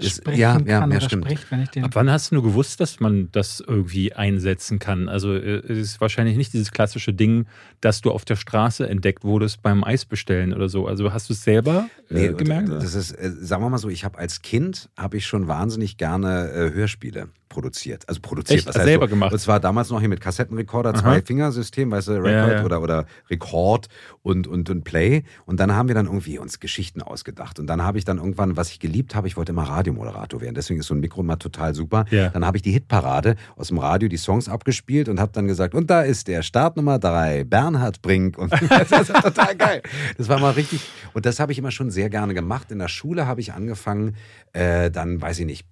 sprechen 0.00 0.38
ja, 0.38 0.58
ja, 0.58 0.80
kann 0.80 0.90
ja, 0.90 0.96
oder 0.96 1.00
stimmt. 1.06 1.24
spricht, 1.24 1.50
wenn 1.50 1.62
ich 1.62 1.68
den. 1.68 1.84
Ab 1.84 1.90
wann 1.94 2.10
hast 2.10 2.32
du 2.32 2.42
gewusst, 2.42 2.80
dass 2.80 3.00
man 3.00 3.30
das 3.32 3.60
irgendwie 3.60 4.12
einsetzen 4.12 4.78
kann? 4.78 5.08
Also 5.08 5.34
äh, 5.34 5.58
es 5.58 5.78
ist 5.78 6.00
wahrscheinlich 6.00 6.36
nicht 6.36 6.52
dieses 6.52 6.72
klassische 6.72 7.12
Ding, 7.12 7.46
dass 7.80 8.00
du 8.00 8.10
auf 8.10 8.24
der 8.24 8.36
Straße 8.36 8.88
entdeckt 8.88 9.24
wurdest 9.24 9.62
beim 9.62 9.84
Eisbestellen 9.84 10.52
oder 10.52 10.68
so. 10.68 10.86
Also 10.86 11.12
hast 11.12 11.28
du 11.28 11.34
es 11.34 11.44
selber 11.44 11.88
äh, 12.08 12.14
nee, 12.14 12.32
gemerkt? 12.32 12.70
Das 12.70 12.94
ist, 12.94 13.12
äh, 13.12 13.30
sagen 13.40 13.62
wir 13.62 13.70
mal 13.70 13.78
so, 13.78 13.88
ich 13.88 14.04
habe 14.04 14.18
als 14.18 14.42
Kind 14.42 14.88
habe 14.96 15.16
ich 15.16 15.26
schon 15.26 15.48
wahnsinnig 15.48 15.96
gerne 15.96 16.50
äh, 16.50 16.72
Hörspiele 16.72 17.28
produziert. 17.50 18.08
Also 18.08 18.20
produziert, 18.22 18.60
Echt? 18.60 18.68
was 18.68 18.76
heißt 18.76 18.86
selber 18.86 19.06
so? 19.06 19.10
gemacht. 19.10 19.32
Und 19.32 19.38
zwar 19.38 19.60
damals 19.60 19.90
noch 19.90 20.00
hier 20.00 20.08
mit 20.08 20.22
Kassettenrekorder, 20.22 20.94
Zwei-Finger-System, 20.94 21.90
weißt 21.90 22.08
du, 22.08 22.12
Record 22.12 22.30
ja, 22.30 22.52
ja. 22.52 22.64
Oder, 22.64 22.80
oder 22.80 23.06
Record 23.28 23.88
und, 24.22 24.46
und, 24.46 24.70
und 24.70 24.84
Play. 24.84 25.24
Und 25.44 25.60
dann 25.60 25.74
haben 25.74 25.88
wir 25.88 25.94
dann 25.94 26.06
irgendwie 26.06 26.38
uns 26.38 26.60
Geschichten 26.60 27.02
ausgedacht. 27.02 27.58
Und 27.58 27.66
dann 27.66 27.82
habe 27.82 27.98
ich 27.98 28.06
dann 28.06 28.16
irgendwann, 28.16 28.56
was 28.56 28.70
ich 28.70 28.78
geliebt 28.78 29.14
habe, 29.14 29.26
ich 29.26 29.36
wollte 29.36 29.52
immer 29.52 29.64
Radiomoderator 29.64 30.40
werden. 30.40 30.54
Deswegen 30.54 30.80
ist 30.80 30.86
so 30.86 30.94
ein 30.94 31.00
Mikro 31.00 31.20
immer 31.20 31.38
total 31.38 31.74
super. 31.74 32.06
Ja. 32.10 32.30
Dann 32.30 32.46
habe 32.46 32.56
ich 32.56 32.62
die 32.62 32.70
Hitparade 32.70 33.34
aus 33.56 33.68
dem 33.68 33.78
Radio 33.78 34.08
die 34.08 34.16
Songs 34.16 34.48
abgespielt 34.48 35.08
und 35.08 35.20
habe 35.20 35.32
dann 35.34 35.46
gesagt, 35.46 35.74
und 35.74 35.90
da 35.90 36.02
ist 36.02 36.28
der 36.28 36.42
Start 36.42 36.76
Nummer 36.76 37.00
drei, 37.00 37.44
Bernhard 37.44 38.00
Brink. 38.00 38.38
Und 38.38 38.52
das 38.70 38.92
ist 38.92 39.12
total 39.12 39.56
geil. 39.56 39.82
Das 40.16 40.28
war 40.28 40.38
mal 40.38 40.52
richtig. 40.52 40.80
Und 41.12 41.26
das 41.26 41.40
habe 41.40 41.50
ich 41.50 41.58
immer 41.58 41.72
schon 41.72 41.90
sehr 41.90 42.10
gerne 42.10 42.32
gemacht. 42.32 42.70
In 42.70 42.78
der 42.78 42.88
Schule 42.88 43.26
habe 43.26 43.40
ich 43.40 43.52
angefangen, 43.52 44.14
äh, 44.52 44.90
dann 44.90 45.20
weiß 45.20 45.40
ich 45.40 45.46
nicht, 45.46 45.66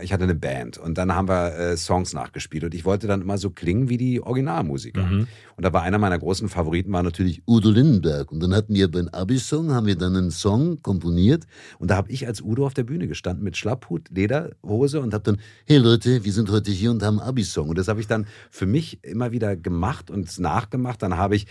ich 0.00 0.12
hatte 0.12 0.24
eine 0.24 0.34
Band 0.34 0.78
und 0.78 0.98
dann 0.98 1.11
haben 1.14 1.28
wir 1.28 1.54
äh, 1.56 1.76
Songs 1.76 2.12
nachgespielt 2.12 2.64
und 2.64 2.74
ich 2.74 2.84
wollte 2.84 3.06
dann 3.06 3.22
immer 3.22 3.38
so 3.38 3.50
klingen 3.50 3.88
wie 3.88 3.96
die 3.96 4.20
Originalmusiker. 4.20 5.02
Mhm. 5.02 5.26
Und 5.56 5.64
da 5.64 5.72
war 5.72 5.82
einer 5.82 5.98
meiner 5.98 6.18
großen 6.18 6.48
Favoriten 6.48 6.92
war 6.92 7.02
natürlich 7.02 7.42
Udo 7.46 7.70
Lindenberg 7.70 8.32
und 8.32 8.40
dann 8.40 8.54
hatten 8.54 8.74
wir 8.74 8.90
beim 8.90 9.08
Abi-Song 9.08 9.72
haben 9.72 9.86
wir 9.86 9.96
dann 9.96 10.16
einen 10.16 10.30
Song 10.30 10.82
komponiert 10.82 11.44
und 11.78 11.90
da 11.90 11.96
habe 11.96 12.10
ich 12.10 12.26
als 12.26 12.40
Udo 12.40 12.66
auf 12.66 12.74
der 12.74 12.84
Bühne 12.84 13.06
gestanden 13.06 13.44
mit 13.44 13.56
Schlapphut, 13.56 14.08
Lederhose 14.10 15.00
und 15.00 15.14
habe 15.14 15.24
dann 15.24 15.40
hey 15.66 15.78
Leute, 15.78 16.24
wir 16.24 16.32
sind 16.32 16.50
heute 16.50 16.70
hier 16.70 16.90
und 16.90 17.02
haben 17.02 17.20
Abi-Song 17.20 17.68
und 17.68 17.78
das 17.78 17.88
habe 17.88 18.00
ich 18.00 18.06
dann 18.06 18.26
für 18.50 18.66
mich 18.66 19.02
immer 19.04 19.32
wieder 19.32 19.56
gemacht 19.56 20.10
und 20.10 20.38
nachgemacht. 20.38 21.02
Dann 21.02 21.16
habe 21.16 21.36
ich 21.36 21.46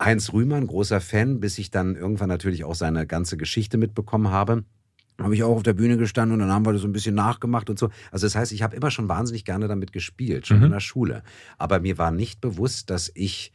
Heinz 0.00 0.32
Rühmann, 0.32 0.66
großer 0.66 1.00
Fan, 1.00 1.40
bis 1.40 1.58
ich 1.58 1.70
dann 1.70 1.94
irgendwann 1.94 2.28
natürlich 2.28 2.64
auch 2.64 2.74
seine 2.74 3.06
ganze 3.06 3.36
Geschichte 3.36 3.78
mitbekommen 3.78 4.30
habe 4.30 4.64
habe 5.24 5.34
ich 5.34 5.42
auch 5.42 5.56
auf 5.56 5.62
der 5.62 5.72
Bühne 5.72 5.96
gestanden 5.96 6.34
und 6.34 6.40
dann 6.40 6.50
haben 6.50 6.66
wir 6.66 6.72
das 6.72 6.82
so 6.82 6.88
ein 6.88 6.92
bisschen 6.92 7.14
nachgemacht 7.14 7.70
und 7.70 7.78
so. 7.78 7.90
Also 8.10 8.26
das 8.26 8.34
heißt, 8.34 8.52
ich 8.52 8.62
habe 8.62 8.76
immer 8.76 8.90
schon 8.90 9.08
wahnsinnig 9.08 9.44
gerne 9.44 9.68
damit 9.68 9.92
gespielt, 9.92 10.46
schon 10.46 10.58
mhm. 10.58 10.64
in 10.64 10.70
der 10.72 10.80
Schule. 10.80 11.22
Aber 11.58 11.80
mir 11.80 11.98
war 11.98 12.10
nicht 12.10 12.40
bewusst, 12.40 12.90
dass 12.90 13.10
ich 13.14 13.52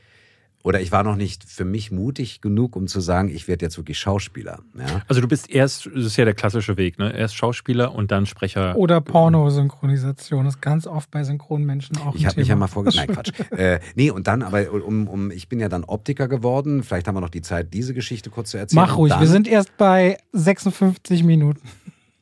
oder 0.64 0.82
ich 0.82 0.92
war 0.92 1.04
noch 1.04 1.16
nicht 1.16 1.44
für 1.44 1.66
mich 1.66 1.92
mutig 1.92 2.42
genug, 2.42 2.76
um 2.76 2.88
zu 2.88 3.00
sagen, 3.00 3.30
ich 3.30 3.48
werde 3.48 3.66
jetzt 3.66 3.78
wirklich 3.78 4.00
Schauspieler. 4.00 4.60
Ja? 4.78 5.02
Also 5.08 5.22
du 5.22 5.28
bist 5.28 5.50
erst, 5.50 5.86
das 5.86 6.06
ist 6.06 6.18
ja 6.18 6.26
der 6.26 6.34
klassische 6.34 6.78
Weg, 6.78 7.00
ne? 7.00 7.16
Erst 7.16 7.36
Schauspieler 7.36 7.96
und 7.96 8.12
dann 8.12 8.26
Sprecher. 8.26 8.76
Oder 8.76 9.00
Pornosynchronisation. 9.00 10.46
Das 10.46 10.56
ist 10.56 10.62
ganz 10.62 10.88
oft 10.88 11.10
bei 11.12 11.24
Synchronmenschen 11.24 11.98
auch. 11.98 12.16
Ich 12.16 12.26
habe 12.26 12.40
mich 12.40 12.50
ja 12.50 12.56
mal 12.56 12.68
vorgestellt. 12.68 13.10
Nein, 13.10 13.16
Quatsch. 13.34 13.58
äh, 13.58 13.80
nee, 13.96 14.12
und 14.12 14.28
dann, 14.28 14.44
aber 14.44 14.72
um, 14.72 15.08
um, 15.08 15.32
ich 15.32 15.48
bin 15.48 15.60
ja 15.60 15.70
dann 15.70 15.84
Optiker 15.84 16.28
geworden. 16.28 16.84
Vielleicht 16.84 17.08
haben 17.08 17.16
wir 17.16 17.22
noch 17.22 17.30
die 17.30 17.42
Zeit, 17.42 17.74
diese 17.74 17.94
Geschichte 17.94 18.30
kurz 18.30 18.52
zu 18.52 18.58
erzählen. 18.58 18.82
Mach 18.82 18.98
ruhig, 18.98 19.18
wir 19.18 19.28
sind 19.28 19.48
erst 19.48 19.78
bei 19.78 20.18
56 20.34 21.24
Minuten. 21.24 21.62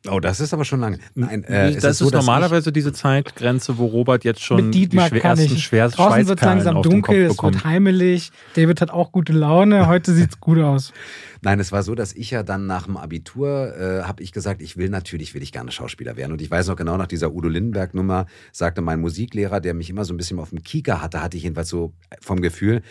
Oh, 0.10 0.20
das 0.20 0.39
ist 0.39 0.53
aber 0.53 0.66
schon 0.66 0.80
lange. 0.80 0.99
Nein, 1.16 1.43
äh, 1.45 1.74
das 1.74 1.84
ist, 1.84 1.97
so, 1.99 2.10
normalerweise 2.10 2.72
diese 2.72 2.93
Zeitgrenze, 2.93 3.78
wo 3.78 3.86
Robert 3.86 4.24
jetzt 4.24 4.41
schon 4.41 4.66
Mit 4.66 4.76
Dietmar 4.76 5.10
die 5.10 5.20
schwersten, 5.20 5.58
schwersten 5.58 5.97
Draußen 5.97 6.28
wird 6.28 6.41
langsam 6.41 6.82
dunkel, 6.82 7.26
es 7.26 7.41
wird 7.41 7.64
heimelig. 7.64 8.32
David 8.56 8.82
hat 8.82 8.91
auch 8.91 9.12
gute 9.12 9.34
Laune. 9.34 9.88
Heute 9.88 10.14
sieht 10.16 10.32
es 10.32 10.39
gut 10.39 10.60
aus. 10.60 10.93
Nein, 11.41 11.60
es 11.60 11.72
war 11.72 11.84
so, 11.84 11.95
dass 11.95 12.14
ich 12.14 12.32
ja 12.32 12.43
dann 12.43 12.66
nach 12.66 12.86
dem 12.86 12.97
Abitur 12.97 13.76
äh, 13.78 14.03
habe 14.03 14.24
ich 14.24 14.32
gesagt, 14.32 14.62
ich 14.62 14.78
will 14.78 14.89
natürlich, 14.89 15.34
will 15.34 15.43
ich 15.43 15.51
gerne 15.51 15.72
Schauspieler 15.72 16.18
werden. 16.18 16.32
Und 16.32 16.41
ich 16.41 16.49
weiß 16.49 16.68
noch 16.68 16.76
genau, 16.76 16.97
nach 16.97 17.08
dieser 17.08 17.34
Udo 17.34 17.49
Lindenberg-Nummer 17.49 18.26
sagte 18.51 18.82
mein 18.82 18.99
Musiklehrer, 18.99 19.60
der 19.60 19.74
mich 19.74 19.89
immer 19.89 20.06
so 20.06 20.14
ein 20.14 20.18
bisschen 20.18 20.39
auf 20.39 20.49
dem 20.49 20.64
Kieker 20.64 21.01
hatte, 21.01 21.22
hatte 21.22 21.38
ich 21.38 21.43
jedenfalls 21.43 21.70
so 21.70 21.93
vom 22.22 22.41
Gefühl, 22.41 22.82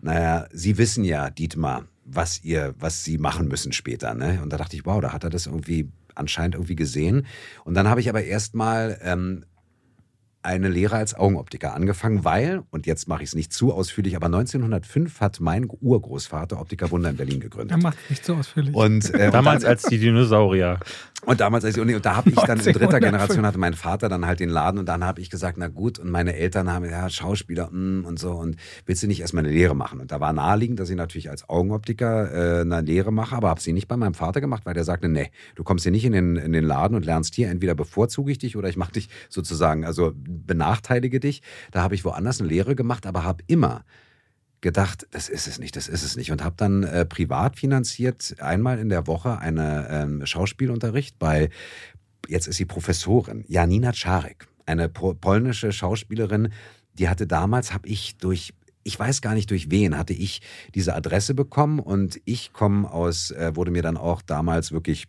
naja, 0.00 0.46
Sie 0.52 0.78
wissen 0.78 1.02
ja, 1.04 1.30
Dietmar, 1.30 1.86
was 2.04 2.42
ihr, 2.44 2.74
was 2.78 3.04
sie 3.04 3.18
machen 3.18 3.48
müssen 3.48 3.72
später. 3.72 4.14
Ne? 4.14 4.40
Und 4.42 4.52
da 4.52 4.56
dachte 4.56 4.76
ich, 4.76 4.86
wow, 4.86 5.00
da 5.00 5.12
hat 5.12 5.24
er 5.24 5.30
das 5.30 5.46
irgendwie 5.46 5.88
anscheinend 6.18 6.54
irgendwie 6.54 6.76
gesehen. 6.76 7.26
Und 7.64 7.74
dann 7.74 7.88
habe 7.88 8.00
ich 8.00 8.08
aber 8.08 8.22
erstmal 8.22 8.98
ähm, 9.02 9.44
eine 10.42 10.68
Lehre 10.68 10.96
als 10.96 11.14
Augenoptiker 11.14 11.74
angefangen, 11.74 12.24
weil, 12.24 12.62
und 12.70 12.86
jetzt 12.86 13.08
mache 13.08 13.22
ich 13.22 13.30
es 13.30 13.34
nicht 13.34 13.52
zu 13.52 13.72
ausführlich, 13.72 14.16
aber 14.16 14.26
1905 14.26 15.20
hat 15.20 15.40
mein 15.40 15.68
Urgroßvater 15.68 16.60
Optiker 16.60 16.90
Wunder 16.90 17.10
in 17.10 17.16
Berlin 17.16 17.40
gegründet. 17.40 17.72
Er 17.72 17.82
macht 17.82 17.98
nicht 18.08 18.24
zu 18.24 18.34
ausführlich. 18.34 18.74
Und, 18.74 19.12
äh, 19.14 19.30
Damals 19.30 19.64
als 19.64 19.82
die 19.82 19.98
Dinosaurier. 19.98 20.78
Und 21.26 21.40
damals, 21.40 21.64
als 21.64 21.76
ich, 21.76 21.82
und 21.82 22.06
da 22.06 22.16
habe 22.16 22.30
ich 22.30 22.36
dann 22.36 22.60
in 22.60 22.72
dritter 22.72 23.00
Generation 23.00 23.44
hatte 23.44 23.58
mein 23.58 23.74
Vater 23.74 24.08
dann 24.08 24.24
halt 24.24 24.38
den 24.38 24.48
Laden 24.48 24.78
und 24.78 24.86
dann 24.86 25.04
habe 25.04 25.20
ich 25.20 25.30
gesagt, 25.30 25.58
na 25.58 25.66
gut, 25.66 25.98
und 25.98 26.10
meine 26.10 26.36
Eltern 26.36 26.72
haben, 26.72 26.84
ja, 26.84 27.10
Schauspieler 27.10 27.70
mm, 27.72 28.04
und 28.04 28.20
so, 28.20 28.32
und 28.32 28.56
willst 28.86 29.02
du 29.02 29.08
nicht 29.08 29.20
erstmal 29.20 29.44
eine 29.44 29.52
Lehre 29.52 29.74
machen? 29.74 30.00
Und 30.00 30.12
da 30.12 30.20
war 30.20 30.32
naheliegend, 30.32 30.78
dass 30.78 30.90
ich 30.90 30.96
natürlich 30.96 31.28
als 31.28 31.48
Augenoptiker 31.48 32.58
äh, 32.58 32.60
eine 32.60 32.80
Lehre 32.82 33.12
mache, 33.12 33.34
aber 33.34 33.48
habe 33.48 33.60
sie 33.60 33.72
nicht 33.72 33.88
bei 33.88 33.96
meinem 33.96 34.14
Vater 34.14 34.40
gemacht, 34.40 34.64
weil 34.64 34.74
der 34.74 34.84
sagte, 34.84 35.08
nee, 35.08 35.30
du 35.56 35.64
kommst 35.64 35.82
hier 35.82 35.92
nicht 35.92 36.04
in 36.04 36.12
den, 36.12 36.36
in 36.36 36.52
den 36.52 36.64
Laden 36.64 36.94
und 36.94 37.04
lernst 37.04 37.34
hier, 37.34 37.50
entweder 37.50 37.74
bevorzuge 37.74 38.30
ich 38.30 38.38
dich 38.38 38.56
oder 38.56 38.68
ich 38.68 38.76
mache 38.76 38.92
dich 38.92 39.08
sozusagen, 39.28 39.84
also 39.84 40.12
benachteilige 40.28 41.20
dich. 41.20 41.42
Da 41.70 41.82
habe 41.82 41.94
ich 41.94 42.04
woanders 42.04 42.40
eine 42.40 42.48
Lehre 42.48 42.76
gemacht, 42.76 43.06
aber 43.06 43.24
habe 43.24 43.42
immer 43.46 43.84
gedacht, 44.60 45.06
das 45.10 45.28
ist 45.28 45.46
es 45.46 45.58
nicht, 45.58 45.76
das 45.76 45.88
ist 45.88 46.02
es 46.02 46.16
nicht. 46.16 46.30
Und 46.30 46.42
habe 46.44 46.56
dann 46.56 46.82
äh, 46.82 47.04
privat 47.04 47.56
finanziert 47.56 48.36
einmal 48.40 48.78
in 48.78 48.88
der 48.88 49.06
Woche 49.06 49.38
einen 49.38 49.86
ähm, 49.88 50.26
Schauspielunterricht 50.26 51.18
bei, 51.18 51.50
jetzt 52.26 52.48
ist 52.48 52.56
sie 52.56 52.64
Professorin, 52.64 53.44
Janina 53.48 53.92
Czarek, 53.92 54.48
eine 54.66 54.88
polnische 54.88 55.72
Schauspielerin, 55.72 56.52
die 56.94 57.08
hatte 57.08 57.26
damals, 57.26 57.72
habe 57.72 57.88
ich 57.88 58.16
durch 58.16 58.52
ich 58.88 58.98
weiß 58.98 59.20
gar 59.20 59.34
nicht 59.34 59.50
durch 59.50 59.70
wen, 59.70 59.98
hatte 59.98 60.14
ich 60.14 60.40
diese 60.74 60.94
Adresse 60.94 61.34
bekommen 61.34 61.78
und 61.78 62.20
ich 62.24 62.54
komme 62.54 62.90
aus, 62.90 63.30
äh, 63.32 63.54
wurde 63.54 63.70
mir 63.70 63.82
dann 63.82 63.98
auch 63.98 64.22
damals 64.22 64.72
wirklich 64.72 65.08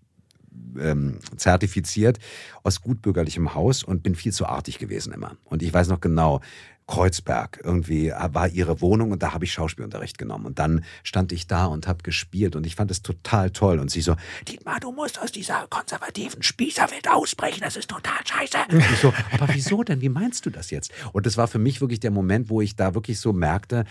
ähm, 0.80 1.20
zertifiziert 1.38 2.20
aus 2.64 2.82
gutbürgerlichem 2.82 3.54
Haus 3.54 3.84
und 3.84 4.04
bin 4.04 4.16
viel 4.16 4.34
zu 4.34 4.46
artig 4.46 4.80
gewesen 4.80 5.14
immer. 5.14 5.38
Und 5.46 5.64
ich 5.64 5.74
weiß 5.74 5.88
noch 5.88 6.02
genau, 6.02 6.42
Kreuzberg 6.90 7.62
irgendwie 7.64 8.12
war 8.12 8.48
ihre 8.48 8.82
Wohnung 8.82 9.12
und 9.12 9.22
da 9.22 9.32
habe 9.32 9.46
ich 9.46 9.54
Schauspielunterricht 9.54 10.18
genommen. 10.18 10.48
Und 10.48 10.58
dann 10.58 10.84
stand 11.04 11.32
ich 11.32 11.46
da 11.46 11.66
und 11.66 11.88
habe 11.88 12.02
gespielt 12.02 12.56
und 12.56 12.66
ich 12.66 12.76
fand 12.76 12.90
es 12.90 13.04
total 13.04 13.52
toll. 13.52 13.78
Und 13.78 13.92
sie 13.92 14.02
so, 14.02 14.16
Dietmar, 14.48 14.80
du 14.80 14.92
musst 14.92 15.22
aus 15.22 15.32
dieser 15.32 15.68
konservativen 15.70 16.42
Spießerwelt 16.42 17.08
ausbrechen, 17.08 17.62
das 17.62 17.76
ist 17.76 17.92
total 17.92 18.26
scheiße. 18.26 18.58
Und 18.72 18.80
ich 18.80 19.00
so, 19.00 19.14
aber 19.32 19.54
wieso 19.54 19.84
denn? 19.84 20.02
Wie 20.02 20.10
meinst 20.10 20.48
du 20.48 20.50
das 20.50 20.72
jetzt? 20.72 20.92
Und 21.14 21.28
das 21.28 21.38
war 21.38 21.48
für 21.48 21.60
mich 21.60 21.80
wirklich 21.80 22.00
der 22.00 22.12
Moment, 22.12 22.50
wo 22.50 22.60
ich 22.60 22.76
da 22.76 22.96
wirklich 22.96 23.20
so 23.20 23.34
merkte, 23.34 23.86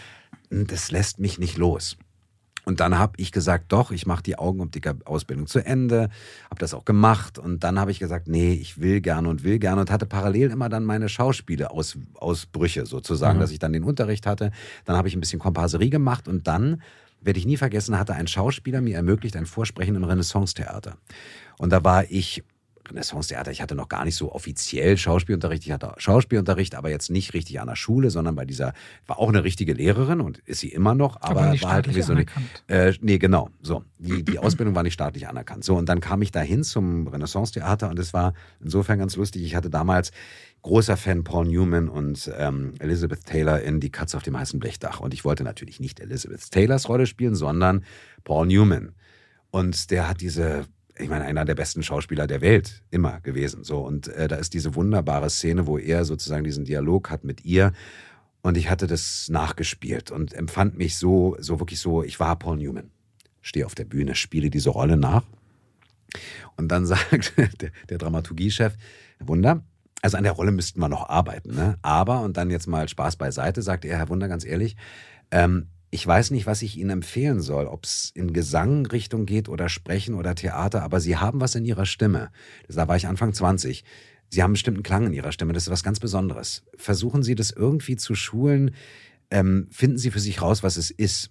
hm, 0.50 0.66
das 0.66 0.90
lässt 0.90 1.20
mich 1.20 1.38
nicht 1.38 1.56
los. 1.56 1.96
Und 2.68 2.80
dann 2.80 2.98
habe 2.98 3.14
ich 3.16 3.32
gesagt, 3.32 3.72
doch, 3.72 3.92
ich 3.92 4.04
mache 4.04 4.22
die 4.22 4.38
Augenoptiker-Ausbildung 4.38 5.46
zu 5.46 5.64
Ende, 5.64 6.10
habe 6.50 6.58
das 6.58 6.74
auch 6.74 6.84
gemacht. 6.84 7.38
Und 7.38 7.64
dann 7.64 7.80
habe 7.80 7.90
ich 7.90 7.98
gesagt, 7.98 8.28
nee, 8.28 8.52
ich 8.52 8.78
will 8.78 9.00
gerne 9.00 9.30
und 9.30 9.42
will 9.42 9.58
gerne 9.58 9.80
und 9.80 9.90
hatte 9.90 10.04
parallel 10.04 10.50
immer 10.50 10.68
dann 10.68 10.84
meine 10.84 11.08
Schauspiele-Ausbrüche 11.08 12.84
sozusagen, 12.84 13.38
mhm. 13.38 13.40
dass 13.40 13.52
ich 13.52 13.58
dann 13.58 13.72
den 13.72 13.84
Unterricht 13.84 14.26
hatte. 14.26 14.52
Dann 14.84 14.98
habe 14.98 15.08
ich 15.08 15.16
ein 15.16 15.20
bisschen 15.20 15.38
Komparserie 15.38 15.88
gemacht 15.88 16.28
und 16.28 16.46
dann, 16.46 16.82
werde 17.22 17.38
ich 17.38 17.46
nie 17.46 17.56
vergessen, 17.56 17.98
hatte 17.98 18.14
ein 18.14 18.26
Schauspieler 18.26 18.82
mir 18.82 18.96
ermöglicht 18.96 19.34
ein 19.36 19.46
Vorsprechen 19.46 19.94
im 19.94 20.04
Renaissance-Theater. 20.04 20.98
Und 21.56 21.70
da 21.70 21.82
war 21.84 22.10
ich 22.10 22.44
Renaissance-Theater, 22.90 23.50
ich 23.50 23.62
hatte 23.62 23.74
noch 23.74 23.88
gar 23.88 24.04
nicht 24.04 24.16
so 24.16 24.32
offiziell 24.32 24.96
Schauspielunterricht. 24.96 25.64
Ich 25.66 25.72
hatte 25.72 25.92
Schauspielunterricht, 25.98 26.74
aber 26.74 26.90
jetzt 26.90 27.10
nicht 27.10 27.34
richtig 27.34 27.60
an 27.60 27.68
der 27.68 27.76
Schule, 27.76 28.10
sondern 28.10 28.34
bei 28.34 28.44
dieser, 28.44 28.72
war 29.06 29.18
auch 29.18 29.28
eine 29.28 29.44
richtige 29.44 29.72
Lehrerin 29.72 30.20
und 30.20 30.38
ist 30.38 30.60
sie 30.60 30.68
immer 30.68 30.94
noch, 30.94 31.20
aber, 31.20 31.42
aber 31.42 31.62
war 31.62 31.72
halt 31.72 31.86
irgendwie 31.86 32.02
so 32.02 32.14
nicht. 32.14 32.30
Äh, 32.66 32.92
nee, 33.00 33.18
genau. 33.18 33.50
So. 33.62 33.84
Die, 33.98 34.22
die 34.22 34.38
Ausbildung 34.38 34.74
war 34.74 34.82
nicht 34.82 34.94
staatlich 34.94 35.28
anerkannt. 35.28 35.64
So, 35.64 35.76
und 35.76 35.88
dann 35.88 36.00
kam 36.00 36.22
ich 36.22 36.30
dahin 36.30 36.62
zum 36.64 37.06
Renaissance-Theater 37.08 37.88
und 37.90 37.98
es 37.98 38.12
war 38.12 38.34
insofern 38.60 38.98
ganz 38.98 39.16
lustig. 39.16 39.42
Ich 39.42 39.54
hatte 39.54 39.70
damals 39.70 40.12
großer 40.62 40.96
Fan 40.96 41.24
Paul 41.24 41.46
Newman 41.46 41.88
und 41.88 42.30
ähm, 42.36 42.74
Elizabeth 42.78 43.24
Taylor 43.24 43.60
in 43.60 43.80
Die 43.80 43.90
Katze 43.90 44.16
auf 44.16 44.22
dem 44.22 44.38
heißen 44.38 44.58
Blechdach. 44.58 45.00
Und 45.00 45.14
ich 45.14 45.24
wollte 45.24 45.44
natürlich 45.44 45.80
nicht 45.80 46.00
Elizabeth 46.00 46.50
Taylors 46.50 46.88
Rolle 46.88 47.06
spielen, 47.06 47.34
sondern 47.34 47.84
Paul 48.24 48.46
Newman. 48.46 48.92
Und 49.50 49.90
der 49.90 50.08
hat 50.08 50.20
diese 50.20 50.66
ich 50.98 51.08
meine, 51.08 51.24
einer 51.24 51.44
der 51.44 51.54
besten 51.54 51.82
Schauspieler 51.82 52.26
der 52.26 52.40
Welt 52.40 52.82
immer 52.90 53.20
gewesen. 53.20 53.64
So 53.64 53.80
und 53.80 54.08
äh, 54.08 54.28
da 54.28 54.36
ist 54.36 54.54
diese 54.54 54.74
wunderbare 54.74 55.30
Szene, 55.30 55.66
wo 55.66 55.78
er 55.78 56.04
sozusagen 56.04 56.44
diesen 56.44 56.64
Dialog 56.64 57.10
hat 57.10 57.24
mit 57.24 57.44
ihr. 57.44 57.72
Und 58.42 58.56
ich 58.56 58.70
hatte 58.70 58.86
das 58.86 59.28
nachgespielt 59.28 60.10
und 60.10 60.32
empfand 60.32 60.76
mich 60.78 60.96
so, 60.96 61.36
so 61.40 61.60
wirklich 61.60 61.80
so, 61.80 62.02
ich 62.02 62.20
war 62.20 62.38
Paul 62.38 62.58
Newman. 62.58 62.90
Stehe 63.42 63.66
auf 63.66 63.74
der 63.74 63.84
Bühne, 63.84 64.14
spiele 64.14 64.50
diese 64.50 64.70
Rolle 64.70 64.96
nach. 64.96 65.24
Und 66.56 66.68
dann 66.68 66.86
sagt 66.86 67.34
der, 67.36 67.70
der 67.88 67.98
Dramaturgiechef, 67.98 68.74
Wunder, 69.20 69.64
also 70.02 70.16
an 70.16 70.24
der 70.24 70.32
Rolle 70.32 70.52
müssten 70.52 70.80
wir 70.80 70.88
noch 70.88 71.08
arbeiten, 71.08 71.54
ne? 71.54 71.76
Aber, 71.82 72.20
und 72.22 72.36
dann 72.36 72.50
jetzt 72.50 72.68
mal 72.68 72.88
Spaß 72.88 73.16
beiseite, 73.16 73.62
sagt 73.62 73.84
er, 73.84 73.98
Herr 73.98 74.08
Wunder, 74.08 74.28
ganz 74.28 74.44
ehrlich, 74.44 74.76
ähm, 75.30 75.66
ich 75.90 76.06
weiß 76.06 76.30
nicht, 76.32 76.46
was 76.46 76.62
ich 76.62 76.76
Ihnen 76.76 76.90
empfehlen 76.90 77.40
soll, 77.40 77.66
ob 77.66 77.84
es 77.84 78.10
in 78.14 78.32
Gesangrichtung 78.32 79.24
geht 79.24 79.48
oder 79.48 79.68
Sprechen 79.68 80.14
oder 80.14 80.34
Theater, 80.34 80.82
aber 80.82 81.00
Sie 81.00 81.16
haben 81.16 81.40
was 81.40 81.54
in 81.54 81.64
Ihrer 81.64 81.86
Stimme. 81.86 82.30
Da 82.68 82.88
war 82.88 82.96
ich 82.96 83.06
Anfang 83.06 83.32
20. 83.32 83.84
Sie 84.28 84.42
haben 84.42 84.54
einen 84.54 84.82
Klang 84.82 85.06
in 85.06 85.14
Ihrer 85.14 85.32
Stimme. 85.32 85.54
Das 85.54 85.64
ist 85.64 85.70
was 85.70 85.82
ganz 85.82 86.00
Besonderes. 86.00 86.62
Versuchen 86.76 87.22
Sie 87.22 87.34
das 87.34 87.50
irgendwie 87.50 87.96
zu 87.96 88.14
schulen. 88.14 88.74
Ähm, 89.30 89.68
finden 89.70 89.96
Sie 89.96 90.10
für 90.10 90.20
sich 90.20 90.42
raus, 90.42 90.62
was 90.62 90.76
es 90.76 90.90
ist. 90.90 91.30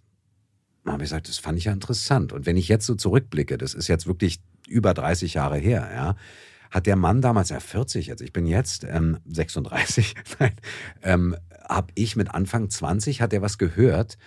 Da 0.84 0.94
habe 0.94 1.04
ich 1.04 1.10
gesagt, 1.10 1.28
das 1.28 1.38
fand 1.38 1.60
ich 1.60 1.66
ja 1.66 1.74
interessant. 1.74 2.34
Und 2.34 2.46
wenn 2.46 2.58
ich 2.58 2.68
jetzt 2.68 2.86
so 2.86 2.96
zurückblicke, 2.96 3.58
das 3.58 3.76
ist 3.76 3.88
jetzt 3.88 4.08
wirklich 4.08 4.40
über 4.68 4.94
30 4.94 5.36
Jahre 5.36 5.58
her, 5.58 5.90
ja, 5.94 6.16
hat 6.72 6.86
der 6.86 6.96
Mann 6.96 7.22
damals, 7.22 7.50
ja 7.50 7.60
40, 7.60 8.12
also 8.12 8.24
ich 8.24 8.34
bin 8.34 8.46
jetzt 8.46 8.84
ähm, 8.84 9.20
36, 9.26 10.16
nein, 10.40 10.56
ähm, 11.04 11.36
habe 11.70 11.92
ich 11.96 12.16
mit 12.16 12.34
Anfang 12.34 12.70
20, 12.70 13.22
hat 13.22 13.34
er 13.34 13.42
was 13.42 13.58
gehört, 13.58 14.18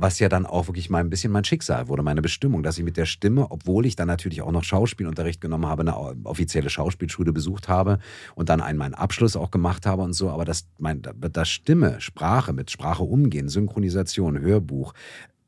was 0.00 0.18
ja 0.18 0.28
dann 0.28 0.46
auch 0.46 0.68
wirklich 0.68 0.88
mal 0.88 0.98
ein 0.98 1.10
bisschen 1.10 1.30
mein 1.30 1.44
Schicksal 1.44 1.88
wurde, 1.88 2.02
meine 2.02 2.22
Bestimmung, 2.22 2.62
dass 2.62 2.78
ich 2.78 2.84
mit 2.84 2.96
der 2.96 3.04
Stimme, 3.04 3.50
obwohl 3.50 3.84
ich 3.84 3.96
dann 3.96 4.08
natürlich 4.08 4.40
auch 4.40 4.52
noch 4.52 4.64
Schauspielunterricht 4.64 5.40
genommen 5.40 5.66
habe, 5.66 5.82
eine 5.82 5.96
offizielle 6.24 6.70
Schauspielschule 6.70 7.32
besucht 7.32 7.68
habe 7.68 7.98
und 8.34 8.48
dann 8.48 8.60
einen 8.60 8.78
meinen 8.78 8.94
Abschluss 8.94 9.36
auch 9.36 9.50
gemacht 9.50 9.86
habe 9.86 10.02
und 10.02 10.14
so, 10.14 10.30
aber 10.30 10.44
dass 10.44 10.68
mein, 10.78 11.02
das 11.02 11.50
Stimme, 11.50 12.00
Sprache, 12.00 12.52
mit 12.52 12.70
Sprache 12.70 13.02
umgehen, 13.02 13.48
Synchronisation, 13.48 14.40
Hörbuch, 14.40 14.94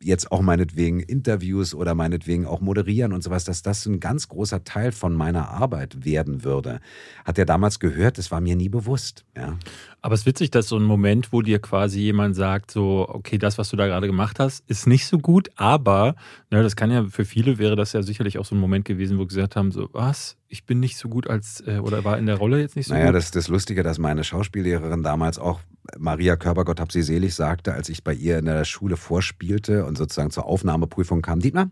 jetzt 0.03 0.33
auch 0.33 0.41
meinetwegen 0.41 1.01
Interviews 1.01 1.75
oder 1.75 1.95
meinetwegen 1.95 2.47
auch 2.47 2.61
moderieren 2.61 3.13
und 3.13 3.23
sowas, 3.23 3.45
dass 3.45 3.63
das 3.63 3.87
ein 3.87 4.01
ganz 4.01 4.29
großer 4.29 4.65
Teil 4.65 4.93
von 4.93 5.15
meiner 5.15 5.51
Arbeit 5.51 6.05
werden 6.05 6.45
würde. 6.45 6.81
Hat 7.25 7.39
er 7.39 7.47
damals 7.47 7.81
gehört, 7.81 8.19
das 8.19 8.31
war 8.31 8.41
mir 8.41 8.57
nie 8.57 8.69
bewusst. 8.69 9.25
Ja. 9.37 9.59
Aber 10.01 10.15
es 10.15 10.23
ist 10.23 10.27
witzig, 10.27 10.51
dass 10.51 10.69
so 10.69 10.77
ein 10.77 10.83
Moment, 10.83 11.33
wo 11.33 11.43
dir 11.43 11.61
quasi 11.61 12.01
jemand 12.01 12.35
sagt, 12.35 12.71
so, 12.71 13.07
okay, 13.09 13.39
das, 13.39 13.59
was 13.59 13.71
du 13.71 13.77
da 13.77 13.87
gerade 13.87 14.07
gemacht 14.07 14.41
hast, 14.41 14.69
ist 14.69 14.87
nicht 14.87 15.07
so 15.07 15.19
gut, 15.19 15.51
aber, 15.57 16.17
ne, 16.51 16.63
das 16.63 16.75
kann 16.77 16.91
ja, 16.91 17.05
für 17.05 17.25
viele 17.25 17.59
wäre 17.59 17.77
das 17.77 17.93
ja 17.93 18.03
sicherlich 18.03 18.39
auch 18.39 18.45
so 18.45 18.55
ein 18.55 18.59
Moment 18.59 18.85
gewesen, 18.85 19.19
wo 19.19 19.27
gesagt 19.27 19.55
haben, 19.55 19.71
so, 19.71 19.89
was, 19.93 20.37
ich 20.49 20.67
bin 20.67 20.81
nicht 20.81 20.97
so 20.97 21.09
gut 21.09 21.29
als, 21.29 21.63
äh, 21.67 21.79
oder 21.79 22.05
war 22.05 22.19
in 22.19 22.27
der 22.27 22.37
Rolle 22.37 22.61
jetzt 22.61 22.77
nicht 22.77 22.89
so 22.89 22.95
naja, 22.95 23.07
gut? 23.07 23.13
Naja, 23.13 23.19
das 23.19 23.25
ist 23.27 23.37
das 23.37 23.49
Lustige, 23.49 23.83
dass 23.83 23.99
meine 23.99 24.25
Schauspiellehrerin 24.25 25.03
damals 25.03 25.39
auch, 25.39 25.61
Maria 25.99 26.37
Körpergott, 26.37 26.81
hab 26.81 26.93
sie 26.93 27.03
selig, 27.03 27.35
sagte, 27.35 27.75
als 27.75 27.89
ich 27.89 28.05
bei 28.05 28.15
ihr 28.15 28.39
in 28.39 28.45
der 28.45 28.65
Schule 28.65 28.97
vorspielte 28.97 29.85
und 29.85 29.99
sozusagen 29.99 30.31
zur 30.31 30.47
Aufnahmeprüfung 30.47 31.23
kam, 31.23 31.41
Dietmar, 31.41 31.71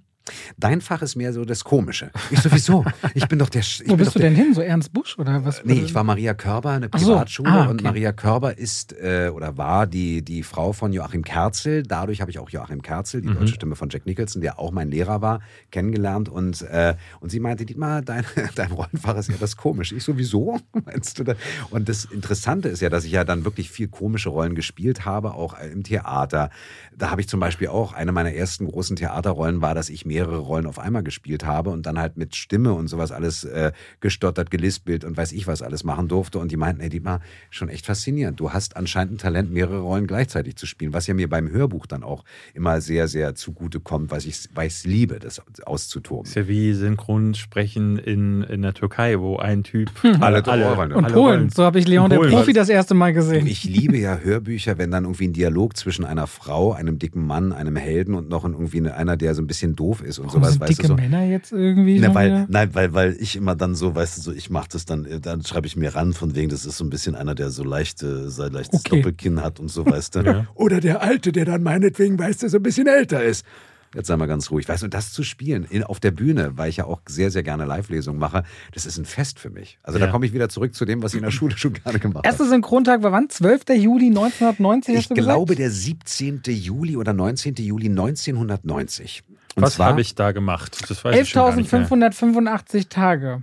Dein 0.58 0.80
Fach 0.80 1.02
ist 1.02 1.16
mehr 1.16 1.32
so 1.32 1.44
das 1.44 1.64
Komische. 1.64 2.10
Ich 2.30 2.40
sowieso. 2.40 2.84
Ich 3.14 3.26
bin 3.28 3.38
doch 3.38 3.48
der. 3.48 3.60
Ich 3.60 3.82
Wo 3.86 3.96
bist 3.96 4.14
du 4.14 4.18
denn 4.18 4.34
hin? 4.34 4.54
So 4.54 4.60
Ernst 4.60 4.92
Busch 4.92 5.18
oder 5.18 5.44
was? 5.44 5.64
Nee, 5.64 5.80
ich 5.84 5.94
war 5.94 6.04
Maria 6.04 6.34
Körber, 6.34 6.70
eine 6.70 6.88
so. 6.96 7.06
Privatschule. 7.08 7.50
Ah, 7.50 7.60
okay. 7.62 7.70
Und 7.70 7.82
Maria 7.82 8.12
Körber 8.12 8.58
ist 8.58 8.92
äh, 9.00 9.30
oder 9.34 9.56
war 9.56 9.86
die, 9.86 10.22
die 10.22 10.42
Frau 10.42 10.72
von 10.72 10.92
Joachim 10.92 11.22
Kerzel. 11.24 11.82
Dadurch 11.82 12.20
habe 12.20 12.30
ich 12.30 12.38
auch 12.38 12.50
Joachim 12.50 12.82
Kerzel, 12.82 13.22
die 13.22 13.28
Mhm. 13.28 13.34
deutsche 13.34 13.54
Stimme 13.54 13.76
von 13.76 13.88
Jack 13.90 14.06
Nicholson, 14.06 14.42
der 14.42 14.58
auch 14.58 14.70
mein 14.72 14.90
Lehrer 14.90 15.22
war, 15.22 15.40
kennengelernt. 15.70 16.28
Und, 16.28 16.62
äh, 16.62 16.94
und 17.20 17.30
sie 17.30 17.40
meinte, 17.40 17.64
Dietmar, 17.66 18.02
dein, 18.02 18.24
dein 18.54 18.72
Rollenfach 18.72 19.16
ist 19.16 19.28
ja 19.28 19.36
das 19.38 19.56
Komische. 19.56 19.94
Ich 19.94 20.04
sowieso, 20.04 20.58
meinst 20.84 21.18
du 21.18 21.24
das? 21.24 21.36
Und 21.70 21.88
das 21.88 22.04
Interessante 22.06 22.68
ist 22.68 22.80
ja, 22.80 22.88
dass 22.88 23.04
ich 23.04 23.12
ja 23.12 23.24
dann 23.24 23.44
wirklich 23.44 23.70
viel 23.70 23.88
komische 23.88 24.28
Rollen 24.30 24.54
gespielt 24.54 25.04
habe, 25.04 25.34
auch 25.34 25.58
im 25.58 25.82
Theater. 25.82 26.50
Da 26.96 27.10
habe 27.10 27.20
ich 27.20 27.28
zum 27.28 27.40
Beispiel 27.40 27.68
auch, 27.68 27.92
eine 27.92 28.12
meiner 28.12 28.32
ersten 28.32 28.66
großen 28.66 28.96
Theaterrollen 28.96 29.62
war, 29.62 29.74
dass 29.74 29.88
ich 29.88 30.04
mehrere 30.20 30.38
Rollen 30.38 30.66
auf 30.66 30.78
einmal 30.78 31.02
gespielt 31.02 31.44
habe 31.46 31.70
und 31.70 31.86
dann 31.86 31.98
halt 31.98 32.16
mit 32.18 32.36
Stimme 32.36 32.72
und 32.74 32.88
sowas 32.88 33.10
alles 33.10 33.44
äh, 33.44 33.72
gestottert, 34.00 34.50
gelispelt 34.50 35.04
und 35.04 35.16
weiß 35.16 35.32
ich 35.32 35.46
was 35.46 35.62
alles 35.62 35.82
machen 35.84 36.08
durfte. 36.08 36.38
Und 36.38 36.52
die 36.52 36.56
meinten, 36.58 36.82
ey 36.82 36.90
Dietmar, 36.90 37.20
schon 37.48 37.68
echt 37.70 37.86
faszinierend. 37.86 38.38
Du 38.38 38.52
hast 38.52 38.76
anscheinend 38.76 39.14
ein 39.14 39.18
Talent, 39.18 39.50
mehrere 39.50 39.80
Rollen 39.80 40.06
gleichzeitig 40.06 40.56
zu 40.56 40.66
spielen, 40.66 40.92
was 40.92 41.06
ja 41.06 41.14
mir 41.14 41.28
beim 41.28 41.50
Hörbuch 41.50 41.86
dann 41.86 42.02
auch 42.02 42.24
immer 42.54 42.80
sehr, 42.82 43.08
sehr 43.08 43.34
zugute 43.34 43.80
kommt, 43.80 44.10
weil 44.10 44.18
ich 44.18 44.46
es 44.56 44.84
liebe, 44.84 45.18
das 45.18 45.40
auszutoben. 45.64 46.26
Ist 46.26 46.34
ja 46.36 46.46
wie 46.48 46.74
Synchronsprechen 46.74 47.98
in, 47.98 48.42
in 48.42 48.62
der 48.62 48.74
Türkei, 48.74 49.18
wo 49.20 49.36
ein 49.38 49.62
Typ 49.64 49.90
Alle 50.20 50.42
Ohren. 50.44 50.92
Und 50.92 51.04
alle 51.04 51.14
Polen. 51.14 51.36
Rollen- 51.38 51.50
So 51.50 51.64
habe 51.64 51.78
ich 51.78 51.88
Leon 51.88 52.10
der 52.10 52.18
Profi 52.18 52.52
das 52.52 52.68
erste 52.68 52.94
Mal 52.94 53.12
gesehen. 53.12 53.46
Ich 53.46 53.64
liebe 53.64 53.96
ja 53.96 54.18
Hörbücher, 54.18 54.78
wenn 54.78 54.90
dann 54.90 55.04
irgendwie 55.04 55.28
ein 55.28 55.32
Dialog 55.32 55.76
zwischen 55.76 56.04
einer 56.04 56.26
Frau, 56.26 56.72
einem 56.72 56.98
dicken 56.98 57.26
Mann, 57.26 57.52
einem 57.52 57.76
Helden 57.76 58.14
und 58.14 58.28
noch 58.28 58.44
irgendwie 58.44 58.88
einer, 58.90 59.16
der 59.16 59.34
so 59.34 59.42
ein 59.42 59.46
bisschen 59.46 59.76
doof 59.76 59.99
ist 60.02 60.18
und 60.18 60.26
Warum 60.26 60.40
sowas, 60.42 60.52
sind 60.52 60.60
weißt 60.62 60.70
dicke 60.70 60.82
du 60.82 60.88
so. 60.88 60.94
Männer 60.94 61.24
jetzt 61.24 61.52
irgendwie? 61.52 61.98
Na, 61.98 62.06
schon 62.06 62.14
weil, 62.14 62.30
wieder? 62.30 62.46
nein, 62.48 62.70
weil, 62.74 62.92
weil 62.94 63.16
ich 63.20 63.36
immer 63.36 63.54
dann 63.56 63.74
so, 63.74 63.94
weißt 63.94 64.18
du, 64.18 64.22
so, 64.22 64.32
ich 64.32 64.50
mache 64.50 64.68
das 64.72 64.84
dann, 64.84 65.06
dann 65.22 65.44
schreibe 65.44 65.66
ich 65.66 65.76
mir 65.76 65.94
ran, 65.94 66.12
von 66.12 66.34
wegen, 66.34 66.48
das 66.50 66.64
ist 66.66 66.76
so 66.78 66.84
ein 66.84 66.90
bisschen 66.90 67.14
einer, 67.14 67.34
der 67.34 67.50
so 67.50 67.64
leichte, 67.64 68.30
so 68.30 68.44
leichtes 68.44 68.80
Okay. 68.80 68.96
Doppelkinn 68.96 69.42
hat 69.42 69.60
und 69.60 69.68
so, 69.68 69.84
weißt 69.86 70.16
du. 70.16 70.46
Oder 70.54 70.80
der 70.80 71.02
Alte, 71.02 71.32
der 71.32 71.44
dann 71.44 71.62
meinetwegen, 71.62 72.18
weißt 72.18 72.42
du, 72.42 72.48
so 72.48 72.56
ein 72.58 72.62
bisschen 72.62 72.86
älter 72.86 73.22
ist. 73.22 73.44
Jetzt 73.92 74.06
sei 74.06 74.16
mal 74.16 74.26
ganz 74.26 74.52
ruhig. 74.52 74.68
Weißt 74.68 74.84
du, 74.84 74.86
das 74.86 75.12
zu 75.12 75.24
spielen 75.24 75.64
in, 75.68 75.82
auf 75.82 75.98
der 75.98 76.12
Bühne, 76.12 76.52
weil 76.54 76.68
ich 76.70 76.76
ja 76.76 76.84
auch 76.84 77.00
sehr, 77.08 77.32
sehr 77.32 77.42
gerne 77.42 77.64
Live-Lesungen 77.64 78.20
mache, 78.20 78.44
das 78.72 78.86
ist 78.86 78.98
ein 78.98 79.04
Fest 79.04 79.40
für 79.40 79.50
mich. 79.50 79.80
Also 79.82 79.98
da 79.98 80.04
Ja. 80.06 80.12
komme 80.12 80.26
ich 80.26 80.32
wieder 80.32 80.48
zurück 80.48 80.76
zu 80.76 80.84
dem, 80.84 81.02
was 81.02 81.12
ich 81.12 81.16
in 81.18 81.24
der 81.24 81.32
Schule 81.32 81.58
schon 81.58 81.72
gerne 81.72 81.98
gemacht 81.98 82.24
Erster 82.24 82.44
habe. 82.44 82.50
Synchrontag 82.50 83.02
war 83.02 83.10
wann? 83.10 83.28
12. 83.28 83.62
Juli 83.70 84.06
1990 84.06 84.94
Ich 84.94 85.00
hast 85.00 85.10
du 85.10 85.14
glaube, 85.14 85.56
gesagt? 85.56 85.58
der 85.58 85.70
17. 85.72 86.40
Juli 86.46 86.96
oder 86.96 87.12
19. 87.12 87.54
Juli 87.56 87.88
1990. 87.88 89.24
Und 89.56 89.62
Was 89.62 89.74
zwar- 89.74 89.86
habe 89.88 90.00
ich 90.00 90.14
da 90.14 90.32
gemacht? 90.32 90.78
Das 90.88 91.04
weiß 91.04 91.20
ich 91.20 91.28
schon 91.30 91.42
gar 91.42 91.56
nicht 91.56 91.72
mehr. 91.72 91.86
11.585 91.86 92.88
Tage. 92.88 93.42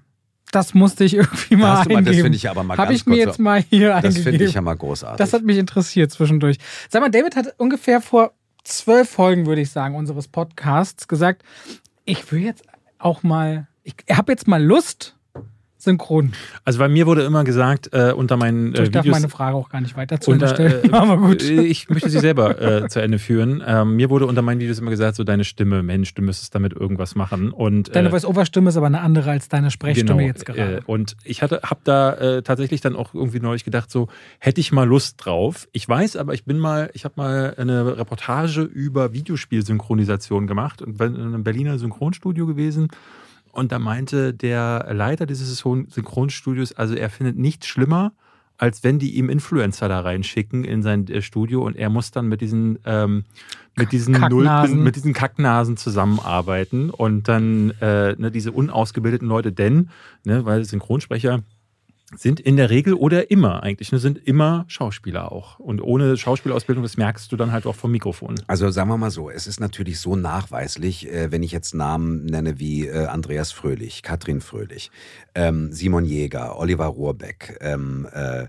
Das 0.52 0.74
musste 0.74 1.04
ich 1.04 1.14
irgendwie 1.16 1.58
mal 1.58 1.84
du 1.84 1.94
mal- 1.94 2.04
das 2.04 2.16
finde 2.16 2.36
ich 2.38 2.50
aber 2.50 2.64
mal 2.64 2.78
Habe 2.78 2.88
ganz 2.90 3.02
ich 3.02 3.06
mir 3.06 3.18
jetzt 3.18 3.38
so- 3.38 3.44
mal 3.44 3.62
hier 3.70 3.90
Das 3.90 3.96
eingegeben. 4.06 4.24
finde 4.24 4.46
ich 4.46 4.54
ja 4.54 4.62
mal 4.62 4.76
großartig. 4.78 5.18
Das 5.18 5.34
hat 5.34 5.44
mich 5.44 5.58
interessiert 5.58 6.12
zwischendurch. 6.12 6.58
Sag 6.90 7.02
mal, 7.02 7.10
David 7.10 7.36
hat 7.36 7.54
ungefähr 7.58 8.00
vor 8.02 8.32
zwölf 8.64 9.10
Folgen, 9.10 9.46
würde 9.46 9.62
ich 9.62 9.70
sagen, 9.72 9.96
unseres 9.96 10.28
Podcasts 10.30 11.08
gesagt, 11.10 11.44
ich 12.06 12.32
will 12.32 12.42
jetzt 12.44 12.64
auch 13.00 13.24
mal, 13.24 13.68
ich 13.84 13.96
habe 14.10 14.32
jetzt 14.32 14.48
mal 14.48 14.64
Lust, 14.64 15.16
synchron. 15.88 16.34
Also 16.66 16.80
bei 16.80 16.88
mir 16.88 17.08
wurde 17.08 17.24
immer 17.24 17.44
gesagt, 17.44 17.90
äh, 17.94 18.12
unter 18.12 18.38
meinen 18.38 18.76
äh, 18.76 18.84
ich 18.84 18.92
darf 18.92 19.06
Videos... 19.06 19.18
meine 19.18 19.30
Frage 19.30 19.56
auch 19.56 19.70
gar 19.70 19.82
nicht 19.82 19.96
weiter 19.98 20.20
zu 20.20 20.32
Ende 20.32 20.46
unter, 20.46 20.56
stellen. 20.56 20.94
äh, 20.94 20.94
Aber 20.96 21.18
gut. 21.18 21.44
äh, 21.44 21.62
Ich 21.62 21.90
möchte 21.90 22.10
sie 22.10 22.20
selber 22.20 22.62
äh, 22.62 22.88
zu 22.88 23.02
Ende 23.02 23.20
führen. 23.20 23.64
Ähm, 23.66 23.96
mir 23.96 24.10
wurde 24.10 24.26
unter 24.26 24.42
meinen 24.42 24.60
Videos 24.60 24.80
immer 24.80 24.92
gesagt, 24.92 25.16
so 25.16 25.24
deine 25.24 25.44
Stimme, 25.44 25.84
Mensch, 25.84 26.14
du 26.14 26.22
müsstest 26.22 26.54
damit 26.54 26.74
irgendwas 26.74 27.16
machen. 27.16 27.52
Und, 27.52 27.96
Deine 27.96 28.10
äh, 28.10 28.12
Voice-Over-Stimme 28.12 28.70
ist 28.70 28.78
aber 28.78 28.88
eine 28.88 29.02
andere 29.02 29.32
als 29.32 29.50
deine 29.50 29.72
Sprechstimme 29.72 30.26
jetzt 30.26 30.46
gerade. 30.46 30.82
Und 30.86 31.16
ich 31.24 31.42
hatte, 31.42 31.62
habe 31.64 31.80
da 31.84 32.14
äh, 32.14 32.42
tatsächlich 32.44 32.82
dann 32.82 32.96
auch 32.96 33.14
irgendwie 33.14 33.40
neulich 33.40 33.64
gedacht, 33.64 33.90
so 33.90 34.08
hätte 34.40 34.62
ich 34.62 34.72
mal 34.72 34.88
Lust 34.88 35.26
drauf. 35.26 35.68
Ich 35.72 35.88
weiß, 35.88 36.16
aber 36.18 36.34
ich 36.34 36.46
bin 36.46 36.60
mal, 36.60 36.90
ich 36.94 37.06
habe 37.06 37.14
mal 37.18 37.56
eine 37.58 37.98
Reportage 37.98 38.62
über 38.62 39.14
Videospielsynchronisation 39.14 40.48
gemacht 40.48 40.82
und 40.82 40.98
bin 40.98 41.16
in 41.16 41.22
einem 41.22 41.44
Berliner 41.44 41.78
Synchronstudio 41.80 42.46
gewesen. 42.46 42.90
Und 43.58 43.72
da 43.72 43.80
meinte 43.80 44.36
der 44.36 44.86
Leiter 44.92 45.26
dieses 45.26 45.58
Synchronstudios, 45.58 46.74
also 46.74 46.94
er 46.94 47.10
findet 47.10 47.40
nichts 47.40 47.66
schlimmer, 47.66 48.12
als 48.60 48.84
wenn 48.84 49.00
die 49.00 49.16
ihm 49.16 49.30
Influencer 49.30 49.90
da 49.90 50.02
reinschicken 50.02 50.64
in 50.64 50.84
sein 50.84 51.08
äh, 51.08 51.24
Studio 51.24 51.66
und 51.66 51.76
er 51.76 51.90
muss 51.90 52.12
dann 52.12 52.28
mit 52.28 52.42
diesen 52.42 52.78
ähm, 52.86 53.26
mit 53.76 53.92
diesen 53.92 54.14
Kacknasen. 54.14 54.76
Null, 54.76 54.84
mit 54.84 54.96
diesen 54.96 55.14
Kacknasen 55.14 55.76
zusammenarbeiten 55.76 56.92
und 56.92 57.28
dann 57.30 57.72
äh, 57.82 58.14
ne, 58.16 58.30
diese 58.30 58.52
unausgebildeten 58.52 59.28
Leute, 59.28 59.52
denn, 59.52 59.90
ne, 60.24 60.46
weil 60.46 60.64
Synchronsprecher 60.64 61.42
sind 62.16 62.40
in 62.40 62.56
der 62.56 62.70
Regel 62.70 62.94
oder 62.94 63.32
immer 63.32 63.64
eigentlich, 63.64 63.92
ne, 63.92 64.00
sind 64.00 64.18
immer 64.18 64.64
Schauspieler 64.68 65.32
auch. 65.32 65.60
Und 65.60 65.82
ohne 65.82 66.16
Schauspielausbildung, 66.16 66.84
das 66.84 66.96
merkst 66.96 67.30
du 67.32 67.36
dann 67.36 67.52
halt 67.52 67.66
auch 67.66 67.76
vom 67.76 67.92
Mikrofon. 67.92 68.36
Also 68.48 68.70
sagen 68.70 68.90
wir 68.90 68.98
mal 68.98 69.12
so, 69.12 69.30
es 69.30 69.46
ist 69.46 69.60
natürlich 69.60 70.00
so 70.00 70.16
nachweislich, 70.16 71.12
äh, 71.12 71.32
wenn 71.32 71.44
ich 71.44 71.52
jetzt 71.52 71.76
Namen 71.76 72.26
nenne 72.26 72.60
wie 72.60 72.88
äh, 72.88 73.08
Andreas 73.08 73.52
Fröhlich, 73.52 74.04
Katrin 74.04 74.40
Fröhlich, 74.40 74.90
ähm, 75.36 75.74
Simon 75.74 76.06
Jäger, 76.06 76.58
Oliver 76.58 76.86
Rohrbeck. 76.86 77.58
Ähm, 77.60 78.08
äh, 78.14 78.46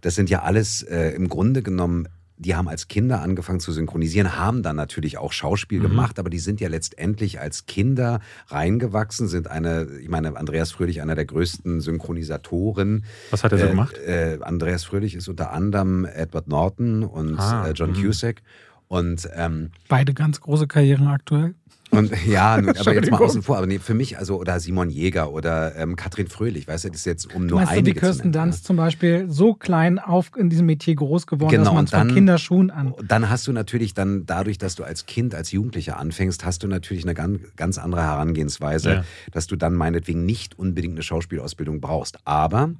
das 0.00 0.14
sind 0.14 0.30
ja 0.30 0.42
alles 0.42 0.80
im 0.80 1.28
Grunde 1.28 1.62
genommen 1.62 2.08
die 2.42 2.54
haben 2.54 2.68
als 2.68 2.88
Kinder 2.88 3.20
angefangen 3.20 3.60
zu 3.60 3.70
synchronisieren, 3.70 4.36
haben 4.38 4.62
dann 4.62 4.74
natürlich 4.74 5.18
auch 5.18 5.30
Schauspiel 5.32 5.78
Mhm. 5.80 5.82
gemacht, 5.84 6.18
aber 6.18 6.30
die 6.30 6.38
sind 6.38 6.58
ja 6.60 6.68
letztendlich 6.68 7.38
als 7.38 7.66
Kinder 7.66 8.20
reingewachsen, 8.48 9.28
sind 9.28 9.48
eine, 9.48 9.86
ich 10.00 10.08
meine, 10.08 10.34
Andreas 10.36 10.72
Fröhlich, 10.72 11.02
einer 11.02 11.14
der 11.14 11.26
größten 11.26 11.80
Synchronisatoren. 11.82 13.04
Was 13.30 13.44
hat 13.44 13.52
er 13.52 13.58
so 13.58 13.64
Äh, 13.66 13.68
gemacht? 13.68 13.96
Äh, 13.98 14.38
Andreas 14.40 14.84
Fröhlich 14.84 15.14
ist 15.14 15.28
unter 15.28 15.52
anderem 15.52 16.04
Edward 16.06 16.48
Norton 16.48 17.02
und 17.04 17.38
Ah, 17.38 17.68
äh, 17.68 17.72
John 17.72 17.90
mhm. 17.90 18.02
Cusack. 18.02 18.42
Und 18.88 19.28
ähm, 19.36 19.70
Beide 19.88 20.14
ganz 20.14 20.40
große 20.40 20.66
Karrieren 20.66 21.06
aktuell. 21.06 21.54
Und 21.90 22.12
ja, 22.26 22.54
aber 22.54 22.94
jetzt 22.94 23.10
mal 23.10 23.20
außen 23.20 23.42
vor, 23.42 23.56
aber 23.58 23.66
nee, 23.66 23.78
für 23.78 23.94
mich, 23.94 24.18
also, 24.18 24.38
oder 24.38 24.60
Simon 24.60 24.90
Jäger 24.90 25.32
oder 25.32 25.76
ähm, 25.76 25.96
Katrin 25.96 26.28
Fröhlich, 26.28 26.68
weißt 26.68 26.84
du, 26.84 26.88
das 26.88 26.98
ist 27.00 27.04
jetzt 27.06 27.34
um 27.34 27.48
Du 27.48 27.56
nur 27.58 27.68
einige 27.68 27.94
zu 27.94 28.06
Kirsten. 28.06 28.32
Dunst 28.32 28.64
zum 28.64 28.76
Beispiel 28.76 29.26
so 29.28 29.54
klein 29.54 29.98
auf 29.98 30.30
in 30.36 30.50
diesem 30.50 30.66
Metier 30.66 30.94
groß 30.94 31.26
geworden, 31.26 31.50
Genau, 31.50 31.64
dass 31.64 31.72
man 31.72 31.80
und 31.80 31.90
von 31.90 31.98
dann- 32.08 32.14
Kinderschuhen 32.14 32.70
an. 32.70 32.94
Dann 33.06 33.28
hast 33.28 33.46
du 33.46 33.52
natürlich 33.52 33.94
dann, 33.94 34.24
dadurch, 34.26 34.58
dass 34.58 34.74
du 34.76 34.84
als 34.84 35.06
Kind, 35.06 35.34
als 35.34 35.52
Jugendlicher 35.52 35.98
anfängst, 35.98 36.44
hast 36.44 36.62
du 36.62 36.68
natürlich 36.68 37.04
eine 37.04 37.14
ganz, 37.14 37.40
ganz 37.56 37.78
andere 37.78 38.02
Herangehensweise, 38.02 38.90
Ja. 38.92 39.04
dass 39.32 39.46
du 39.46 39.56
dann 39.56 39.74
meinetwegen 39.74 40.24
nicht 40.24 40.58
unbedingt 40.58 40.94
eine 40.94 41.02
Schauspielausbildung 41.02 41.80
brauchst. 41.80 42.18
Aber 42.26 42.70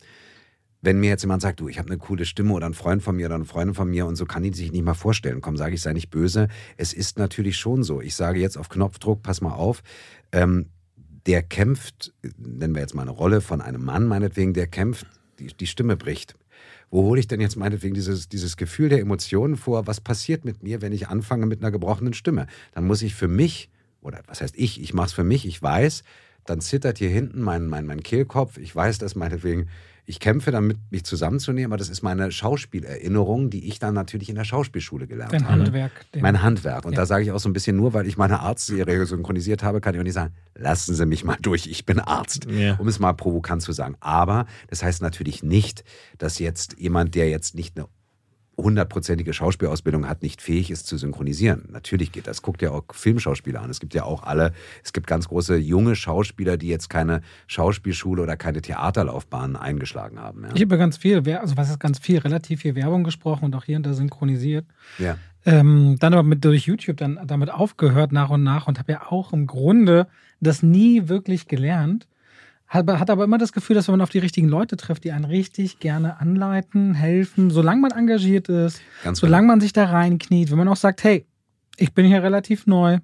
wenn 0.83 0.99
mir 0.99 1.11
jetzt 1.11 1.23
jemand 1.23 1.43
sagt, 1.43 1.61
du, 1.61 1.69
ich 1.69 1.79
habe 1.79 1.89
eine 1.89 1.99
coole 1.99 2.25
Stimme 2.25 2.55
oder 2.55 2.67
ein 2.67 2.75
Freund 2.75 3.03
von 3.03 3.17
mir 3.17 3.27
oder 3.27 3.35
eine 3.35 3.45
Freundin 3.45 3.75
von 3.75 3.89
mir 3.91 4.07
und 4.07 4.17
so 4.17 4.25
kann 4.25 4.43
die 4.43 4.53
sich 4.53 4.73
nicht 4.73 4.85
mal 4.85 4.95
vorstellen, 4.95 5.41
komm, 5.41 5.57
sage 5.57 5.75
ich, 5.75 5.83
sei 5.83 5.93
nicht 5.93 6.11
böse. 6.11 6.49
Es 6.77 6.93
ist 6.93 7.19
natürlich 7.19 7.57
schon 7.57 7.83
so. 7.83 8.01
Ich 8.01 8.15
sage 8.15 8.41
jetzt 8.41 8.57
auf 8.57 8.69
Knopfdruck, 8.69 9.23
pass 9.23 9.41
mal 9.41 9.53
auf, 9.53 9.83
ähm, 10.33 10.67
der 11.27 11.43
kämpft, 11.43 12.15
nennen 12.39 12.75
wir 12.75 12.81
jetzt 12.81 12.95
mal 12.95 13.03
eine 13.03 13.11
Rolle 13.11 13.41
von 13.41 13.61
einem 13.61 13.85
Mann 13.85 14.07
meinetwegen, 14.07 14.55
der 14.55 14.67
kämpft, 14.67 15.07
die, 15.39 15.49
die 15.49 15.67
Stimme 15.67 15.97
bricht. 15.97 16.35
Wo 16.91 17.03
hole 17.03 17.21
ich 17.21 17.29
denn 17.29 17.41
jetzt 17.41 17.57
meinetwegen 17.57 17.95
dieses, 17.95 18.29
dieses 18.29 18.57
Gefühl 18.57 18.89
der 18.89 19.01
Emotionen 19.01 19.57
vor? 19.57 19.87
Was 19.87 20.01
passiert 20.01 20.45
mit 20.45 20.63
mir, 20.63 20.83
wenn 20.83 20.93
ich 20.93 21.09
anfange 21.09 21.47
mit 21.47 21.61
einer 21.61 21.71
gebrochenen 21.71 22.15
Stimme? 22.15 22.47
Dann 22.73 22.87
muss 22.87 23.03
ich 23.03 23.15
für 23.15 23.29
mich, 23.29 23.71
oder 24.01 24.23
was 24.27 24.41
heißt 24.41 24.55
ich, 24.57 24.81
ich 24.81 24.93
mache 24.93 25.07
es 25.07 25.13
für 25.13 25.25
mich, 25.25 25.47
ich 25.47 25.63
weiß, 25.63 26.03
dann 26.47 26.61
zittert 26.61 26.99
hier 26.99 27.11
hinten 27.11 27.43
mein, 27.43 27.67
mein, 27.67 27.87
mein 27.87 28.03
Kehlkopf. 28.03 28.59
Ich 28.59 28.75
weiß, 28.75 28.99
dass 28.99 29.15
meinetwegen, 29.15 29.69
ich 30.11 30.21
kämpfe 30.21 30.51
damit, 30.51 30.77
mich 30.91 31.05
zusammenzunehmen, 31.05 31.71
aber 31.73 31.79
das 31.79 31.89
ist 31.89 32.03
meine 32.03 32.31
Schauspielerinnerung, 32.33 33.49
die 33.51 33.69
ich 33.69 33.79
dann 33.79 33.95
natürlich 33.95 34.29
in 34.29 34.35
der 34.35 34.45
Schauspielschule 34.45 35.07
gelernt 35.07 35.33
Dein 35.33 35.49
habe. 35.49 35.63
Handwerk. 35.65 35.93
Mein 36.21 36.43
Handwerk. 36.43 36.85
Und 36.85 36.93
Ja. 36.93 36.99
da 37.01 37.07
sage 37.07 37.25
ich 37.25 37.33
auch 37.33 37.39
so 37.41 37.49
ein 37.49 37.53
bisschen 37.53 37.77
nur, 37.77 37.95
weil 37.95 38.07
ich 38.07 38.17
meine 38.17 38.41
Arztserie 38.41 39.07
synchronisiert 39.07 39.63
habe, 39.63 39.81
kann 39.81 39.95
ich 39.95 40.01
auch 40.01 40.05
nicht 40.05 40.15
sagen, 40.15 40.35
lassen 40.55 40.95
Sie 40.95 41.07
mich 41.07 41.25
mal 41.25 41.37
durch, 41.41 41.67
ich 41.67 41.87
bin 41.87 41.99
Arzt. 42.01 42.47
Ja. 42.51 42.75
Um 42.77 42.89
es 42.89 42.99
mal 42.99 43.13
provokant 43.13 43.63
zu 43.63 43.73
sagen. 43.73 43.97
Aber 44.01 44.47
das 44.69 44.83
heißt 44.83 45.01
natürlich 45.03 45.43
nicht, 45.43 45.85
dass 46.19 46.39
jetzt 46.39 46.77
jemand, 46.79 47.15
der 47.15 47.29
jetzt 47.31 47.55
nicht 47.55 47.77
eine 47.77 47.87
hundertprozentige 48.63 49.33
Schauspielausbildung 49.33 50.09
hat, 50.09 50.23
nicht 50.23 50.43
fähig 50.43 50.71
ist 50.71 50.87
zu 50.87 50.97
synchronisieren. 50.97 51.69
Natürlich 51.71 52.13
geht 52.13 52.27
das. 52.27 52.43
Guckt 52.43 52.63
ja 52.63 52.71
auch 52.71 52.85
Filmschauspieler 52.93 53.61
an. 53.63 53.71
Es 53.71 53.81
gibt 53.81 53.95
ja 53.95 54.05
auch 54.05 54.23
alle, 54.23 54.53
es 54.85 54.93
gibt 54.93 55.07
ganz 55.07 55.29
große 55.29 55.57
junge 55.57 55.97
Schauspieler, 55.97 56.57
die 56.57 56.69
jetzt 56.69 56.91
keine 56.91 57.23
Schauspielschule 57.47 58.23
oder 58.23 58.37
keine 58.37 58.63
Theaterlaufbahn 58.63 59.57
eingeschlagen 59.57 60.19
haben. 60.19 60.45
Ja. 60.45 60.51
Ich 60.55 60.63
habe 60.63 60.79
ganz 60.79 60.97
viel, 60.97 61.17
also 61.37 61.57
was 61.57 61.71
ist 61.71 61.81
ganz 61.81 61.99
viel, 61.99 62.19
relativ 62.19 62.61
viel 62.63 62.75
Werbung 62.75 63.05
gesprochen 63.05 63.45
und 63.47 63.55
auch 63.55 63.65
hier 63.65 63.77
und 63.77 63.87
da 63.87 63.93
synchronisiert. 63.93 64.67
ja. 64.99 65.17
Ähm, 65.47 65.97
dann 65.99 66.13
aber 66.13 66.23
mit 66.23 66.45
durch 66.45 66.67
YouTube 66.67 66.99
dann 66.99 67.19
damit 67.27 67.51
aufgehört 67.51 68.13
nach 68.13 68.29
und 68.29 68.43
nach 68.43 68.67
und 68.69 68.79
habe 68.79 68.93
ja 68.93 69.11
auch 69.11 69.33
im 69.33 69.47
Grunde 69.47 70.07
das 70.41 70.63
nie 70.63 71.09
wirklich 71.09 71.49
gelernt. 71.49 72.07
Hat, 72.71 72.87
hat 72.87 73.11
aber 73.11 73.25
immer 73.25 73.37
das 73.37 73.53
Gefühl, 73.53 73.75
dass 73.75 73.89
wenn 73.89 73.95
man 73.95 74.01
auf 74.01 74.11
die 74.11 74.21
richtigen 74.21 74.49
Leute 74.49 74.77
trifft, 74.77 75.03
die 75.03 75.11
einen 75.11 75.25
richtig 75.25 75.81
gerne 75.81 76.21
anleiten, 76.21 76.95
helfen, 76.95 77.51
solange 77.51 77.81
man 77.81 77.91
engagiert 77.91 78.49
ist, 78.49 78.81
Ganz 79.03 79.19
solange 79.19 79.49
man 79.49 79.61
sich 79.61 79.73
da 79.73 79.87
reinkniet, 79.87 80.53
wenn 80.53 80.59
man 80.59 80.69
auch 80.69 80.77
sagt, 80.77 81.03
hey, 81.03 81.27
ich 81.77 81.93
bin 81.95 82.07
hier 82.07 82.23
relativ 82.23 82.69
neu, 82.69 82.99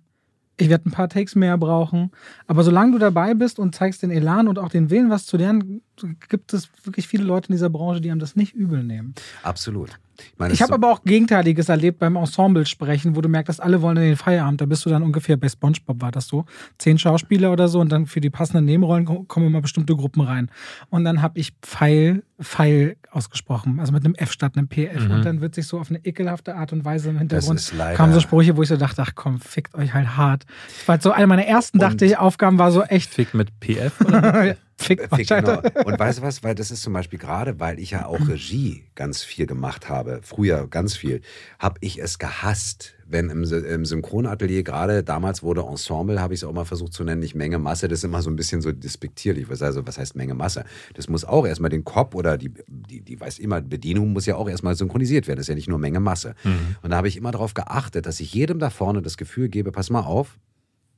ich 0.56 0.68
werde 0.68 0.88
ein 0.88 0.92
paar 0.92 1.08
Takes 1.08 1.34
mehr 1.34 1.58
brauchen. 1.58 2.12
Aber 2.46 2.62
solange 2.62 2.92
du 2.92 2.98
dabei 2.98 3.34
bist 3.34 3.58
und 3.58 3.74
zeigst 3.74 4.04
den 4.04 4.12
Elan 4.12 4.46
und 4.46 4.60
auch 4.60 4.68
den 4.68 4.88
Willen, 4.88 5.10
was 5.10 5.26
zu 5.26 5.36
lernen, 5.36 5.82
gibt 6.28 6.52
es 6.52 6.68
wirklich 6.84 7.08
viele 7.08 7.24
Leute 7.24 7.48
in 7.48 7.52
dieser 7.52 7.70
Branche, 7.70 8.00
die 8.00 8.10
einem 8.10 8.20
das 8.20 8.36
nicht 8.36 8.54
übel 8.54 8.82
nehmen. 8.82 9.14
Absolut. 9.42 9.98
Ich, 10.18 10.52
ich 10.52 10.62
habe 10.62 10.70
so 10.70 10.74
aber 10.74 10.92
auch 10.92 11.04
Gegenteiliges 11.04 11.68
erlebt 11.68 11.98
beim 11.98 12.16
Ensemble 12.16 12.66
sprechen, 12.66 13.16
wo 13.16 13.20
du 13.20 13.28
merkst, 13.28 13.48
dass 13.48 13.60
alle 13.60 13.82
wollen 13.82 13.96
in 13.98 14.02
den 14.04 14.16
Feierabend. 14.16 14.60
Da 14.60 14.66
bist 14.66 14.84
du 14.84 14.90
dann 14.90 15.02
ungefähr 15.02 15.36
bei 15.36 15.48
SpongeBob 15.48 16.00
war 16.00 16.10
das 16.10 16.28
so. 16.28 16.44
Zehn 16.78 16.98
Schauspieler 16.98 17.52
oder 17.52 17.68
so 17.68 17.80
und 17.80 17.90
dann 17.90 18.06
für 18.06 18.20
die 18.20 18.30
passenden 18.30 18.64
Nebenrollen 18.64 19.26
kommen 19.28 19.46
immer 19.46 19.60
bestimmte 19.60 19.94
Gruppen 19.94 20.22
rein. 20.22 20.50
Und 20.90 21.04
dann 21.04 21.22
habe 21.22 21.38
ich 21.38 21.52
Pfeil, 21.62 22.22
Pfeil 22.40 22.96
ausgesprochen, 23.10 23.80
also 23.80 23.92
mit 23.92 24.04
einem 24.04 24.14
F 24.14 24.32
statt 24.32 24.56
einem 24.56 24.68
PF. 24.68 25.06
Mhm. 25.06 25.10
Und 25.10 25.24
dann 25.24 25.40
wird 25.40 25.54
sich 25.54 25.66
so 25.66 25.78
auf 25.78 25.90
eine 25.90 26.04
ekelhafte 26.04 26.56
Art 26.56 26.72
und 26.72 26.84
Weise 26.84 27.10
im 27.10 27.18
Hintergrund 27.18 27.72
kamen 27.94 28.12
so 28.12 28.20
Sprüche, 28.20 28.56
wo 28.56 28.62
ich 28.62 28.68
so 28.68 28.76
dachte, 28.76 29.02
ach 29.02 29.12
komm, 29.14 29.40
fickt 29.40 29.74
euch 29.74 29.94
halt 29.94 30.16
hart. 30.16 30.44
Das 30.78 30.88
war 30.88 31.00
so 31.00 31.10
eine 31.12 31.26
meiner 31.26 31.46
ersten, 31.46 31.78
dachte 31.78 32.04
ich, 32.04 32.18
Aufgaben 32.18 32.58
war 32.58 32.70
so 32.72 32.82
echt. 32.82 33.12
Fick 33.12 33.34
mit 33.34 33.48
PF 33.60 34.00
oder? 34.00 34.56
Fick, 34.78 35.08
Fick 35.14 35.28
genau. 35.28 35.62
Und 35.84 35.98
weißt 35.98 36.18
du 36.18 36.22
was, 36.22 36.42
weil 36.42 36.54
das 36.54 36.70
ist 36.70 36.82
zum 36.82 36.92
Beispiel 36.92 37.18
gerade, 37.18 37.58
weil 37.58 37.78
ich 37.78 37.92
ja 37.92 38.06
auch 38.06 38.28
Regie 38.28 38.84
ganz 38.94 39.22
viel 39.22 39.46
gemacht 39.46 39.88
habe, 39.88 40.20
früher 40.22 40.68
ganz 40.68 40.94
viel, 40.94 41.22
habe 41.58 41.78
ich 41.80 41.98
es 42.00 42.18
gehasst, 42.18 42.94
wenn 43.06 43.30
im, 43.30 43.44
im 43.44 43.86
Synchronatelier, 43.86 44.62
gerade 44.64 45.02
damals 45.02 45.42
wurde 45.42 45.62
Ensemble, 45.62 46.20
habe 46.20 46.34
ich 46.34 46.40
es 46.40 46.44
auch 46.44 46.52
mal 46.52 46.66
versucht 46.66 46.92
zu 46.92 47.04
nennen, 47.04 47.20
nicht 47.20 47.34
Menge, 47.34 47.58
Masse, 47.58 47.88
das 47.88 48.00
ist 48.00 48.04
immer 48.04 48.20
so 48.20 48.28
ein 48.28 48.36
bisschen 48.36 48.60
so 48.60 48.70
despektierlich. 48.70 49.46
Also, 49.48 49.86
was 49.86 49.96
heißt 49.96 50.14
Menge, 50.14 50.34
Masse? 50.34 50.64
Das 50.92 51.08
muss 51.08 51.24
auch 51.24 51.46
erstmal 51.46 51.70
den 51.70 51.84
Kopf 51.84 52.14
oder 52.14 52.36
die, 52.36 52.52
die, 52.68 53.00
die 53.00 53.18
weiß 53.18 53.38
immer, 53.38 53.62
Bedienung 53.62 54.12
muss 54.12 54.26
ja 54.26 54.36
auch 54.36 54.48
erstmal 54.48 54.76
synchronisiert 54.76 55.26
werden. 55.26 55.38
Das 55.38 55.44
ist 55.44 55.48
ja 55.48 55.54
nicht 55.54 55.68
nur 55.68 55.78
Menge, 55.78 56.00
Masse. 56.00 56.34
Mhm. 56.44 56.76
Und 56.82 56.90
da 56.90 56.98
habe 56.98 57.08
ich 57.08 57.16
immer 57.16 57.30
darauf 57.30 57.54
geachtet, 57.54 58.04
dass 58.04 58.20
ich 58.20 58.34
jedem 58.34 58.58
da 58.58 58.68
vorne 58.68 59.00
das 59.00 59.16
Gefühl 59.16 59.48
gebe, 59.48 59.72
pass 59.72 59.88
mal 59.88 60.00
auf, 60.00 60.36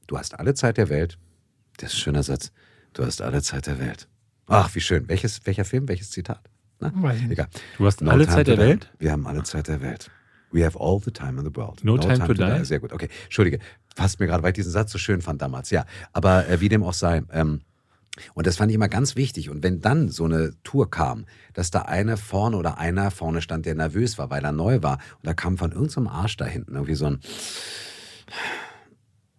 du 0.09 0.19
hast 0.19 0.39
alle 0.39 0.55
Zeit 0.55 0.79
der 0.79 0.89
Welt. 0.89 1.17
Das 1.77 1.93
ist 1.93 1.99
ein 1.99 2.01
schöner 2.01 2.23
Satz 2.25 2.51
Du 2.93 3.05
hast 3.05 3.23
alle 3.23 3.43
Zeit 3.43 3.67
der 3.67 3.79
Welt. 3.79 4.09
Ach, 4.47 4.75
wie 4.75 4.81
schön. 4.81 5.09
Welches, 5.09 5.45
welcher 5.45 5.65
Film, 5.65 5.89
welches 5.89 6.11
Zitat? 6.11 6.41
Na? 6.81 6.93
Egal. 7.29 7.49
Du 7.77 7.87
hast 7.87 8.01
no 8.01 8.11
alle 8.11 8.27
Zeit 8.27 8.47
der 8.47 8.59
Welt? 8.59 8.91
Wir 8.99 9.13
haben 9.13 9.27
alle 9.27 9.43
Zeit 9.43 9.69
der 9.69 9.81
Welt. 9.81 10.11
We 10.51 10.65
have 10.65 10.79
all 10.79 11.01
the 11.05 11.11
time 11.11 11.39
in 11.39 11.45
the 11.45 11.55
world. 11.55 11.85
No, 11.85 11.97
no 11.97 11.99
time, 12.01 12.17
time, 12.17 12.29
to, 12.29 12.35
die. 12.35 12.59
die. 12.59 12.65
Sehr 12.65 12.81
gut. 12.81 12.93
Okay, 12.93 13.09
Entschuldige. 13.25 13.59
Passt 13.95 14.19
mir 14.21 14.27
gerade, 14.27 14.43
weil 14.43 14.51
ich 14.51 14.55
diesen 14.55 14.73
Satz 14.73 14.93
so 14.93 14.99
schön 14.99 15.21
fand 15.21 15.43
damals. 15.43 15.71
Ja, 15.71 15.85
aber 16.13 16.49
äh, 16.49 16.61
wie 16.61 16.69
dem 16.69 16.83
auch 16.83 16.95
sei. 16.95 17.23
Ähm, 17.33 17.61
und 18.35 18.47
das 18.47 18.57
fand 18.57 18.71
ich 18.71 18.75
immer 18.75 18.89
ganz 18.89 19.17
wichtig. 19.17 19.51
Und 19.51 19.63
wenn 19.63 19.81
dann 19.81 20.09
so 20.09 20.25
eine 20.25 20.55
Tour 20.63 20.91
kam, 20.91 21.27
dass 21.53 21.71
da 21.71 21.83
eine 21.83 22.17
vorne 22.17 22.57
oder 22.57 22.79
einer 22.79 23.11
vorne 23.11 23.43
stand, 23.43 23.67
der 23.67 23.75
nervös 23.75 24.17
war, 24.17 24.31
weil 24.31 24.45
er 24.45 24.53
neu 24.53 24.83
war, 24.83 24.95
und 24.95 25.27
da 25.27 25.35
kam 25.35 25.59
von 25.59 25.73
irgendeinem 25.73 26.07
so 26.07 26.11
Arsch 26.11 26.37
da 26.37 26.47
hinten 26.47 26.75
irgendwie 26.75 26.95
so 26.95 27.07
ein. 27.07 27.21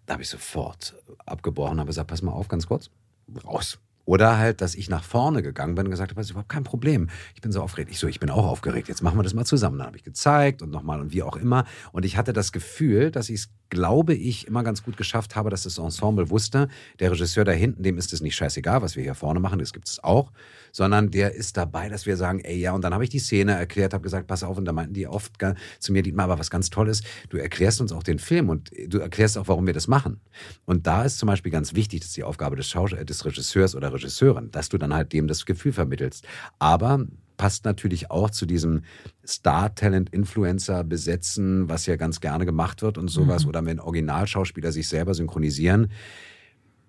Da 0.05 0.13
habe 0.13 0.23
ich 0.23 0.29
sofort 0.29 0.95
abgebrochen, 1.25 1.79
habe 1.79 1.87
gesagt: 1.87 2.09
Pass 2.09 2.21
mal 2.21 2.31
auf, 2.31 2.47
ganz 2.47 2.67
kurz 2.67 2.91
raus. 3.37 3.79
Oder 4.09 4.39
halt, 4.39 4.61
dass 4.61 4.73
ich 4.73 4.89
nach 4.89 5.03
vorne 5.03 5.43
gegangen 5.43 5.75
bin 5.75 5.85
und 5.85 5.91
gesagt 5.91 6.09
habe, 6.09 6.19
das 6.19 6.25
ist 6.25 6.31
überhaupt 6.31 6.49
kein 6.49 6.63
Problem. 6.63 7.09
Ich 7.35 7.41
bin 7.41 7.51
so 7.51 7.61
aufgeregt. 7.61 7.91
Ich 7.91 7.99
so, 7.99 8.07
ich 8.07 8.19
bin 8.19 8.31
auch 8.31 8.47
aufgeregt. 8.47 8.87
Jetzt 8.87 9.03
machen 9.03 9.19
wir 9.19 9.23
das 9.23 9.35
mal 9.35 9.45
zusammen. 9.45 9.77
Dann 9.77 9.85
habe 9.85 9.97
ich 9.97 10.03
gezeigt 10.03 10.63
und 10.63 10.71
nochmal 10.71 10.99
und 10.99 11.13
wie 11.13 11.21
auch 11.21 11.35
immer. 11.35 11.65
Und 11.91 12.05
ich 12.05 12.17
hatte 12.17 12.33
das 12.33 12.51
Gefühl, 12.51 13.11
dass 13.11 13.29
ich 13.29 13.41
es, 13.41 13.49
glaube 13.69 14.13
ich, 14.13 14.47
immer 14.47 14.63
ganz 14.63 14.83
gut 14.83 14.97
geschafft 14.97 15.35
habe, 15.35 15.49
dass 15.49 15.63
das 15.63 15.77
Ensemble 15.77 16.29
wusste, 16.29 16.67
der 16.99 17.11
Regisseur 17.11 17.45
da 17.45 17.51
hinten, 17.51 17.83
dem 17.83 17.97
ist 17.97 18.13
es 18.13 18.21
nicht 18.21 18.35
scheißegal, 18.35 18.81
was 18.81 18.95
wir 18.95 19.03
hier 19.03 19.15
vorne 19.15 19.39
machen, 19.39 19.59
das 19.59 19.73
gibt 19.73 19.87
es 19.87 20.03
auch 20.03 20.31
sondern 20.71 21.11
der 21.11 21.33
ist 21.35 21.57
dabei, 21.57 21.89
dass 21.89 22.05
wir 22.05 22.17
sagen, 22.17 22.39
ey, 22.39 22.57
ja, 22.57 22.73
und 22.73 22.83
dann 22.83 22.93
habe 22.93 23.03
ich 23.03 23.09
die 23.09 23.19
Szene 23.19 23.53
erklärt, 23.53 23.93
habe 23.93 24.03
gesagt, 24.03 24.27
pass 24.27 24.43
auf, 24.43 24.57
und 24.57 24.65
da 24.65 24.71
meinten 24.71 24.93
die 24.93 25.07
oft 25.07 25.33
zu 25.79 25.91
mir, 25.91 26.03
Dietmar, 26.03 26.25
aber 26.25 26.39
was 26.39 26.49
ganz 26.49 26.69
toll 26.69 26.89
ist, 26.89 27.03
du 27.29 27.37
erklärst 27.37 27.81
uns 27.81 27.91
auch 27.91 28.03
den 28.03 28.19
Film 28.19 28.49
und 28.49 28.71
du 28.87 28.99
erklärst 28.99 29.37
auch, 29.37 29.47
warum 29.47 29.65
wir 29.65 29.73
das 29.73 29.87
machen. 29.87 30.21
Und 30.65 30.87
da 30.87 31.03
ist 31.03 31.19
zum 31.19 31.27
Beispiel 31.27 31.51
ganz 31.51 31.75
wichtig, 31.75 32.01
das 32.01 32.09
ist 32.09 32.17
die 32.17 32.23
Aufgabe 32.23 32.55
des, 32.55 32.69
Schaus 32.69 32.91
des 32.91 33.25
Regisseurs 33.25 33.75
oder 33.75 33.93
Regisseurin, 33.93 34.51
dass 34.51 34.69
du 34.69 34.77
dann 34.77 34.93
halt 34.93 35.13
dem 35.13 35.27
das 35.27 35.45
Gefühl 35.45 35.73
vermittelst. 35.73 36.25
Aber 36.59 37.05
passt 37.39 37.63
natürlich 37.63 38.11
auch 38.11 38.29
zu 38.29 38.45
diesem 38.45 38.81
Star-Talent-Influencer 39.25 40.83
besetzen, 40.83 41.69
was 41.69 41.85
ja 41.85 41.95
ganz 41.95 42.19
gerne 42.19 42.45
gemacht 42.45 42.81
wird 42.81 42.97
und 42.97 43.07
sowas, 43.07 43.43
mhm. 43.43 43.49
oder 43.49 43.65
wenn 43.65 43.79
Originalschauspieler 43.79 44.73
sich 44.73 44.89
selber 44.89 45.13
synchronisieren. 45.13 45.89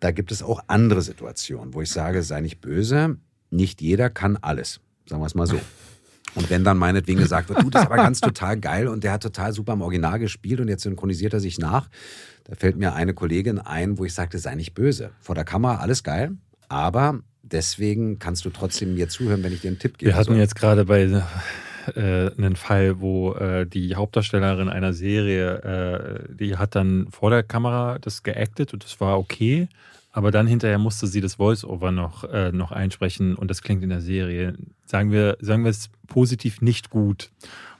Da 0.00 0.10
gibt 0.10 0.32
es 0.32 0.42
auch 0.42 0.60
andere 0.66 1.02
Situationen, 1.02 1.72
wo 1.72 1.82
ich 1.82 1.90
sage, 1.90 2.24
sei 2.24 2.40
nicht 2.40 2.60
böse, 2.60 3.16
nicht 3.50 3.80
jeder 3.80 4.10
kann 4.10 4.38
alles, 4.38 4.80
sagen 5.06 5.22
wir 5.22 5.26
es 5.26 5.36
mal 5.36 5.46
so. 5.46 5.60
Und 6.34 6.50
wenn 6.50 6.64
dann 6.64 6.78
meinetwegen 6.78 7.20
gesagt 7.20 7.48
wird, 7.48 7.62
du, 7.62 7.70
das 7.70 7.82
ist 7.82 7.86
aber 7.86 7.96
ganz 7.96 8.20
total 8.20 8.58
geil 8.58 8.88
und 8.88 9.04
der 9.04 9.12
hat 9.12 9.22
total 9.22 9.52
super 9.52 9.74
im 9.74 9.82
Original 9.82 10.18
gespielt 10.18 10.58
und 10.58 10.66
jetzt 10.66 10.82
synchronisiert 10.82 11.32
er 11.32 11.40
sich 11.40 11.58
nach, 11.58 11.88
da 12.42 12.56
fällt 12.56 12.76
mir 12.76 12.94
eine 12.94 13.14
Kollegin 13.14 13.60
ein, 13.60 13.98
wo 13.98 14.04
ich 14.04 14.14
sagte, 14.14 14.40
sei 14.40 14.56
nicht 14.56 14.74
böse. 14.74 15.12
Vor 15.20 15.36
der 15.36 15.44
Kamera 15.44 15.76
alles 15.76 16.02
geil, 16.02 16.32
aber 16.68 17.20
deswegen 17.52 18.18
kannst 18.18 18.44
du 18.44 18.50
trotzdem 18.50 18.94
mir 18.94 19.08
zuhören, 19.08 19.42
wenn 19.42 19.52
ich 19.52 19.60
dir 19.60 19.68
einen 19.68 19.78
Tipp 19.78 19.98
gebe. 19.98 20.10
Wir 20.10 20.16
hatten 20.16 20.36
jetzt 20.36 20.54
gerade 20.54 20.84
bei 20.84 21.02
äh, 21.94 22.30
einen 22.36 22.56
Fall, 22.56 23.00
wo 23.00 23.34
äh, 23.34 23.66
die 23.66 23.94
Hauptdarstellerin 23.94 24.68
einer 24.68 24.92
Serie, 24.92 26.26
äh, 26.28 26.34
die 26.34 26.56
hat 26.56 26.74
dann 26.74 27.08
vor 27.10 27.30
der 27.30 27.42
Kamera 27.42 27.98
das 28.00 28.22
geactet 28.22 28.72
und 28.72 28.84
das 28.84 29.00
war 29.00 29.18
okay. 29.18 29.68
Aber 30.12 30.32
dann 30.32 30.46
hinterher 30.48 30.78
musste 30.78 31.06
sie 31.06 31.20
das 31.20 31.34
Voice-Over 31.34 31.92
noch, 31.92 32.24
äh, 32.24 32.50
noch 32.50 32.72
einsprechen 32.72 33.36
und 33.36 33.48
das 33.48 33.62
klingt 33.62 33.82
in 33.84 33.90
der 33.90 34.00
Serie, 34.00 34.54
sagen 34.84 35.12
wir, 35.12 35.36
sagen 35.40 35.62
wir 35.62 35.70
es 35.70 35.88
positiv, 36.08 36.60
nicht 36.60 36.90
gut. 36.90 37.30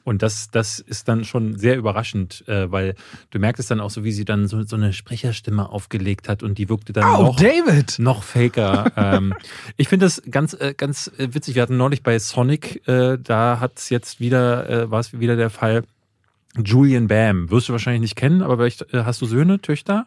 Und 0.05 0.23
das, 0.23 0.51
das 0.51 0.79
ist 0.79 1.09
dann 1.09 1.25
schon 1.25 1.59
sehr 1.59 1.77
überraschend, 1.77 2.45
äh, 2.49 2.71
weil 2.71 2.95
du 3.31 3.39
merkst 3.39 3.61
es 3.61 3.67
dann 3.67 3.81
auch 3.81 3.91
so, 3.91 4.05
wie 4.05 4.13
sie 4.13 4.25
dann 4.25 4.49
so, 4.49 4.63
so 4.63 4.77
eine 4.77 4.93
Sprecherstimme 4.93 5.69
aufgelegt 5.69 6.29
hat 6.29 6.43
und 6.43 6.59
die 6.59 6.69
wirkte 6.69 6.93
dann 6.93 7.05
oh, 7.17 7.23
noch, 7.23 7.37
David. 7.37 7.99
noch 7.99 8.23
faker. 8.23 8.93
ähm, 8.97 9.35
ich 9.77 9.89
finde 9.89 10.07
das 10.07 10.23
ganz, 10.31 10.55
äh, 10.55 10.75
ganz 10.77 11.11
äh, 11.19 11.29
witzig. 11.33 11.55
Wir 11.55 11.63
hatten 11.63 11.77
neulich 11.77 12.03
bei 12.03 12.19
Sonic, 12.19 12.87
äh, 12.89 13.19
da 13.19 13.61
hat 13.61 13.79
es 13.79 13.91
jetzt 13.91 14.21
wieder, 14.21 14.69
äh, 14.69 14.91
war 14.91 15.01
es 15.01 15.19
wieder 15.19 15.37
der 15.37 15.51
Fall, 15.51 15.85
Julian 16.57 17.07
Bam. 17.07 17.51
Wirst 17.51 17.69
du 17.69 17.73
wahrscheinlich 17.73 18.01
nicht 18.01 18.17
kennen, 18.17 18.43
aber 18.43 18.57
vielleicht 18.57 18.93
äh, 18.93 19.05
hast 19.05 19.21
du 19.21 19.27
Söhne, 19.27 19.61
Töchter? 19.61 20.07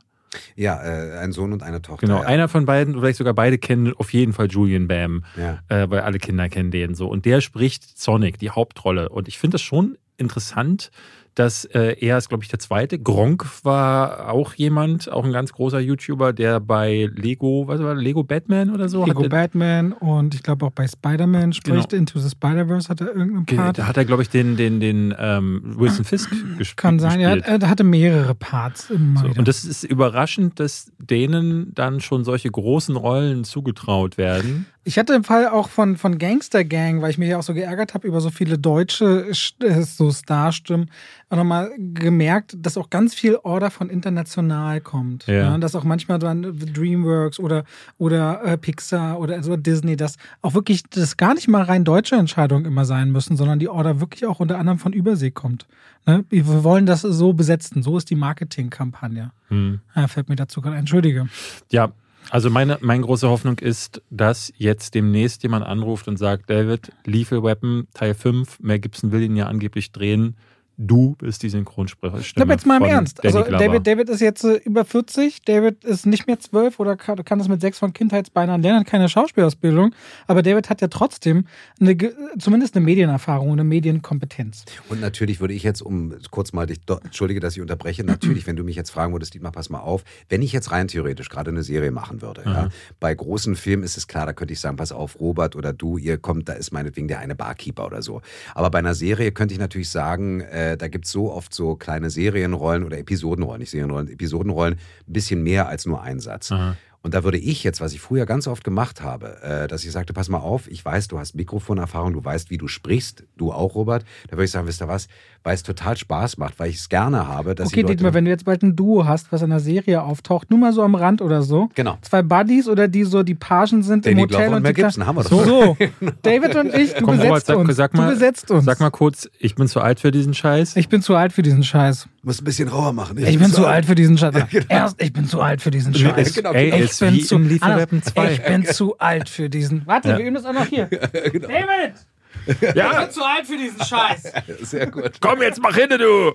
Ja, 0.55 0.81
äh, 0.83 1.17
ein 1.19 1.31
Sohn 1.31 1.53
und 1.53 1.63
eine 1.63 1.81
Tochter. 1.81 2.07
Genau, 2.07 2.21
ja. 2.21 2.27
einer 2.27 2.47
von 2.47 2.65
beiden, 2.65 2.95
vielleicht 2.95 3.17
sogar 3.17 3.33
beide 3.33 3.57
kennen 3.57 3.93
auf 3.93 4.13
jeden 4.13 4.33
Fall 4.33 4.47
Julian 4.47 4.87
Bam, 4.87 5.23
ja. 5.37 5.59
äh, 5.69 5.89
weil 5.89 6.01
alle 6.01 6.19
Kinder 6.19 6.49
kennen 6.49 6.71
den 6.71 6.95
so. 6.95 7.07
Und 7.07 7.25
der 7.25 7.41
spricht 7.41 7.99
Sonic, 7.99 8.39
die 8.39 8.49
Hauptrolle. 8.49 9.09
Und 9.09 9.27
ich 9.27 9.37
finde 9.37 9.55
das 9.55 9.61
schon 9.61 9.97
interessant, 10.17 10.91
dass 11.35 11.65
äh, 11.65 11.95
er 11.99 12.17
ist, 12.17 12.29
glaube 12.29 12.43
ich, 12.43 12.49
der 12.49 12.59
zweite. 12.59 12.99
Gronk 12.99 13.45
war 13.63 14.29
auch 14.29 14.53
jemand, 14.53 15.11
auch 15.11 15.25
ein 15.25 15.31
ganz 15.31 15.51
großer 15.51 15.79
YouTuber, 15.79 16.33
der 16.33 16.59
bei 16.59 17.09
Lego, 17.15 17.67
was 17.67 17.81
war 17.81 17.95
Lego 17.95 18.23
Batman 18.23 18.69
oder 18.69 18.87
so? 18.87 19.05
Lego 19.05 19.27
Batman 19.27 19.93
und 19.93 20.35
ich 20.35 20.43
glaube 20.43 20.65
auch 20.65 20.71
bei 20.71 20.87
Spider-Man 20.87 21.53
spricht. 21.53 21.89
Genau. 21.89 21.99
Into 21.99 22.19
the 22.19 22.29
Spider-Verse 22.29 22.89
hat 22.89 23.01
er 23.01 23.07
irgendeinen 23.07 23.45
Part. 23.45 23.77
Da 23.77 23.87
hat 23.87 23.97
er, 23.97 24.05
glaube 24.05 24.21
ich, 24.21 24.29
den, 24.29 24.57
den, 24.57 24.79
den 24.79 25.13
ähm, 25.17 25.61
Wilson 25.77 26.05
Fisk 26.05 26.29
gespielt. 26.57 26.77
Kann 26.77 26.99
sein, 26.99 27.19
ja, 27.19 27.35
er 27.35 27.69
hatte 27.69 27.83
mehrere 27.83 28.35
Parts. 28.35 28.87
So, 28.87 29.27
und 29.37 29.47
das 29.47 29.65
ist 29.65 29.83
überraschend, 29.83 30.59
dass 30.59 30.91
denen 30.99 31.73
dann 31.73 32.01
schon 32.01 32.23
solche 32.23 32.51
großen 32.51 32.95
Rollen 32.95 33.43
zugetraut 33.43 34.17
werden. 34.17 34.67
Ich 34.85 34.99
hatte 34.99 35.13
im 35.13 35.23
Fall 35.23 35.47
auch 35.47 35.69
von, 35.69 35.95
von 35.95 36.17
Gangster 36.17 36.65
Gang, 36.65 37.01
weil 37.01 37.09
ich 37.09 37.17
mich 37.17 37.29
ja 37.29 37.37
auch 37.37 37.43
so 37.43 37.53
geärgert 37.53 37.93
habe 37.93 38.05
über 38.05 38.19
so 38.19 38.29
viele 38.31 38.57
deutsche 38.57 39.27
äh, 39.29 39.81
so 39.81 40.11
Starstimmen, 40.11 40.91
auch 41.29 41.37
nochmal 41.37 41.71
gemerkt, 41.77 42.57
dass 42.59 42.77
auch 42.77 42.89
ganz 42.89 43.15
viel 43.15 43.37
Order 43.43 43.71
von 43.71 43.89
international 43.89 44.81
kommt. 44.81 45.25
Ja. 45.27 45.33
ja 45.33 45.57
dass 45.57 45.75
auch 45.75 45.85
manchmal 45.85 46.19
dann 46.19 46.41
Dreamworks 46.43 47.39
oder, 47.39 47.63
oder 47.97 48.43
äh, 48.43 48.57
Pixar 48.57 49.19
oder 49.19 49.35
also 49.35 49.55
Disney, 49.55 49.95
dass 49.95 50.17
auch 50.41 50.53
wirklich 50.53 50.83
das 50.89 51.15
gar 51.15 51.33
nicht 51.33 51.47
mal 51.47 51.63
rein 51.63 51.85
deutsche 51.85 52.15
Entscheidungen 52.15 52.65
immer 52.65 52.83
sein 52.83 53.09
müssen, 53.11 53.37
sondern 53.37 53.59
die 53.59 53.69
Order 53.69 54.01
wirklich 54.01 54.25
auch 54.25 54.41
unter 54.41 54.57
anderem 54.57 54.79
von 54.79 54.91
Übersee 54.91 55.31
kommt. 55.31 55.65
Ne? 56.05 56.25
Wir 56.29 56.63
wollen 56.63 56.85
das 56.85 57.01
so 57.01 57.31
besetzen. 57.31 57.83
So 57.83 57.97
ist 57.97 58.09
die 58.09 58.15
Marketingkampagne. 58.15 59.31
Hm. 59.47 59.79
Ja, 59.95 60.07
fällt 60.07 60.27
mir 60.27 60.35
dazu 60.35 60.61
gerade. 60.61 60.75
Entschuldige. 60.75 61.27
Ja, 61.71 61.93
also 62.29 62.49
meine, 62.49 62.77
meine 62.81 63.03
große 63.03 63.27
Hoffnung 63.29 63.59
ist, 63.59 64.01
dass 64.09 64.53
jetzt 64.57 64.95
demnächst 64.95 65.43
jemand 65.43 65.65
anruft 65.65 66.07
und 66.07 66.17
sagt, 66.17 66.49
David, 66.49 66.91
Lethal 67.05 67.43
Weapon 67.43 67.87
Teil 67.93 68.13
5, 68.13 68.59
Mel 68.59 68.79
Gibson 68.79 69.11
will 69.11 69.21
ihn 69.21 69.35
ja 69.35 69.47
angeblich 69.47 69.91
drehen 69.91 70.35
du 70.77 71.15
bist 71.19 71.43
die 71.43 71.49
Synchronsprecherstimme. 71.49 72.25
Ich 72.25 72.35
glaube 72.35 72.51
jetzt 72.51 72.65
mal 72.65 72.77
im 72.77 72.85
Ernst. 72.85 73.23
Also 73.23 73.43
David, 73.43 73.85
David 73.85 74.09
ist 74.09 74.21
jetzt 74.21 74.43
äh, 74.43 74.55
über 74.55 74.85
40, 74.85 75.43
David 75.43 75.83
ist 75.83 76.05
nicht 76.05 76.27
mehr 76.27 76.39
12 76.39 76.79
oder 76.79 76.97
kann, 76.97 77.23
kann 77.23 77.39
das 77.39 77.47
mit 77.47 77.61
sechs 77.61 77.79
von 77.79 77.93
Kindheitsbeinen 77.93 78.61
lernen, 78.61 78.81
hat 78.81 78.87
keine 78.87 79.07
Schauspielausbildung, 79.07 79.93
aber 80.27 80.41
David 80.41 80.69
hat 80.69 80.81
ja 80.81 80.87
trotzdem 80.87 81.45
eine, 81.79 81.95
zumindest 82.39 82.75
eine 82.75 82.85
Medienerfahrung 82.85 83.49
und 83.49 83.59
eine 83.59 83.69
Medienkompetenz. 83.69 84.65
Und 84.89 84.99
natürlich 84.99 85.39
würde 85.39 85.53
ich 85.53 85.63
jetzt, 85.63 85.81
um 85.81 86.13
kurz 86.31 86.53
mal 86.53 86.65
dich, 86.65 86.81
entschuldige, 87.03 87.39
dass 87.39 87.55
ich 87.55 87.61
unterbreche, 87.61 88.03
natürlich, 88.03 88.47
wenn 88.47 88.55
du 88.55 88.63
mich 88.63 88.75
jetzt 88.75 88.89
fragen 88.89 89.13
würdest, 89.13 89.33
Dietmar, 89.33 89.51
pass 89.51 89.69
mal 89.69 89.79
auf, 89.79 90.03
wenn 90.29 90.41
ich 90.41 90.53
jetzt 90.53 90.71
rein 90.71 90.87
theoretisch 90.87 91.29
gerade 91.29 91.51
eine 91.51 91.63
Serie 91.63 91.91
machen 91.91 92.21
würde, 92.21 92.41
mhm. 92.45 92.51
ja, 92.51 92.69
bei 92.99 93.13
großen 93.13 93.55
Filmen 93.55 93.83
ist 93.83 93.97
es 93.97 94.07
klar, 94.07 94.25
da 94.25 94.33
könnte 94.33 94.53
ich 94.53 94.59
sagen, 94.59 94.77
pass 94.77 94.91
auf, 94.91 95.19
Robert 95.19 95.55
oder 95.55 95.71
du, 95.71 95.97
ihr 95.97 96.17
kommt, 96.17 96.49
da 96.49 96.53
ist 96.53 96.71
meinetwegen 96.71 97.07
der 97.07 97.19
eine 97.19 97.35
Barkeeper 97.35 97.85
oder 97.85 98.01
so. 98.01 98.21
Aber 98.55 98.71
bei 98.71 98.79
einer 98.79 98.95
Serie 98.95 99.31
könnte 99.31 99.53
ich 99.53 99.59
natürlich 99.59 99.89
sagen, 99.89 100.41
äh, 100.41 100.62
äh, 100.63 100.77
da 100.77 100.87
gibt 100.87 101.05
es 101.05 101.11
so 101.11 101.31
oft 101.31 101.53
so 101.53 101.75
kleine 101.75 102.09
Serienrollen 102.09 102.83
oder 102.83 102.97
Episodenrollen, 102.97 103.59
nicht 103.59 103.71
Serienrollen, 103.71 104.09
Episodenrollen, 104.09 104.75
ein 104.75 105.13
bisschen 105.13 105.43
mehr 105.43 105.67
als 105.67 105.85
nur 105.85 106.01
ein 106.01 106.19
Satz. 106.19 106.51
Aha. 106.51 106.75
Und 107.05 107.13
da 107.13 107.25
würde 107.25 107.37
ich 107.37 107.65
jetzt, 107.65 107.81
was 107.81 107.91
ich 107.93 107.99
früher 107.99 108.25
ganz 108.25 108.47
oft 108.47 108.63
gemacht 108.63 109.01
habe, 109.01 109.41
äh, 109.43 109.67
dass 109.67 109.83
ich 109.83 109.91
sagte, 109.91 110.13
pass 110.13 110.29
mal 110.29 110.37
auf, 110.37 110.69
ich 110.71 110.83
weiß, 110.85 111.09
du 111.09 111.19
hast 111.19 111.35
Mikrofonerfahrung, 111.35 112.13
du 112.13 112.23
weißt, 112.23 112.49
wie 112.49 112.57
du 112.57 112.69
sprichst, 112.69 113.25
du 113.35 113.51
auch, 113.51 113.75
Robert. 113.75 114.05
Da 114.29 114.37
würde 114.37 114.45
ich 114.45 114.51
sagen, 114.51 114.67
wisst 114.67 114.81
ihr 114.81 114.87
was, 114.87 115.09
weil 115.43 115.53
es 115.53 115.63
total 115.63 115.97
Spaß 115.97 116.37
macht, 116.37 116.59
weil 116.59 116.69
ich 116.69 116.77
es 116.77 116.87
gerne 116.87 117.27
habe, 117.27 117.55
dass 117.55 117.67
Okay. 117.67 117.83
Dietmar, 117.83 118.13
wenn 118.13 118.23
du 118.23 118.31
jetzt 118.31 118.45
bald 118.45 118.63
ein 118.63 118.77
Duo 118.77 119.05
hast, 119.05 119.33
was 119.33 119.41
in 119.41 119.51
einer 119.51 119.59
Serie 119.59 120.01
auftaucht, 120.01 120.49
nur 120.49 120.59
mal 120.59 120.71
so 120.71 120.81
am 120.81 120.95
Rand 120.95 121.21
oder 121.21 121.41
so. 121.41 121.67
Genau. 121.75 121.97
Zwei 122.03 122.21
Buddies 122.23 122.69
oder 122.69 122.87
die 122.87 123.03
so 123.03 123.21
die 123.21 123.35
Pagen 123.35 123.83
sind 123.83 124.05
Danny 124.05 124.13
im 124.13 124.19
Hotel 124.21 124.37
Glover 124.37 124.47
und 124.51 124.55
und 124.55 124.63
Mel 124.63 124.73
die 124.73 124.81
Gibson, 124.81 125.05
haben 125.05 125.17
wir 125.17 125.23
doch. 125.23 125.45
So, 125.45 125.77
David 126.21 126.55
und 126.55 126.73
ich, 126.73 126.93
du 126.93 127.03
Komm, 127.03 127.19
Robert, 127.19 127.33
besetzt 127.33 127.47
sag, 127.47 127.57
uns. 127.57 127.75
sag 127.75 127.93
mal, 127.95 128.05
du 128.07 128.13
besetzt 128.13 128.49
uns. 128.51 128.63
Sag 128.63 128.79
mal 128.79 128.91
kurz, 128.91 129.29
ich 129.39 129.55
bin 129.55 129.67
zu 129.67 129.81
alt 129.81 129.99
für 129.99 130.11
diesen 130.11 130.33
Scheiß. 130.33 130.77
ich 130.77 130.87
bin 130.87 131.01
zu 131.01 131.15
alt 131.17 131.33
für 131.33 131.41
diesen 131.41 131.63
Scheiß. 131.63 132.07
Muss 132.25 132.39
ein 132.41 132.45
bisschen 132.45 132.69
rauer 132.69 132.93
machen. 132.93 133.17
Ich 133.17 133.37
bin 133.37 133.51
zu 133.51 133.67
alt 133.67 133.85
für 133.85 133.95
diesen 133.95 134.17
Scheiß. 134.17 134.33
genau. 134.49 134.65
Erst, 134.69 135.01
ich 135.01 135.11
bin 135.11 135.27
zu 135.27 135.41
alt 135.41 135.61
für 135.61 135.71
diesen 135.71 135.93
Scheiß. 135.93 136.33
genau, 136.33 136.53
Ey, 136.53 136.69
Ich 136.83 136.97
bin 136.97 137.19
zu, 137.21 137.37
Weapon 137.37 138.01
2. 138.01 138.31
ich 138.31 138.41
bin 138.43 138.65
zu 138.65 138.97
alt 138.97 139.27
für 139.27 139.49
diesen. 139.49 139.85
Warte, 139.85 140.07
Ja. 140.09 140.17
wir 140.17 140.25
üben 140.25 140.35
das 140.35 140.45
auch 140.45 140.53
noch 140.53 140.65
hier. 140.65 140.85
Genau. 141.31 141.47
David! 141.49 141.93
Ich 142.45 142.57
bin 142.59 143.11
zu 143.11 143.23
alt 143.23 143.45
für 143.45 143.57
diesen 143.57 143.83
Scheiß. 143.85 144.33
Sehr 144.63 144.87
gut. 144.91 145.11
Komm 145.21 145.41
jetzt, 145.41 145.61
mach 145.61 145.75
hin, 145.75 145.87
du! 145.97 146.33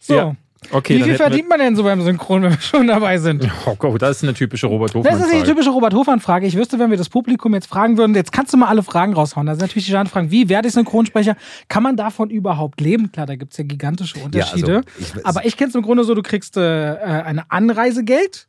So. 0.00 0.36
Ja. 0.70 0.76
Okay, 0.76 0.98
Wie 0.98 1.02
viel 1.04 1.14
verdient 1.14 1.48
man 1.48 1.60
denn 1.60 1.76
so 1.76 1.84
beim 1.84 2.02
Synchron, 2.02 2.42
wenn 2.42 2.50
wir 2.50 2.60
schon 2.60 2.86
dabei 2.88 3.18
sind? 3.18 3.48
Oh 3.66 3.74
Gott, 3.76 4.02
das 4.02 4.18
ist 4.18 4.22
eine 4.24 4.34
typische 4.34 4.66
Robert 4.66 4.94
Das 4.94 4.96
ist 4.96 5.04
die 5.04 5.10
Hofmann-Frage. 5.14 5.44
typische 5.44 5.70
Robert 5.70 5.94
Hofmann-Frage. 5.94 6.46
Ich 6.46 6.56
wüsste, 6.56 6.78
wenn 6.78 6.90
wir 6.90 6.96
das 6.96 7.08
Publikum 7.08 7.54
jetzt 7.54 7.66
fragen 7.68 7.96
würden, 7.96 8.14
jetzt 8.16 8.32
kannst 8.32 8.52
du 8.52 8.56
mal 8.56 8.66
alle 8.66 8.82
Fragen 8.82 9.12
raushauen. 9.14 9.46
Da 9.46 9.54
sind 9.54 9.62
natürlich 9.62 9.86
die 9.86 9.92
Fragen, 9.92 10.30
wie 10.30 10.48
werde 10.48 10.66
ich 10.68 10.74
Synchronsprecher? 10.74 11.36
Kann 11.68 11.82
man 11.84 11.96
davon 11.96 12.30
überhaupt 12.30 12.80
leben? 12.80 13.12
Klar, 13.12 13.26
da 13.26 13.36
gibt 13.36 13.52
es 13.52 13.58
ja 13.58 13.64
gigantische 13.64 14.18
Unterschiede. 14.18 14.78
also 14.78 14.88
ich- 15.16 15.26
Aber 15.26 15.46
ich 15.46 15.56
kenne 15.56 15.68
es 15.68 15.74
im 15.76 15.82
Grunde 15.82 16.02
so, 16.04 16.14
du 16.14 16.22
kriegst 16.22 16.56
äh, 16.56 16.60
eine 16.60 17.50
Anreisegeld, 17.50 18.47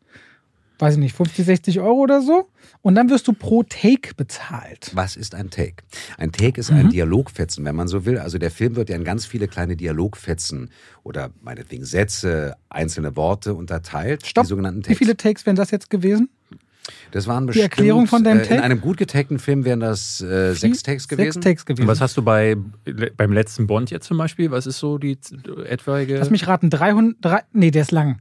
weiß 0.80 0.93
ich 0.95 0.99
nicht, 0.99 1.15
50, 1.15 1.45
60 1.45 1.80
Euro 1.81 1.99
oder 1.99 2.22
so. 2.22 2.49
Und 2.81 2.95
dann 2.95 3.10
wirst 3.10 3.27
du 3.27 3.34
pro 3.34 3.64
Take 3.64 4.15
bezahlt. 4.15 4.91
Was 4.93 5.15
ist 5.18 5.35
ein 5.35 5.49
Take? 5.49 5.84
Ein 6.18 6.31
Take 6.31 6.60
ist 6.60 6.72
Mhm. 6.72 6.77
ein 6.77 6.89
Dialogfetzen, 6.89 7.65
wenn 7.65 7.76
man 7.76 7.88
so 7.88 8.06
will. 8.06 8.18
Also 8.18 8.38
der 8.38 8.49
Film 8.51 8.76
wird 8.76 8.89
ja 8.89 8.95
in 8.95 9.03
ganz 9.03 9.26
viele 9.26 9.47
kleine 9.47 9.76
Dialogfetzen 9.76 10.69
oder 11.03 11.31
meinetwegen 11.41 11.84
Sätze, 11.85 12.56
einzelne 12.69 13.15
Worte 13.15 13.53
unterteilt. 13.53 14.26
Stopp. 14.26 14.45
Die 14.45 14.49
sogenannten 14.49 14.80
Wie 14.80 14.84
Takes. 14.84 14.97
viele 14.97 15.18
Takes 15.18 15.45
wären 15.45 15.56
das 15.57 15.72
jetzt 15.72 15.89
gewesen? 15.89 16.30
Das 17.11 17.27
waren 17.27 17.43
Die 17.43 17.47
bestimmt, 17.47 17.64
Erklärung 17.72 18.07
von 18.07 18.23
deinem 18.23 18.39
äh, 18.39 18.43
Take? 18.43 18.56
In 18.56 18.61
einem 18.61 18.81
gut 18.81 18.97
getagten 18.97 19.38
Film 19.38 19.64
wären 19.65 19.80
das 19.80 20.22
äh, 20.22 20.53
sechs 20.53 20.81
Takes 20.81 21.07
gewesen. 21.07 21.34
Sechs 21.34 21.43
Takes 21.43 21.65
gewesen. 21.65 21.84
Und 21.84 21.88
was 21.88 22.01
hast 22.01 22.18
du 22.18 22.23
bei, 22.23 22.56
beim 23.18 23.31
letzten 23.31 23.68
Bond 23.68 23.91
jetzt 23.91 24.07
zum 24.07 24.18
Beispiel? 24.18 24.49
Was 24.49 24.65
ist 24.65 24.80
so 24.80 24.97
die 24.97 25.18
etwaige. 25.65 26.18
Lass 26.18 26.30
mich 26.31 26.47
raten, 26.47 26.69
300, 26.69 27.18
drei, 27.22 27.41
nee, 27.51 27.69
der 27.72 27.84
ist 27.84 27.91
lang. 27.91 28.19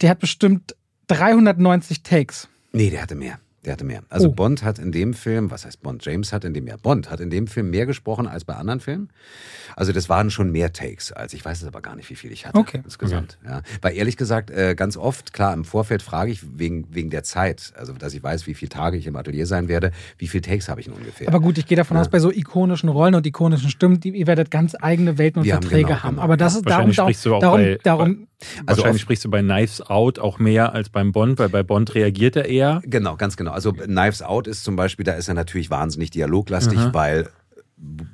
Der 0.00 0.10
hat 0.10 0.20
bestimmt 0.20 0.76
390 1.08 2.02
Takes. 2.02 2.48
Nee, 2.72 2.90
der 2.90 3.02
hatte 3.02 3.14
mehr. 3.14 3.38
Der 3.64 3.72
hatte 3.72 3.84
mehr. 3.84 4.02
Also 4.10 4.28
Oh. 4.28 4.32
Bond 4.32 4.62
hat 4.62 4.78
in 4.78 4.92
dem 4.92 5.14
Film, 5.14 5.50
was 5.50 5.64
heißt 5.64 5.80
Bond? 5.82 6.04
James 6.04 6.34
hat 6.34 6.44
in 6.44 6.52
dem 6.52 6.66
ja 6.66 6.76
Bond 6.76 7.10
hat 7.10 7.20
in 7.20 7.30
dem 7.30 7.46
Film 7.46 7.70
mehr 7.70 7.86
gesprochen 7.86 8.26
als 8.26 8.44
bei 8.44 8.54
anderen 8.56 8.78
Filmen. 8.78 9.08
Also 9.74 9.92
das 9.92 10.10
waren 10.10 10.30
schon 10.30 10.52
mehr 10.52 10.74
Takes, 10.74 11.12
als 11.12 11.32
ich 11.32 11.42
weiß 11.42 11.62
es 11.62 11.66
aber 11.66 11.80
gar 11.80 11.96
nicht, 11.96 12.10
wie 12.10 12.14
viel 12.14 12.30
ich 12.30 12.44
hatte 12.44 12.58
Okay. 12.58 12.82
insgesamt. 12.84 13.38
Ja. 13.42 13.62
Weil 13.80 13.96
ehrlich 13.96 14.18
gesagt, 14.18 14.50
äh, 14.50 14.74
ganz 14.74 14.98
oft, 14.98 15.32
klar, 15.32 15.54
im 15.54 15.64
Vorfeld 15.64 16.02
frage 16.02 16.30
ich 16.30 16.42
wegen, 16.58 16.84
wegen 16.90 17.08
der 17.08 17.22
Zeit, 17.22 17.72
also 17.74 17.94
dass 17.94 18.12
ich 18.12 18.22
weiß, 18.22 18.46
wie 18.46 18.52
viele 18.52 18.68
Tage 18.68 18.98
ich 18.98 19.06
im 19.06 19.16
Atelier 19.16 19.46
sein 19.46 19.66
werde, 19.66 19.92
wie 20.18 20.26
viele 20.28 20.42
Takes 20.42 20.68
habe 20.68 20.80
ich 20.80 20.86
denn 20.88 20.94
ungefähr. 20.96 21.26
Aber 21.28 21.40
gut, 21.40 21.56
ich 21.56 21.64
gehe 21.64 21.76
davon 21.78 21.96
aus, 21.96 22.10
bei 22.10 22.18
so 22.20 22.30
ikonischen 22.30 22.90
Rollen 22.90 23.14
und 23.14 23.26
ikonischen 23.26 23.70
Stimmen, 23.70 23.98
die, 23.98 24.10
ihr 24.10 24.26
werdet 24.26 24.50
ganz 24.50 24.76
eigene 24.78 25.16
Welten 25.16 25.38
und 25.40 25.46
Wir 25.46 25.54
haben 25.54 25.62
Verträge 25.62 25.86
genau, 25.88 26.02
haben. 26.02 26.10
genau. 26.16 26.22
Aber 26.22 26.36
das 26.36 26.54
ist 26.56 26.68
darum, 26.68 26.92
darum, 26.92 27.14
darum, 27.40 27.60
bei- 27.62 27.78
darum 27.82 28.26
Also 28.66 28.78
Wahrscheinlich 28.82 28.94
oft- 28.94 29.00
sprichst 29.02 29.24
du 29.24 29.30
bei 29.30 29.40
Knives 29.42 29.80
Out 29.82 30.18
auch 30.18 30.38
mehr 30.38 30.72
als 30.72 30.88
beim 30.88 31.12
Bond, 31.12 31.38
weil 31.38 31.48
bei 31.48 31.62
Bond 31.62 31.94
reagiert 31.94 32.36
er 32.36 32.46
eher. 32.46 32.80
Genau, 32.84 33.16
ganz 33.16 33.36
genau. 33.36 33.52
Also 33.52 33.72
Knives 33.72 34.22
Out 34.22 34.46
ist 34.46 34.64
zum 34.64 34.76
Beispiel, 34.76 35.04
da 35.04 35.12
ist 35.12 35.28
er 35.28 35.34
natürlich 35.34 35.70
wahnsinnig 35.70 36.10
dialoglastig, 36.10 36.78
Aha. 36.78 36.94
weil 36.94 37.28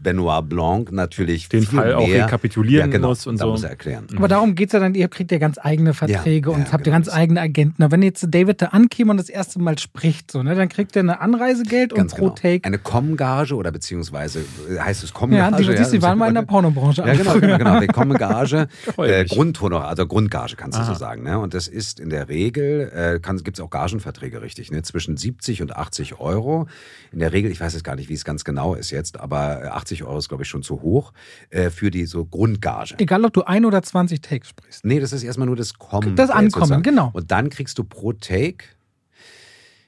Benoit 0.02 0.48
Blanc 0.48 0.90
natürlich 0.92 1.48
Den 1.48 1.62
viel 1.62 1.78
Fall 1.78 1.94
auch 1.94 2.06
mehr, 2.06 2.24
rekapitulieren 2.24 2.90
ja, 2.90 2.96
genau, 2.96 3.08
muss 3.08 3.26
und 3.26 3.40
da 3.40 3.44
so. 3.44 3.50
muss 3.52 3.62
er 3.62 3.70
erklären. 3.70 4.06
Aber 4.16 4.28
darum 4.28 4.54
geht 4.54 4.68
es 4.68 4.72
ja 4.72 4.80
dann, 4.80 4.94
ihr 4.94 5.08
kriegt 5.08 5.30
ja 5.30 5.38
ganz 5.38 5.58
eigene 5.62 5.94
Verträge 5.94 6.50
Ja, 6.50 6.56
und 6.56 6.66
ja, 6.66 6.72
habt 6.72 6.84
genau. 6.84 6.94
ja 6.94 6.98
ganz 6.98 7.12
eigene 7.12 7.40
Agenten. 7.40 7.82
Und 7.82 7.92
wenn 7.92 8.02
jetzt 8.02 8.26
David 8.30 8.62
da 8.62 8.66
ankäme 8.66 9.10
und 9.10 9.18
das 9.18 9.28
erste 9.28 9.60
Mal 9.60 9.78
spricht, 9.78 10.30
so, 10.32 10.42
ne, 10.42 10.54
dann 10.54 10.68
kriegt 10.68 10.96
er 10.96 11.00
eine 11.00 11.20
Anreisegeld 11.20 11.94
Ganz 11.94 12.12
und 12.12 12.18
pro 12.18 12.26
genau. 12.26 12.36
Take. 12.36 12.64
Eine 12.64 12.78
Com-Gage 12.78 13.54
oder 13.54 13.70
beziehungsweise 13.70 14.40
äh, 14.40 14.78
heißt 14.78 15.04
es 15.04 15.10
ja, 15.10 15.16
Com-Gage? 15.16 15.56
die, 15.56 15.74
die, 15.74 15.90
die 15.90 16.02
waren 16.02 16.18
mal 16.18 16.28
in 16.28 16.34
der 16.34 16.42
Pornobranche. 16.42 17.02
Ja, 17.06 17.14
genau, 17.14 17.34
genau, 17.38 17.58
genau. 17.58 17.80
Die 17.80 17.86
Com-Gage, 17.86 18.68
äh. 18.98 19.24
Grundhonorar, 19.24 19.88
also 19.88 20.06
Grundgage 20.06 20.56
kannst 20.56 20.78
du 20.78 20.82
Aha. 20.82 20.92
so 20.92 20.98
sagen. 20.98 21.22
Ne? 21.22 21.38
Und 21.38 21.54
das 21.54 21.68
ist 21.68 22.00
in 22.00 22.10
der 22.10 22.28
Regel, 22.28 22.90
äh, 22.94 23.20
gibt 23.42 23.58
es 23.58 23.64
auch 23.64 23.70
Gagenverträge, 23.70 24.42
richtig, 24.42 24.70
ne? 24.70 24.82
zwischen 24.82 25.16
70 25.16 25.62
und 25.62 25.76
80 25.76 26.20
Euro. 26.20 26.66
In 27.12 27.20
der 27.20 27.32
Regel, 27.32 27.50
ich 27.50 27.60
weiß 27.60 27.72
jetzt 27.74 27.84
gar 27.84 27.96
nicht, 27.96 28.08
wie 28.08 28.14
es 28.14 28.24
ganz 28.24 28.44
genau 28.44 28.74
ist 28.74 28.90
jetzt, 28.90 29.20
aber 29.20 29.59
äh, 29.60 29.66
80 29.66 30.04
Euro 30.04 30.18
ist, 30.18 30.28
glaube 30.28 30.42
ich, 30.42 30.48
schon 30.48 30.62
zu 30.62 30.82
hoch 30.82 31.12
äh, 31.50 31.70
für 31.70 31.90
die 31.90 32.06
so 32.06 32.24
Grundgage. 32.24 32.94
Egal, 32.98 33.24
ob 33.24 33.32
du 33.32 33.42
ein 33.42 33.64
oder 33.64 33.82
20 33.82 34.20
Takes 34.20 34.48
sprichst. 34.48 34.84
Nee, 34.84 35.00
das 35.00 35.12
ist 35.12 35.22
erstmal 35.22 35.46
nur 35.46 35.56
das 35.56 35.74
Kommen. 35.74 36.16
Das 36.16 36.30
äh, 36.30 36.32
Ankommen, 36.32 36.50
sozusagen. 36.50 36.82
genau. 36.82 37.10
Und 37.12 37.30
dann 37.30 37.50
kriegst 37.50 37.78
du 37.78 37.84
pro 37.84 38.12
Take, 38.12 38.64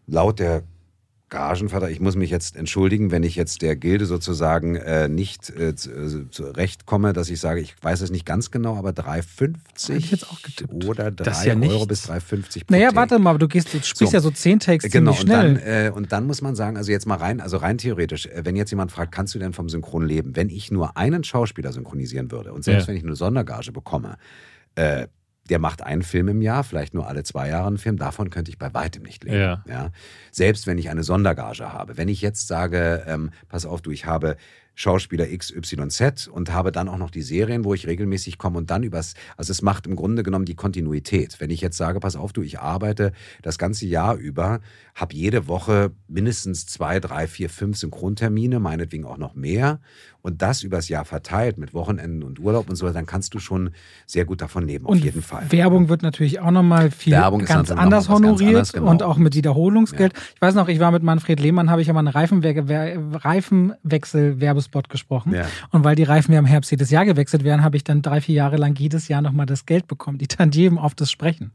laut 0.06 0.38
der 0.38 0.62
Gagenvater, 1.32 1.88
ich 1.90 1.98
muss 1.98 2.14
mich 2.14 2.30
jetzt 2.30 2.56
entschuldigen, 2.56 3.10
wenn 3.10 3.22
ich 3.22 3.36
jetzt 3.36 3.62
der 3.62 3.74
Gilde 3.74 4.04
sozusagen 4.04 4.76
äh, 4.76 5.08
nicht 5.08 5.48
äh, 5.48 5.70
äh, 5.70 5.74
zurechtkomme, 6.30 7.14
dass 7.14 7.30
ich 7.30 7.40
sage, 7.40 7.60
ich 7.60 7.74
weiß 7.82 8.02
es 8.02 8.10
nicht 8.10 8.26
ganz 8.26 8.50
genau, 8.50 8.76
aber 8.76 8.90
3,50 8.90 9.54
Hätte 9.88 9.96
ich 9.96 10.10
jetzt 10.10 10.30
auch 10.30 10.42
getippt. 10.42 10.84
oder 10.84 11.10
3 11.10 11.24
Das 11.24 11.38
ist 11.40 11.46
ja 11.46 11.56
Euro 11.56 11.86
bis 11.86 12.08
3,50 12.10 12.20
pro 12.66 12.74
Naja, 12.74 12.88
Take. 12.88 12.96
warte 12.96 13.18
mal, 13.18 13.38
du, 13.38 13.48
gehst, 13.48 13.68
du 13.72 13.78
sprichst 13.82 13.96
So. 13.98 14.04
ja 14.16 14.20
so 14.20 14.30
10 14.30 14.60
Takes 14.60 14.90
Genau, 14.90 15.12
ziemlich 15.12 15.20
und 15.22 15.28
dann, 15.30 15.56
schnell. 15.58 15.86
äh, 15.86 15.90
und 15.90 16.12
dann 16.12 16.26
muss 16.26 16.42
man 16.42 16.54
sagen, 16.54 16.76
also 16.76 16.92
jetzt 16.92 17.06
mal 17.06 17.16
rein, 17.16 17.40
also 17.40 17.56
rein 17.56 17.78
theoretisch, 17.78 18.26
äh, 18.26 18.42
wenn 18.44 18.54
jetzt 18.54 18.70
jemand 18.70 18.92
fragt, 18.92 19.12
kannst 19.12 19.34
du 19.34 19.38
denn 19.38 19.54
vom 19.54 19.70
Synchron 19.70 20.04
leben? 20.06 20.36
Wenn 20.36 20.50
ich 20.50 20.70
nur 20.70 20.96
einen 20.98 21.24
Schauspieler 21.24 21.72
synchronisieren 21.72 22.30
würde 22.30 22.52
und 22.52 22.62
selbst 22.62 22.82
Ja. 22.84 22.88
wenn 22.88 22.96
ich 22.98 23.04
eine 23.04 23.16
Sondergage 23.16 23.72
bekomme, 23.72 24.16
äh, 24.74 25.06
der 25.50 25.58
macht 25.58 25.82
einen 25.82 26.02
Film 26.02 26.28
im 26.28 26.40
Jahr, 26.40 26.64
vielleicht 26.64 26.94
nur 26.94 27.08
alle 27.08 27.24
zwei 27.24 27.48
Jahre 27.48 27.66
einen 27.66 27.78
Film, 27.78 27.96
davon 27.96 28.30
könnte 28.30 28.50
ich 28.50 28.58
bei 28.58 28.72
weitem 28.74 29.02
nicht 29.02 29.24
leben. 29.24 29.36
Ja. 29.36 29.90
Selbst 30.30 30.66
wenn 30.66 30.78
ich 30.78 30.88
eine 30.88 31.02
Sondergage 31.02 31.72
habe. 31.72 31.96
Wenn 31.96 32.08
ich 32.08 32.22
jetzt 32.22 32.46
sage, 32.46 33.04
ähm, 33.06 33.30
pass 33.48 33.66
auf, 33.66 33.82
du, 33.82 33.90
ich 33.90 34.06
habe 34.06 34.36
Schauspieler 34.74 35.26
XYZ 35.26 36.28
und 36.28 36.52
habe 36.52 36.72
dann 36.72 36.88
auch 36.88 36.96
noch 36.96 37.10
die 37.10 37.22
Serien, 37.22 37.64
wo 37.64 37.74
ich 37.74 37.86
regelmäßig 37.86 38.38
komme 38.38 38.58
und 38.58 38.70
dann 38.70 38.82
übers, 38.82 39.14
also 39.36 39.50
es 39.50 39.60
macht 39.60 39.86
im 39.86 39.96
Grunde 39.96 40.22
genommen 40.22 40.46
die 40.46 40.54
Kontinuität. 40.54 41.40
Wenn 41.40 41.50
ich 41.50 41.60
jetzt 41.60 41.76
sage, 41.76 42.00
pass 42.00 42.16
auf, 42.16 42.32
du, 42.32 42.42
ich 42.42 42.58
arbeite 42.60 43.12
das 43.42 43.58
ganze 43.58 43.86
Jahr 43.86 44.16
über, 44.16 44.60
habe 44.94 45.14
jede 45.14 45.48
Woche 45.48 45.92
mindestens 46.06 46.66
zwei, 46.66 47.00
drei, 47.00 47.26
vier, 47.26 47.48
fünf 47.48 47.78
Synchrontermine, 47.78 48.60
meinetwegen 48.60 49.06
auch 49.06 49.16
noch 49.16 49.34
mehr 49.34 49.80
und 50.20 50.42
das 50.42 50.62
übers 50.62 50.88
Jahr 50.88 51.06
verteilt 51.06 51.56
mit 51.56 51.72
Wochenenden 51.72 52.22
und 52.22 52.38
Urlaub 52.38 52.68
und 52.68 52.76
so, 52.76 52.88
dann 52.90 53.06
kannst 53.06 53.32
du 53.32 53.38
schon 53.38 53.70
sehr 54.06 54.26
gut 54.26 54.42
davon 54.42 54.66
leben, 54.66 54.84
auf 54.84 54.92
Und 54.92 55.02
jeden 55.02 55.22
Fall. 55.22 55.50
Werbung 55.50 55.88
wird 55.88 56.02
natürlich 56.02 56.40
auch 56.40 56.50
nochmal 56.50 56.90
viel 56.90 57.14
Werbung 57.14 57.44
ganz 57.44 57.70
anders 57.70 58.04
was 58.04 58.08
ganz 58.08 58.20
honoriert 58.20 58.48
anderes, 58.48 58.72
genau. 58.74 58.90
und 58.90 59.02
auch 59.02 59.16
mit 59.16 59.34
Wiederholungsgeld. 59.34 60.12
Ich 60.34 60.42
weiß 60.42 60.54
noch, 60.54 60.68
ich 60.68 60.78
war 60.78 60.90
mit 60.90 61.02
Manfred 61.02 61.40
Lehmann, 61.40 61.70
habe 61.70 61.80
ich 61.80 61.88
ja 61.88 61.94
mal 61.94 62.00
einen 62.00 62.08
Reifenwe- 62.14 62.64
Wer- 62.66 63.24
Reifenwechsel-Werbespot 63.24 64.88
gesprochen. 64.88 65.34
Ja. 65.34 65.46
Und 65.70 65.84
weil 65.84 65.96
die 65.96 66.04
Reifen 66.04 66.32
ja 66.32 66.38
im 66.38 66.44
Herbst 66.46 66.70
jedes 66.70 66.90
Jahr 66.90 67.04
gewechselt 67.04 67.44
werden, 67.44 67.64
habe 67.64 67.76
ich 67.76 67.84
dann 67.84 68.02
drei, 68.02 68.20
vier 68.20 68.34
Jahre 68.34 68.56
lang 68.58 68.74
jedes 68.76 69.08
Jahr 69.08 69.22
nochmal 69.22 69.46
das 69.46 69.66
Geld 69.66 69.86
bekommen, 69.86 70.18
die 70.18 70.28
Tantiemen 70.28 70.78
auf 70.78 70.94
das 70.94 71.10
Sprechen. 71.10 71.52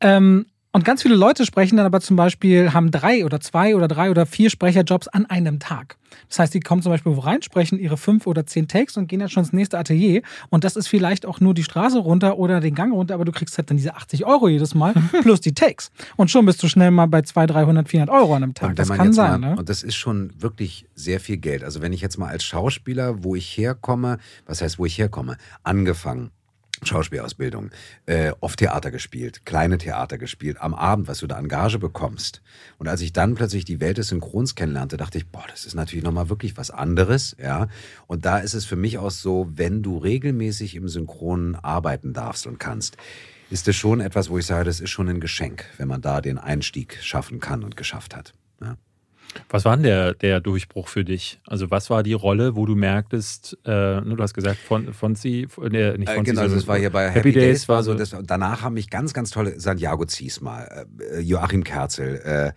Ähm, 0.00 0.46
und 0.72 0.84
ganz 0.84 1.02
viele 1.02 1.16
Leute 1.16 1.44
sprechen 1.44 1.76
dann 1.76 1.86
aber 1.86 2.00
zum 2.00 2.16
Beispiel, 2.16 2.72
haben 2.72 2.90
drei 2.90 3.24
oder 3.24 3.40
zwei 3.40 3.74
oder 3.74 3.88
drei 3.88 4.10
oder 4.10 4.24
vier 4.24 4.50
Sprecherjobs 4.50 5.08
an 5.08 5.26
einem 5.26 5.58
Tag. 5.58 5.96
Das 6.28 6.38
heißt, 6.38 6.54
die 6.54 6.60
kommen 6.60 6.80
zum 6.80 6.92
Beispiel 6.92 7.16
wo 7.16 7.20
rein, 7.20 7.42
sprechen 7.42 7.78
ihre 7.78 7.96
fünf 7.96 8.26
oder 8.26 8.46
zehn 8.46 8.68
Takes 8.68 8.96
und 8.96 9.08
gehen 9.08 9.18
dann 9.18 9.28
schon 9.28 9.42
ins 9.42 9.52
nächste 9.52 9.78
Atelier. 9.78 10.22
Und 10.48 10.62
das 10.62 10.76
ist 10.76 10.86
vielleicht 10.86 11.26
auch 11.26 11.40
nur 11.40 11.54
die 11.54 11.64
Straße 11.64 11.98
runter 11.98 12.38
oder 12.38 12.60
den 12.60 12.74
Gang 12.74 12.92
runter, 12.92 13.14
aber 13.14 13.24
du 13.24 13.32
kriegst 13.32 13.58
halt 13.58 13.70
dann 13.70 13.76
diese 13.76 13.96
80 13.96 14.26
Euro 14.26 14.48
jedes 14.48 14.74
Mal 14.74 14.94
plus 15.22 15.40
die 15.40 15.54
Takes. 15.54 15.90
Und 16.16 16.30
schon 16.30 16.46
bist 16.46 16.62
du 16.62 16.68
schnell 16.68 16.92
mal 16.92 17.06
bei 17.06 17.22
200, 17.22 17.56
300, 17.56 17.88
400 17.88 18.14
Euro 18.14 18.36
an 18.36 18.42
einem 18.44 18.54
Tag. 18.54 18.76
Das 18.76 18.90
kann 18.90 19.12
sein, 19.12 19.40
mal, 19.40 19.50
ne? 19.50 19.56
Und 19.56 19.68
das 19.68 19.82
ist 19.82 19.96
schon 19.96 20.32
wirklich 20.38 20.86
sehr 20.94 21.18
viel 21.18 21.38
Geld. 21.38 21.64
Also 21.64 21.82
wenn 21.82 21.92
ich 21.92 22.00
jetzt 22.00 22.16
mal 22.16 22.28
als 22.28 22.44
Schauspieler, 22.44 23.24
wo 23.24 23.34
ich 23.34 23.56
herkomme, 23.56 24.18
was 24.46 24.62
heißt, 24.62 24.78
wo 24.78 24.86
ich 24.86 24.98
herkomme, 24.98 25.36
angefangen. 25.64 26.30
Schauspielausbildung, 26.82 27.70
äh, 28.06 28.32
oft 28.40 28.58
Theater 28.58 28.90
gespielt, 28.90 29.44
kleine 29.44 29.78
Theater 29.78 30.18
gespielt, 30.18 30.60
am 30.60 30.74
Abend, 30.74 31.08
was 31.08 31.18
du 31.18 31.26
da 31.26 31.36
an 31.36 31.48
Gage 31.48 31.78
bekommst. 31.78 32.42
Und 32.78 32.88
als 32.88 33.00
ich 33.00 33.12
dann 33.12 33.34
plötzlich 33.34 33.64
die 33.64 33.80
Welt 33.80 33.98
des 33.98 34.08
Synchrons 34.08 34.54
kennenlernte, 34.54 34.96
dachte 34.96 35.18
ich, 35.18 35.26
boah, 35.28 35.44
das 35.50 35.66
ist 35.66 35.74
natürlich 35.74 36.04
nochmal 36.04 36.30
wirklich 36.30 36.56
was 36.56 36.70
anderes, 36.70 37.36
ja. 37.42 37.68
Und 38.06 38.24
da 38.24 38.38
ist 38.38 38.54
es 38.54 38.64
für 38.64 38.76
mich 38.76 38.98
auch 38.98 39.10
so, 39.10 39.48
wenn 39.54 39.82
du 39.82 39.98
regelmäßig 39.98 40.74
im 40.74 40.88
Synchron 40.88 41.54
arbeiten 41.54 42.12
darfst 42.12 42.46
und 42.46 42.58
kannst, 42.58 42.96
ist 43.50 43.68
es 43.68 43.76
schon 43.76 44.00
etwas, 44.00 44.30
wo 44.30 44.38
ich 44.38 44.46
sage, 44.46 44.64
das 44.64 44.80
ist 44.80 44.90
schon 44.90 45.08
ein 45.08 45.20
Geschenk, 45.20 45.66
wenn 45.76 45.88
man 45.88 46.00
da 46.00 46.20
den 46.20 46.38
Einstieg 46.38 46.98
schaffen 47.02 47.40
kann 47.40 47.64
und 47.64 47.76
geschafft 47.76 48.16
hat. 48.16 48.32
Ja. 48.60 48.76
Was 49.48 49.64
war 49.64 49.76
denn 49.76 49.84
der, 49.84 50.14
der 50.14 50.40
Durchbruch 50.40 50.88
für 50.88 51.04
dich? 51.04 51.40
Also 51.46 51.70
was 51.70 51.90
war 51.90 52.02
die 52.02 52.12
Rolle, 52.12 52.56
wo 52.56 52.66
du 52.66 52.74
merktest, 52.74 53.58
äh, 53.64 54.00
du 54.00 54.16
hast 54.18 54.34
gesagt, 54.34 54.58
von, 54.58 54.92
von 54.92 55.14
sie, 55.14 55.42
äh, 55.42 55.96
nicht 55.98 56.10
von 56.10 56.20
äh, 56.20 56.22
Genau, 56.22 56.46
das 56.46 56.66
war 56.66 56.78
hier 56.78 56.90
bei 56.90 57.08
Happy, 57.08 57.18
Happy 57.18 57.32
Days, 57.32 57.44
Days, 57.60 57.68
war 57.68 57.82
so, 57.82 57.94
das, 57.94 58.16
danach 58.24 58.62
haben 58.62 58.74
mich 58.74 58.90
ganz, 58.90 59.12
ganz 59.12 59.30
tolle, 59.30 59.58
Santiago 59.58 60.04
Ziesmal, 60.04 60.86
äh, 60.98 61.20
Joachim 61.20 61.64
Kerzel, 61.64 62.20
äh, 62.24 62.52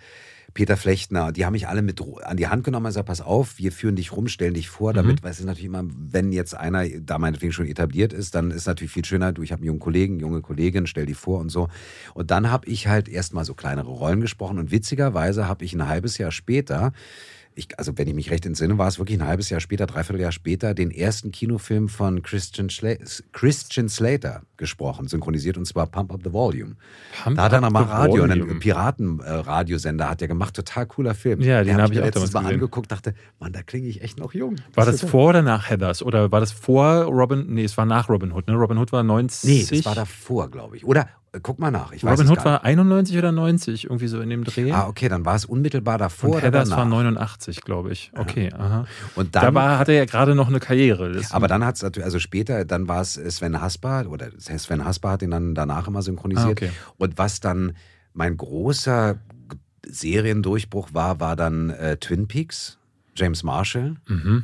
Peter 0.53 0.77
Flechtner, 0.77 1.31
die 1.31 1.45
haben 1.45 1.53
mich 1.53 1.67
alle 1.67 1.81
mit 1.81 1.99
an 2.23 2.37
die 2.37 2.47
Hand 2.47 2.63
genommen 2.63 2.85
und 2.85 2.89
gesagt, 2.89 3.07
pass 3.07 3.21
auf, 3.21 3.57
wir 3.57 3.71
führen 3.71 3.95
dich 3.95 4.11
rum, 4.11 4.27
stellen 4.27 4.53
dich 4.53 4.69
vor, 4.69 4.93
damit, 4.93 5.21
mhm. 5.21 5.23
weil 5.23 5.31
es 5.31 5.39
ist 5.39 5.45
natürlich 5.45 5.65
immer, 5.65 5.83
wenn 5.85 6.31
jetzt 6.31 6.55
einer 6.55 6.87
da 6.87 7.17
meinetwegen 7.17 7.51
schon 7.51 7.65
etabliert 7.65 8.13
ist, 8.13 8.35
dann 8.35 8.51
ist 8.51 8.67
natürlich 8.67 8.91
viel 8.91 9.05
schöner, 9.05 9.31
du, 9.31 9.41
ich 9.41 9.51
habe 9.51 9.61
einen 9.61 9.67
jungen 9.67 9.79
Kollegen, 9.79 10.19
junge 10.19 10.41
Kollegin, 10.41 10.85
stell 10.85 11.05
die 11.05 11.15
vor 11.15 11.39
und 11.39 11.49
so. 11.49 11.69
Und 12.13 12.29
dann 12.29 12.51
habe 12.51 12.67
ich 12.67 12.87
halt 12.87 13.09
erstmal 13.09 13.45
so 13.45 13.55
kleinere 13.55 13.89
Rollen 13.89 14.21
gesprochen 14.21 14.59
und 14.59 14.71
witzigerweise 14.71 15.47
habe 15.47 15.65
ich 15.65 15.73
ein 15.73 15.87
halbes 15.87 16.17
Jahr 16.17 16.31
später 16.31 16.93
ich, 17.55 17.77
also 17.77 17.97
wenn 17.97 18.07
ich 18.07 18.13
mich 18.13 18.31
recht 18.31 18.45
entsinne, 18.45 18.77
war 18.77 18.87
es 18.87 18.99
wirklich 18.99 19.19
ein 19.19 19.27
halbes 19.27 19.49
Jahr 19.49 19.59
später, 19.59 19.85
dreiviertel 19.85 20.21
Jahr 20.21 20.31
später, 20.31 20.73
den 20.73 20.91
ersten 20.91 21.31
Kinofilm 21.31 21.89
von 21.89 22.21
Christian, 22.21 22.69
Schla 22.69 22.95
Christian 23.31 23.89
Slater 23.89 24.43
gesprochen, 24.57 25.07
synchronisiert 25.07 25.57
und 25.57 25.65
zwar 25.65 25.87
Pump 25.87 26.13
Up 26.13 26.21
the 26.23 26.33
Volume. 26.33 26.75
Pump 27.23 27.37
da 27.37 27.43
hat 27.43 27.53
er 27.53 27.61
nochmal 27.61 27.83
Radio, 27.83 28.23
einen 28.23 28.59
Piratenradiosender 28.59 30.09
hat 30.09 30.21
er 30.21 30.27
gemacht, 30.27 30.55
total 30.55 30.85
cooler 30.87 31.15
Film. 31.15 31.41
Ja, 31.41 31.63
den 31.63 31.81
habe 31.81 31.93
ich 31.93 31.99
auch 31.99 32.05
letztes 32.05 32.33
Mal 32.33 32.41
gesehen. 32.41 32.55
angeguckt, 32.55 32.91
dachte, 32.91 33.13
Mann, 33.39 33.53
da 33.53 33.61
klinge 33.61 33.87
ich 33.87 34.01
echt 34.01 34.19
noch 34.19 34.33
jung. 34.33 34.55
War 34.73 34.85
das, 34.85 35.01
das 35.01 35.09
vor 35.09 35.29
oder 35.29 35.41
nach 35.41 35.69
Heathers? 35.69 36.01
Oder 36.03 36.31
war 36.31 36.39
das 36.39 36.51
vor 36.51 37.03
Robin, 37.03 37.45
nee, 37.49 37.63
es 37.63 37.77
war 37.77 37.85
nach 37.85 38.09
Robin 38.09 38.31
Hood, 38.31 38.47
ne? 38.47 38.53
Robin 38.53 38.77
Hood 38.77 38.91
war 38.91 39.03
90. 39.03 39.49
Nee, 39.49 39.77
es 39.77 39.85
war 39.85 39.95
davor, 39.95 40.49
glaube 40.49 40.77
ich. 40.77 40.85
Oder, 40.85 41.07
Guck 41.41 41.57
mal 41.57 41.71
nach. 41.71 41.91
Ich 41.91 42.03
Robin 42.03 42.29
Hood 42.29 42.45
war 42.45 42.63
91 42.63 43.17
oder 43.17 43.31
90, 43.31 43.85
irgendwie 43.85 44.07
so 44.07 44.21
in 44.21 44.29
dem 44.29 44.43
Dreh. 44.43 44.71
Ah, 44.71 44.87
okay, 44.87 45.09
dann 45.09 45.25
war 45.25 45.33
es 45.33 45.45
unmittelbar 45.45 45.97
davor. 45.97 46.35
Und 46.35 46.43
Heathers 46.43 46.69
war 46.69 46.85
89, 46.85 47.61
glaube 47.61 47.91
ich. 47.91 48.11
Okay, 48.15 48.49
ja. 48.51 48.59
aha. 48.59 48.85
Und 49.15 49.35
dann, 49.35 49.45
da 49.45 49.53
war, 49.55 49.79
hatte 49.79 49.93
er 49.93 49.99
ja 49.99 50.05
gerade 50.05 50.35
noch 50.35 50.47
eine 50.47 50.59
Karriere. 50.59 51.19
aber 51.31 51.47
dann 51.47 51.65
hat 51.65 51.77
es 51.77 51.81
natürlich, 51.81 52.05
also 52.05 52.19
später, 52.19 52.65
dann 52.65 52.87
war 52.87 53.01
es 53.01 53.13
Sven 53.13 53.59
Hasper, 53.59 54.05
oder 54.09 54.29
Sven 54.37 54.85
Hasper 54.85 55.09
hat 55.09 55.23
ihn 55.23 55.31
dann 55.31 55.55
danach 55.55 55.87
immer 55.87 56.03
synchronisiert. 56.03 56.49
Ah, 56.49 56.51
okay. 56.51 56.71
Und 56.97 57.17
was 57.17 57.39
dann 57.39 57.73
mein 58.13 58.37
großer 58.37 59.17
Seriendurchbruch 59.87 60.89
war, 60.93 61.19
war 61.19 61.35
dann 61.35 61.71
äh, 61.71 61.97
Twin 61.97 62.27
Peaks, 62.27 62.77
James 63.15 63.41
Marshall. 63.41 63.95
Mhm 64.07 64.43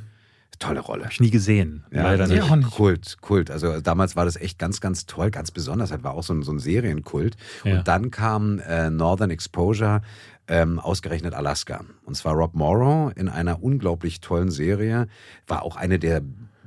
tolle 0.60 0.82
Rolle. 0.82 1.04
Habe 1.04 1.14
ich 1.14 1.20
nie 1.20 1.32
gesehen. 1.32 1.84
Ja, 1.92 2.04
leider 2.04 2.28
nicht. 2.28 2.42
Auch 2.42 2.56
nicht. 2.56 2.72
Kult, 2.72 3.18
Kult. 3.22 3.50
Also 3.50 3.82
damals 3.82 4.16
war 4.16 4.26
das 4.26 4.36
echt 4.36 4.60
ganz, 4.60 4.82
ganz 4.82 5.06
toll, 5.06 5.32
ganz 5.32 5.52
besonders. 5.52 5.90
Das 5.90 6.04
war 6.04 6.14
auch 6.14 6.24
so 6.24 6.34
ein, 6.34 6.44
so 6.44 6.52
ein 6.52 6.60
Serienkult. 6.60 7.38
Ja. 7.64 7.78
Und 7.78 7.88
dann 7.88 8.12
kam 8.12 8.60
äh, 8.60 8.90
Northern 8.90 9.32
Exposure, 9.32 10.02
ähm, 10.48 10.80
ausgerechnet 10.80 11.34
Alaska. 11.34 11.82
Und 12.06 12.16
zwar 12.16 12.34
Rob 12.34 12.54
Morrow 12.54 13.12
in 13.16 13.30
einer 13.30 13.64
unglaublich 13.64 14.20
tollen 14.20 14.52
Serie. 14.52 15.08
War 15.48 15.64
auch 15.64 15.76
eine 15.76 16.00
der 16.00 16.22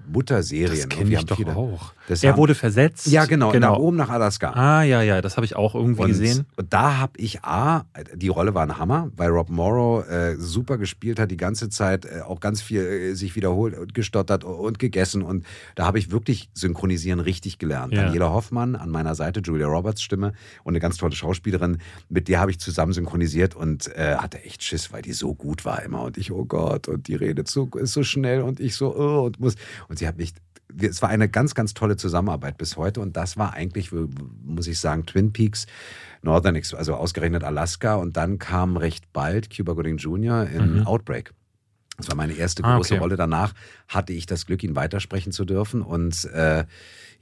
Mutterserien. 0.06 0.88
Das 0.88 0.88
kenne 0.88 1.14
ich 1.14 1.24
doch 1.24 1.36
viele, 1.36 1.56
auch. 1.56 1.92
Er 2.08 2.36
wurde 2.36 2.54
versetzt. 2.54 3.06
Ja, 3.06 3.24
genau, 3.24 3.50
genau. 3.50 3.72
Nach 3.72 3.78
oben 3.78 3.96
nach 3.96 4.10
Alaska. 4.10 4.50
Ah, 4.50 4.82
ja, 4.82 5.02
ja, 5.02 5.20
das 5.20 5.36
habe 5.36 5.44
ich 5.44 5.56
auch 5.56 5.74
irgendwie 5.74 6.02
und, 6.02 6.08
gesehen. 6.08 6.46
Und 6.56 6.72
da 6.72 6.98
habe 6.98 7.12
ich 7.16 7.44
A, 7.44 7.84
die 8.14 8.28
Rolle 8.28 8.54
war 8.54 8.62
ein 8.62 8.78
Hammer, 8.78 9.10
weil 9.16 9.30
Rob 9.30 9.50
Morrow 9.50 10.06
äh, 10.08 10.36
super 10.36 10.78
gespielt 10.78 11.18
hat, 11.18 11.30
die 11.30 11.36
ganze 11.36 11.68
Zeit 11.68 12.04
äh, 12.04 12.20
auch 12.20 12.40
ganz 12.40 12.62
viel 12.62 12.80
äh, 12.80 13.14
sich 13.14 13.36
wiederholt 13.36 13.78
und 13.78 13.94
gestottert 13.94 14.44
und 14.44 14.78
gegessen. 14.78 15.22
Und 15.22 15.44
da 15.74 15.86
habe 15.86 15.98
ich 15.98 16.10
wirklich 16.10 16.50
Synchronisieren 16.54 17.20
richtig 17.20 17.58
gelernt. 17.58 17.92
Ja. 17.92 18.04
Daniela 18.04 18.30
Hoffmann 18.30 18.76
an 18.76 18.90
meiner 18.90 19.14
Seite, 19.14 19.40
Julia 19.40 19.66
Roberts 19.66 20.02
Stimme 20.02 20.32
und 20.64 20.72
eine 20.72 20.80
ganz 20.80 20.96
tolle 20.96 21.14
Schauspielerin, 21.14 21.78
mit 22.08 22.28
der 22.28 22.40
habe 22.40 22.50
ich 22.50 22.58
zusammen 22.58 22.92
synchronisiert 22.92 23.54
und 23.54 23.94
äh, 23.96 24.16
hatte 24.16 24.42
echt 24.44 24.62
Schiss, 24.62 24.92
weil 24.92 25.02
die 25.02 25.12
so 25.12 25.34
gut 25.34 25.64
war 25.64 25.82
immer. 25.82 26.02
Und 26.02 26.18
ich, 26.18 26.32
oh 26.32 26.44
Gott, 26.44 26.88
und 26.88 27.08
die 27.08 27.14
redet 27.14 27.48
so, 27.48 27.68
ist 27.76 27.92
so 27.92 28.02
schnell 28.02 28.42
und 28.42 28.60
ich 28.60 28.76
so, 28.76 28.94
oh, 28.96 29.24
und 29.26 29.40
muss. 29.40 29.54
Und 29.88 29.98
sie 29.98 30.06
hat 30.06 30.16
mich 30.16 30.32
es 30.80 31.02
war 31.02 31.08
eine 31.08 31.28
ganz, 31.28 31.54
ganz 31.54 31.74
tolle 31.74 31.96
Zusammenarbeit 31.96 32.58
bis 32.58 32.76
heute 32.76 33.00
und 33.00 33.16
das 33.16 33.36
war 33.36 33.54
eigentlich, 33.54 33.90
muss 33.92 34.66
ich 34.66 34.78
sagen, 34.78 35.06
Twin 35.06 35.32
Peaks, 35.32 35.66
Northern, 36.22 36.60
also 36.76 36.94
ausgerechnet 36.94 37.44
Alaska 37.44 37.96
und 37.96 38.16
dann 38.16 38.38
kam 38.38 38.76
recht 38.76 39.12
bald 39.12 39.54
Cuba 39.54 39.72
Gooding 39.72 39.96
Jr. 39.96 40.48
in 40.48 40.80
mhm. 40.80 40.86
Outbreak. 40.86 41.32
Das 41.98 42.08
war 42.08 42.16
meine 42.16 42.32
erste 42.32 42.64
ah, 42.64 42.76
große 42.76 42.94
ah, 42.94 42.96
okay. 42.96 43.02
Rolle. 43.02 43.16
Danach 43.16 43.54
hatte 43.88 44.12
ich 44.12 44.26
das 44.26 44.46
Glück, 44.46 44.62
ihn 44.62 44.76
weitersprechen 44.76 45.32
zu 45.32 45.44
dürfen 45.44 45.82
und 45.82 46.24
äh, 46.32 46.64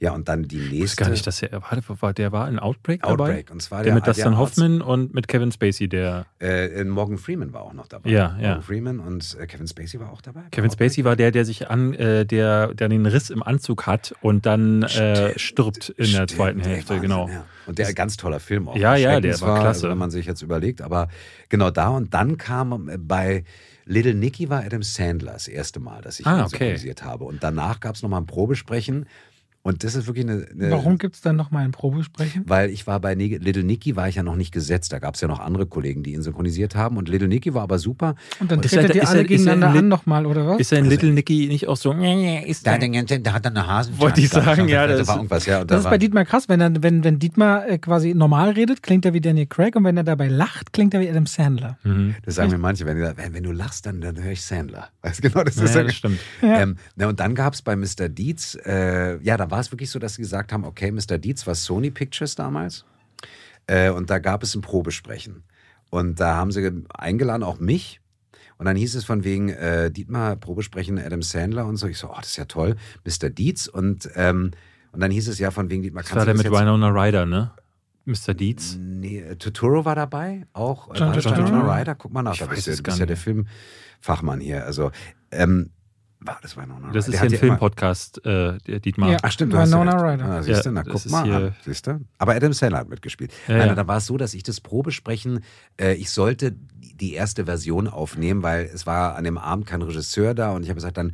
ja, 0.01 0.13
und 0.13 0.27
dann 0.27 0.47
die 0.47 0.57
nächste. 0.57 0.75
Ich 0.75 0.81
weiß 0.81 0.95
gar 0.95 1.09
nicht, 1.09 1.27
dass 1.27 1.43
er 1.43 1.61
war, 1.61 2.13
der 2.13 2.31
war 2.31 2.49
in 2.49 2.57
Outbreak 2.57 3.03
dabei. 3.03 3.23
Outbreak. 3.23 3.51
Und 3.51 3.61
zwar 3.61 3.83
der, 3.83 3.93
der 3.93 3.93
mit 3.93 4.07
Dustin 4.07 4.35
Hoffman 4.35 4.81
und 4.81 5.13
mit 5.13 5.27
Kevin 5.27 5.51
Spacey, 5.51 5.87
der. 5.87 6.25
Äh, 6.39 6.83
Morgan 6.85 7.19
Freeman 7.19 7.53
war 7.53 7.61
auch 7.61 7.73
noch 7.73 7.87
dabei. 7.87 8.09
Ja, 8.09 8.29
Morgan 8.29 8.43
ja. 8.43 8.61
Freeman 8.61 8.99
und 8.99 9.37
äh, 9.39 9.45
Kevin 9.45 9.67
Spacey 9.67 9.99
war 9.99 10.11
auch 10.11 10.21
dabei. 10.21 10.41
Kevin 10.49 10.71
Spacey 10.71 11.03
war 11.05 11.15
der, 11.15 11.29
der 11.29 11.45
sich 11.45 11.69
an, 11.69 11.93
äh, 11.93 12.25
der, 12.25 12.73
der 12.73 12.89
den 12.89 13.05
Riss 13.05 13.29
im 13.29 13.43
Anzug 13.43 13.85
hat 13.85 14.15
und 14.21 14.47
dann 14.47 14.81
äh, 14.81 15.37
stirbt 15.37 15.89
in 15.89 16.05
stimmt, 16.05 16.19
der 16.19 16.35
zweiten 16.35 16.61
Hälfte, 16.61 16.95
Wahnsinn, 16.95 17.01
genau. 17.03 17.27
Ja. 17.27 17.45
Und 17.67 17.77
der 17.77 17.93
ganz 17.93 18.17
toller 18.17 18.39
Film 18.39 18.69
auch. 18.69 18.75
Ja, 18.75 18.95
ja, 18.95 19.19
der 19.19 19.39
war 19.41 19.59
klasse. 19.59 19.67
Also, 19.67 19.89
wenn 19.89 19.99
man 19.99 20.09
sich 20.09 20.25
jetzt 20.25 20.41
überlegt, 20.41 20.81
aber 20.81 21.09
genau 21.47 21.69
da 21.69 21.89
und 21.89 22.11
dann 22.11 22.39
kam 22.39 22.89
äh, 22.89 22.97
bei 22.97 23.43
Little 23.85 24.15
Nicky 24.15 24.49
war 24.49 24.63
Adam 24.63 24.83
Sandler 24.83 25.33
das 25.33 25.47
erste 25.47 25.79
Mal, 25.79 26.01
dass 26.01 26.19
ich 26.19 26.25
ah, 26.25 26.37
ihn 26.37 26.41
okay. 26.41 26.49
synchronisiert 26.49 27.03
habe. 27.03 27.25
Und 27.25 27.43
danach 27.43 27.79
gab 27.79 27.95
es 27.95 28.01
nochmal 28.01 28.21
ein 28.21 28.25
Probesprechen 28.25 29.05
und 29.63 29.83
das 29.83 29.93
ist 29.93 30.07
wirklich 30.07 30.25
eine. 30.25 30.47
eine 30.49 30.71
Warum 30.71 30.97
gibt 30.97 31.15
es 31.15 31.21
dann 31.21 31.35
nochmal 31.35 31.63
ein 31.63 31.71
Probesprechen? 31.71 32.43
Weil 32.47 32.71
ich 32.71 32.87
war 32.87 32.99
bei 32.99 33.13
Little 33.13 33.63
Nicky, 33.63 33.95
war 33.95 34.09
ich 34.09 34.15
ja 34.15 34.23
noch 34.23 34.35
nicht 34.35 34.51
gesetzt. 34.51 34.91
Da 34.91 34.97
gab 34.97 35.13
es 35.13 35.21
ja 35.21 35.27
noch 35.27 35.39
andere 35.39 35.67
Kollegen, 35.67 36.01
die 36.01 36.13
ihn 36.13 36.23
synchronisiert 36.23 36.75
haben. 36.75 36.97
Und 36.97 37.09
Little 37.09 37.27
Nicky 37.27 37.53
war 37.53 37.61
aber 37.61 37.77
super. 37.77 38.15
Und 38.39 38.51
dann 38.51 38.61
tretet 38.63 38.95
ihr 38.95 39.07
alle 39.07 39.19
er, 39.19 39.25
gegeneinander 39.25 39.79
an 39.79 39.87
nochmal, 39.87 40.25
oder 40.25 40.47
was? 40.47 40.59
Ist 40.59 40.71
er 40.71 40.79
in 40.79 40.85
also, 40.85 40.95
Little 40.95 41.11
Nicky 41.11 41.47
nicht 41.47 41.67
auch 41.67 41.77
so. 41.77 41.91
Ist 41.91 42.65
da, 42.65 42.79
der, 42.79 43.03
der 43.03 43.33
hat 43.33 43.45
dann 43.45 43.55
eine 43.55 43.67
Hasen. 43.67 43.99
Wollte 43.99 44.21
ich 44.21 44.29
sagen, 44.29 44.67
ja. 44.67 44.87
Das, 44.87 45.07
war 45.07 45.17
irgendwas, 45.17 45.45
ja. 45.45 45.63
das 45.63 45.83
ist 45.83 45.89
bei 45.89 45.99
Dietmar 45.99 46.25
krass. 46.25 46.49
Wenn, 46.49 46.59
er, 46.59 46.81
wenn, 46.81 47.03
wenn 47.03 47.19
Dietmar 47.19 47.67
äh, 47.67 47.77
quasi 47.77 48.15
normal 48.15 48.51
redet, 48.51 48.81
klingt 48.81 49.05
er 49.05 49.13
wie 49.13 49.21
Daniel 49.21 49.45
Craig. 49.45 49.75
Und 49.75 49.83
wenn 49.83 49.95
er 49.95 50.03
dabei 50.03 50.27
lacht, 50.27 50.73
klingt 50.73 50.95
er 50.95 51.01
wie 51.01 51.09
Adam 51.09 51.27
Sandler. 51.27 51.77
Mhm. 51.83 52.15
Das 52.25 52.35
sagen 52.35 52.49
mir 52.49 52.57
manche. 52.57 52.87
Wenn, 52.87 52.97
wenn, 52.99 53.33
wenn, 53.35 53.43
du 53.43 53.51
lachst, 53.51 53.85
dann, 53.85 54.01
dann 54.01 54.21
höre 54.21 54.31
ich 54.31 54.41
Sandler. 54.41 54.89
Weißt 55.03 55.21
genau, 55.21 55.43
das 55.43 55.57
ist 55.57 55.75
ja, 55.75 55.83
das 55.83 55.93
stimmt. 55.93 56.19
Ähm, 56.41 56.77
na, 56.95 57.07
und 57.07 57.19
dann 57.19 57.35
gab 57.35 57.53
es 57.53 57.61
bei 57.61 57.75
Mr. 57.75 58.09
Dietz, 58.09 58.57
äh, 58.65 59.21
ja, 59.23 59.37
da 59.37 59.50
war 59.51 59.59
es 59.59 59.71
wirklich 59.71 59.89
so, 59.89 59.99
dass 59.99 60.15
sie 60.15 60.21
gesagt 60.21 60.51
haben, 60.53 60.65
okay, 60.65 60.91
Mr. 60.91 61.17
Dietz 61.17 61.45
war 61.45 61.55
Sony 61.55 61.91
Pictures 61.91 62.35
damals. 62.35 62.85
Äh, 63.67 63.91
und 63.91 64.09
da 64.09 64.19
gab 64.19 64.43
es 64.43 64.55
ein 64.55 64.61
Probesprechen. 64.61 65.43
Und 65.89 66.19
da 66.19 66.35
haben 66.35 66.51
sie 66.51 66.85
eingeladen, 66.93 67.43
auch 67.43 67.59
mich. 67.59 67.99
Und 68.57 68.65
dann 68.65 68.75
hieß 68.75 68.95
es 68.95 69.05
von 69.05 69.23
wegen 69.23 69.49
äh, 69.49 69.91
Dietmar, 69.91 70.35
Probesprechen 70.35 70.97
Adam 70.97 71.21
Sandler 71.21 71.65
und 71.65 71.77
so. 71.77 71.87
Ich 71.87 71.97
so, 71.97 72.09
oh, 72.09 72.15
das 72.17 72.29
ist 72.29 72.37
ja 72.37 72.45
toll, 72.45 72.75
Mr. 73.05 73.29
Dietz. 73.29 73.67
Und, 73.67 74.09
ähm, 74.15 74.51
und 74.91 74.99
dann 74.99 75.11
hieß 75.11 75.27
es 75.27 75.39
ja 75.39 75.51
von 75.51 75.69
wegen 75.69 75.83
Dietmar, 75.83 76.03
das 76.03 76.15
war 76.15 76.25
der 76.25 76.35
mit 76.35 76.49
Winona 76.49 76.89
Ryder, 76.89 77.25
ne? 77.25 77.51
Mr. 78.05 78.33
Dietz? 78.33 78.77
Nee, 78.79 79.19
äh, 79.19 79.35
Totoro 79.35 79.85
war 79.85 79.95
dabei, 79.95 80.47
auch. 80.53 80.87
John, 80.95 81.13
John, 81.13 81.21
John, 81.21 81.47
John 81.47 81.69
Ryder, 81.69 81.95
guck 81.95 82.13
mal 82.13 82.23
nach, 82.23 82.37
da 82.37 82.45
bist, 82.45 82.67
du, 82.67 82.81
bist 82.81 82.99
ja 82.99 83.05
der 83.05 83.17
Filmfachmann 83.17 84.39
hier. 84.39 84.65
Also, 84.65 84.91
ähm, 85.31 85.71
war, 86.21 86.37
das 86.41 86.55
war 86.55 86.63
Winona 86.63 86.91
Das 86.91 87.07
ist 87.07 87.19
hier 87.19 87.29
ein 87.29 87.37
Filmpodcast, 87.37 88.25
äh, 88.25 88.59
Dietmar. 88.79 89.11
Ja, 89.11 89.17
Ach 89.21 89.31
stimmt, 89.31 89.53
Winona 89.53 89.91
ja 89.91 90.11
Ryder. 90.11 90.25
Ah, 90.25 90.43
siehst 90.43 90.65
du, 90.65 90.71
na 90.71 90.83
guck 90.83 91.09
mal 91.09 91.31
an, 91.31 91.55
siehst 91.65 91.87
du? 91.87 91.99
Aber 92.17 92.35
Adam 92.35 92.53
Sandler 92.53 92.79
hat 92.79 92.89
mitgespielt. 92.89 93.31
Ja, 93.47 93.57
Nein, 93.57 93.67
ja. 93.69 93.75
da 93.75 93.87
war 93.87 93.97
es 93.97 94.05
so, 94.05 94.17
dass 94.17 94.33
ich 94.33 94.43
das 94.43 94.61
Probesprechen, 94.61 95.43
äh, 95.79 95.93
ich 95.95 96.11
sollte 96.11 96.53
die 96.53 97.13
erste 97.13 97.45
Version 97.45 97.87
aufnehmen, 97.87 98.43
weil 98.43 98.65
es 98.65 98.85
war 98.85 99.15
an 99.15 99.23
dem 99.23 99.37
Abend 99.37 99.65
kein 99.65 99.81
Regisseur 99.81 100.33
da 100.35 100.51
und 100.51 100.63
ich 100.63 100.69
habe 100.69 100.75
gesagt, 100.75 100.97
dann 100.97 101.13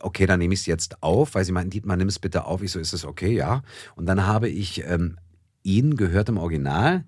okay, 0.00 0.26
dann 0.26 0.38
nehme 0.38 0.54
ich 0.54 0.60
es 0.60 0.66
jetzt 0.66 1.02
auf, 1.02 1.34
weil 1.34 1.44
sie 1.44 1.52
meinten, 1.52 1.70
Dietmar, 1.70 1.96
nimm 1.96 2.08
es 2.08 2.18
bitte 2.18 2.44
auf. 2.44 2.62
Ich 2.62 2.72
so, 2.72 2.80
ist 2.80 2.92
es 2.92 3.04
okay? 3.04 3.32
Ja. 3.32 3.62
Und 3.94 4.06
dann 4.06 4.26
habe 4.26 4.48
ich 4.48 4.84
ähm, 4.84 5.16
ihn 5.62 5.96
gehört 5.96 6.28
im 6.28 6.38
Original. 6.38 7.04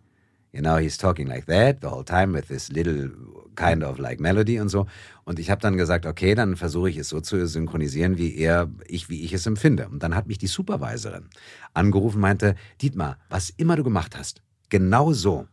You 0.52 0.60
know, 0.60 0.76
he's 0.76 0.96
talking 0.96 1.26
like 1.26 1.46
that 1.46 1.78
the 1.82 1.88
whole 1.88 2.04
time 2.04 2.32
with 2.32 2.46
this 2.46 2.70
little 2.70 3.10
kind 3.54 3.84
of 3.84 3.98
like 3.98 4.20
melody 4.20 4.60
und 4.60 4.68
so. 4.68 4.86
Und 5.24 5.38
ich 5.38 5.50
habe 5.50 5.60
dann 5.60 5.76
gesagt, 5.76 6.06
okay, 6.06 6.34
dann 6.34 6.56
versuche 6.56 6.90
ich 6.90 6.96
es 6.96 7.08
so 7.08 7.20
zu 7.20 7.46
synchronisieren, 7.46 8.18
wie 8.18 8.36
er, 8.36 8.70
ich, 8.86 9.08
wie 9.08 9.22
ich 9.22 9.32
es 9.32 9.46
empfinde. 9.46 9.88
Und 9.88 10.02
dann 10.02 10.14
hat 10.14 10.26
mich 10.26 10.38
die 10.38 10.46
Supervisorin 10.46 11.28
angerufen, 11.72 12.20
meinte, 12.20 12.54
Dietmar, 12.82 13.18
was 13.28 13.50
immer 13.50 13.76
du 13.76 13.84
gemacht 13.84 14.16
hast, 14.16 14.42
genau 14.68 15.12
so 15.12 15.46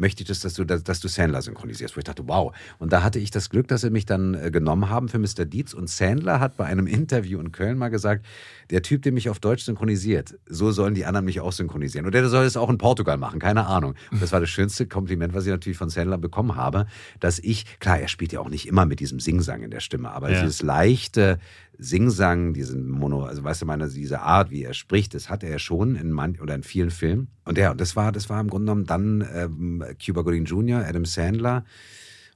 möchte 0.00 0.22
ich 0.22 0.28
das, 0.28 0.40
dass 0.40 0.54
du, 0.54 0.64
dass, 0.64 0.82
dass 0.82 1.00
du 1.00 1.08
Sandler 1.08 1.42
synchronisierst. 1.42 1.96
Wo 1.96 1.98
ich 1.98 2.04
dachte, 2.04 2.26
wow. 2.26 2.54
Und 2.78 2.92
da 2.92 3.02
hatte 3.02 3.18
ich 3.18 3.30
das 3.30 3.50
Glück, 3.50 3.68
dass 3.68 3.82
sie 3.82 3.90
mich 3.90 4.06
dann 4.06 4.34
äh, 4.34 4.50
genommen 4.50 4.88
haben 4.88 5.08
für 5.08 5.18
Mr. 5.18 5.44
Dietz. 5.44 5.74
Und 5.74 5.88
Sandler 5.88 6.40
hat 6.40 6.56
bei 6.56 6.64
einem 6.64 6.86
Interview 7.00 7.38
in 7.38 7.52
Köln 7.52 7.78
mal 7.78 7.88
gesagt, 7.88 8.26
der 8.70 8.82
Typ, 8.82 9.02
der 9.02 9.12
mich 9.12 9.28
auf 9.28 9.38
Deutsch 9.38 9.64
synchronisiert, 9.64 10.38
so 10.46 10.72
sollen 10.72 10.94
die 10.94 11.04
anderen 11.04 11.26
mich 11.26 11.40
auch 11.40 11.52
synchronisieren. 11.52 12.06
Und 12.06 12.14
der 12.14 12.28
soll 12.28 12.44
es 12.44 12.56
auch 12.56 12.70
in 12.70 12.78
Portugal 12.78 13.18
machen, 13.18 13.38
keine 13.38 13.66
Ahnung. 13.66 13.94
Und 14.10 14.22
das 14.22 14.32
war 14.32 14.40
das 14.40 14.48
schönste 14.48 14.86
Kompliment, 14.86 15.34
was 15.34 15.44
ich 15.44 15.50
natürlich 15.50 15.78
von 15.78 15.90
Sandler 15.90 16.18
bekommen 16.18 16.56
habe, 16.56 16.86
dass 17.20 17.38
ich, 17.38 17.78
klar, 17.78 18.00
er 18.00 18.08
spielt 18.08 18.32
ja 18.32 18.40
auch 18.40 18.48
nicht 18.48 18.66
immer 18.66 18.86
mit 18.86 19.00
diesem 19.00 19.20
Singsang 19.20 19.62
in 19.62 19.70
der 19.70 19.80
Stimme, 19.80 20.10
aber 20.10 20.30
ja. 20.30 20.40
dieses 20.40 20.62
leichte, 20.62 21.38
Singsang, 21.82 22.52
diesen 22.52 22.90
Mono, 22.90 23.24
also 23.24 23.42
weißt 23.42 23.62
du, 23.62 23.66
meine, 23.66 23.88
diese 23.88 24.20
Art, 24.20 24.50
wie 24.50 24.62
er 24.62 24.74
spricht, 24.74 25.14
das 25.14 25.30
hatte 25.30 25.46
er 25.46 25.58
schon 25.58 25.96
in 25.96 26.12
man 26.12 26.38
oder 26.38 26.54
in 26.54 26.62
vielen 26.62 26.90
Filmen. 26.90 27.28
Und 27.44 27.56
ja, 27.56 27.74
das 27.74 27.96
war, 27.96 28.12
das 28.12 28.28
war 28.28 28.40
im 28.40 28.48
Grunde 28.48 28.66
genommen 28.66 28.86
dann 28.86 29.26
ähm, 29.34 29.84
Cuba 30.04 30.22
Gooding 30.22 30.44
Jr., 30.44 30.84
Adam 30.86 31.06
Sandler 31.06 31.64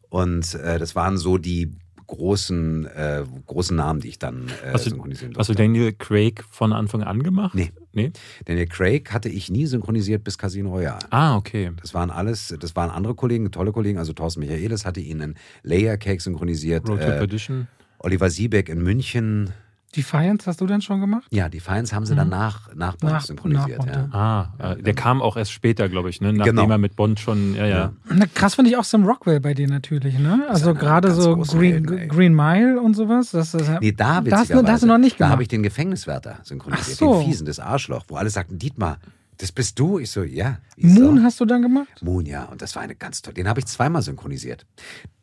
Und 0.09 0.55
äh, 0.55 0.79
das 0.79 0.97
waren 0.97 1.19
so 1.19 1.37
die 1.37 1.73
großen, 2.07 2.87
äh, 2.87 3.25
großen 3.47 3.77
Namen, 3.77 4.01
die 4.01 4.09
ich 4.09 4.19
dann 4.19 4.49
äh, 4.65 4.73
hast 4.73 4.85
synchronisieren 4.85 5.33
durfte. 5.33 5.41
Hast 5.41 5.49
du 5.49 5.63
Daniel 5.63 5.93
Craig 5.93 6.43
von 6.51 6.73
Anfang 6.73 7.03
an 7.03 7.23
gemacht? 7.23 7.55
Nee. 7.55 7.73
nee. 7.93 8.13
Daniel 8.45 8.67
Craig 8.67 9.13
hatte 9.13 9.29
ich 9.29 9.51
nie 9.51 9.67
synchronisiert 9.67 10.25
bis 10.25 10.39
Casino 10.39 10.71
Royale. 10.71 11.01
Ah, 11.11 11.37
okay. 11.37 11.73
Das 11.81 11.95
waren 11.95 12.11
alles, 12.11 12.55
das 12.59 12.77
waren 12.77 12.91
andere 12.91 13.15
Kollegen, 13.15 13.51
tolle 13.51 13.73
Kollegen. 13.73 13.99
Also 13.99 14.13
Thorsten 14.13 14.41
Michaelis 14.41 14.85
hatte 14.85 15.01
ihn 15.01 15.21
in 15.21 15.35
Layer 15.63 15.97
Cake 15.97 16.23
synchronisiert. 16.23 16.89
Road 16.89 17.01
to 17.01 17.07
äh, 17.07 17.19
Perdition. 17.19 17.69
Oliver 18.05 18.31
Siebeck 18.31 18.69
in 18.69 18.83
München. 18.83 19.51
Defiance 19.97 20.47
hast 20.47 20.61
du 20.61 20.67
denn 20.67 20.83
schon 20.83 21.01
gemacht? 21.01 21.25
Ja, 21.31 21.49
Defiance 21.49 21.95
haben 21.95 22.05
sie 22.05 22.17
dann 22.17 22.29
nach, 22.29 22.75
nach 22.75 22.97
Bond 22.97 23.13
nach, 23.13 23.21
synchronisiert. 23.23 23.79
Nach 23.79 23.87
Bond, 23.87 24.13
ja. 24.13 24.53
Ah, 24.59 24.75
der 24.75 24.95
kam 24.95 25.23
auch 25.23 25.37
erst 25.37 25.53
später, 25.53 25.89
glaube 25.89 26.11
ich, 26.11 26.21
ne? 26.21 26.33
nachdem 26.33 26.57
genau. 26.57 26.69
er 26.69 26.79
mit 26.79 26.97
Bond 26.97 27.21
schon, 27.21 27.55
ja, 27.55 27.67
ja. 27.67 27.93
Na, 28.11 28.27
krass 28.27 28.57
finde 28.57 28.71
ich 28.71 28.77
auch 28.77 28.85
Sam 28.85 29.05
Rockwell 29.05 29.41
bei 29.41 29.55
dir 29.55 29.69
natürlich, 29.69 30.19
ne? 30.19 30.47
Also 30.49 30.75
gerade 30.75 31.13
so 31.13 31.37
Green, 31.37 31.89
Helden, 31.89 32.09
Green 32.09 32.35
Mile 32.35 32.81
und 32.81 32.95
sowas. 32.95 33.31
Das, 33.31 33.53
das, 33.53 33.81
nee, 33.81 33.93
da 33.93 34.21
das, 34.21 34.49
das 34.49 34.67
hast 34.67 34.83
du 34.83 34.87
noch 34.87 34.99
nicht 34.99 35.17
gemacht. 35.17 35.29
Da 35.29 35.33
habe 35.33 35.43
ich 35.43 35.49
den 35.49 35.63
Gefängniswärter 35.63 36.41
synchronisiert, 36.43 36.99
so. 36.99 37.21
den 37.21 37.27
Fiesen, 37.27 37.47
das 37.47 37.61
Arschloch, 37.61 38.05
wo 38.09 38.17
alle 38.17 38.31
sagten, 38.31 38.59
Dietmar, 38.59 38.99
das 39.39 39.53
bist 39.53 39.79
du? 39.79 39.99
Ich 39.99 40.11
so, 40.11 40.23
ja. 40.23 40.59
Ich 40.77 40.85
Moon 40.85 41.19
so. 41.19 41.23
hast 41.23 41.41
du 41.41 41.45
dann 41.45 41.63
gemacht? 41.63 42.03
Moon, 42.03 42.27
ja. 42.27 42.45
Und 42.45 42.63
das 42.63 42.75
war 42.75 42.83
eine 42.83 42.95
ganz 42.95 43.23
tolle. 43.23 43.35
Den 43.35 43.49
habe 43.49 43.61
ich 43.61 43.67
zweimal 43.67 44.03
synchronisiert 44.03 44.67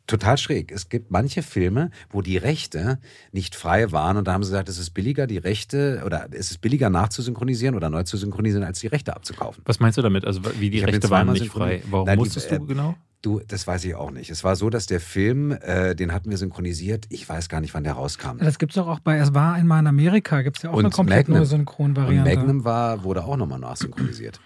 total 0.06 0.36
schräg. 0.36 0.72
Es 0.72 0.88
gibt 0.88 1.10
manche 1.10 1.42
Filme, 1.42 1.90
wo 2.10 2.22
die 2.22 2.36
Rechte 2.36 2.98
nicht 3.32 3.54
frei 3.54 3.92
waren 3.92 4.16
und 4.16 4.28
da 4.28 4.32
haben 4.32 4.42
sie 4.42 4.50
gesagt, 4.50 4.68
es 4.68 4.78
ist 4.78 4.90
billiger, 4.90 5.26
die 5.26 5.38
Rechte 5.38 6.02
oder 6.04 6.28
es 6.32 6.50
ist 6.50 6.60
billiger 6.60 6.90
nachzusynchronisieren 6.90 7.74
oder 7.74 7.88
neu 7.88 8.02
zu 8.02 8.16
synchronisieren, 8.16 8.64
als 8.64 8.80
die 8.80 8.88
Rechte 8.88 9.14
abzukaufen. 9.14 9.62
Was 9.64 9.80
meinst 9.80 9.98
du 9.98 10.02
damit? 10.02 10.24
Also 10.24 10.42
wie 10.58 10.70
die 10.70 10.78
ich 10.78 10.86
Rechte 10.86 11.08
waren 11.10 11.32
nicht 11.32 11.48
frei? 11.48 11.82
Warum 11.90 12.06
Nein, 12.06 12.18
musstest 12.18 12.50
die, 12.50 12.58
du 12.58 12.66
genau? 12.66 12.94
Du, 13.22 13.40
das 13.46 13.68
weiß 13.68 13.84
ich 13.84 13.94
auch 13.94 14.10
nicht. 14.10 14.30
Es 14.30 14.42
war 14.42 14.56
so, 14.56 14.68
dass 14.68 14.86
der 14.86 14.98
Film, 14.98 15.52
äh, 15.52 15.94
den 15.94 16.12
hatten 16.12 16.28
wir 16.28 16.36
synchronisiert. 16.38 17.06
Ich 17.08 17.28
weiß 17.28 17.48
gar 17.48 17.60
nicht, 17.60 17.72
wann 17.72 17.84
der 17.84 17.92
rauskam. 17.92 18.38
Das 18.38 18.58
gibt 18.58 18.72
es 18.72 18.74
doch 18.74 18.88
auch 18.88 18.98
bei 18.98 19.16
Es 19.18 19.32
war 19.32 19.54
einmal 19.54 19.78
in 19.78 19.86
Amerika. 19.86 20.42
Gibt 20.42 20.56
es 20.56 20.64
ja 20.64 20.70
auch 20.70 20.74
und 20.74 20.86
eine 20.86 20.90
komplett 20.92 21.28
Magnum, 21.28 21.38
neue 21.38 21.46
Synchronvariante. 21.46 22.30
Und 22.30 22.36
Magnum 22.36 22.64
war, 22.64 23.04
wurde 23.04 23.24
auch 23.24 23.36
nochmal 23.36 23.60
nachsynchronisiert. 23.60 24.40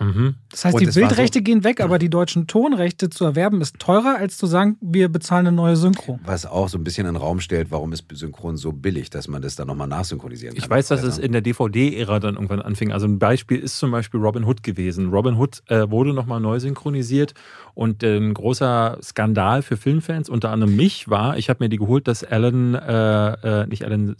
Mhm. 0.00 0.36
Das 0.50 0.64
heißt, 0.64 0.74
und 0.74 0.80
die 0.80 0.90
Bildrechte 0.98 1.40
so, 1.40 1.42
gehen 1.42 1.62
weg, 1.62 1.80
aber 1.80 1.98
die 1.98 2.08
deutschen 2.08 2.46
Tonrechte 2.46 3.10
zu 3.10 3.24
erwerben 3.24 3.60
ist 3.60 3.78
teurer, 3.78 4.16
als 4.16 4.38
zu 4.38 4.46
sagen, 4.46 4.78
wir 4.80 5.08
bezahlen 5.08 5.46
eine 5.46 5.54
neue 5.54 5.76
Synchro. 5.76 6.18
Was 6.24 6.46
auch 6.46 6.68
so 6.68 6.78
ein 6.78 6.84
bisschen 6.84 7.06
in 7.06 7.14
den 7.14 7.20
Raum 7.20 7.40
stellt, 7.40 7.70
warum 7.70 7.92
ist 7.92 8.04
Synchron 8.10 8.56
so 8.56 8.72
billig, 8.72 9.10
dass 9.10 9.28
man 9.28 9.42
das 9.42 9.56
dann 9.56 9.66
nochmal 9.66 9.88
nachsynchronisieren 9.88 10.56
kann. 10.56 10.64
Ich 10.64 10.70
weiß, 10.70 10.88
dass 10.88 11.02
es 11.02 11.18
in 11.18 11.32
der 11.32 11.42
DVD-Ära 11.42 12.18
dann 12.18 12.34
irgendwann 12.34 12.62
anfing. 12.62 12.92
Also 12.92 13.06
ein 13.06 13.18
Beispiel 13.18 13.58
ist 13.58 13.78
zum 13.78 13.90
Beispiel 13.90 14.20
Robin 14.20 14.44
Hood 14.44 14.62
gewesen. 14.62 15.10
Robin 15.10 15.36
Hood 15.36 15.62
äh, 15.68 15.90
wurde 15.90 16.14
nochmal 16.14 16.40
neu 16.40 16.58
synchronisiert 16.58 17.34
und 17.74 18.02
ein 18.02 18.34
großer 18.34 18.98
Skandal 19.02 19.62
für 19.62 19.76
Filmfans, 19.76 20.28
unter 20.28 20.50
anderem 20.50 20.76
mich, 20.76 21.08
war, 21.08 21.38
ich 21.38 21.48
habe 21.48 21.64
mir 21.64 21.68
die 21.68 21.76
geholt, 21.76 22.08
dass 22.08 22.24
Alan, 22.24 22.74
äh, 22.74 23.62
äh, 23.62 23.66
nicht 23.66 23.84
Alan, 23.84 24.16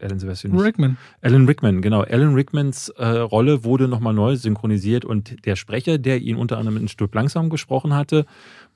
Alan 0.00 0.18
Sebastian, 0.18 0.58
Rickman. 0.58 0.96
Alan 1.20 1.46
Rickman, 1.46 1.82
genau. 1.82 2.02
Alan 2.02 2.34
Rickmans 2.34 2.88
äh, 2.90 3.06
Rolle 3.06 3.64
wurde 3.64 3.88
nochmal 3.88 4.14
neu 4.14 4.36
synchronisiert 4.36 5.04
und 5.04 5.15
der 5.22 5.56
Sprecher, 5.56 5.98
der 5.98 6.20
ihn 6.20 6.36
unter 6.36 6.58
anderem 6.58 6.76
in 6.78 6.88
Stück 6.88 7.14
langsam 7.14 7.50
gesprochen 7.50 7.94
hatte, 7.94 8.26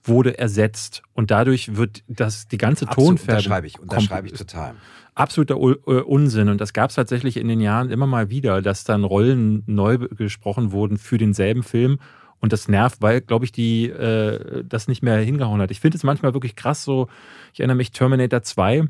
wurde 0.03 0.39
ersetzt. 0.39 1.03
Und 1.13 1.31
dadurch 1.31 1.77
wird 1.77 2.03
das, 2.09 2.49
die 2.49 2.59
ganze 2.59 2.87
Tonfärbung. 2.87 3.37
Unterschreibe 3.37 3.67
ich, 3.67 3.79
unterschreibe 3.79 4.27
ich 4.29 4.35
total 4.35 4.75
absoluter 5.15 5.55
äh, 5.57 6.01
Unsinn. 6.01 6.49
Und 6.49 6.61
das 6.61 6.73
gab 6.73 6.91
es 6.91 6.97
tatsächlich 6.97 7.37
in 7.37 7.49
den 7.49 7.61
Jahren 7.61 7.91
immer 7.91 8.07
mal 8.07 8.31
wieder, 8.31 8.63
dass 8.63 8.85
dann 8.85 9.05
Rollen 9.05 9.63
neu 9.67 9.99
gesprochen 9.99 10.73
wurden 10.73 10.97
für 10.97 11.19
denselben 11.19 11.63
Film. 11.63 11.99
Und 12.41 12.55
das 12.55 12.69
nervt, 12.69 13.03
weil, 13.03 13.21
glaube 13.21 13.45
ich, 13.45 13.53
die 13.53 13.91
äh, 13.91 14.65
das 14.67 14.89
nicht 14.89 15.03
mehr 15.03 15.19
hingehauen 15.19 15.61
hat. 15.61 15.71
Ich 15.71 15.81
finde 15.81 15.99
es 15.99 16.05
manchmal 16.05 16.33
wirklich 16.33 16.57
krass 16.57 16.85
so. 16.85 17.09
Ich 17.53 17.61
erinnere 17.61 17.77
mich 17.77 17.93
Terminator 17.93 18.43
2, 18.43 18.85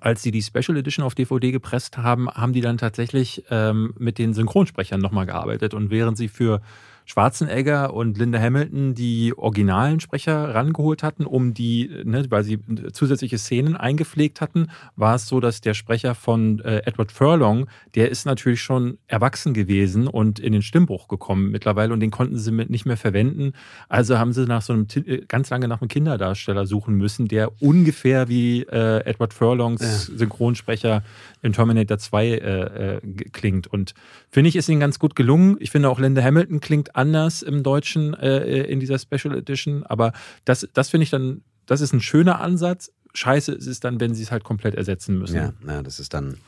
als 0.00 0.22
sie 0.22 0.30
die 0.30 0.42
Special 0.42 0.76
Edition 0.76 1.04
auf 1.04 1.14
DVD 1.14 1.52
gepresst 1.52 1.98
haben, 1.98 2.30
haben 2.30 2.52
die 2.52 2.60
dann 2.60 2.78
tatsächlich 2.78 3.44
ähm, 3.50 3.94
mit 3.98 4.18
den 4.18 4.34
Synchronsprechern 4.34 5.00
nochmal 5.00 5.26
gearbeitet. 5.26 5.74
Und 5.74 5.90
während 5.90 6.16
sie 6.16 6.28
für 6.28 6.62
Schwarzenegger 7.04 7.94
und 7.94 8.18
Linda 8.18 8.38
Hamilton 8.38 8.94
die 8.94 9.36
originalen 9.36 10.00
Sprecher 10.00 10.54
rangeholt 10.54 11.02
hatten, 11.02 11.26
um 11.26 11.54
die, 11.54 11.90
ne, 12.04 12.24
weil 12.30 12.44
sie 12.44 12.58
zusätzliche 12.92 13.38
Szenen 13.38 13.76
eingepflegt 13.76 14.40
hatten, 14.40 14.68
war 14.96 15.16
es 15.16 15.26
so, 15.26 15.40
dass 15.40 15.60
der 15.60 15.74
Sprecher 15.74 16.14
von 16.14 16.60
äh, 16.60 16.82
Edward 16.84 17.12
Furlong, 17.12 17.66
der 17.94 18.10
ist 18.10 18.26
natürlich 18.26 18.62
schon 18.62 18.98
erwachsen 19.06 19.54
gewesen 19.54 20.06
und 20.06 20.38
in 20.38 20.52
den 20.52 20.62
Stimmbruch 20.62 21.08
gekommen 21.08 21.50
mittlerweile 21.50 21.92
und 21.92 22.00
den 22.00 22.10
konnten 22.10 22.38
sie 22.38 22.52
mit 22.52 22.70
nicht 22.70 22.86
mehr 22.86 22.96
verwenden. 22.96 23.52
Also 23.88 24.18
haben 24.18 24.32
sie 24.32 24.46
nach 24.46 24.62
so 24.62 24.72
einem 24.72 24.86
äh, 24.94 25.22
ganz 25.26 25.50
lange 25.50 25.68
nach 25.68 25.80
einem 25.80 25.88
Kinderdarsteller 25.88 26.66
suchen 26.66 26.94
müssen, 26.94 27.28
der 27.28 27.50
ungefähr 27.62 28.28
wie 28.28 28.62
äh, 28.62 29.04
Edward 29.04 29.34
Furlongs 29.34 29.82
ja. 29.82 30.18
Synchronsprecher 30.18 31.02
in 31.42 31.52
Terminator 31.52 31.98
2 31.98 32.26
äh, 32.26 32.36
äh, 32.36 33.00
klingt. 33.32 33.66
Und 33.66 33.94
finde 34.32 34.48
ich, 34.48 34.56
ist 34.56 34.68
ihnen 34.68 34.80
ganz 34.80 34.98
gut 34.98 35.14
gelungen. 35.14 35.56
Ich 35.60 35.70
finde 35.70 35.90
auch 35.90 36.00
Linda 36.00 36.22
Hamilton 36.22 36.60
klingt 36.60 36.96
anders 36.96 37.42
im 37.42 37.62
Deutschen 37.62 38.14
äh, 38.14 38.62
in 38.62 38.80
dieser 38.80 38.98
Special 38.98 39.36
Edition. 39.36 39.84
Aber 39.84 40.12
das, 40.46 40.66
das 40.72 40.88
finde 40.88 41.04
ich 41.04 41.10
dann, 41.10 41.42
das 41.66 41.82
ist 41.82 41.92
ein 41.92 42.00
schöner 42.00 42.40
Ansatz. 42.40 42.90
Scheiße 43.12 43.52
ist 43.52 43.66
es 43.66 43.80
dann, 43.80 44.00
wenn 44.00 44.14
sie 44.14 44.22
es 44.22 44.32
halt 44.32 44.42
komplett 44.42 44.74
ersetzen 44.74 45.18
müssen. 45.18 45.36
Ja, 45.36 45.52
ja 45.66 45.82
das 45.82 46.00
ist 46.00 46.14
dann. 46.14 46.38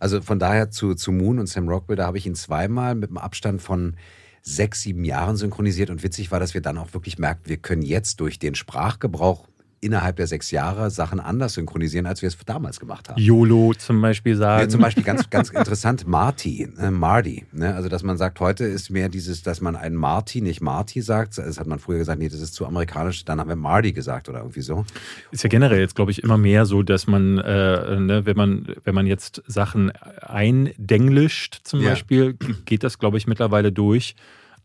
Also 0.00 0.20
von 0.20 0.40
daher 0.40 0.70
zu, 0.70 0.94
zu 0.94 1.12
Moon 1.12 1.38
und 1.38 1.46
Sam 1.46 1.68
Rockwell, 1.68 1.96
da 1.96 2.06
habe 2.06 2.18
ich 2.18 2.26
ihn 2.26 2.34
zweimal 2.34 2.96
mit 2.96 3.08
einem 3.08 3.18
Abstand 3.18 3.62
von 3.62 3.96
sechs, 4.42 4.82
sieben 4.82 5.04
Jahren 5.04 5.36
synchronisiert. 5.36 5.90
Und 5.90 6.02
witzig 6.02 6.32
war, 6.32 6.40
dass 6.40 6.54
wir 6.54 6.60
dann 6.60 6.76
auch 6.76 6.92
wirklich 6.92 7.18
merkten, 7.18 7.48
wir 7.48 7.56
können 7.56 7.82
jetzt 7.82 8.20
durch 8.20 8.40
den 8.40 8.56
Sprachgebrauch 8.56 9.46
innerhalb 9.80 10.16
der 10.16 10.26
sechs 10.26 10.50
Jahre 10.50 10.90
Sachen 10.90 11.20
anders 11.20 11.54
synchronisieren, 11.54 12.06
als 12.06 12.22
wir 12.22 12.28
es 12.28 12.36
damals 12.44 12.80
gemacht 12.80 13.08
haben. 13.08 13.20
YOLO 13.20 13.74
zum 13.74 14.00
Beispiel 14.00 14.36
sagen. 14.36 14.62
Ja, 14.62 14.68
zum 14.68 14.80
Beispiel 14.80 15.04
ganz, 15.04 15.28
ganz 15.30 15.50
interessant, 15.50 16.06
Marty, 16.06 16.68
äh, 16.78 16.90
Marty. 16.90 17.46
Ne? 17.52 17.74
Also, 17.74 17.88
dass 17.88 18.02
man 18.02 18.16
sagt, 18.16 18.40
heute 18.40 18.64
ist 18.64 18.90
mehr 18.90 19.08
dieses, 19.08 19.42
dass 19.42 19.60
man 19.60 19.76
einen 19.76 19.96
Marty, 19.96 20.40
nicht 20.40 20.60
Marty 20.60 21.02
sagt. 21.02 21.38
Das 21.38 21.60
hat 21.60 21.66
man 21.66 21.78
früher 21.78 21.98
gesagt, 21.98 22.18
nee, 22.18 22.28
das 22.28 22.40
ist 22.40 22.54
zu 22.54 22.66
amerikanisch. 22.66 23.24
Dann 23.24 23.40
haben 23.40 23.48
wir 23.48 23.56
Marty 23.56 23.92
gesagt 23.92 24.28
oder 24.28 24.38
irgendwie 24.38 24.62
so. 24.62 24.84
Ist 25.30 25.44
ja 25.44 25.48
generell 25.48 25.80
jetzt, 25.80 25.94
glaube 25.94 26.10
ich, 26.10 26.22
immer 26.22 26.38
mehr 26.38 26.66
so, 26.66 26.82
dass 26.82 27.06
man, 27.06 27.38
äh, 27.38 28.00
ne, 28.00 28.24
wenn 28.24 28.36
man, 28.36 28.66
wenn 28.84 28.94
man 28.94 29.06
jetzt 29.06 29.42
Sachen 29.46 29.90
eindenglischt 29.90 31.60
zum 31.64 31.80
ja. 31.80 31.90
Beispiel, 31.90 32.34
geht 32.64 32.82
das, 32.82 32.98
glaube 32.98 33.18
ich, 33.18 33.26
mittlerweile 33.26 33.72
durch. 33.72 34.16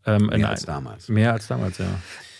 Ähm, 0.04 0.26
mehr 0.26 0.48
als 0.48 0.64
damals. 0.64 1.08
Mehr 1.08 1.32
als 1.32 1.46
damals, 1.46 1.78
ja. 1.78 1.86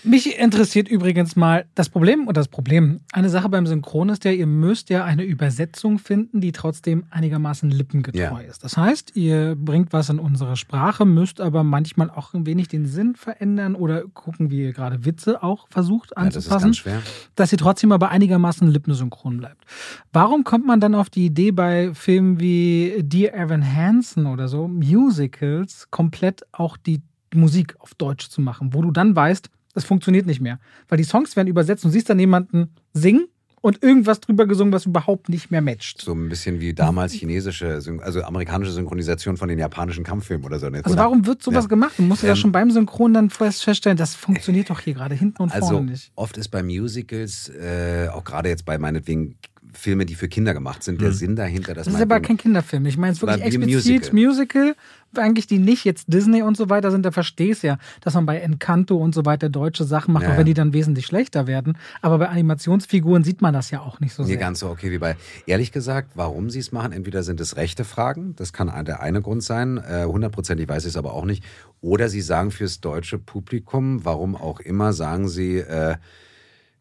Mich 0.04 0.36
interessiert 0.36 0.88
übrigens 0.88 1.36
mal 1.36 1.66
das 1.76 1.88
Problem 1.88 2.26
und 2.26 2.36
das 2.36 2.48
Problem. 2.48 3.00
Eine 3.12 3.28
Sache 3.28 3.48
beim 3.48 3.66
Synchron 3.66 4.08
ist 4.08 4.24
ja, 4.24 4.32
ihr 4.32 4.48
müsst 4.48 4.90
ja 4.90 5.04
eine 5.04 5.22
Übersetzung 5.22 6.00
finden, 6.00 6.40
die 6.40 6.50
trotzdem 6.50 7.04
einigermaßen 7.10 7.70
lippengetreu 7.70 8.18
ja. 8.18 8.38
ist. 8.40 8.64
Das 8.64 8.76
heißt, 8.76 9.14
ihr 9.14 9.54
bringt 9.54 9.92
was 9.92 10.08
in 10.08 10.18
unsere 10.18 10.56
Sprache, 10.56 11.04
müsst 11.04 11.40
aber 11.40 11.62
manchmal 11.62 12.10
auch 12.10 12.34
ein 12.34 12.46
wenig 12.46 12.66
den 12.66 12.86
Sinn 12.86 13.14
verändern 13.14 13.76
oder 13.76 14.02
gucken, 14.08 14.50
wie 14.50 14.62
ihr 14.62 14.72
gerade 14.72 15.04
Witze 15.04 15.42
auch 15.42 15.68
versucht 15.70 16.16
anzupassen, 16.16 16.72
ja, 16.84 16.94
das 16.94 17.02
dass 17.36 17.52
ihr 17.52 17.58
trotzdem 17.58 17.92
aber 17.92 18.10
einigermaßen 18.10 18.66
lippensynchron 18.66 19.38
bleibt. 19.38 19.64
Warum 20.12 20.42
kommt 20.42 20.66
man 20.66 20.80
dann 20.80 20.96
auf 20.96 21.10
die 21.10 21.26
Idee 21.26 21.52
bei 21.52 21.94
Filmen 21.94 22.40
wie 22.40 23.02
Dear 23.02 23.34
Evan 23.34 23.64
Hansen 23.64 24.26
oder 24.26 24.48
so, 24.48 24.66
Musicals, 24.66 25.88
komplett 25.90 26.42
auch 26.50 26.76
die 26.76 27.02
Musik 27.34 27.76
auf 27.78 27.94
Deutsch 27.94 28.28
zu 28.28 28.40
machen, 28.40 28.74
wo 28.74 28.82
du 28.82 28.90
dann 28.90 29.14
weißt, 29.14 29.48
das 29.74 29.84
funktioniert 29.84 30.26
nicht 30.26 30.40
mehr. 30.40 30.58
Weil 30.88 30.98
die 30.98 31.04
Songs 31.04 31.36
werden 31.36 31.48
übersetzt 31.48 31.84
und 31.84 31.90
du 31.90 31.92
siehst 31.92 32.10
dann 32.10 32.18
jemanden 32.18 32.74
singen 32.92 33.26
und 33.62 33.82
irgendwas 33.82 34.20
drüber 34.20 34.46
gesungen, 34.46 34.72
was 34.72 34.86
überhaupt 34.86 35.28
nicht 35.28 35.50
mehr 35.50 35.62
matcht. 35.62 36.02
So 36.02 36.12
ein 36.12 36.28
bisschen 36.28 36.60
wie 36.60 36.74
damals 36.74 37.12
chinesische, 37.12 37.80
also 38.00 38.22
amerikanische 38.22 38.72
Synchronisation 38.72 39.36
von 39.36 39.48
den 39.48 39.58
japanischen 39.58 40.04
Kampffilmen 40.04 40.44
oder 40.44 40.58
so. 40.58 40.66
Also 40.66 40.96
warum 40.96 41.26
wird 41.26 41.42
sowas 41.42 41.64
ja. 41.64 41.68
gemacht? 41.68 41.92
Du 41.96 42.02
musst 42.02 42.24
ähm, 42.24 42.28
ja 42.28 42.36
schon 42.36 42.52
beim 42.52 42.70
Synchron 42.70 43.14
dann 43.14 43.30
vorerst 43.30 43.62
feststellen, 43.62 43.96
das 43.96 44.14
funktioniert 44.14 44.68
doch 44.68 44.80
hier 44.80 44.94
gerade 44.94 45.14
hinten 45.14 45.42
und 45.42 45.52
also 45.52 45.74
vorne 45.74 45.92
nicht. 45.92 46.10
Oft 46.16 46.36
ist 46.36 46.48
bei 46.48 46.62
Musicals, 46.62 47.48
äh, 47.50 48.08
auch 48.12 48.24
gerade 48.24 48.48
jetzt 48.48 48.64
bei 48.64 48.78
meinetwegen 48.78 49.36
Filme, 49.72 50.04
die 50.04 50.14
für 50.14 50.28
Kinder 50.28 50.54
gemacht 50.54 50.82
sind, 50.82 51.00
der 51.00 51.08
mhm. 51.10 51.14
Sinn 51.14 51.36
dahinter, 51.36 51.74
dass 51.74 51.86
Das 51.86 51.94
ist 51.94 52.00
aber 52.00 52.20
kein 52.20 52.36
Kinderfilm. 52.36 52.84
Ich 52.86 52.98
meine 52.98 53.12
es 53.12 53.22
wirklich 53.22 53.42
explizit 53.42 54.12
Musical. 54.12 54.64
Musical, 54.64 54.76
eigentlich 55.16 55.47
die 55.47 55.59
nicht 55.59 55.84
jetzt 55.84 56.12
Disney 56.12 56.43
und 56.43 56.56
so 56.56 56.70
weiter 56.70 56.90
sind, 56.90 57.05
da 57.05 57.10
verstehe 57.10 57.52
ich 57.52 57.62
ja, 57.62 57.78
dass 58.01 58.14
man 58.14 58.26
bei 58.26 58.39
Encanto 58.39 58.97
und 58.97 59.14
so 59.14 59.24
weiter 59.24 59.48
deutsche 59.48 59.84
Sachen 59.84 60.12
macht, 60.14 60.24
ja. 60.24 60.32
auch 60.32 60.39
wenn 60.39 60.47
die 60.47 60.55
dann 60.55 60.72
wesentlich 60.72 61.06
schlechter 61.06 61.47
werden. 61.47 61.76
Aber 62.01 62.18
bei 62.18 62.28
Animationsfiguren 62.28 63.24
sieht 63.24 63.43
man 63.43 63.55
das 63.55 63.70
ja 63.70 63.80
auch 63.80 64.01
nicht 64.01 64.14
so 64.14 64.24
sehr. 64.24 64.36
Nee, 64.36 64.40
ganz 64.40 64.60
so 64.60 64.68
okay 64.68 64.90
wie 64.90 64.98
bei. 64.98 65.16
Ehrlich 65.47 65.72
gesagt, 65.72 66.12
warum 66.14 66.51
sie 66.51 66.60
es 66.60 66.72
machen, 66.72 66.93
entweder 66.93 67.22
sind 67.22 67.40
es 67.40 67.56
rechte 67.56 67.84
Fragen, 67.84 68.34
das 68.36 68.52
kann 68.52 68.72
der 68.84 69.01
eine 69.01 69.22
Grund 69.22 69.43
sein, 69.43 69.78
äh, 69.78 70.05
hundertprozentig 70.05 70.68
weiß 70.68 70.84
ich 70.84 70.90
es 70.90 70.97
aber 70.97 71.14
auch 71.14 71.24
nicht. 71.24 71.44
Oder 71.80 72.09
sie 72.09 72.20
sagen 72.20 72.51
fürs 72.51 72.80
deutsche 72.80 73.18
Publikum, 73.18 74.05
warum 74.05 74.36
auch 74.36 74.60
immer, 74.60 74.93
sagen 74.93 75.28
sie, 75.28 75.59
äh, 75.59 75.97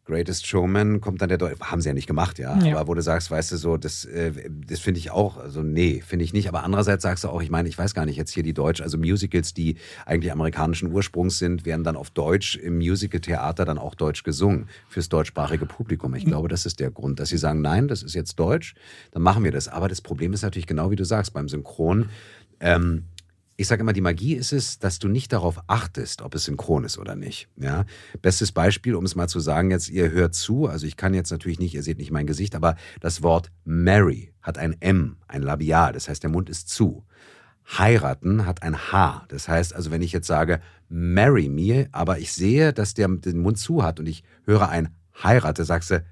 Greatest 0.04 0.46
Showman 0.46 1.00
kommt 1.00 1.22
dann 1.22 1.28
der 1.28 1.38
Deutsche. 1.38 1.60
Haben 1.60 1.80
sie 1.80 1.88
ja 1.88 1.94
nicht 1.94 2.08
gemacht, 2.08 2.38
ja. 2.40 2.58
ja. 2.58 2.76
Aber 2.76 2.88
wo 2.88 2.94
du 2.94 3.02
sagst, 3.02 3.30
weißt 3.30 3.52
du, 3.52 3.56
so, 3.56 3.76
das, 3.76 4.04
äh, 4.04 4.32
das 4.66 4.80
finde 4.80 4.98
ich 4.98 5.12
auch, 5.12 5.36
also 5.36 5.62
nee, 5.62 6.02
finde 6.04 6.24
ich 6.24 6.32
nicht. 6.32 6.48
Aber 6.48 6.64
andererseits 6.64 7.02
sagst 7.04 7.22
du 7.22 7.28
auch, 7.28 7.40
ich 7.40 7.50
meine, 7.50 7.68
ich 7.68 7.78
weiß 7.78 7.94
gar 7.94 8.04
nicht, 8.04 8.16
jetzt 8.16 8.32
hier 8.32 8.42
die 8.42 8.52
Deutsch, 8.52 8.80
also 8.80 8.98
Musicals, 8.98 9.54
die 9.54 9.76
eigentlich 10.04 10.32
amerikanischen 10.32 10.92
Ursprungs 10.92 11.38
sind, 11.38 11.64
werden 11.64 11.84
dann 11.84 11.96
auf 11.96 12.10
Deutsch 12.10 12.56
im 12.56 12.78
Musical-Theater 12.78 13.64
dann 13.64 13.78
auch 13.78 13.94
Deutsch 13.94 14.24
gesungen 14.24 14.68
fürs 14.88 15.08
deutschsprachige 15.08 15.66
Publikum. 15.66 16.14
Ich 16.16 16.24
glaube, 16.24 16.48
das 16.48 16.66
ist 16.66 16.80
der 16.80 16.90
Grund, 16.90 17.20
dass 17.20 17.28
sie 17.28 17.38
sagen, 17.38 17.60
nein, 17.60 17.86
das 17.86 18.02
ist 18.02 18.14
jetzt 18.14 18.40
Deutsch, 18.40 18.74
dann 19.12 19.22
machen 19.22 19.44
wir 19.44 19.52
das. 19.52 19.68
Aber 19.68 19.88
das 19.88 20.00
Problem 20.00 20.32
ist 20.32 20.42
natürlich 20.42 20.66
genau 20.66 20.90
wie 20.90 20.96
du 20.96 21.04
sagst, 21.04 21.32
beim 21.32 21.48
Synchron. 21.48 22.08
Ähm, 22.58 23.04
ich 23.62 23.68
sage 23.68 23.80
immer, 23.80 23.92
die 23.92 24.00
Magie 24.00 24.34
ist 24.34 24.52
es, 24.52 24.78
dass 24.78 24.98
du 24.98 25.08
nicht 25.08 25.32
darauf 25.32 25.62
achtest, 25.68 26.22
ob 26.22 26.34
es 26.34 26.44
synchron 26.44 26.84
ist 26.84 26.98
oder 26.98 27.14
nicht. 27.14 27.48
Ja? 27.56 27.84
Bestes 28.20 28.52
Beispiel, 28.52 28.94
um 28.94 29.04
es 29.04 29.14
mal 29.14 29.28
zu 29.28 29.40
sagen, 29.40 29.70
jetzt, 29.70 29.88
ihr 29.88 30.10
hört 30.10 30.34
zu, 30.34 30.66
also 30.66 30.86
ich 30.86 30.96
kann 30.96 31.14
jetzt 31.14 31.30
natürlich 31.30 31.58
nicht, 31.58 31.74
ihr 31.74 31.82
seht 31.82 31.98
nicht 31.98 32.10
mein 32.10 32.26
Gesicht, 32.26 32.54
aber 32.54 32.76
das 33.00 33.22
Wort 33.22 33.50
Mary 33.64 34.32
hat 34.42 34.58
ein 34.58 34.76
M, 34.80 35.16
ein 35.28 35.42
Labial, 35.42 35.92
das 35.92 36.08
heißt, 36.08 36.22
der 36.22 36.30
Mund 36.30 36.50
ist 36.50 36.68
zu. 36.68 37.04
Heiraten 37.78 38.44
hat 38.44 38.62
ein 38.62 38.76
H, 38.76 39.24
das 39.28 39.48
heißt 39.48 39.74
also, 39.74 39.92
wenn 39.92 40.02
ich 40.02 40.12
jetzt 40.12 40.26
sage, 40.26 40.60
marry 40.88 41.48
me, 41.48 41.88
aber 41.92 42.18
ich 42.18 42.32
sehe, 42.32 42.72
dass 42.72 42.94
der 42.94 43.08
den 43.08 43.38
Mund 43.38 43.58
zu 43.58 43.84
hat 43.84 44.00
und 44.00 44.06
ich 44.06 44.24
höre 44.44 44.68
ein 44.68 44.94
heirate, 45.22 45.64
sagst 45.64 45.92
du, 45.92 46.04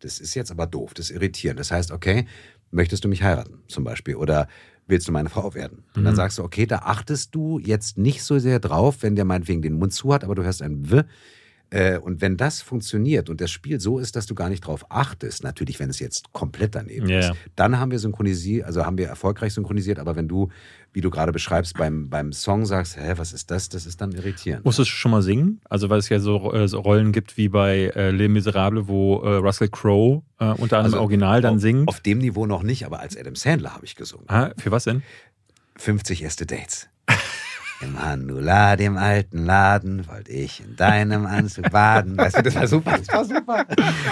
das 0.00 0.18
ist 0.18 0.34
jetzt 0.34 0.50
aber 0.50 0.66
doof, 0.66 0.92
das 0.94 1.10
ist 1.10 1.16
irritierend. 1.16 1.58
Das 1.58 1.70
heißt, 1.70 1.90
okay, 1.90 2.26
möchtest 2.70 3.04
du 3.04 3.08
mich 3.08 3.22
heiraten 3.22 3.62
zum 3.68 3.84
Beispiel? 3.84 4.16
Oder 4.16 4.48
willst 4.90 5.08
du 5.08 5.12
meine 5.12 5.28
Frau 5.28 5.54
werden? 5.54 5.84
Und 5.94 6.04
dann 6.04 6.14
mhm. 6.14 6.16
sagst 6.16 6.38
du, 6.38 6.44
okay, 6.44 6.66
da 6.66 6.78
achtest 6.78 7.34
du 7.34 7.58
jetzt 7.58 7.98
nicht 7.98 8.22
so 8.22 8.38
sehr 8.38 8.60
drauf, 8.60 8.98
wenn 9.00 9.16
der 9.16 9.24
meinetwegen 9.24 9.62
den 9.62 9.78
Mund 9.78 9.92
zu 9.92 10.12
hat, 10.12 10.24
aber 10.24 10.34
du 10.34 10.42
hörst 10.42 10.62
ein 10.62 10.90
W. 10.90 11.02
Äh, 11.70 11.98
und 11.98 12.20
wenn 12.20 12.36
das 12.36 12.62
funktioniert 12.62 13.30
und 13.30 13.40
das 13.40 13.50
Spiel 13.50 13.80
so 13.80 13.98
ist, 13.98 14.16
dass 14.16 14.26
du 14.26 14.34
gar 14.34 14.48
nicht 14.48 14.66
drauf 14.66 14.84
achtest, 14.88 15.44
natürlich, 15.44 15.78
wenn 15.78 15.88
es 15.88 16.00
jetzt 16.00 16.32
komplett 16.32 16.74
daneben 16.74 17.08
yeah. 17.08 17.30
ist, 17.30 17.32
dann 17.54 17.78
haben 17.78 17.92
wir 17.92 18.00
synchronisiert, 18.00 18.66
also 18.66 18.84
haben 18.84 18.98
wir 18.98 19.06
erfolgreich 19.06 19.54
synchronisiert, 19.54 20.00
aber 20.00 20.16
wenn 20.16 20.26
du, 20.26 20.48
wie 20.92 21.00
du 21.00 21.10
gerade 21.10 21.30
beschreibst, 21.30 21.78
beim, 21.78 22.10
beim 22.10 22.32
Song 22.32 22.66
sagst, 22.66 22.96
hä, 22.96 23.14
was 23.16 23.32
ist 23.32 23.52
das, 23.52 23.68
das 23.68 23.86
ist 23.86 24.00
dann 24.00 24.10
irritierend. 24.10 24.64
Musstest 24.64 24.90
du 24.90 24.94
schon 24.94 25.12
mal 25.12 25.22
singen? 25.22 25.60
Also, 25.68 25.88
weil 25.88 26.00
es 26.00 26.08
ja 26.08 26.18
so, 26.18 26.52
äh, 26.52 26.66
so 26.66 26.80
Rollen 26.80 27.12
gibt 27.12 27.36
wie 27.36 27.48
bei 27.48 27.92
äh, 27.94 28.10
Les 28.10 28.28
Miserables, 28.28 28.88
wo 28.88 29.20
äh, 29.20 29.36
Russell 29.36 29.68
Crowe 29.68 30.22
äh, 30.40 30.46
unter 30.46 30.78
anderem 30.78 30.84
also, 30.84 31.00
Original 31.00 31.40
dann 31.40 31.56
auf, 31.56 31.60
singt. 31.60 31.88
Auf 31.88 32.00
dem 32.00 32.18
Niveau 32.18 32.46
noch 32.46 32.64
nicht, 32.64 32.84
aber 32.84 32.98
als 32.98 33.16
Adam 33.16 33.36
Sandler 33.36 33.74
habe 33.74 33.84
ich 33.84 33.94
gesungen. 33.94 34.24
Ah, 34.28 34.50
für 34.58 34.72
was 34.72 34.84
denn? 34.84 35.02
50 35.76 36.22
erste 36.22 36.46
Dates. 36.46 36.88
Im 37.82 37.98
Handula, 37.98 38.76
dem 38.76 38.98
alten 38.98 39.44
Laden, 39.46 40.06
wollte 40.06 40.30
ich 40.32 40.60
in 40.62 40.76
deinem 40.76 41.24
Anzug 41.24 41.70
baden. 41.70 42.16
Weißt 42.18 42.36
du, 42.36 42.42
das 42.42 42.54
war 42.54 42.66
super, 42.66 42.98
das 42.98 43.08
war 43.08 43.24
super. 43.24 43.66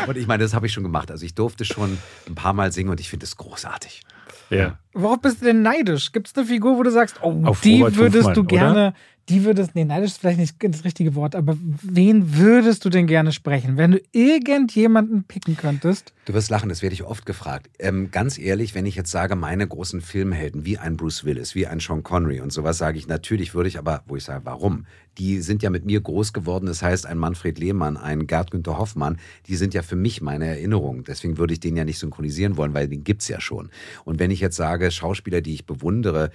Und 0.06 0.16
ich 0.16 0.26
meine, 0.26 0.42
das 0.42 0.54
habe 0.54 0.66
ich 0.66 0.72
schon 0.72 0.84
gemacht. 0.84 1.10
Also 1.10 1.26
ich 1.26 1.34
durfte 1.34 1.66
schon 1.66 1.98
ein 2.26 2.34
paar 2.34 2.54
Mal 2.54 2.72
singen 2.72 2.88
und 2.88 2.98
ich 2.98 3.10
finde 3.10 3.24
es 3.24 3.36
großartig. 3.36 4.02
Ja. 4.50 4.78
Worauf 4.94 5.20
bist 5.20 5.42
du 5.42 5.44
denn 5.44 5.60
neidisch? 5.60 6.12
Gibt 6.12 6.28
es 6.28 6.34
eine 6.34 6.46
Figur, 6.46 6.78
wo 6.78 6.82
du 6.82 6.90
sagst, 6.90 7.16
oh, 7.22 7.42
Auf 7.44 7.60
die 7.60 7.82
Robert 7.82 7.96
würdest 7.96 8.28
Hofmann, 8.28 8.34
du 8.34 8.44
gerne, 8.44 8.70
oder? 8.72 8.94
Die 9.28 9.44
würdest, 9.44 9.74
nee, 9.74 9.84
neidisch 9.84 10.12
ist 10.12 10.20
vielleicht 10.20 10.38
nicht 10.38 10.54
das 10.60 10.84
richtige 10.84 11.14
Wort, 11.14 11.34
aber 11.34 11.56
wen 11.60 12.36
würdest 12.36 12.84
du 12.84 12.88
denn 12.88 13.06
gerne 13.06 13.32
sprechen? 13.32 13.76
Wenn 13.76 13.92
du 13.92 14.00
irgendjemanden 14.12 15.24
picken 15.24 15.56
könntest? 15.56 16.14
Du 16.24 16.34
wirst 16.34 16.50
lachen, 16.50 16.68
das 16.68 16.82
werde 16.82 16.94
ich 16.94 17.04
oft 17.04 17.26
gefragt. 17.26 17.70
Ähm, 17.78 18.10
ganz 18.10 18.38
ehrlich, 18.38 18.74
wenn 18.74 18.86
ich 18.86 18.96
jetzt 18.96 19.10
sage, 19.10 19.36
meine 19.36 19.66
großen 19.66 20.00
Filmhelden, 20.00 20.64
wie 20.64 20.78
ein 20.78 20.96
Bruce 20.96 21.24
Willis, 21.24 21.54
wie 21.54 21.66
ein 21.66 21.80
Sean 21.80 22.02
Connery 22.02 22.40
und 22.40 22.52
sowas, 22.52 22.78
sage 22.78 22.98
ich 22.98 23.06
natürlich, 23.06 23.54
würde 23.54 23.68
ich 23.68 23.78
aber, 23.78 24.02
wo 24.06 24.16
ich 24.16 24.24
sage, 24.24 24.44
warum? 24.44 24.86
Die 25.18 25.40
sind 25.40 25.62
ja 25.62 25.70
mit 25.70 25.84
mir 25.84 26.00
groß 26.00 26.32
geworden. 26.32 26.66
Das 26.66 26.82
heißt, 26.82 27.04
ein 27.06 27.18
Manfred 27.18 27.58
Lehmann, 27.58 27.96
ein 27.96 28.26
Gerd 28.26 28.50
Günther 28.50 28.78
Hoffmann, 28.78 29.18
die 29.46 29.56
sind 29.56 29.74
ja 29.74 29.82
für 29.82 29.96
mich 29.96 30.22
meine 30.22 30.46
Erinnerungen. 30.46 31.04
Deswegen 31.04 31.38
würde 31.38 31.52
ich 31.52 31.60
den 31.60 31.76
ja 31.76 31.84
nicht 31.84 31.98
synchronisieren 31.98 32.56
wollen, 32.56 32.74
weil 32.74 32.88
den 32.88 33.04
gibt 33.04 33.22
es 33.22 33.28
ja 33.28 33.40
schon. 33.40 33.70
Und 34.04 34.18
wenn 34.18 34.30
ich 34.30 34.40
jetzt 34.40 34.56
sage, 34.56 34.90
Schauspieler, 34.90 35.40
die 35.40 35.54
ich 35.54 35.66
bewundere, 35.66 36.30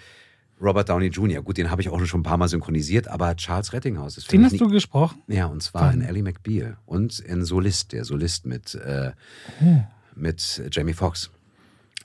Robert 0.64 0.90
Downey 0.90 1.07
Jr., 1.07 1.41
gut, 1.44 1.57
den 1.57 1.69
habe 1.69 1.81
ich 1.81 1.90
auch 1.90 2.03
schon 2.06 2.22
ein 2.22 2.23
paar 2.23 2.38
Mal 2.38 2.48
synchronisiert, 2.48 3.07
aber 3.07 3.35
Charles 3.35 3.73
Rettinghaus 3.73 4.18
ist 4.18 4.26
für 4.26 4.31
Den 4.31 4.45
hast 4.45 4.60
du 4.60 4.69
gesprochen? 4.69 5.22
Ja, 5.27 5.48
und 5.48 5.61
zwar 5.61 5.90
Wann? 5.90 6.02
in 6.02 6.07
Ellie 6.07 6.23
McBeal 6.23 6.77
und 6.85 7.19
in 7.19 7.44
Solist, 7.44 7.91
der 7.91 8.06
Solist 8.06 8.45
mit, 8.45 8.76
äh, 8.76 9.11
oh. 9.61 9.84
mit 10.15 10.64
Jamie 10.72 10.94
Foxx. 10.94 11.30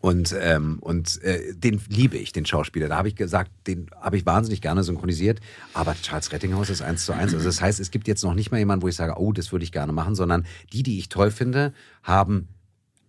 Und, 0.00 0.34
ähm, 0.40 0.78
und 0.80 1.20
äh, 1.22 1.54
den 1.54 1.80
liebe 1.88 2.16
ich, 2.18 2.32
den 2.32 2.46
Schauspieler. 2.46 2.88
Da 2.88 2.96
habe 2.96 3.08
ich 3.08 3.16
gesagt, 3.16 3.50
den 3.66 3.90
habe 4.00 4.16
ich 4.16 4.24
wahnsinnig 4.24 4.60
gerne 4.60 4.84
synchronisiert. 4.84 5.40
Aber 5.74 5.94
Charles 6.00 6.30
Rettinghaus 6.30 6.70
ist 6.70 6.82
eins 6.82 7.04
zu 7.04 7.12
eins. 7.12 7.34
Also 7.34 7.46
das 7.46 7.60
heißt, 7.60 7.80
es 7.80 7.90
gibt 7.90 8.06
jetzt 8.06 8.22
noch 8.22 8.34
nicht 8.34 8.52
mal 8.52 8.58
jemanden, 8.58 8.82
wo 8.84 8.88
ich 8.88 8.94
sage, 8.94 9.14
oh, 9.18 9.32
das 9.32 9.50
würde 9.50 9.64
ich 9.64 9.72
gerne 9.72 9.92
machen, 9.92 10.14
sondern 10.14 10.46
die, 10.72 10.84
die 10.84 10.98
ich 10.98 11.08
toll 11.08 11.32
finde, 11.32 11.72
haben 12.04 12.48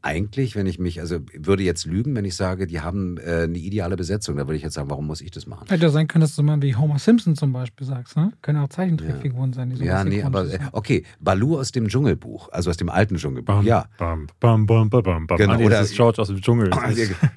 eigentlich, 0.01 0.55
wenn 0.55 0.65
ich 0.65 0.79
mich, 0.79 1.01
also 1.01 1.19
würde 1.33 1.63
jetzt 1.63 1.85
lügen, 1.85 2.15
wenn 2.15 2.23
ich 2.23 2.35
sage, 2.35 2.67
die 2.67 2.79
haben 2.79 3.17
äh, 3.17 3.43
eine 3.43 3.57
ideale 3.57 3.97
Besetzung. 3.97 4.37
Da 4.37 4.47
würde 4.47 4.55
ich 4.55 4.63
jetzt 4.63 4.75
sagen, 4.75 4.89
warum 4.89 5.07
muss 5.07 5.19
ich 5.19 5.31
das 5.31 5.45
machen? 5.45 5.67
Hätte 5.67 5.83
ja 5.83 5.89
sein 5.89 6.07
können, 6.07 6.21
dass 6.21 6.35
du 6.35 6.43
mal 6.43 6.61
wie 6.61 6.75
Homer 6.75 6.99
Simpson 6.99 7.35
zum 7.35 7.51
Beispiel 7.51 7.85
sagst, 7.85 8.15
ne? 8.15 8.31
Können 8.41 8.59
auch 8.59 8.69
Zeichentrickfiguren 8.69 9.51
ja. 9.51 9.55
sein, 9.55 9.69
die 9.71 9.75
so 9.75 9.83
Ja, 9.83 10.03
nee, 10.05 10.23
aber 10.23 10.45
äh, 10.45 10.59
okay, 10.71 11.03
Balu 11.19 11.59
aus 11.59 11.71
dem 11.71 11.89
Dschungelbuch, 11.89 12.49
also 12.51 12.69
aus 12.69 12.77
dem 12.77 12.89
alten 12.89 13.17
Dschungelbuch, 13.17 13.55
bam, 13.55 13.65
ja. 13.65 13.85
Bam, 13.97 14.27
bam, 14.39 14.65
bam, 14.65 14.89
bam, 14.89 15.03
bam. 15.03 15.37
Genau, 15.37 15.53
ah, 15.53 15.57
oder 15.57 15.83
George 15.85 16.21
aus 16.21 16.29
dem 16.29 16.41
Dschungel. 16.41 16.71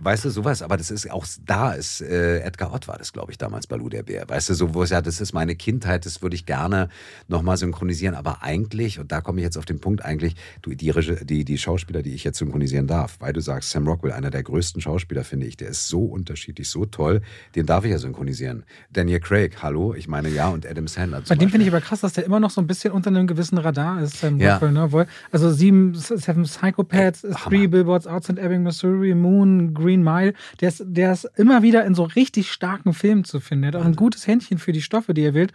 weißt 0.01 0.25
du, 0.25 0.31
sowas, 0.31 0.63
aber 0.63 0.77
das 0.77 0.91
ist 0.91 1.11
auch 1.11 1.27
da 1.45 1.73
ist 1.73 2.01
äh, 2.01 2.41
Edgar 2.41 2.73
Ott 2.73 2.87
war 2.87 2.99
das, 2.99 3.13
glaube 3.13 3.33
ich, 3.33 3.39
damals 3.39 3.67
Balu 3.67 3.89
der 3.89 4.05
Bär. 4.05 4.29
Weißt 4.29 4.51
du, 4.51 4.55
so 4.55 4.75
wo 4.75 4.85
es 4.85 4.91
ja, 4.91 5.03
das 5.03 5.21
ist 5.21 5.33
meine 5.33 5.57
Kindheit, 5.57 6.07
das 6.07 6.23
würde 6.23 6.37
ich 6.37 6.47
gerne 6.47 6.89
nochmal 7.27 7.57
synchronisieren, 7.57 8.15
aber 8.15 8.43
eigentlich, 8.43 9.01
und 9.01 9.11
da 9.11 9.21
komme 9.21 9.41
ich 9.41 9.45
jetzt 9.45 9.59
auf 9.59 9.65
den 9.65 9.81
Punkt, 9.81 10.05
eigentlich, 10.05 10.37
du, 10.63 10.71
die, 10.75 10.93
die, 11.23 11.45
die 11.45 11.59
Schauspieler, 11.59 12.03
die 12.03 12.15
ich 12.15 12.23
jetzt 12.23 12.39
synchronisieren 12.53 12.87
darf, 12.87 13.17
weil 13.21 13.33
du 13.33 13.41
sagst, 13.41 13.71
Sam 13.71 13.89
Rockwell, 13.89 14.13
einer 14.13 14.31
der 14.31 14.43
größten 14.43 14.83
Schauspieler, 14.83 15.25
finde 15.25 15.47
ich, 15.47 15.57
der 15.57 15.69
ist 15.69 15.89
so 15.89 16.05
unterschiedlich, 16.05 16.69
so 16.69 16.85
toll, 16.85 17.23
den 17.55 17.65
darf 17.67 17.85
ich 17.85 17.91
ja 17.91 17.99
synchronisieren. 17.99 18.65
Daniel 18.93 19.21
Craig, 19.21 19.63
hallo, 19.63 19.95
ich 19.95 20.07
meine 20.07 20.29
ja, 20.29 20.49
und 20.49 20.67
Adam 20.67 20.87
Sandler. 20.87 21.23
Bei 21.27 21.35
dem 21.35 21.49
finde 21.49 21.67
ich 21.67 21.73
aber 21.73 21.81
krass, 21.81 22.01
dass 22.01 22.13
der 22.13 22.25
immer 22.25 22.41
noch 22.41 22.51
so 22.51 22.61
ein 22.61 22.67
bisschen 22.67 22.93
unter 22.93 23.09
einem 23.09 23.27
gewissen 23.27 23.57
Radar 23.57 24.03
ist, 24.03 24.19
Sam 24.19 24.39
ja. 24.39 24.55
Rockwell. 24.55 24.73
Ne? 24.73 25.07
Also 25.31 25.51
sieben, 25.51 25.95
Seven 25.95 26.45
Psychopaths, 26.45 27.25
Ey, 27.25 27.33
Three 27.33 27.67
Billboards 27.67 28.07
Outside 28.07 28.41
Ebbing, 28.41 28.63
Missouri, 28.63 29.15
Moon, 29.15 29.73
Green 29.73 30.03
Mile. 30.03 30.35
Der 30.61 30.69
ist, 30.69 30.85
der 30.87 31.13
ist 31.13 31.25
immer 31.37 31.63
wieder 31.63 31.85
in 31.87 31.95
so 31.95 32.05
richtig 32.05 32.51
starken 32.51 32.93
Filmen 32.93 33.25
zu 33.25 33.41
finden. 33.41 33.65
Er 33.65 33.69
hat 33.69 33.77
auch 33.77 33.85
ein 33.85 33.97
gutes 33.97 34.27
Händchen 34.27 34.59
für 34.59 34.73
die 34.73 34.83
Stoffe, 34.83 35.15
die 35.15 35.23
er 35.23 35.35
wählt. 35.35 35.53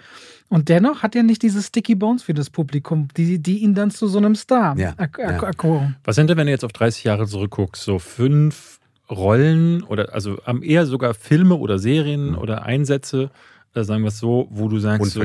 Und 0.50 0.70
dennoch 0.70 1.04
hat 1.04 1.16
er 1.16 1.24
nicht 1.24 1.42
diese 1.42 1.62
Sticky 1.62 1.96
Bones 1.96 2.24
für 2.24 2.34
das 2.34 2.50
Publikum, 2.50 3.10
die, 3.18 3.40
die 3.40 3.60
ihn 3.60 3.74
dann 3.74 3.92
zu 3.92 4.08
so 4.08 4.18
einem 4.18 4.36
Star 4.36 4.78
ja, 4.78 4.96
ja. 5.18 5.92
Was 6.04 6.16
sind 6.16 6.30
denn, 6.30 6.38
wenn 6.38 6.48
du 6.48 6.52
jetzt 6.52 6.64
auf 6.64 6.72
30 6.72 7.04
Jahre 7.04 7.28
zurückguckst, 7.28 7.84
so 7.84 8.00
fünf 8.00 8.80
Rollen 9.10 9.84
oder 9.84 10.14
also 10.14 10.38
eher 10.62 10.86
sogar 10.86 11.14
Filme 11.14 11.56
oder 11.56 11.80
Serien 11.80 12.32
mhm. 12.32 12.38
oder 12.38 12.64
Einsätze, 12.64 13.30
äh, 13.74 13.84
sagen 13.84 14.04
wir 14.04 14.10
es 14.10 14.20
so, 14.20 14.48
wo 14.50 14.68
du 14.68 14.80
sagst. 14.80 15.12
So, 15.12 15.24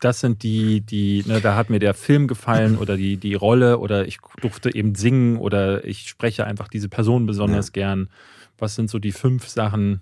das 0.00 0.20
sind 0.20 0.42
die, 0.42 0.80
die, 0.80 1.24
ne, 1.26 1.40
da 1.40 1.56
hat 1.56 1.68
mir 1.68 1.78
der 1.78 1.94
Film 1.94 2.28
gefallen 2.28 2.78
oder 2.80 2.96
die, 2.96 3.16
die 3.16 3.34
Rolle 3.34 3.78
oder 3.78 4.06
ich 4.06 4.18
durfte 4.40 4.74
eben 4.74 4.94
singen 4.94 5.36
oder 5.38 5.84
ich 5.84 6.08
spreche 6.08 6.46
einfach 6.46 6.68
diese 6.68 6.88
Person 6.88 7.26
besonders 7.26 7.68
ja. 7.68 7.72
gern. 7.72 8.08
Was 8.58 8.74
sind 8.74 8.88
so 8.88 8.98
die 8.98 9.12
fünf 9.12 9.48
Sachen? 9.48 10.00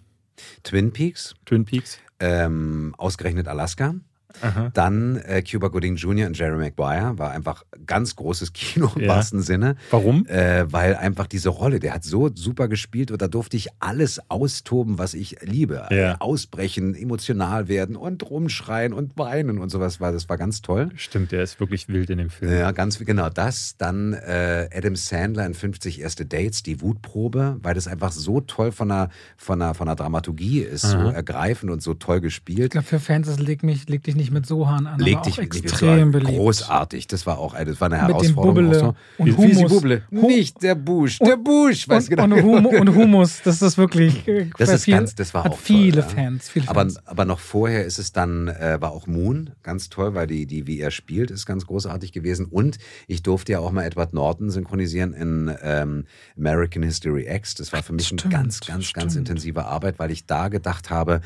Twin 0.63 0.93
Peaks. 0.93 1.35
Twin 1.45 1.65
Peaks. 1.65 1.99
Ähm, 2.21 2.95
ausgerechnet 2.99 3.49
Alaska. 3.49 3.95
Aha. 4.41 4.71
Dann 4.75 5.17
äh, 5.17 5.43
Cuba 5.43 5.69
Gooding 5.69 5.97
Jr. 5.97 6.27
und 6.27 6.39
Jerry 6.39 6.57
Maguire 6.57 7.19
war 7.19 7.31
einfach 7.33 7.65
ganz 7.87 8.17
großes 8.17 8.53
Kino 8.53 8.91
im 8.97 9.03
ja. 9.03 9.09
wahrsten 9.09 9.43
Sinne. 9.43 9.77
Warum? 9.91 10.27
Äh, 10.27 10.71
weil 10.73 10.97
einfach 10.97 11.27
diese 11.27 11.51
Rolle, 11.51 11.81
der 11.81 11.95
hat 11.95 12.05
so 12.05 12.31
super 12.35 12.69
gespielt 12.69 13.11
und 13.11 13.21
da 13.21 13.29
durfte 13.29 13.57
ich 13.57 13.69
alles 13.81 14.21
austoben, 14.31 14.99
was 14.99 15.15
ich 15.15 15.37
liebe. 15.43 15.87
Ja. 15.91 16.17
Ausbrechen, 16.21 16.95
emotional 16.95 17.69
werden 17.69 17.97
und 17.97 18.29
rumschreien 18.29 18.93
und 18.93 19.17
weinen 19.19 19.59
und 19.59 19.71
sowas 19.71 20.01
war. 20.01 20.13
Das 20.13 20.29
war 20.29 20.39
ganz 20.39 20.63
toll. 20.63 20.91
Stimmt, 20.97 21.33
der 21.33 21.43
ist 21.43 21.61
wirklich 21.61 21.89
wild 21.89 22.11
in 22.11 22.19
dem 22.19 22.31
Film. 22.31 22.53
Ja, 22.53 22.71
ganz 22.73 22.99
genau 22.99 23.29
das. 23.29 23.77
Dann 23.79 24.13
äh, 24.13 24.69
Adam 24.73 24.97
Sandler 24.97 25.47
in 25.47 25.55
50 25.55 26.01
erste 26.01 26.27
Dates, 26.27 26.63
die 26.63 26.81
Wutprobe, 26.81 27.59
weil 27.63 27.75
das 27.75 27.89
einfach 27.89 28.13
so 28.13 28.41
toll 28.41 28.73
von 28.73 28.89
der, 28.89 29.11
von 29.37 29.59
der, 29.59 29.75
von 29.75 29.87
der 29.87 29.97
Dramaturgie 29.97 30.61
ist, 30.61 30.85
Aha. 30.85 31.05
so 31.05 31.11
ergreifend 31.11 31.71
und 31.73 31.83
so 31.83 31.95
toll 31.95 32.21
gespielt. 32.21 32.65
Ich 32.67 32.71
glaube, 32.71 32.87
für 32.87 33.01
Fans, 33.01 33.27
das 33.27 33.39
legt, 33.39 33.63
mich, 33.63 33.89
legt 33.89 34.07
dich 34.07 34.15
nicht 34.15 34.22
nicht 34.23 34.33
mit 34.33 34.47
Sohan 34.47 34.87
an. 34.87 34.99
Leg 35.01 35.23
dich 35.23 35.39
nicht 35.39 35.53
mit 35.65 35.69
Sohan. 35.69 36.13
Beliebt. 36.13 36.31
Großartig. 36.31 37.07
Das 37.09 37.27
war 37.27 37.39
auch 37.39 37.55
das 37.55 37.81
war 37.81 37.87
eine 37.87 37.99
Herausforderung. 37.99 38.69
Mit 38.69 38.75
dem 38.75 38.81
so. 38.81 38.95
und 39.19 39.37
Humus. 39.37 39.59
Wie 39.59 39.75
Bubble. 39.75 40.03
Nicht 40.11 40.63
der 40.63 40.75
Busch. 40.75 41.19
Der 41.19 41.37
Busch. 41.37 41.89
Weiß 41.89 42.09
und, 42.09 42.17
genau. 42.17 42.37
und, 42.37 42.43
Hum 42.43 42.67
und 42.67 42.95
Humus. 42.95 43.43
Das 43.45 43.61
ist 43.61 43.77
wirklich. 43.79 44.27
Äh, 44.29 44.51
das 44.59 44.71
ist 44.71 44.85
viel, 44.85 44.95
ganz. 44.95 45.15
Das 45.15 45.35
war 45.35 45.45
hat 45.45 45.53
auch 45.53 45.59
viele 45.59 46.03
toll, 46.03 46.11
Fans. 46.11 46.49
Viele 46.49 46.69
aber, 46.69 46.83
Fans. 46.83 47.07
aber 47.07 47.25
noch 47.25 47.41
vorher 47.41 47.85
ist 47.85 47.99
es 47.99 48.13
dann 48.13 48.49
äh, 48.49 48.79
war 48.81 48.93
auch 48.93 49.07
Moon 49.07 49.51
ganz 49.63 49.89
toll, 49.89 50.15
weil 50.15 50.27
die 50.27 50.47
die 50.47 50.67
wie 50.67 50.81
er 50.81 50.91
spielt 50.91 51.31
ist 51.31 51.45
ganz 51.45 51.67
großartig 51.67 52.13
gewesen. 52.13 52.47
Und 52.47 52.79
ich 53.09 53.23
durfte 53.23 53.53
ja 53.53 53.59
auch 53.59 53.73
mal 53.73 53.85
Edward 53.85 54.15
Norton 54.15 54.51
synchronisieren 54.51 55.13
in 55.13 55.55
ähm, 55.63 56.05
American 56.39 56.83
History 56.83 57.27
X. 57.29 57.57
Das 57.57 57.73
war 57.73 57.83
für 57.83 57.93
mich 57.93 58.07
stimmt, 58.07 58.27
eine 58.27 58.35
ganz 58.35 58.61
ganz 58.61 58.85
stimmt. 58.85 59.03
ganz 59.03 59.17
intensive 59.17 59.65
Arbeit, 59.65 59.99
weil 59.99 60.11
ich 60.11 60.27
da 60.27 60.49
gedacht 60.49 60.91
habe 60.91 61.21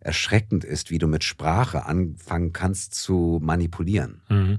erschreckend 0.00 0.64
ist, 0.64 0.90
wie 0.90 0.98
du 0.98 1.06
mit 1.06 1.24
Sprache 1.24 1.86
anfangen 1.86 2.52
kannst 2.52 2.94
zu 2.94 3.38
manipulieren. 3.42 4.22
Mhm. 4.28 4.58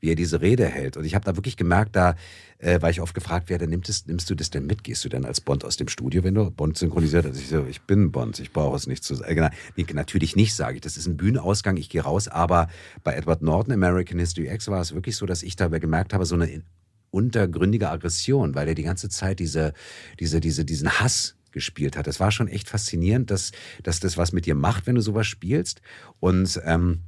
wie 0.00 0.10
er 0.10 0.14
diese 0.16 0.42
Rede 0.42 0.66
hält. 0.66 0.98
Und 0.98 1.06
ich 1.06 1.14
habe 1.14 1.24
da 1.24 1.34
wirklich 1.34 1.56
gemerkt, 1.56 1.96
da, 1.96 2.14
äh, 2.58 2.82
weil 2.82 2.90
ich 2.90 3.00
oft 3.00 3.14
gefragt 3.14 3.48
werde, 3.48 3.66
nimmst, 3.66 4.06
nimmst 4.06 4.28
du 4.28 4.34
das 4.34 4.50
denn 4.50 4.66
mit? 4.66 4.84
Gehst 4.84 5.02
du 5.02 5.08
denn 5.08 5.24
als 5.24 5.40
Bond 5.40 5.64
aus 5.64 5.78
dem 5.78 5.88
Studio, 5.88 6.22
wenn 6.24 6.34
du 6.34 6.50
Bond 6.50 6.76
synchronisiert 6.76 7.24
hast? 7.24 7.38
Ich 7.40 7.48
so, 7.48 7.64
ich 7.64 7.80
bin 7.80 8.12
Bond, 8.12 8.38
ich 8.38 8.52
brauche 8.52 8.76
es 8.76 8.86
nicht 8.86 9.02
zu 9.02 9.14
sagen. 9.14 9.38
Äh, 9.38 9.50
nee, 9.76 9.86
natürlich 9.94 10.36
nicht, 10.36 10.54
sage 10.54 10.74
ich. 10.74 10.82
Das 10.82 10.98
ist 10.98 11.06
ein 11.06 11.16
Bühnenausgang, 11.16 11.78
ich 11.78 11.88
gehe 11.88 12.02
raus. 12.02 12.28
Aber 12.28 12.68
bei 13.02 13.14
Edward 13.14 13.40
Norton, 13.40 13.72
American 13.72 14.18
History 14.18 14.48
X, 14.52 14.68
war 14.68 14.82
es 14.82 14.94
wirklich 14.94 15.16
so, 15.16 15.24
dass 15.24 15.42
ich 15.42 15.56
dabei 15.56 15.78
gemerkt 15.78 16.12
habe, 16.12 16.26
so 16.26 16.34
eine 16.34 16.62
untergründige 17.10 17.88
Aggression, 17.88 18.54
weil 18.54 18.68
er 18.68 18.74
die 18.74 18.82
ganze 18.82 19.08
Zeit 19.08 19.38
diese, 19.38 19.72
diese, 20.20 20.40
diese, 20.40 20.66
diesen 20.66 21.00
Hass 21.00 21.36
gespielt 21.52 21.96
hat. 21.96 22.06
Das 22.06 22.20
war 22.20 22.30
schon 22.30 22.48
echt 22.48 22.68
faszinierend, 22.68 23.30
dass, 23.30 23.52
dass 23.82 24.00
das 24.00 24.16
was 24.16 24.32
mit 24.32 24.46
dir 24.46 24.54
macht, 24.54 24.86
wenn 24.86 24.94
du 24.94 25.00
sowas 25.00 25.26
spielst. 25.26 25.80
Und 26.20 26.60
ähm, 26.64 27.00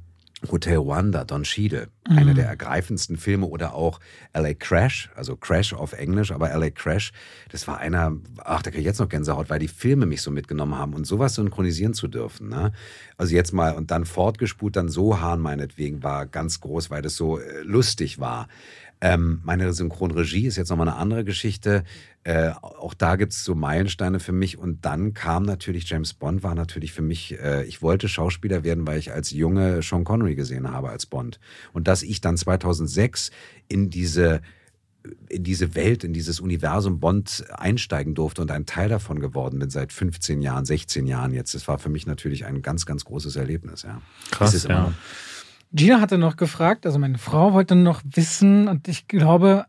Hotel 0.51 0.77
Rwanda, 0.77 1.23
Don 1.23 1.43
Cheadle, 1.43 1.87
mhm. 2.07 2.17
einer 2.17 2.33
der 2.33 2.47
ergreifendsten 2.47 3.17
Filme 3.17 3.45
oder 3.47 3.73
auch 3.73 3.99
LA 4.33 4.53
Crash, 4.53 5.09
also 5.15 5.35
Crash 5.35 5.73
auf 5.73 5.93
Englisch, 5.93 6.31
aber 6.31 6.55
LA 6.55 6.69
Crash, 6.71 7.13
das 7.49 7.67
war 7.67 7.77
einer, 7.77 8.15
ach, 8.43 8.61
da 8.61 8.69
kriege 8.69 8.81
ich 8.81 8.85
jetzt 8.85 8.99
noch 8.99 9.09
Gänsehaut, 9.09 9.49
weil 9.49 9.59
die 9.59 9.67
Filme 9.67 10.05
mich 10.05 10.21
so 10.21 10.31
mitgenommen 10.31 10.77
haben 10.77 10.93
und 10.93 11.05
sowas 11.05 11.35
synchronisieren 11.35 11.93
zu 11.93 12.07
dürfen. 12.07 12.49
Ne? 12.49 12.71
Also 13.17 13.33
jetzt 13.33 13.53
mal 13.53 13.75
und 13.75 13.91
dann 13.91 14.05
fortgespult, 14.05 14.75
dann 14.75 14.89
so 14.89 15.19
Hahn 15.19 15.39
meinetwegen 15.39 16.03
war 16.03 16.25
ganz 16.25 16.59
groß, 16.59 16.89
weil 16.89 17.01
das 17.01 17.15
so 17.15 17.39
äh, 17.39 17.61
lustig 17.61 18.19
war. 18.19 18.47
Ähm, 19.01 19.41
meine 19.43 19.73
Synchronregie 19.73 20.47
ist 20.47 20.55
jetzt 20.55 20.69
nochmal 20.69 20.87
eine 20.87 20.97
andere 20.97 21.23
Geschichte. 21.23 21.83
Äh, 22.23 22.49
auch 22.61 22.93
da 22.93 23.17
gibt 23.17 23.33
es 23.33 23.43
so 23.43 23.53
Meilensteine 23.53 24.19
für 24.19 24.31
mich. 24.31 24.57
Und 24.57 24.85
dann 24.85 25.13
kam 25.13 25.43
natürlich 25.43 25.89
James 25.89 26.13
Bond, 26.13 26.43
war 26.43 26.55
natürlich 26.55 26.91
für 26.91 27.01
mich, 27.01 27.39
äh, 27.39 27.65
ich 27.65 27.81
wollte 27.81 28.07
Schauspieler 28.07 28.63
werden, 28.63 28.87
weil 28.87 28.97
ich 28.97 29.11
als 29.11 29.31
Junge 29.31 29.81
Sean 29.81 30.03
Connery 30.03 30.35
gesehen 30.35 30.71
habe 30.71 30.89
als 30.89 31.05
Bond. 31.05 31.39
Und 31.73 31.87
dass 31.87 32.03
ich 32.03 32.21
dann 32.21 32.37
2006 32.37 33.31
in 33.67 33.89
diese 33.89 34.41
in 35.29 35.43
diese 35.43 35.75
Welt, 35.75 36.03
in 36.03 36.13
dieses 36.13 36.39
Universum 36.39 36.99
Bond 36.99 37.45
einsteigen 37.51 38.15
durfte 38.15 38.41
und 38.41 38.49
ein 38.49 38.65
Teil 38.65 38.89
davon 38.89 39.19
geworden 39.19 39.59
bin 39.59 39.69
seit 39.69 39.93
15 39.93 40.41
Jahren, 40.41 40.65
16 40.65 41.05
Jahren 41.05 41.31
jetzt. 41.33 41.53
Das 41.53 41.67
war 41.67 41.77
für 41.77 41.89
mich 41.89 42.07
natürlich 42.07 42.45
ein 42.45 42.61
ganz, 42.61 42.87
ganz 42.87 43.05
großes 43.05 43.35
Erlebnis. 43.35 43.83
Ja. 43.83 44.01
Krass, 44.31 44.63
ja. 44.63 44.93
Gina 45.75 45.99
hatte 45.99 46.17
noch 46.17 46.37
gefragt, 46.37 46.85
also 46.85 46.99
meine 46.99 47.17
Frau 47.17 47.53
wollte 47.53 47.75
noch 47.75 48.01
wissen, 48.05 48.67
und 48.67 48.87
ich 48.87 49.07
glaube, 49.07 49.65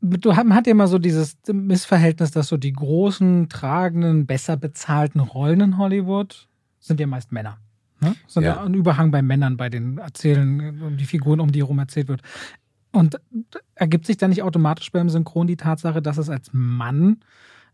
du 0.00 0.34
hat 0.34 0.66
ja 0.66 0.70
immer 0.70 0.88
so 0.88 0.98
dieses 0.98 1.36
Missverhältnis, 1.52 2.30
dass 2.30 2.48
so 2.48 2.56
die 2.56 2.72
großen, 2.72 3.48
tragenden, 3.48 4.26
besser 4.26 4.56
bezahlten 4.56 5.20
Rollen 5.20 5.60
in 5.60 5.78
Hollywood 5.78 6.48
sind 6.80 6.98
ja 6.98 7.06
meist 7.06 7.30
Männer. 7.30 7.58
Ne? 8.00 8.14
Sind 8.26 8.44
ja. 8.44 8.62
ein 8.62 8.74
Überhang 8.74 9.10
bei 9.10 9.20
Männern, 9.20 9.58
bei 9.58 9.68
den 9.68 9.98
Erzählen, 9.98 10.82
um 10.82 10.96
die 10.96 11.04
Figuren, 11.04 11.40
um 11.40 11.52
die 11.52 11.60
herum 11.60 11.78
erzählt 11.78 12.08
wird. 12.08 12.22
Und 12.92 13.20
ergibt 13.74 14.06
sich 14.06 14.16
da 14.16 14.26
nicht 14.26 14.42
automatisch 14.42 14.90
beim 14.90 15.10
Synchron 15.10 15.46
die 15.46 15.58
Tatsache, 15.58 16.00
dass 16.00 16.16
es 16.18 16.30
als 16.30 16.48
Mann 16.52 17.20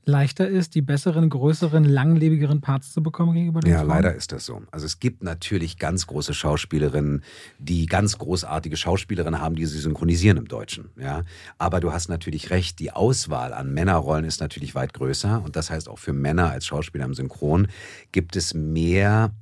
leichter 0.07 0.49
ist, 0.49 0.75
die 0.77 0.83
besseren, 0.83 1.29
größeren, 1.29 1.85
langlebigeren 1.85 2.61
Parts 2.61 2.93
zu 2.93 3.03
bekommen 3.03 3.35
gegenüber 3.35 3.61
den 3.61 3.73
Ja, 3.73 3.79
Frauen? 3.79 3.89
leider 3.89 4.15
ist 4.15 4.33
das 4.33 4.47
so. 4.47 4.63
Also 4.71 4.87
es 4.87 5.01
gibt 5.01 5.23
natürlich 5.25 5.79
ganz 5.79 6.07
große 6.07 6.33
Schauspielerinnen, 6.33 7.25
die 7.59 7.87
ganz 7.87 8.17
großartige 8.17 8.77
Schauspielerinnen 8.77 9.41
haben, 9.41 9.57
die 9.57 9.67
sie 9.67 9.79
synchronisieren 9.81 10.39
im 10.39 10.47
Deutschen. 10.49 10.91
Ja, 10.97 11.23
aber 11.59 11.81
du 11.81 11.93
hast 11.93 12.09
natürlich 12.09 12.51
recht. 12.51 12.79
Die 12.79 12.93
Auswahl 12.93 13.53
an 13.53 13.75
Männerrollen 13.75 14.25
ist 14.25 14.41
natürlich 14.41 14.75
weit 14.77 14.95
größer 14.95 15.43
und 15.45 15.57
das 15.57 15.71
heißt 15.71 15.89
auch 15.89 15.99
für 15.99 16.13
Männer 16.13 16.51
als 16.51 16.67
Schauspieler 16.67 17.05
im 17.05 17.15
Synchron 17.15 17.67
gibt 18.13 18.37
es 18.37 18.55
mehr 18.55 19.33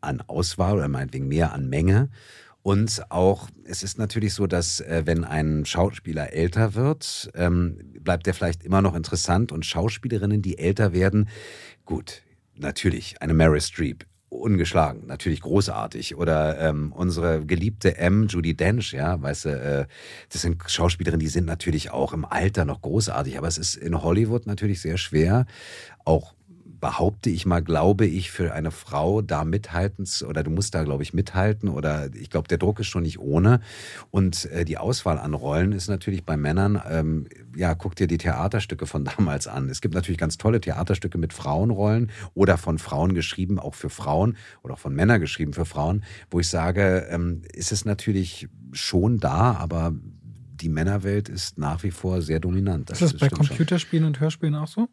an 0.00 0.22
Auswahl 0.26 0.76
oder 0.78 0.88
meinetwegen 0.88 1.28
mehr 1.28 1.52
an 1.52 1.68
Menge. 1.68 2.08
Und 2.62 3.10
auch, 3.10 3.48
es 3.64 3.82
ist 3.82 3.98
natürlich 3.98 4.34
so, 4.34 4.46
dass 4.46 4.80
äh, 4.80 5.02
wenn 5.06 5.24
ein 5.24 5.64
Schauspieler 5.64 6.34
älter 6.34 6.74
wird, 6.74 7.30
ähm, 7.34 7.78
bleibt 8.02 8.26
der 8.26 8.34
vielleicht 8.34 8.64
immer 8.64 8.82
noch 8.82 8.94
interessant. 8.94 9.52
Und 9.52 9.66
Schauspielerinnen, 9.66 10.42
die 10.42 10.58
älter 10.58 10.92
werden, 10.92 11.28
gut, 11.84 12.22
natürlich, 12.56 13.20
eine 13.22 13.34
Mary 13.34 13.60
Streep, 13.60 14.04
ungeschlagen, 14.28 15.06
natürlich 15.06 15.40
großartig. 15.40 16.16
Oder 16.16 16.58
ähm, 16.60 16.92
unsere 16.92 17.44
geliebte 17.44 17.96
M, 17.98 18.28
Judy 18.28 18.54
Dench, 18.54 18.92
ja, 18.92 19.20
weißt 19.20 19.44
du, 19.44 19.48
äh, 19.50 19.86
das 20.30 20.42
sind 20.42 20.62
Schauspielerinnen, 20.66 21.20
die 21.20 21.28
sind 21.28 21.46
natürlich 21.46 21.90
auch 21.90 22.12
im 22.12 22.24
Alter 22.24 22.64
noch 22.64 22.80
großartig, 22.80 23.36
aber 23.36 23.48
es 23.48 23.58
ist 23.58 23.76
in 23.76 24.00
Hollywood 24.02 24.46
natürlich 24.46 24.80
sehr 24.80 24.98
schwer, 24.98 25.46
auch 26.04 26.34
behaupte 26.80 27.30
ich 27.30 27.46
mal, 27.46 27.60
glaube 27.60 28.06
ich, 28.06 28.30
für 28.30 28.52
eine 28.54 28.70
Frau 28.70 29.22
da 29.22 29.44
mithalten 29.44 30.06
oder 30.26 30.42
du 30.42 30.50
musst 30.50 30.74
da, 30.74 30.82
glaube 30.84 31.02
ich, 31.02 31.12
mithalten 31.12 31.68
oder 31.68 32.14
ich 32.14 32.30
glaube, 32.30 32.48
der 32.48 32.58
Druck 32.58 32.80
ist 32.80 32.86
schon 32.86 33.02
nicht 33.02 33.18
ohne. 33.18 33.60
Und 34.10 34.46
äh, 34.46 34.64
die 34.64 34.78
Auswahl 34.78 35.18
an 35.18 35.34
Rollen 35.34 35.72
ist 35.72 35.88
natürlich 35.88 36.24
bei 36.24 36.36
Männern, 36.36 36.80
ähm, 36.88 37.26
ja, 37.54 37.74
guck 37.74 37.96
dir 37.96 38.06
die 38.06 38.18
Theaterstücke 38.18 38.86
von 38.86 39.04
damals 39.16 39.46
an. 39.46 39.68
Es 39.68 39.80
gibt 39.80 39.94
natürlich 39.94 40.18
ganz 40.18 40.38
tolle 40.38 40.60
Theaterstücke 40.60 41.18
mit 41.18 41.32
Frauenrollen 41.32 42.10
oder 42.34 42.56
von 42.56 42.78
Frauen 42.78 43.14
geschrieben, 43.14 43.58
auch 43.58 43.74
für 43.74 43.90
Frauen 43.90 44.36
oder 44.62 44.74
auch 44.74 44.78
von 44.78 44.94
Männern 44.94 45.20
geschrieben 45.20 45.52
für 45.52 45.66
Frauen, 45.66 46.04
wo 46.30 46.40
ich 46.40 46.48
sage, 46.48 47.06
ähm, 47.10 47.42
ist 47.52 47.72
es 47.72 47.84
natürlich 47.84 48.48
schon 48.72 49.18
da, 49.18 49.54
aber 49.54 49.92
die 50.60 50.68
Männerwelt 50.68 51.28
ist 51.28 51.58
nach 51.58 51.82
wie 51.82 51.90
vor 51.90 52.22
sehr 52.22 52.38
dominant. 52.38 52.90
Das 52.90 53.00
ist 53.00 53.14
das 53.14 53.20
bei 53.20 53.28
Computerspielen 53.28 54.04
schon. 54.04 54.08
und 54.08 54.20
Hörspielen 54.20 54.54
auch 54.54 54.68
so? 54.68 54.88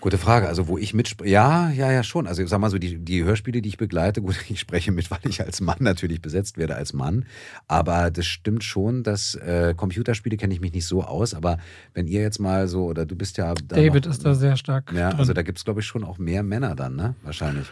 Gute 0.00 0.16
Frage. 0.16 0.48
Also, 0.48 0.66
wo 0.66 0.78
ich 0.78 0.94
mit, 0.94 1.14
ja, 1.24 1.68
ja, 1.70 1.92
ja, 1.92 2.02
schon. 2.02 2.26
Also, 2.26 2.42
ich 2.42 2.48
sag 2.48 2.58
mal 2.58 2.70
so, 2.70 2.78
die, 2.78 2.96
die 2.96 3.22
Hörspiele, 3.22 3.60
die 3.60 3.68
ich 3.68 3.76
begleite, 3.76 4.22
gut, 4.22 4.34
ich 4.48 4.58
spreche 4.58 4.92
mit, 4.92 5.10
weil 5.10 5.18
ich 5.28 5.42
als 5.42 5.60
Mann 5.60 5.76
natürlich 5.80 6.22
besetzt 6.22 6.56
werde 6.56 6.74
als 6.74 6.94
Mann. 6.94 7.26
Aber 7.68 8.10
das 8.10 8.24
stimmt 8.24 8.64
schon, 8.64 9.02
dass 9.02 9.34
äh, 9.34 9.74
Computerspiele 9.76 10.38
kenne 10.38 10.54
ich 10.54 10.60
mich 10.60 10.72
nicht 10.72 10.86
so 10.86 11.04
aus. 11.04 11.34
Aber 11.34 11.58
wenn 11.92 12.06
ihr 12.06 12.22
jetzt 12.22 12.38
mal 12.38 12.66
so, 12.66 12.84
oder 12.84 13.04
du 13.04 13.14
bist 13.14 13.36
ja. 13.36 13.52
David 13.54 14.06
noch, 14.06 14.12
ist 14.12 14.24
da 14.24 14.34
sehr 14.34 14.56
stark. 14.56 14.90
Ja, 14.92 15.10
drin. 15.10 15.18
also 15.18 15.34
da 15.34 15.42
gibt 15.42 15.58
es, 15.58 15.64
glaube 15.64 15.80
ich, 15.80 15.86
schon 15.86 16.02
auch 16.02 16.16
mehr 16.16 16.42
Männer 16.42 16.74
dann, 16.74 16.96
ne? 16.96 17.14
Wahrscheinlich. 17.22 17.66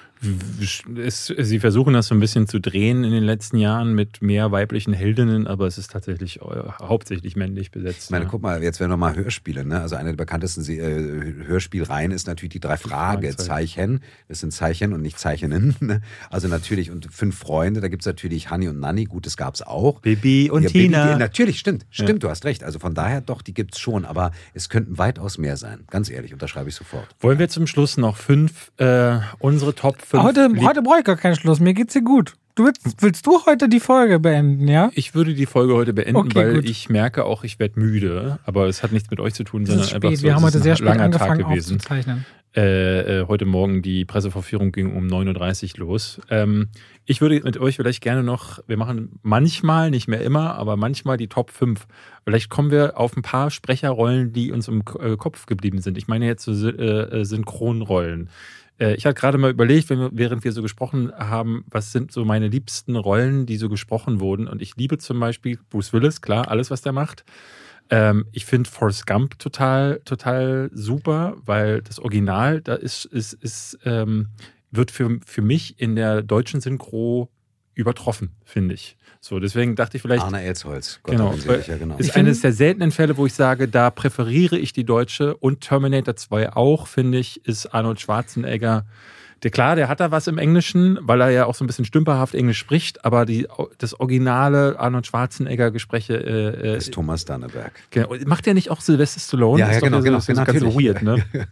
Es, 1.01 1.27
sie 1.27 1.61
versuchen 1.61 1.95
das 1.95 2.09
so 2.09 2.15
ein 2.15 2.21
bisschen 2.21 2.49
zu 2.49 2.61
drehen 2.61 3.05
in 3.05 3.13
den 3.13 3.23
letzten 3.23 3.59
Jahren 3.59 3.95
mit 3.95 4.21
mehr 4.21 4.51
weiblichen 4.51 4.93
Heldinnen, 4.93 5.47
aber 5.47 5.67
es 5.67 5.79
ist 5.79 5.93
tatsächlich 5.93 6.41
äh, 6.41 6.43
hauptsächlich 6.81 7.37
männlich 7.37 7.71
besetzt. 7.71 8.05
Ich 8.05 8.11
meine, 8.11 8.25
ja. 8.25 8.31
guck 8.31 8.43
mal, 8.43 8.63
jetzt 8.63 8.81
werden 8.81 8.91
wir 8.91 8.97
mal 8.97 9.15
Hörspiele. 9.15 9.65
Ne? 9.65 9.81
Also 9.81 9.97
eine 9.97 10.11
der 10.11 10.17
bekanntesten 10.17 10.65
äh, 10.69 11.47
Hörspielreihen 11.47 12.11
ist 12.11 12.27
natürlich 12.27 12.53
die 12.53 12.61
drei 12.61 12.77
Fragezeichen. 12.77 14.01
Das 14.29 14.41
sind 14.41 14.53
Zeichen 14.53 14.93
und 14.93 15.03
nicht 15.03 15.19
Zeichenen. 15.19 15.77
Ne? 15.89 16.03
Also 16.29 16.49
natürlich, 16.49 16.91
und 16.91 17.07
fünf 17.11 17.39
Freunde, 17.39 17.81
da 17.81 17.89
gibt 17.89 18.03
es 18.03 18.07
natürlich 18.07 18.51
Hanni 18.51 18.69
und 18.69 18.81
Nanni, 18.81 19.05
gut, 19.05 19.25
das 19.25 19.37
gab 19.37 19.55
es 19.55 19.63
auch. 19.63 20.01
Bibi 20.01 20.51
und 20.51 20.65
ja, 20.65 20.69
Tina. 20.69 21.07
Bibi, 21.07 21.19
natürlich, 21.19 21.59
stimmt, 21.61 21.87
stimmt, 21.89 22.11
ja. 22.11 22.19
du 22.19 22.29
hast 22.29 22.45
recht. 22.45 22.65
Also 22.65 22.79
von 22.79 22.95
daher 22.95 23.21
doch, 23.21 23.41
die 23.41 23.55
gibt 23.55 23.75
es 23.75 23.81
schon, 23.81 24.05
aber 24.05 24.33
es 24.55 24.69
könnten 24.69 24.99
weitaus 24.99 25.39
mehr 25.39 25.57
sein. 25.57 25.85
Ganz 25.89 26.11
ehrlich, 26.11 26.33
unterschreibe 26.33 26.69
ich 26.69 26.75
sofort. 26.75 27.07
Wollen 27.21 27.39
wir 27.39 27.49
zum 27.49 27.67
Schluss 27.67 27.97
noch 27.97 28.17
fünf, 28.17 28.73
äh, 28.79 29.19
unsere 29.39 29.75
Top 29.75 30.03
fünf. 30.09 30.23
Heute, 30.23 30.49
heute 30.61 30.83
brauche 30.83 30.99
ich 30.99 31.05
gar 31.05 31.17
keinen 31.17 31.37
Schluss, 31.37 31.61
mir 31.61 31.75
geht's 31.75 31.93
dir 31.93 32.03
gut. 32.03 32.35
Du 32.55 32.65
willst, 32.65 33.03
willst 33.03 33.25
du 33.25 33.47
heute 33.47 33.69
die 33.69 33.79
Folge 33.79 34.19
beenden, 34.19 34.67
ja? 34.67 34.91
Ich 34.95 35.15
würde 35.15 35.35
die 35.35 35.47
Folge 35.47 35.75
heute 35.75 35.93
beenden, 35.93 36.17
okay, 36.17 36.35
weil 36.35 36.55
gut. 36.55 36.69
ich 36.69 36.89
merke 36.89 37.25
auch, 37.25 37.45
ich 37.45 37.61
werde 37.61 37.79
müde. 37.79 38.41
Aber 38.45 38.67
es 38.67 38.83
hat 38.83 38.91
nichts 38.91 39.11
mit 39.11 39.21
euch 39.21 39.35
zu 39.35 39.45
tun, 39.45 39.65
sondern 39.65 39.87
einfach 39.87 40.13
so, 40.13 40.23
Wir 40.25 40.35
haben 40.35 40.43
heute 40.43 40.59
sehr 40.59 40.75
spät 40.75 40.89
angefangen 40.89 41.39
Tag 41.39 41.49
gewesen. 41.49 41.77
aufzuzeichnen. 41.77 42.27
Äh, 42.57 43.21
äh, 43.21 43.27
heute 43.29 43.45
Morgen 43.45 43.83
die 43.83 44.05
Presseverführung 44.05 44.73
ging 44.73 44.97
um 44.97 45.07
9.30 45.07 45.75
Uhr 45.75 45.87
los. 45.87 46.21
Ähm, 46.31 46.71
ich 47.05 47.21
würde 47.21 47.41
mit 47.45 47.59
euch 47.59 47.77
vielleicht 47.77 48.03
gerne 48.03 48.25
noch, 48.25 48.59
wir 48.67 48.77
machen 48.77 49.21
manchmal, 49.23 49.91
nicht 49.91 50.09
mehr 50.09 50.23
immer, 50.23 50.57
aber 50.57 50.77
manchmal 50.77 51.17
die 51.17 51.29
Top 51.29 51.51
5. 51.51 51.87
Vielleicht 52.25 52.49
kommen 52.49 52.73
wir 52.73 52.99
auf 52.99 53.17
ein 53.17 53.23
paar 53.23 53.51
Sprecherrollen, 53.51 54.33
die 54.33 54.51
uns 54.51 54.67
im 54.67 54.83
äh, 54.99 55.17
Kopf 55.17 55.47
geblieben 55.47 55.81
sind. 55.81 55.97
Ich 55.97 56.09
meine 56.09 56.27
jetzt 56.27 56.45
so 56.45 56.69
äh, 56.69 57.21
äh 57.21 57.25
Synchronrollen. 57.25 58.31
Äh, 58.79 58.95
ich 58.95 59.07
hatte 59.07 59.21
gerade 59.21 59.39
mal 59.39 59.51
überlegt, 59.51 59.91
während 59.91 60.45
wir 60.45 60.53
so 60.53 60.63
gesprochen 60.63 61.13
haben, 61.17 61.65
was 61.71 61.93
sind 61.93 62.13
so 62.13 62.25
meine 62.25 62.49
liebsten 62.49 62.97
Rollen, 62.97 63.47
die 63.47 63.57
so 63.57 63.69
gesprochen 63.69 64.21
wurden. 64.21 64.49
Und 64.49 64.63
ich 64.63 64.77
liebe 64.77 64.99
zum 64.99 65.21
Beispiel 65.21 65.59
Bruce 65.71 65.93
Willis, 65.93 66.21
klar, 66.21 66.49
alles, 66.49 66.71
was 66.71 66.83
der 66.83 66.93
macht. 66.93 67.25
Ähm, 67.91 68.27
ich 68.33 68.45
finde 68.45 68.69
Forrest 68.69 69.07
Gump 69.07 69.39
total, 69.39 70.01
total 70.05 70.71
super, 70.73 71.37
weil 71.45 71.83
das 71.83 71.99
Original, 71.99 72.61
da 72.61 72.75
ist, 72.75 73.07
ist, 73.07 73.33
ist 73.33 73.79
ähm, 73.85 74.29
wird 74.71 74.91
für, 74.91 75.19
für 75.25 75.43
mich 75.43 75.81
in 75.81 75.97
der 75.97 76.23
deutschen 76.23 76.61
Synchro 76.61 77.31
übertroffen, 77.75 78.33
finde 78.45 78.75
ich. 78.75 78.98
So, 79.21 79.41
deswegen 79.41 79.75
dachte 79.75 79.97
ich 79.97 80.03
vielleicht. 80.03 80.23
Arne 80.23 80.43
Elsholz, 80.43 81.01
Gott 81.03 81.17
genau, 81.17 81.35
ja, 81.35 81.77
genau. 81.77 81.97
Ist 81.97 82.17
eines 82.17 82.41
der 82.41 82.53
seltenen 82.53 82.93
Fälle, 82.93 83.17
wo 83.17 83.27
ich 83.27 83.35
sage, 83.35 83.69
da 83.69 83.91
präferiere 83.91 84.57
ich 84.57 84.73
die 84.73 84.85
deutsche 84.85 85.37
und 85.37 85.61
Terminator 85.61 86.17
2 86.17 86.53
auch, 86.55 86.87
finde 86.87 87.19
ich, 87.19 87.45
ist 87.45 87.67
Arnold 87.75 88.01
Schwarzenegger. 88.01 88.87
Der, 89.43 89.53
klar, 89.53 89.77
der 89.77 89.89
hat 89.89 90.01
da 90.01 90.11
was 90.11 90.27
im 90.27 90.37
Englischen, 90.39 90.99
weil 91.01 91.21
er 91.21 91.31
ja 91.31 91.47
auch 91.47 91.55
so 91.55 91.63
ein 91.63 91.69
bisschen 91.69 91.85
stümperhaft 91.85 92.35
Englisch 92.35 92.59
spricht, 92.59 93.05
aber 93.05 93.25
die, 93.25 93.47
das 93.79 93.99
originale 93.99 94.79
Arnold 94.81 95.07
Schwarzenegger-Gespräche. 95.07 96.15
Äh, 96.15 96.73
äh, 96.73 96.77
ist 96.79 96.93
Thomas 96.93 97.25
Danneberg. 97.25 97.73
Genau. 97.91 98.15
Macht 98.27 98.47
der 98.47 98.55
nicht 98.55 98.71
auch 98.71 98.81
Sylvester 98.81 99.21
Stallone? 99.21 99.61
Ja, 99.61 99.71
ja 99.71 99.79
genau, 99.79 100.01
genau, 100.01 100.19
so, 100.19 100.33
genau, 100.33 100.45
ganz 100.45 100.63
weird, 100.63 101.03
ne? 101.03 101.25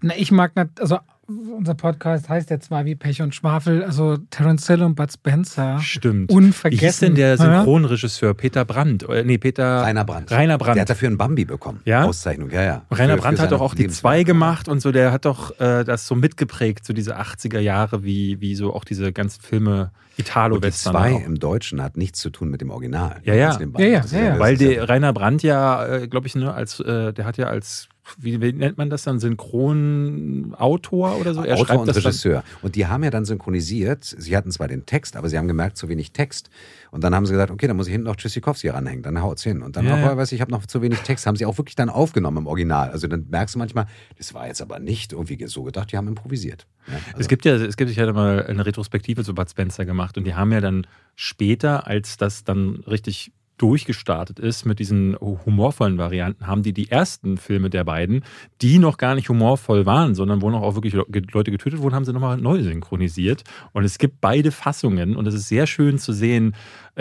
Na, 0.00 0.14
ich 0.16 0.32
mag, 0.32 0.56
nicht, 0.56 0.80
also 0.80 0.98
unser 1.28 1.74
Podcast 1.74 2.28
heißt 2.28 2.48
ja 2.50 2.58
zwar 2.58 2.84
wie 2.86 2.94
Pech 2.94 3.20
und 3.20 3.34
Schwafel, 3.34 3.84
also 3.84 4.16
Terence 4.30 4.66
Hill 4.66 4.82
und 4.82 4.94
Bud 4.94 5.12
Spencer. 5.12 5.78
Stimmt. 5.80 6.30
Unvergessen. 6.30 6.80
Wie 6.80 6.86
hieß 6.86 6.98
denn 7.00 7.14
der 7.14 7.36
Synchronregisseur? 7.36 8.34
Peter 8.34 8.64
Brandt? 8.64 9.06
Äh, 9.08 9.24
nee, 9.24 9.36
Peter. 9.38 9.82
Rainer 9.82 10.04
Brandt. 10.04 10.30
Rainer 10.30 10.56
Brandt. 10.56 10.76
Der 10.76 10.82
hat 10.82 10.90
dafür 10.90 11.08
einen 11.08 11.18
Bambi 11.18 11.44
bekommen. 11.44 11.80
Ja? 11.84 12.04
Auszeichnung, 12.04 12.50
ja, 12.50 12.62
ja. 12.62 12.82
Rainer 12.90 13.14
Für- 13.16 13.20
Brandt 13.22 13.38
für 13.38 13.44
hat 13.44 13.52
doch 13.52 13.60
auch 13.60 13.74
die 13.74 13.88
zwei 13.88 14.22
gemacht 14.22 14.68
und 14.68 14.80
so, 14.80 14.90
der 14.90 15.12
hat 15.12 15.24
doch 15.26 15.58
äh, 15.60 15.84
das 15.84 16.06
so 16.06 16.14
mitgeprägt, 16.14 16.84
so 16.86 16.92
diese 16.92 17.18
80er 17.18 17.60
Jahre, 17.60 18.02
wie, 18.04 18.40
wie 18.40 18.54
so 18.54 18.74
auch 18.74 18.84
diese 18.84 19.12
ganzen 19.12 19.42
Filme 19.42 19.80
Und 19.82 19.90
die 20.16 20.22
Italo-Western. 20.22 20.92
zwei 20.94 21.12
auch. 21.12 21.24
im 21.26 21.38
Deutschen 21.38 21.82
hat 21.82 21.96
nichts 21.96 22.20
zu 22.20 22.30
tun 22.30 22.48
mit 22.48 22.60
dem 22.62 22.70
Original. 22.70 23.20
Ja, 23.24 23.34
ja. 23.34 23.58
Ja, 23.76 23.86
ja, 23.86 24.04
ja, 24.10 24.18
ja. 24.20 24.38
Weil 24.38 24.56
der 24.56 24.88
Rainer 24.88 25.12
Brandt 25.12 25.42
ja, 25.42 25.84
äh, 25.86 26.08
glaube 26.08 26.26
ich, 26.26 26.34
ne, 26.34 26.52
als 26.54 26.80
äh, 26.80 27.12
der 27.12 27.24
hat 27.26 27.36
ja 27.36 27.46
als 27.46 27.88
wie, 28.18 28.40
wie 28.40 28.52
nennt 28.52 28.78
man 28.78 28.90
das 28.90 29.02
dann 29.02 29.18
Synchronautor 29.18 31.16
oder 31.20 31.34
so? 31.34 31.42
Er 31.42 31.54
Autor 31.54 31.66
schreibt 31.66 31.80
und 31.80 31.88
Regisseur. 31.90 32.44
Und 32.62 32.74
die 32.74 32.86
haben 32.86 33.04
ja 33.04 33.10
dann 33.10 33.24
synchronisiert. 33.24 34.04
Sie 34.04 34.36
hatten 34.36 34.50
zwar 34.50 34.68
den 34.68 34.86
Text, 34.86 35.16
aber 35.16 35.28
sie 35.28 35.36
haben 35.38 35.48
gemerkt, 35.48 35.76
zu 35.76 35.88
wenig 35.88 36.12
Text. 36.12 36.50
Und 36.90 37.04
dann 37.04 37.14
haben 37.14 37.26
sie 37.26 37.32
gesagt, 37.32 37.50
okay, 37.50 37.66
dann 37.66 37.76
muss 37.76 37.86
ich 37.86 37.92
hinten 37.92 38.06
noch 38.06 38.16
Tschüssikowski 38.16 38.68
ranhängen. 38.68 39.02
Dann 39.02 39.20
haut's 39.20 39.42
hin. 39.42 39.62
Und 39.62 39.76
dann, 39.76 39.86
ja, 39.86 39.98
ja. 39.98 40.16
weiß 40.16 40.32
ich, 40.32 40.36
ich 40.36 40.40
habe 40.40 40.50
noch 40.50 40.64
zu 40.66 40.80
wenig 40.80 41.00
Text. 41.00 41.26
Haben 41.26 41.36
sie 41.36 41.44
auch 41.44 41.58
wirklich 41.58 41.76
dann 41.76 41.90
aufgenommen 41.90 42.38
im 42.38 42.46
Original. 42.46 42.90
Also 42.90 43.06
dann 43.08 43.26
merkst 43.28 43.54
du 43.54 43.58
manchmal, 43.58 43.86
das 44.16 44.32
war 44.34 44.46
jetzt 44.46 44.62
aber 44.62 44.78
nicht 44.78 45.12
irgendwie 45.12 45.46
so 45.46 45.62
gedacht, 45.64 45.92
die 45.92 45.96
haben 45.96 46.08
improvisiert. 46.08 46.66
Ja, 46.86 46.94
also, 46.94 47.20
Es 47.20 47.28
gibt 47.28 47.44
ja, 47.44 47.54
es 47.54 47.76
gibt, 47.76 47.90
ich 47.90 47.98
hatte 47.98 48.12
mal 48.12 48.46
eine 48.46 48.64
Retrospektive 48.64 49.22
zu 49.24 49.34
Bud 49.34 49.50
Spencer 49.50 49.84
gemacht 49.84 50.16
und 50.16 50.24
die 50.24 50.34
haben 50.34 50.52
ja 50.52 50.60
dann 50.60 50.86
später, 51.14 51.86
als 51.86 52.16
das 52.16 52.44
dann 52.44 52.82
richtig 52.86 53.32
durchgestartet 53.58 54.38
ist 54.38 54.64
mit 54.64 54.78
diesen 54.78 55.16
humorvollen 55.20 55.98
Varianten, 55.98 56.46
haben 56.46 56.62
die 56.62 56.72
die 56.72 56.90
ersten 56.90 57.36
Filme 57.36 57.70
der 57.70 57.84
beiden, 57.84 58.24
die 58.62 58.78
noch 58.78 58.96
gar 58.96 59.14
nicht 59.14 59.28
humorvoll 59.28 59.86
waren, 59.86 60.14
sondern 60.14 60.42
wo 60.42 60.50
noch 60.50 60.62
auch 60.62 60.74
wirklich 60.74 60.94
Leute 60.94 61.50
getötet 61.50 61.80
wurden, 61.80 61.94
haben 61.94 62.04
sie 62.04 62.12
nochmal 62.12 62.38
neu 62.38 62.62
synchronisiert. 62.62 63.44
Und 63.72 63.84
es 63.84 63.98
gibt 63.98 64.20
beide 64.20 64.50
Fassungen 64.50 65.16
und 65.16 65.26
es 65.26 65.34
ist 65.34 65.48
sehr 65.48 65.66
schön 65.66 65.98
zu 65.98 66.12
sehen, 66.12 66.54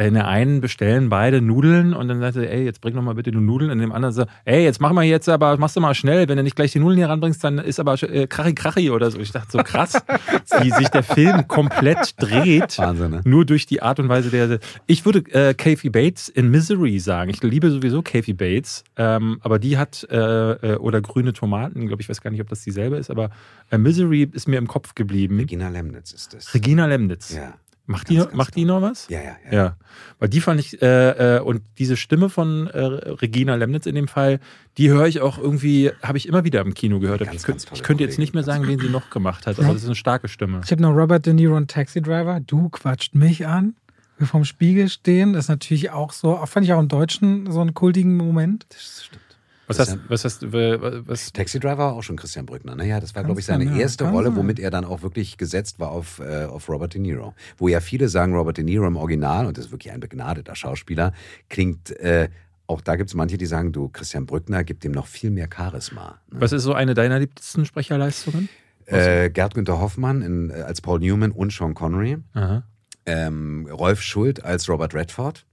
in 0.05 0.13
der 0.13 0.27
einen 0.27 0.61
bestellen 0.61 1.09
beide 1.09 1.41
Nudeln 1.41 1.93
und 1.93 2.07
dann 2.07 2.19
sagt 2.19 2.37
er, 2.37 2.51
ey, 2.51 2.63
jetzt 2.63 2.81
bring 2.81 2.93
noch 2.93 3.01
mal 3.01 3.15
bitte 3.15 3.31
die 3.31 3.37
Nudeln. 3.37 3.71
Und 3.71 3.77
in 3.77 3.81
dem 3.81 3.91
anderen 3.91 4.13
so, 4.13 4.25
ey, 4.45 4.63
jetzt 4.63 4.79
mach 4.79 4.93
mal 4.93 5.03
jetzt, 5.03 5.27
aber 5.27 5.57
machst 5.57 5.75
du 5.75 5.81
mal 5.81 5.95
schnell. 5.95 6.29
Wenn 6.29 6.37
du 6.37 6.43
nicht 6.43 6.55
gleich 6.55 6.71
die 6.71 6.79
Nudeln 6.79 6.97
hier 6.97 7.09
ranbringst, 7.09 7.43
dann 7.43 7.57
ist 7.57 7.79
aber 7.79 8.01
äh, 8.03 8.27
krachi 8.27 8.53
krachi 8.53 8.91
oder 8.91 9.09
so. 9.09 9.19
Ich 9.19 9.31
dachte 9.31 9.51
so 9.51 9.57
krass, 9.59 9.93
wie 10.61 10.69
sich 10.69 10.89
der 10.89 11.01
Film 11.01 11.47
komplett 11.47 12.13
dreht. 12.21 12.77
Wahnsinn, 12.77 13.11
ne? 13.11 13.21
Nur 13.25 13.45
durch 13.45 13.65
die 13.65 13.81
Art 13.81 13.99
und 13.99 14.07
Weise 14.07 14.29
der. 14.29 14.59
Ich 14.85 15.03
würde 15.05 15.19
äh, 15.31 15.55
Kathy 15.55 15.89
Bates 15.89 16.29
in 16.29 16.51
Misery 16.51 16.99
sagen. 16.99 17.31
Ich 17.31 17.41
liebe 17.41 17.71
sowieso 17.71 18.03
Kathy 18.03 18.33
Bates, 18.33 18.83
ähm, 18.97 19.39
aber 19.41 19.57
die 19.57 19.79
hat 19.79 20.07
äh, 20.11 20.51
äh, 20.51 20.75
oder 20.77 21.01
grüne 21.01 21.33
Tomaten, 21.33 21.87
glaube 21.87 22.03
ich, 22.03 22.09
weiß 22.09 22.21
gar 22.21 22.29
nicht, 22.29 22.41
ob 22.41 22.49
das 22.49 22.61
dieselbe 22.61 22.97
ist, 22.97 23.09
aber 23.09 23.31
äh, 23.71 23.79
Misery 23.79 24.29
ist 24.31 24.47
mir 24.47 24.57
im 24.57 24.67
Kopf 24.67 24.93
geblieben. 24.93 25.37
Regina 25.37 25.69
Lemnitz 25.69 26.11
ist 26.11 26.35
das. 26.35 26.53
Regina 26.53 26.85
Lemnitz. 26.85 27.33
Ja. 27.33 27.55
Macht, 27.89 28.09
die, 28.09 28.15
Ganz, 28.15 28.25
noch- 28.25 28.31
ganz 28.31 28.37
macht 28.37 28.55
die 28.55 28.65
noch 28.65 28.81
was? 28.81 29.07
Ja, 29.07 29.19
ja, 29.21 29.37
ja. 29.49 29.57
Ja, 29.57 29.75
weil 30.19 30.27
die 30.27 30.41
fand 30.41 30.59
ich, 30.59 30.81
äh, 30.81 31.37
äh, 31.37 31.39
und 31.39 31.61
diese 31.77 31.95
Stimme 31.95 32.29
von 32.29 32.67
äh, 32.67 32.79
Regina 32.81 33.55
Lemnitz 33.55 33.85
in 33.85 33.95
dem 33.95 34.09
Fall, 34.09 34.39
die 34.77 34.89
höre 34.89 35.07
ich 35.07 35.21
auch 35.21 35.37
irgendwie, 35.37 35.91
habe 36.03 36.17
ich 36.17 36.27
immer 36.27 36.43
wieder 36.43 36.59
im 36.61 36.73
Kino 36.73 36.99
gehört. 36.99 37.21
Ganz, 37.21 37.31
ich, 37.31 37.35
ganz 37.37 37.45
könnte, 37.45 37.65
tolle 37.65 37.77
ich 37.77 37.83
könnte 37.83 38.03
jetzt 38.03 38.19
nicht 38.19 38.33
mehr 38.33 38.43
sagen, 38.43 38.67
wen 38.67 38.77
sie 38.77 38.89
noch 38.89 39.09
gemacht 39.09 39.47
hat, 39.47 39.57
aber 39.57 39.69
das 39.73 39.77
ist 39.83 39.85
eine 39.85 39.95
starke 39.95 40.27
Stimme. 40.27 40.61
Ich 40.65 40.71
habe 40.71 40.81
noch 40.81 40.93
Robert 40.93 41.25
De 41.25 41.33
Niro 41.33 41.55
und 41.55 41.71
Taxi 41.71 42.01
Driver. 42.01 42.39
Du 42.41 42.67
quatscht 42.69 43.15
mich 43.15 43.47
an. 43.47 43.75
Wir 44.17 44.27
vorm 44.27 44.43
Spiegel 44.45 44.89
stehen. 44.89 45.33
Das 45.33 45.45
ist 45.45 45.49
natürlich 45.49 45.91
auch 45.91 46.11
so, 46.11 46.35
auch 46.35 46.47
fand 46.47 46.65
ich 46.65 46.73
auch 46.73 46.79
im 46.79 46.87
Deutschen 46.89 47.49
so 47.51 47.61
einen 47.61 47.73
kultigen 47.73 48.17
Moment. 48.17 48.65
Das 48.69 49.05
stimmt. 49.05 49.21
Was 49.67 49.79
hast, 49.79 49.99
was 50.07 50.23
hast 50.23 50.43
du, 50.43 50.53
was, 51.07 51.33
Taxi 51.33 51.59
Driver 51.59 51.77
war 51.77 51.93
auch 51.93 52.01
schon 52.01 52.15
Christian 52.15 52.45
Brückner. 52.45 52.75
Naja, 52.75 53.01
das 53.01 53.13
war, 53.15 53.23
glaube 53.25 53.41
ich, 53.41 53.45
sein, 53.45 53.59
seine 53.59 53.75
ja. 53.75 53.81
erste 53.81 54.05
Kann 54.05 54.13
Rolle, 54.13 54.29
sein. 54.29 54.37
womit 54.37 54.59
er 54.59 54.71
dann 54.71 54.85
auch 54.85 55.01
wirklich 55.01 55.37
gesetzt 55.37 55.79
war 55.79 55.91
auf, 55.91 56.19
äh, 56.19 56.45
auf 56.45 56.69
Robert 56.69 56.93
De 56.93 57.01
Niro. 57.01 57.33
Wo 57.57 57.67
ja 57.67 57.81
viele 57.81 58.07
sagen, 58.07 58.33
Robert 58.33 58.57
De 58.57 58.63
Niro 58.63 58.87
im 58.87 58.95
Original, 58.95 59.45
und 59.45 59.57
das 59.57 59.65
ist 59.65 59.71
wirklich 59.71 59.91
ein 59.91 59.99
begnadeter 59.99 60.55
Schauspieler, 60.55 61.11
klingt, 61.49 61.91
äh, 61.99 62.29
auch 62.65 62.79
da 62.79 62.95
gibt 62.95 63.09
es 63.09 63.13
manche, 63.13 63.37
die 63.37 63.45
sagen, 63.45 63.73
du, 63.73 63.89
Christian 63.89 64.25
Brückner 64.25 64.63
gibt 64.63 64.85
ihm 64.85 64.91
noch 64.93 65.07
viel 65.07 65.31
mehr 65.31 65.49
Charisma. 65.53 66.19
Ne? 66.31 66.41
was 66.41 66.53
ist 66.53 66.63
so 66.63 66.73
eine 66.73 66.93
deiner 66.93 67.19
liebsten 67.19 67.65
Sprecherleistungen? 67.65 68.47
Äh, 68.85 69.29
Gerd 69.29 69.53
Günther 69.53 69.81
Hoffmann 69.81 70.21
in, 70.21 70.49
äh, 70.49 70.61
als 70.61 70.79
Paul 70.79 70.99
Newman 70.99 71.31
und 71.31 71.51
Sean 71.51 71.73
Connery. 71.73 72.17
Ähm, 73.05 73.67
Rolf 73.69 74.01
Schuld 74.01 74.43
als 74.45 74.69
Robert 74.69 74.93
Redford. 74.93 75.45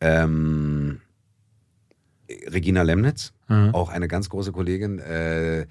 Ähm, 0.00 1.00
Regina 2.28 2.82
Lemnitz, 2.82 3.32
Mhm. 3.48 3.74
auch 3.74 3.90
eine 3.90 4.08
ganz 4.08 4.28
große 4.30 4.52
Kollegin. 4.52 4.98
Äh, 4.98 5.66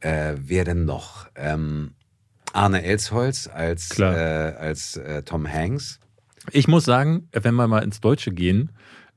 äh, 0.00 0.34
wer 0.36 0.64
denn 0.64 0.84
noch? 0.84 1.28
Ähm, 1.34 1.92
Arne 2.52 2.82
Elsholz 2.84 3.48
als, 3.52 3.98
äh, 3.98 4.02
als 4.58 4.96
äh, 4.96 5.22
Tom 5.22 5.46
Hanks. 5.50 6.00
Ich 6.52 6.68
muss 6.68 6.84
sagen, 6.84 7.28
wenn 7.32 7.54
wir 7.54 7.66
mal 7.66 7.82
ins 7.82 8.00
Deutsche 8.00 8.32
gehen, 8.32 8.72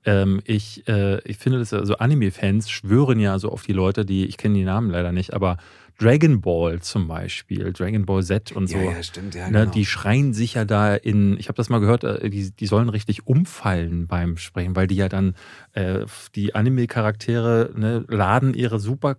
ähm, 0.06 0.42
ich, 0.46 0.88
äh, 0.88 1.20
ich 1.26 1.38
finde 1.38 1.60
das, 1.60 1.74
also 1.74 1.98
Anime-Fans 1.98 2.70
schwören 2.70 3.20
ja 3.20 3.38
so 3.38 3.50
auf 3.52 3.64
die 3.64 3.74
Leute, 3.74 4.06
die, 4.06 4.26
ich 4.26 4.38
kenne 4.38 4.56
die 4.56 4.64
Namen 4.64 4.90
leider 4.90 5.12
nicht, 5.12 5.34
aber 5.34 5.58
Dragon 6.00 6.40
Ball 6.42 6.80
zum 6.80 7.08
Beispiel, 7.08 7.74
Dragon 7.74 8.06
Ball 8.06 8.24
Z 8.24 8.52
und 8.54 8.68
so. 8.68 8.78
Ja, 8.78 8.84
ja, 8.94 9.04
stimmt, 9.04 9.36
ja, 9.36 9.50
Ne, 9.50 9.60
genau. 9.62 9.72
Die 9.72 9.86
schreien 9.86 10.34
sich 10.34 10.54
ja 10.54 10.64
da 10.66 10.96
in, 10.96 11.38
ich 11.38 11.48
habe 11.50 11.58
das 11.58 11.70
mal 11.70 11.80
gehört, 11.80 12.04
äh, 12.06 12.30
die, 12.30 12.52
die 12.52 12.66
sollen 12.68 12.88
richtig 12.90 13.28
umfallen 13.28 14.08
beim 14.08 14.38
Sprechen, 14.38 14.76
weil 14.76 14.88
die 14.88 14.96
ja 14.96 15.10
dann, 15.10 15.36
äh, 15.74 16.06
die 16.36 16.56
Anime-Charaktere 16.56 17.72
ne, 17.76 18.06
laden 18.08 18.54
ihre 18.54 18.80
Super, 18.80 19.18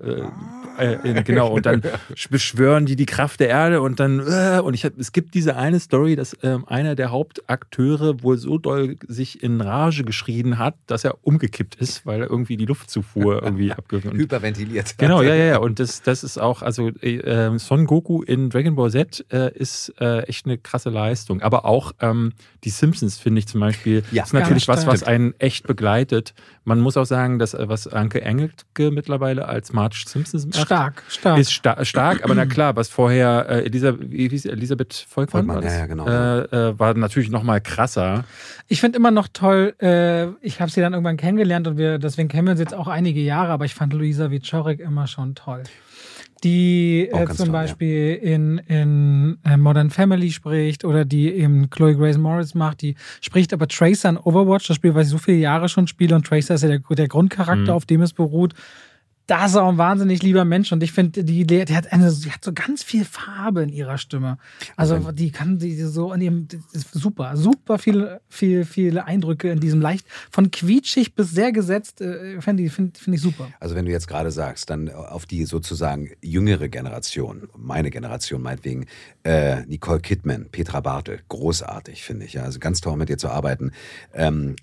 äh, 0.00 0.84
äh, 0.84 1.08
in- 1.08 1.24
genau, 1.24 1.48
und 1.54 1.66
dann 1.66 1.82
beschwören 2.30 2.86
die 2.86 2.96
die 2.96 3.06
Kraft 3.06 3.40
der 3.40 3.48
Erde 3.48 3.80
und 3.80 3.98
dann, 4.00 4.20
äh, 4.20 4.60
und 4.60 4.74
ich 4.74 4.84
hab, 4.84 4.98
es 4.98 5.12
gibt 5.12 5.34
diese 5.34 5.56
eine 5.56 5.80
Story, 5.80 6.14
dass 6.16 6.36
ähm, 6.42 6.64
einer 6.68 6.94
der 6.94 7.10
Hauptakteure 7.10 8.22
wohl 8.22 8.36
so 8.38 8.58
doll 8.58 8.96
sich 9.06 9.42
in 9.42 9.60
Rage 9.60 10.04
geschrien 10.04 10.58
hat, 10.58 10.74
dass 10.86 11.04
er 11.04 11.16
umgekippt 11.22 11.76
ist, 11.76 12.04
weil 12.06 12.20
er 12.22 12.30
irgendwie 12.30 12.56
die 12.56 12.66
Luftzufuhr 12.66 13.42
irgendwie 13.42 13.72
abgewöhnt 13.78 14.14
Hyperventiliert. 14.14 14.98
Genau, 14.98 15.22
ja, 15.22 15.34
ja, 15.34 15.44
ja. 15.44 15.58
Und 15.58 15.78
das, 15.80 16.02
das 16.02 16.17
ist 16.24 16.38
auch, 16.38 16.62
also 16.62 16.88
äh, 17.00 17.58
Son 17.58 17.86
Goku 17.86 18.22
in 18.22 18.50
Dragon 18.50 18.74
Ball 18.76 18.90
Z 18.90 19.24
äh, 19.32 19.52
ist 19.54 19.92
äh, 20.00 20.20
echt 20.22 20.46
eine 20.46 20.58
krasse 20.58 20.90
Leistung. 20.90 21.42
Aber 21.42 21.64
auch 21.64 21.92
ähm, 22.00 22.32
die 22.64 22.70
Simpsons, 22.70 23.18
finde 23.18 23.38
ich 23.40 23.46
zum 23.48 23.60
Beispiel, 23.60 24.02
Ja. 24.10 24.24
ist 24.24 24.32
natürlich 24.32 24.68
was, 24.68 24.86
was 24.86 25.02
einen 25.02 25.34
echt 25.38 25.66
begleitet. 25.66 26.34
Man 26.64 26.80
muss 26.80 26.96
auch 26.96 27.04
sagen, 27.06 27.38
dass 27.38 27.54
äh, 27.54 27.68
was 27.68 27.86
Anke 27.88 28.22
Engelke 28.22 28.90
mittlerweile 28.90 29.46
als 29.48 29.72
Marge 29.72 30.04
Simpsons 30.06 30.46
macht, 30.46 30.56
Stark, 30.66 31.02
stark. 31.08 31.38
ist 31.38 31.52
sta 31.52 31.84
stark. 31.84 32.24
Aber 32.24 32.34
na 32.34 32.46
klar, 32.46 32.76
was 32.76 32.88
vorher 32.88 33.46
äh, 33.48 33.64
Elisabeth? 33.64 34.12
Elisabeth 34.46 35.06
Volkmann, 35.08 35.46
Volkmann, 35.46 35.56
war 35.56 35.62
das? 35.62 35.78
ja, 35.78 35.86
genau. 35.86 36.06
Äh, 36.06 36.70
äh, 36.70 36.78
war 36.78 36.94
natürlich 36.94 37.30
noch 37.30 37.42
mal 37.42 37.60
krasser. 37.60 38.24
Ich 38.66 38.80
finde 38.80 38.98
immer 38.98 39.10
noch 39.10 39.28
toll, 39.32 39.74
äh, 39.80 40.26
ich 40.44 40.60
habe 40.60 40.70
sie 40.70 40.80
dann 40.80 40.92
irgendwann 40.92 41.16
kennengelernt 41.16 41.66
und 41.66 41.78
wir, 41.78 41.98
deswegen 41.98 42.28
kennen 42.28 42.46
wir 42.46 42.52
uns 42.52 42.60
jetzt 42.60 42.74
auch 42.74 42.88
einige 42.88 43.20
Jahre, 43.20 43.52
aber 43.52 43.64
ich 43.64 43.74
fand 43.74 43.92
Luisa 43.92 44.30
Wiczorek 44.30 44.80
immer 44.80 45.06
schon 45.06 45.34
toll. 45.34 45.62
Die 46.44 47.08
äh, 47.12 47.26
zum 47.26 47.36
toll, 47.36 47.46
ja. 47.46 47.52
Beispiel 47.52 48.14
in, 48.14 48.58
in 48.68 49.38
äh, 49.44 49.56
Modern 49.56 49.90
Family 49.90 50.30
spricht 50.30 50.84
oder 50.84 51.04
die 51.04 51.30
eben 51.32 51.68
Chloe 51.70 51.96
Grace 51.96 52.18
Morris 52.18 52.54
macht, 52.54 52.82
die 52.82 52.94
spricht 53.20 53.52
aber 53.52 53.66
Tracer 53.66 54.10
in 54.10 54.16
Overwatch, 54.18 54.68
das 54.68 54.76
Spiel, 54.76 54.94
was 54.94 55.06
ich 55.06 55.10
so 55.12 55.18
viele 55.18 55.38
Jahre 55.38 55.68
schon 55.68 55.86
spiele 55.86 56.14
und 56.14 56.26
Tracer 56.26 56.54
ist 56.54 56.62
ja 56.62 56.68
der, 56.68 56.78
der 56.78 57.08
Grundcharakter, 57.08 57.56
Mhm. 57.62 57.70
auf 57.70 57.86
dem 57.86 58.02
es 58.02 58.12
beruht. 58.12 58.54
Das 59.28 59.50
ist 59.50 59.56
auch 59.58 59.68
ein 59.68 59.76
wahnsinnig 59.76 60.22
lieber 60.22 60.46
Mensch 60.46 60.72
und 60.72 60.82
ich 60.82 60.90
finde, 60.92 61.22
die, 61.22 61.46
die 61.46 61.76
hat 61.76 61.92
eine, 61.92 62.10
sie 62.10 62.32
hat 62.32 62.42
so 62.42 62.52
ganz 62.54 62.82
viel 62.82 63.04
Farbe 63.04 63.62
in 63.62 63.68
ihrer 63.68 63.98
Stimme. 63.98 64.38
Also 64.74 64.94
Also- 64.94 65.12
die 65.12 65.30
kann 65.30 65.58
die 65.58 65.76
so 65.82 66.14
in 66.14 66.20
ihrem, 66.22 66.48
super, 66.92 67.36
super 67.36 67.76
viele, 67.78 68.22
viel, 68.30 68.64
viele 68.64 69.04
Eindrücke 69.04 69.50
in 69.50 69.60
diesem 69.60 69.82
leicht 69.82 70.06
von 70.30 70.50
quietschig 70.50 71.14
bis 71.14 71.30
sehr 71.30 71.52
gesetzt, 71.52 72.00
äh, 72.00 72.40
finde 72.40 72.62
ich, 72.62 72.72
find, 72.72 72.96
find 72.96 73.16
ich 73.16 73.20
super. 73.22 73.48
Also 73.60 73.74
wenn 73.74 73.84
du 73.84 73.90
jetzt 73.92 74.08
gerade 74.08 74.30
sagst, 74.30 74.70
dann 74.70 74.88
auf 74.88 75.26
die 75.26 75.44
sozusagen 75.44 76.10
jüngere 76.22 76.70
Generation, 76.70 77.50
meine 77.54 77.90
Generation 77.90 78.40
meinetwegen, 78.40 78.86
äh, 79.24 79.60
Nicole 79.66 80.00
Kidman, 80.00 80.46
Petra 80.50 80.80
Bartel, 80.80 81.20
großartig, 81.28 82.02
finde 82.02 82.24
ich. 82.24 82.32
Ja. 82.32 82.44
Also 82.44 82.60
ganz 82.60 82.80
toll 82.80 82.96
mit 82.96 83.10
dir 83.10 83.18
zu 83.18 83.28
arbeiten. 83.28 83.72
Ähm, 84.14 84.56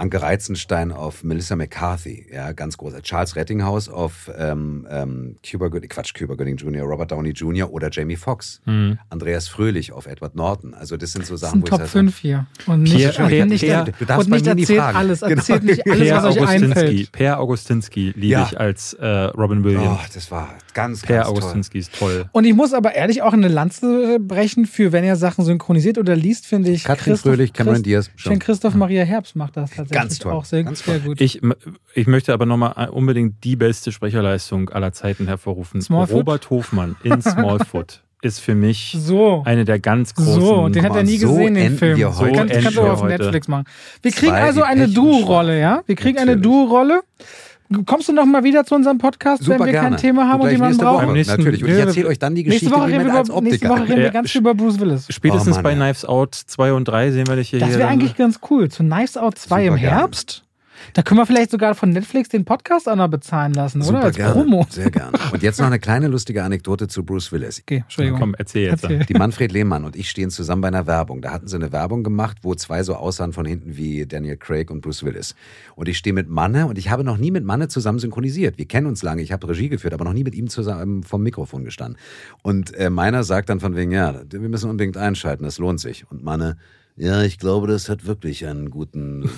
Anke 0.00 0.22
Reizenstein 0.22 0.92
auf 0.92 1.22
Melissa 1.24 1.56
McCarthy, 1.56 2.26
ja, 2.32 2.52
ganz 2.52 2.76
groß. 2.78 2.94
Charles 3.02 3.36
Rettinghaus 3.36 3.88
auf 3.88 4.30
ähm, 4.36 4.86
ähm, 4.90 5.36
Cuba 5.48 5.68
Gooding, 5.68 5.90
Quatsch, 5.90 6.14
Cuba 6.14 6.34
Gooding 6.34 6.56
Jr., 6.56 6.84
Robert 6.84 7.12
Downey 7.12 7.30
Jr. 7.30 7.70
oder 7.70 7.90
Jamie 7.92 8.16
Foxx. 8.16 8.60
Mhm. 8.64 8.98
Andreas 9.10 9.48
Fröhlich 9.48 9.92
auf 9.92 10.06
Edward 10.06 10.34
Norton. 10.34 10.72
Also 10.74 10.96
das 10.96 11.12
sind 11.12 11.26
so 11.26 11.34
Das 11.34 11.42
Sachen, 11.42 11.60
sind 11.60 11.62
wo 11.62 11.66
Top 11.76 11.80
ich 11.80 11.90
sage, 11.90 12.06
5 12.06 12.18
hier. 12.18 12.46
Und 12.66 12.82
nicht, 12.84 12.96
Pierre- 12.96 13.22
und 13.22 13.28
Pierre- 13.28 13.46
nicht, 13.46 13.60
Pierre- 13.60 13.84
du 13.98 14.04
darfst 14.06 14.24
und 14.24 14.30
bei 14.30 14.36
nicht 14.36 14.46
mir 14.46 14.54
nie 14.54 14.60
erzählt 14.62 14.78
fragen. 14.80 14.96
alles, 14.96 15.20
Genau. 15.20 15.32
erzählt 15.34 15.62
nicht 15.64 15.86
alles, 15.90 16.08
Per 16.08 16.16
was 16.16 16.24
euch 16.24 16.38
Augustinski, 16.40 16.64
einfällt. 16.80 17.12
Per 17.12 17.40
Augustinski 17.40 18.12
liebe 18.16 18.26
Ja. 18.26 18.48
ich 18.50 18.58
als 18.58 18.92
äh, 18.94 19.06
Robin 19.06 19.64
Williams. 19.64 19.98
oh, 20.02 20.06
das 20.14 20.30
war 20.30 20.48
ganz, 20.72 21.02
per 21.02 21.16
ganz 21.16 21.28
toll. 21.28 21.36
Augustinski 21.38 21.78
ist 21.78 21.94
toll. 21.98 22.24
Und 22.32 22.44
ich 22.46 22.54
muss 22.54 22.72
aber 22.72 22.94
ehrlich 22.94 23.20
auch 23.22 23.34
eine 23.34 23.48
Lanze 23.48 24.18
brechen 24.18 24.64
für, 24.66 24.92
wenn 24.92 25.04
er 25.04 25.16
Sachen 25.16 25.44
synchronisiert 25.44 25.98
oder 25.98 26.16
liest, 26.16 26.46
finde 26.46 26.70
ich. 26.70 26.84
Katrin 26.84 27.12
Christoph- 27.14 27.32
Fröhlich, 27.32 27.52
Cameron 27.52 27.74
Christ- 27.82 27.86
Diaz. 27.86 28.10
Ich 28.16 28.22
finde, 28.22 28.38
Christoph 28.38 28.74
Maria 28.74 29.04
Herbst 29.04 29.36
macht 29.36 29.56
das. 29.56 29.70
tatsächlich 29.70 29.89
Ganz 29.94 30.18
toll. 30.18 30.32
auch 30.32 30.44
sehr, 30.44 30.64
Ganz 30.64 30.84
sehr 30.84 30.98
toll. 31.00 31.08
gut. 31.10 31.20
Ich, 31.20 31.40
ich 31.94 32.06
möchte 32.06 32.32
aber 32.32 32.46
nochmal 32.46 32.88
unbedingt 32.90 33.42
die 33.44 33.56
beste 33.56 33.92
Sprecherleistung 33.92 34.70
aller 34.70 34.92
Zeiten 34.92 35.26
hervorrufen. 35.26 35.80
Smallfoot? 35.80 36.16
Robert 36.16 36.50
Hofmann 36.50 36.96
in 37.02 37.20
Smallfoot 37.22 38.02
ist 38.22 38.40
für 38.40 38.54
mich 38.54 38.94
so. 38.98 39.42
eine 39.46 39.64
der 39.64 39.78
ganz 39.78 40.14
großen. 40.14 40.40
So, 40.42 40.68
den 40.68 40.84
hat 40.84 40.94
er 40.94 41.04
nie 41.04 41.16
so 41.16 41.28
gesehen, 41.34 41.54
den 41.54 41.78
Film. 41.78 41.96
wir 41.96 42.18
heute. 42.18 42.32
kannst, 42.36 42.54
So 42.54 42.60
kannst 42.60 42.76
du 42.76 42.80
enden 42.80 42.90
auf 42.90 42.98
wir 42.98 43.04
heute. 43.04 43.22
Netflix 43.22 43.48
machen. 43.48 43.64
Wir 44.02 44.10
kriegen 44.12 44.32
Zwei 44.32 44.42
also 44.42 44.62
eine 44.62 44.88
Duo-Rolle, 44.88 45.58
ja? 45.58 45.82
Wir 45.86 45.96
kriegen 45.96 46.18
eine 46.18 46.36
Natürlich. 46.36 46.42
Duo-Rolle. 46.44 47.00
Kommst 47.86 48.08
du 48.08 48.12
noch 48.12 48.26
mal 48.26 48.42
wieder 48.42 48.64
zu 48.64 48.74
unserem 48.74 48.98
Podcast, 48.98 49.44
Super 49.44 49.60
wenn 49.60 49.66
wir 49.66 49.72
gerne. 49.72 49.90
kein 49.90 49.96
Thema 49.98 50.28
haben 50.28 50.40
und 50.40 50.50
jemanden 50.50 50.76
nächste 50.76 50.84
brauchen? 50.84 51.08
Woche, 51.08 51.24
natürlich. 51.36 51.62
Und 51.62 51.70
ich 51.70 51.78
erzähle 51.78 52.08
euch 52.08 52.18
dann 52.18 52.34
die 52.34 52.42
Nächste 52.42 52.66
Geschichte, 52.66 52.74
Woche, 52.80 52.88
wie 52.88 52.96
reden 52.96 53.06
wir 53.06 53.14
als 53.14 53.28
über, 53.28 53.40
nächste. 53.42 53.68
Woche 53.68 53.82
reden 53.82 53.96
wir 53.96 54.04
Ja, 54.04 54.10
ganz 54.10 54.30
viel 54.30 54.40
über 54.40 54.54
Bruce 54.54 54.80
Willis. 54.80 55.06
Spätestens 55.08 55.52
Oh 55.52 55.62
Mann, 55.62 55.62
bei. 55.62 55.74
Knives 55.74 56.04
Out 56.04 56.34
2 56.34 56.72
und 56.72 56.84
3 56.88 57.10
sehen 57.12 57.28
wir 57.28 57.36
dich 57.36 57.50
hier. 57.50 57.60
Das 57.60 57.78
wäre 57.78 57.88
eigentlich 57.88 58.16
ganz 58.16 58.40
cool. 58.50 58.68
Zu 58.68 58.82
Knives 58.82 59.16
Out 59.16 59.38
2 59.38 59.60
im 59.66 59.66
Super 59.74 59.80
gerne. 59.80 59.96
Herbst. 59.98 60.42
Da 60.94 61.02
können 61.02 61.18
wir 61.18 61.26
vielleicht 61.26 61.50
sogar 61.50 61.74
von 61.74 61.90
Netflix 61.90 62.28
den 62.28 62.44
Podcast 62.44 62.88
auch 62.88 62.96
noch 62.96 63.08
bezahlen 63.08 63.54
lassen, 63.54 63.78
oder? 63.78 63.86
Super 63.86 64.02
Als 64.04 64.16
gerne. 64.16 64.32
Promo. 64.34 64.66
Sehr 64.68 64.90
gerne. 64.90 65.12
Und 65.32 65.42
jetzt 65.42 65.58
noch 65.58 65.66
eine 65.66 65.78
kleine 65.78 66.08
lustige 66.08 66.42
Anekdote 66.42 66.88
zu 66.88 67.04
Bruce 67.04 67.32
Willis. 67.32 67.60
Okay, 67.60 67.82
Entschuldigung. 67.82 68.20
Komm, 68.20 68.34
erzähl 68.36 68.64
jetzt. 68.64 68.84
Erzähl. 68.84 69.04
Die 69.04 69.14
Manfred 69.14 69.52
Lehmann 69.52 69.84
und 69.84 69.96
ich 69.96 70.10
stehen 70.10 70.30
zusammen 70.30 70.62
bei 70.62 70.68
einer 70.68 70.86
Werbung. 70.86 71.22
Da 71.22 71.32
hatten 71.32 71.48
sie 71.48 71.56
eine 71.56 71.72
Werbung 71.72 72.04
gemacht, 72.04 72.38
wo 72.42 72.54
zwei 72.54 72.82
so 72.82 72.94
aussahen 72.94 73.32
von 73.32 73.46
hinten 73.46 73.76
wie 73.76 74.06
Daniel 74.06 74.36
Craig 74.36 74.70
und 74.70 74.80
Bruce 74.80 75.04
Willis. 75.04 75.34
Und 75.76 75.88
ich 75.88 75.98
stehe 75.98 76.14
mit 76.14 76.28
Manne 76.28 76.66
und 76.66 76.78
ich 76.78 76.90
habe 76.90 77.04
noch 77.04 77.16
nie 77.16 77.30
mit 77.30 77.44
Manne 77.44 77.68
zusammen 77.68 77.98
synchronisiert. 77.98 78.58
Wir 78.58 78.66
kennen 78.66 78.86
uns 78.86 79.02
lange, 79.02 79.22
ich 79.22 79.32
habe 79.32 79.48
Regie 79.48 79.68
geführt, 79.68 79.94
aber 79.94 80.04
noch 80.04 80.12
nie 80.12 80.24
mit 80.24 80.34
ihm 80.34 80.48
zusammen 80.48 81.02
vom 81.02 81.22
Mikrofon 81.22 81.64
gestanden. 81.64 81.98
Und 82.42 82.74
äh, 82.74 82.90
meiner 82.90 83.24
sagt 83.24 83.48
dann 83.48 83.60
von 83.60 83.76
wegen, 83.76 83.92
ja, 83.92 84.22
wir 84.30 84.40
müssen 84.40 84.70
unbedingt 84.70 84.96
einschalten, 84.96 85.44
das 85.44 85.58
lohnt 85.58 85.80
sich. 85.80 86.04
Und 86.10 86.22
Manne, 86.22 86.56
ja, 86.96 87.22
ich 87.22 87.38
glaube, 87.38 87.66
das 87.66 87.88
hat 87.88 88.06
wirklich 88.06 88.46
einen 88.46 88.70
guten 88.70 89.28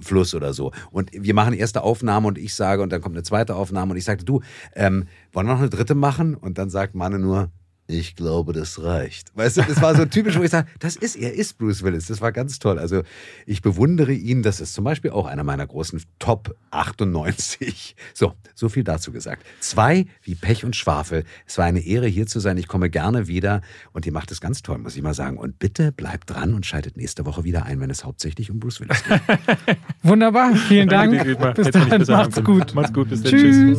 Fluss 0.00 0.34
oder 0.34 0.52
so. 0.52 0.72
Und 0.90 1.10
wir 1.12 1.34
machen 1.34 1.54
erste 1.54 1.82
Aufnahme 1.82 2.28
und 2.28 2.38
ich 2.38 2.54
sage, 2.54 2.82
und 2.82 2.92
dann 2.92 3.00
kommt 3.00 3.16
eine 3.16 3.22
zweite 3.22 3.54
Aufnahme 3.54 3.92
und 3.92 3.96
ich 3.96 4.04
sagte, 4.04 4.24
du, 4.24 4.40
ähm, 4.74 5.06
wollen 5.32 5.46
wir 5.46 5.54
noch 5.54 5.60
eine 5.60 5.70
dritte 5.70 5.94
machen? 5.94 6.34
Und 6.34 6.58
dann 6.58 6.70
sagt 6.70 6.94
Manne 6.94 7.18
nur, 7.18 7.50
ich 7.90 8.16
glaube, 8.16 8.52
das 8.52 8.82
reicht. 8.82 9.34
Weißt 9.34 9.56
du, 9.56 9.62
das 9.62 9.80
war 9.80 9.96
so 9.96 10.04
typisch, 10.04 10.38
wo 10.38 10.42
ich 10.42 10.50
sage, 10.50 10.68
das 10.78 10.94
ist, 10.94 11.16
er 11.16 11.32
ist 11.32 11.56
Bruce 11.56 11.82
Willis. 11.82 12.06
Das 12.06 12.20
war 12.20 12.32
ganz 12.32 12.58
toll. 12.58 12.78
Also 12.78 13.02
ich 13.46 13.62
bewundere 13.62 14.12
ihn. 14.12 14.42
Das 14.42 14.60
ist 14.60 14.74
zum 14.74 14.84
Beispiel 14.84 15.10
auch 15.10 15.24
einer 15.24 15.42
meiner 15.42 15.66
großen 15.66 16.02
Top 16.18 16.54
98. 16.70 17.96
So, 18.12 18.34
so 18.54 18.68
viel 18.68 18.84
dazu 18.84 19.10
gesagt. 19.10 19.46
Zwei 19.60 20.04
wie 20.22 20.34
Pech 20.34 20.66
und 20.66 20.76
Schwafel. 20.76 21.24
Es 21.46 21.56
war 21.56 21.64
eine 21.64 21.80
Ehre, 21.80 22.06
hier 22.06 22.26
zu 22.26 22.40
sein. 22.40 22.58
Ich 22.58 22.68
komme 22.68 22.90
gerne 22.90 23.26
wieder. 23.26 23.62
Und 23.92 24.04
ihr 24.04 24.12
macht 24.12 24.30
es 24.32 24.42
ganz 24.42 24.60
toll, 24.60 24.76
muss 24.76 24.94
ich 24.94 25.02
mal 25.02 25.14
sagen. 25.14 25.38
Und 25.38 25.58
bitte 25.58 25.90
bleibt 25.90 26.28
dran 26.28 26.52
und 26.52 26.66
schaltet 26.66 26.98
nächste 26.98 27.24
Woche 27.24 27.44
wieder 27.44 27.64
ein, 27.64 27.80
wenn 27.80 27.88
es 27.88 28.04
hauptsächlich 28.04 28.50
um 28.50 28.60
Bruce 28.60 28.80
Willis 28.80 29.02
geht. 29.02 29.22
Wunderbar, 30.02 30.54
vielen 30.54 30.90
Dank. 30.90 31.54
Bis 31.54 31.70
dann, 31.70 32.04
macht's 32.06 32.44
gut. 32.44 32.74
Macht's 32.74 32.92
gut, 32.92 33.08
bis 33.08 33.22
dann. 33.22 33.32
Tschüss. 33.32 33.78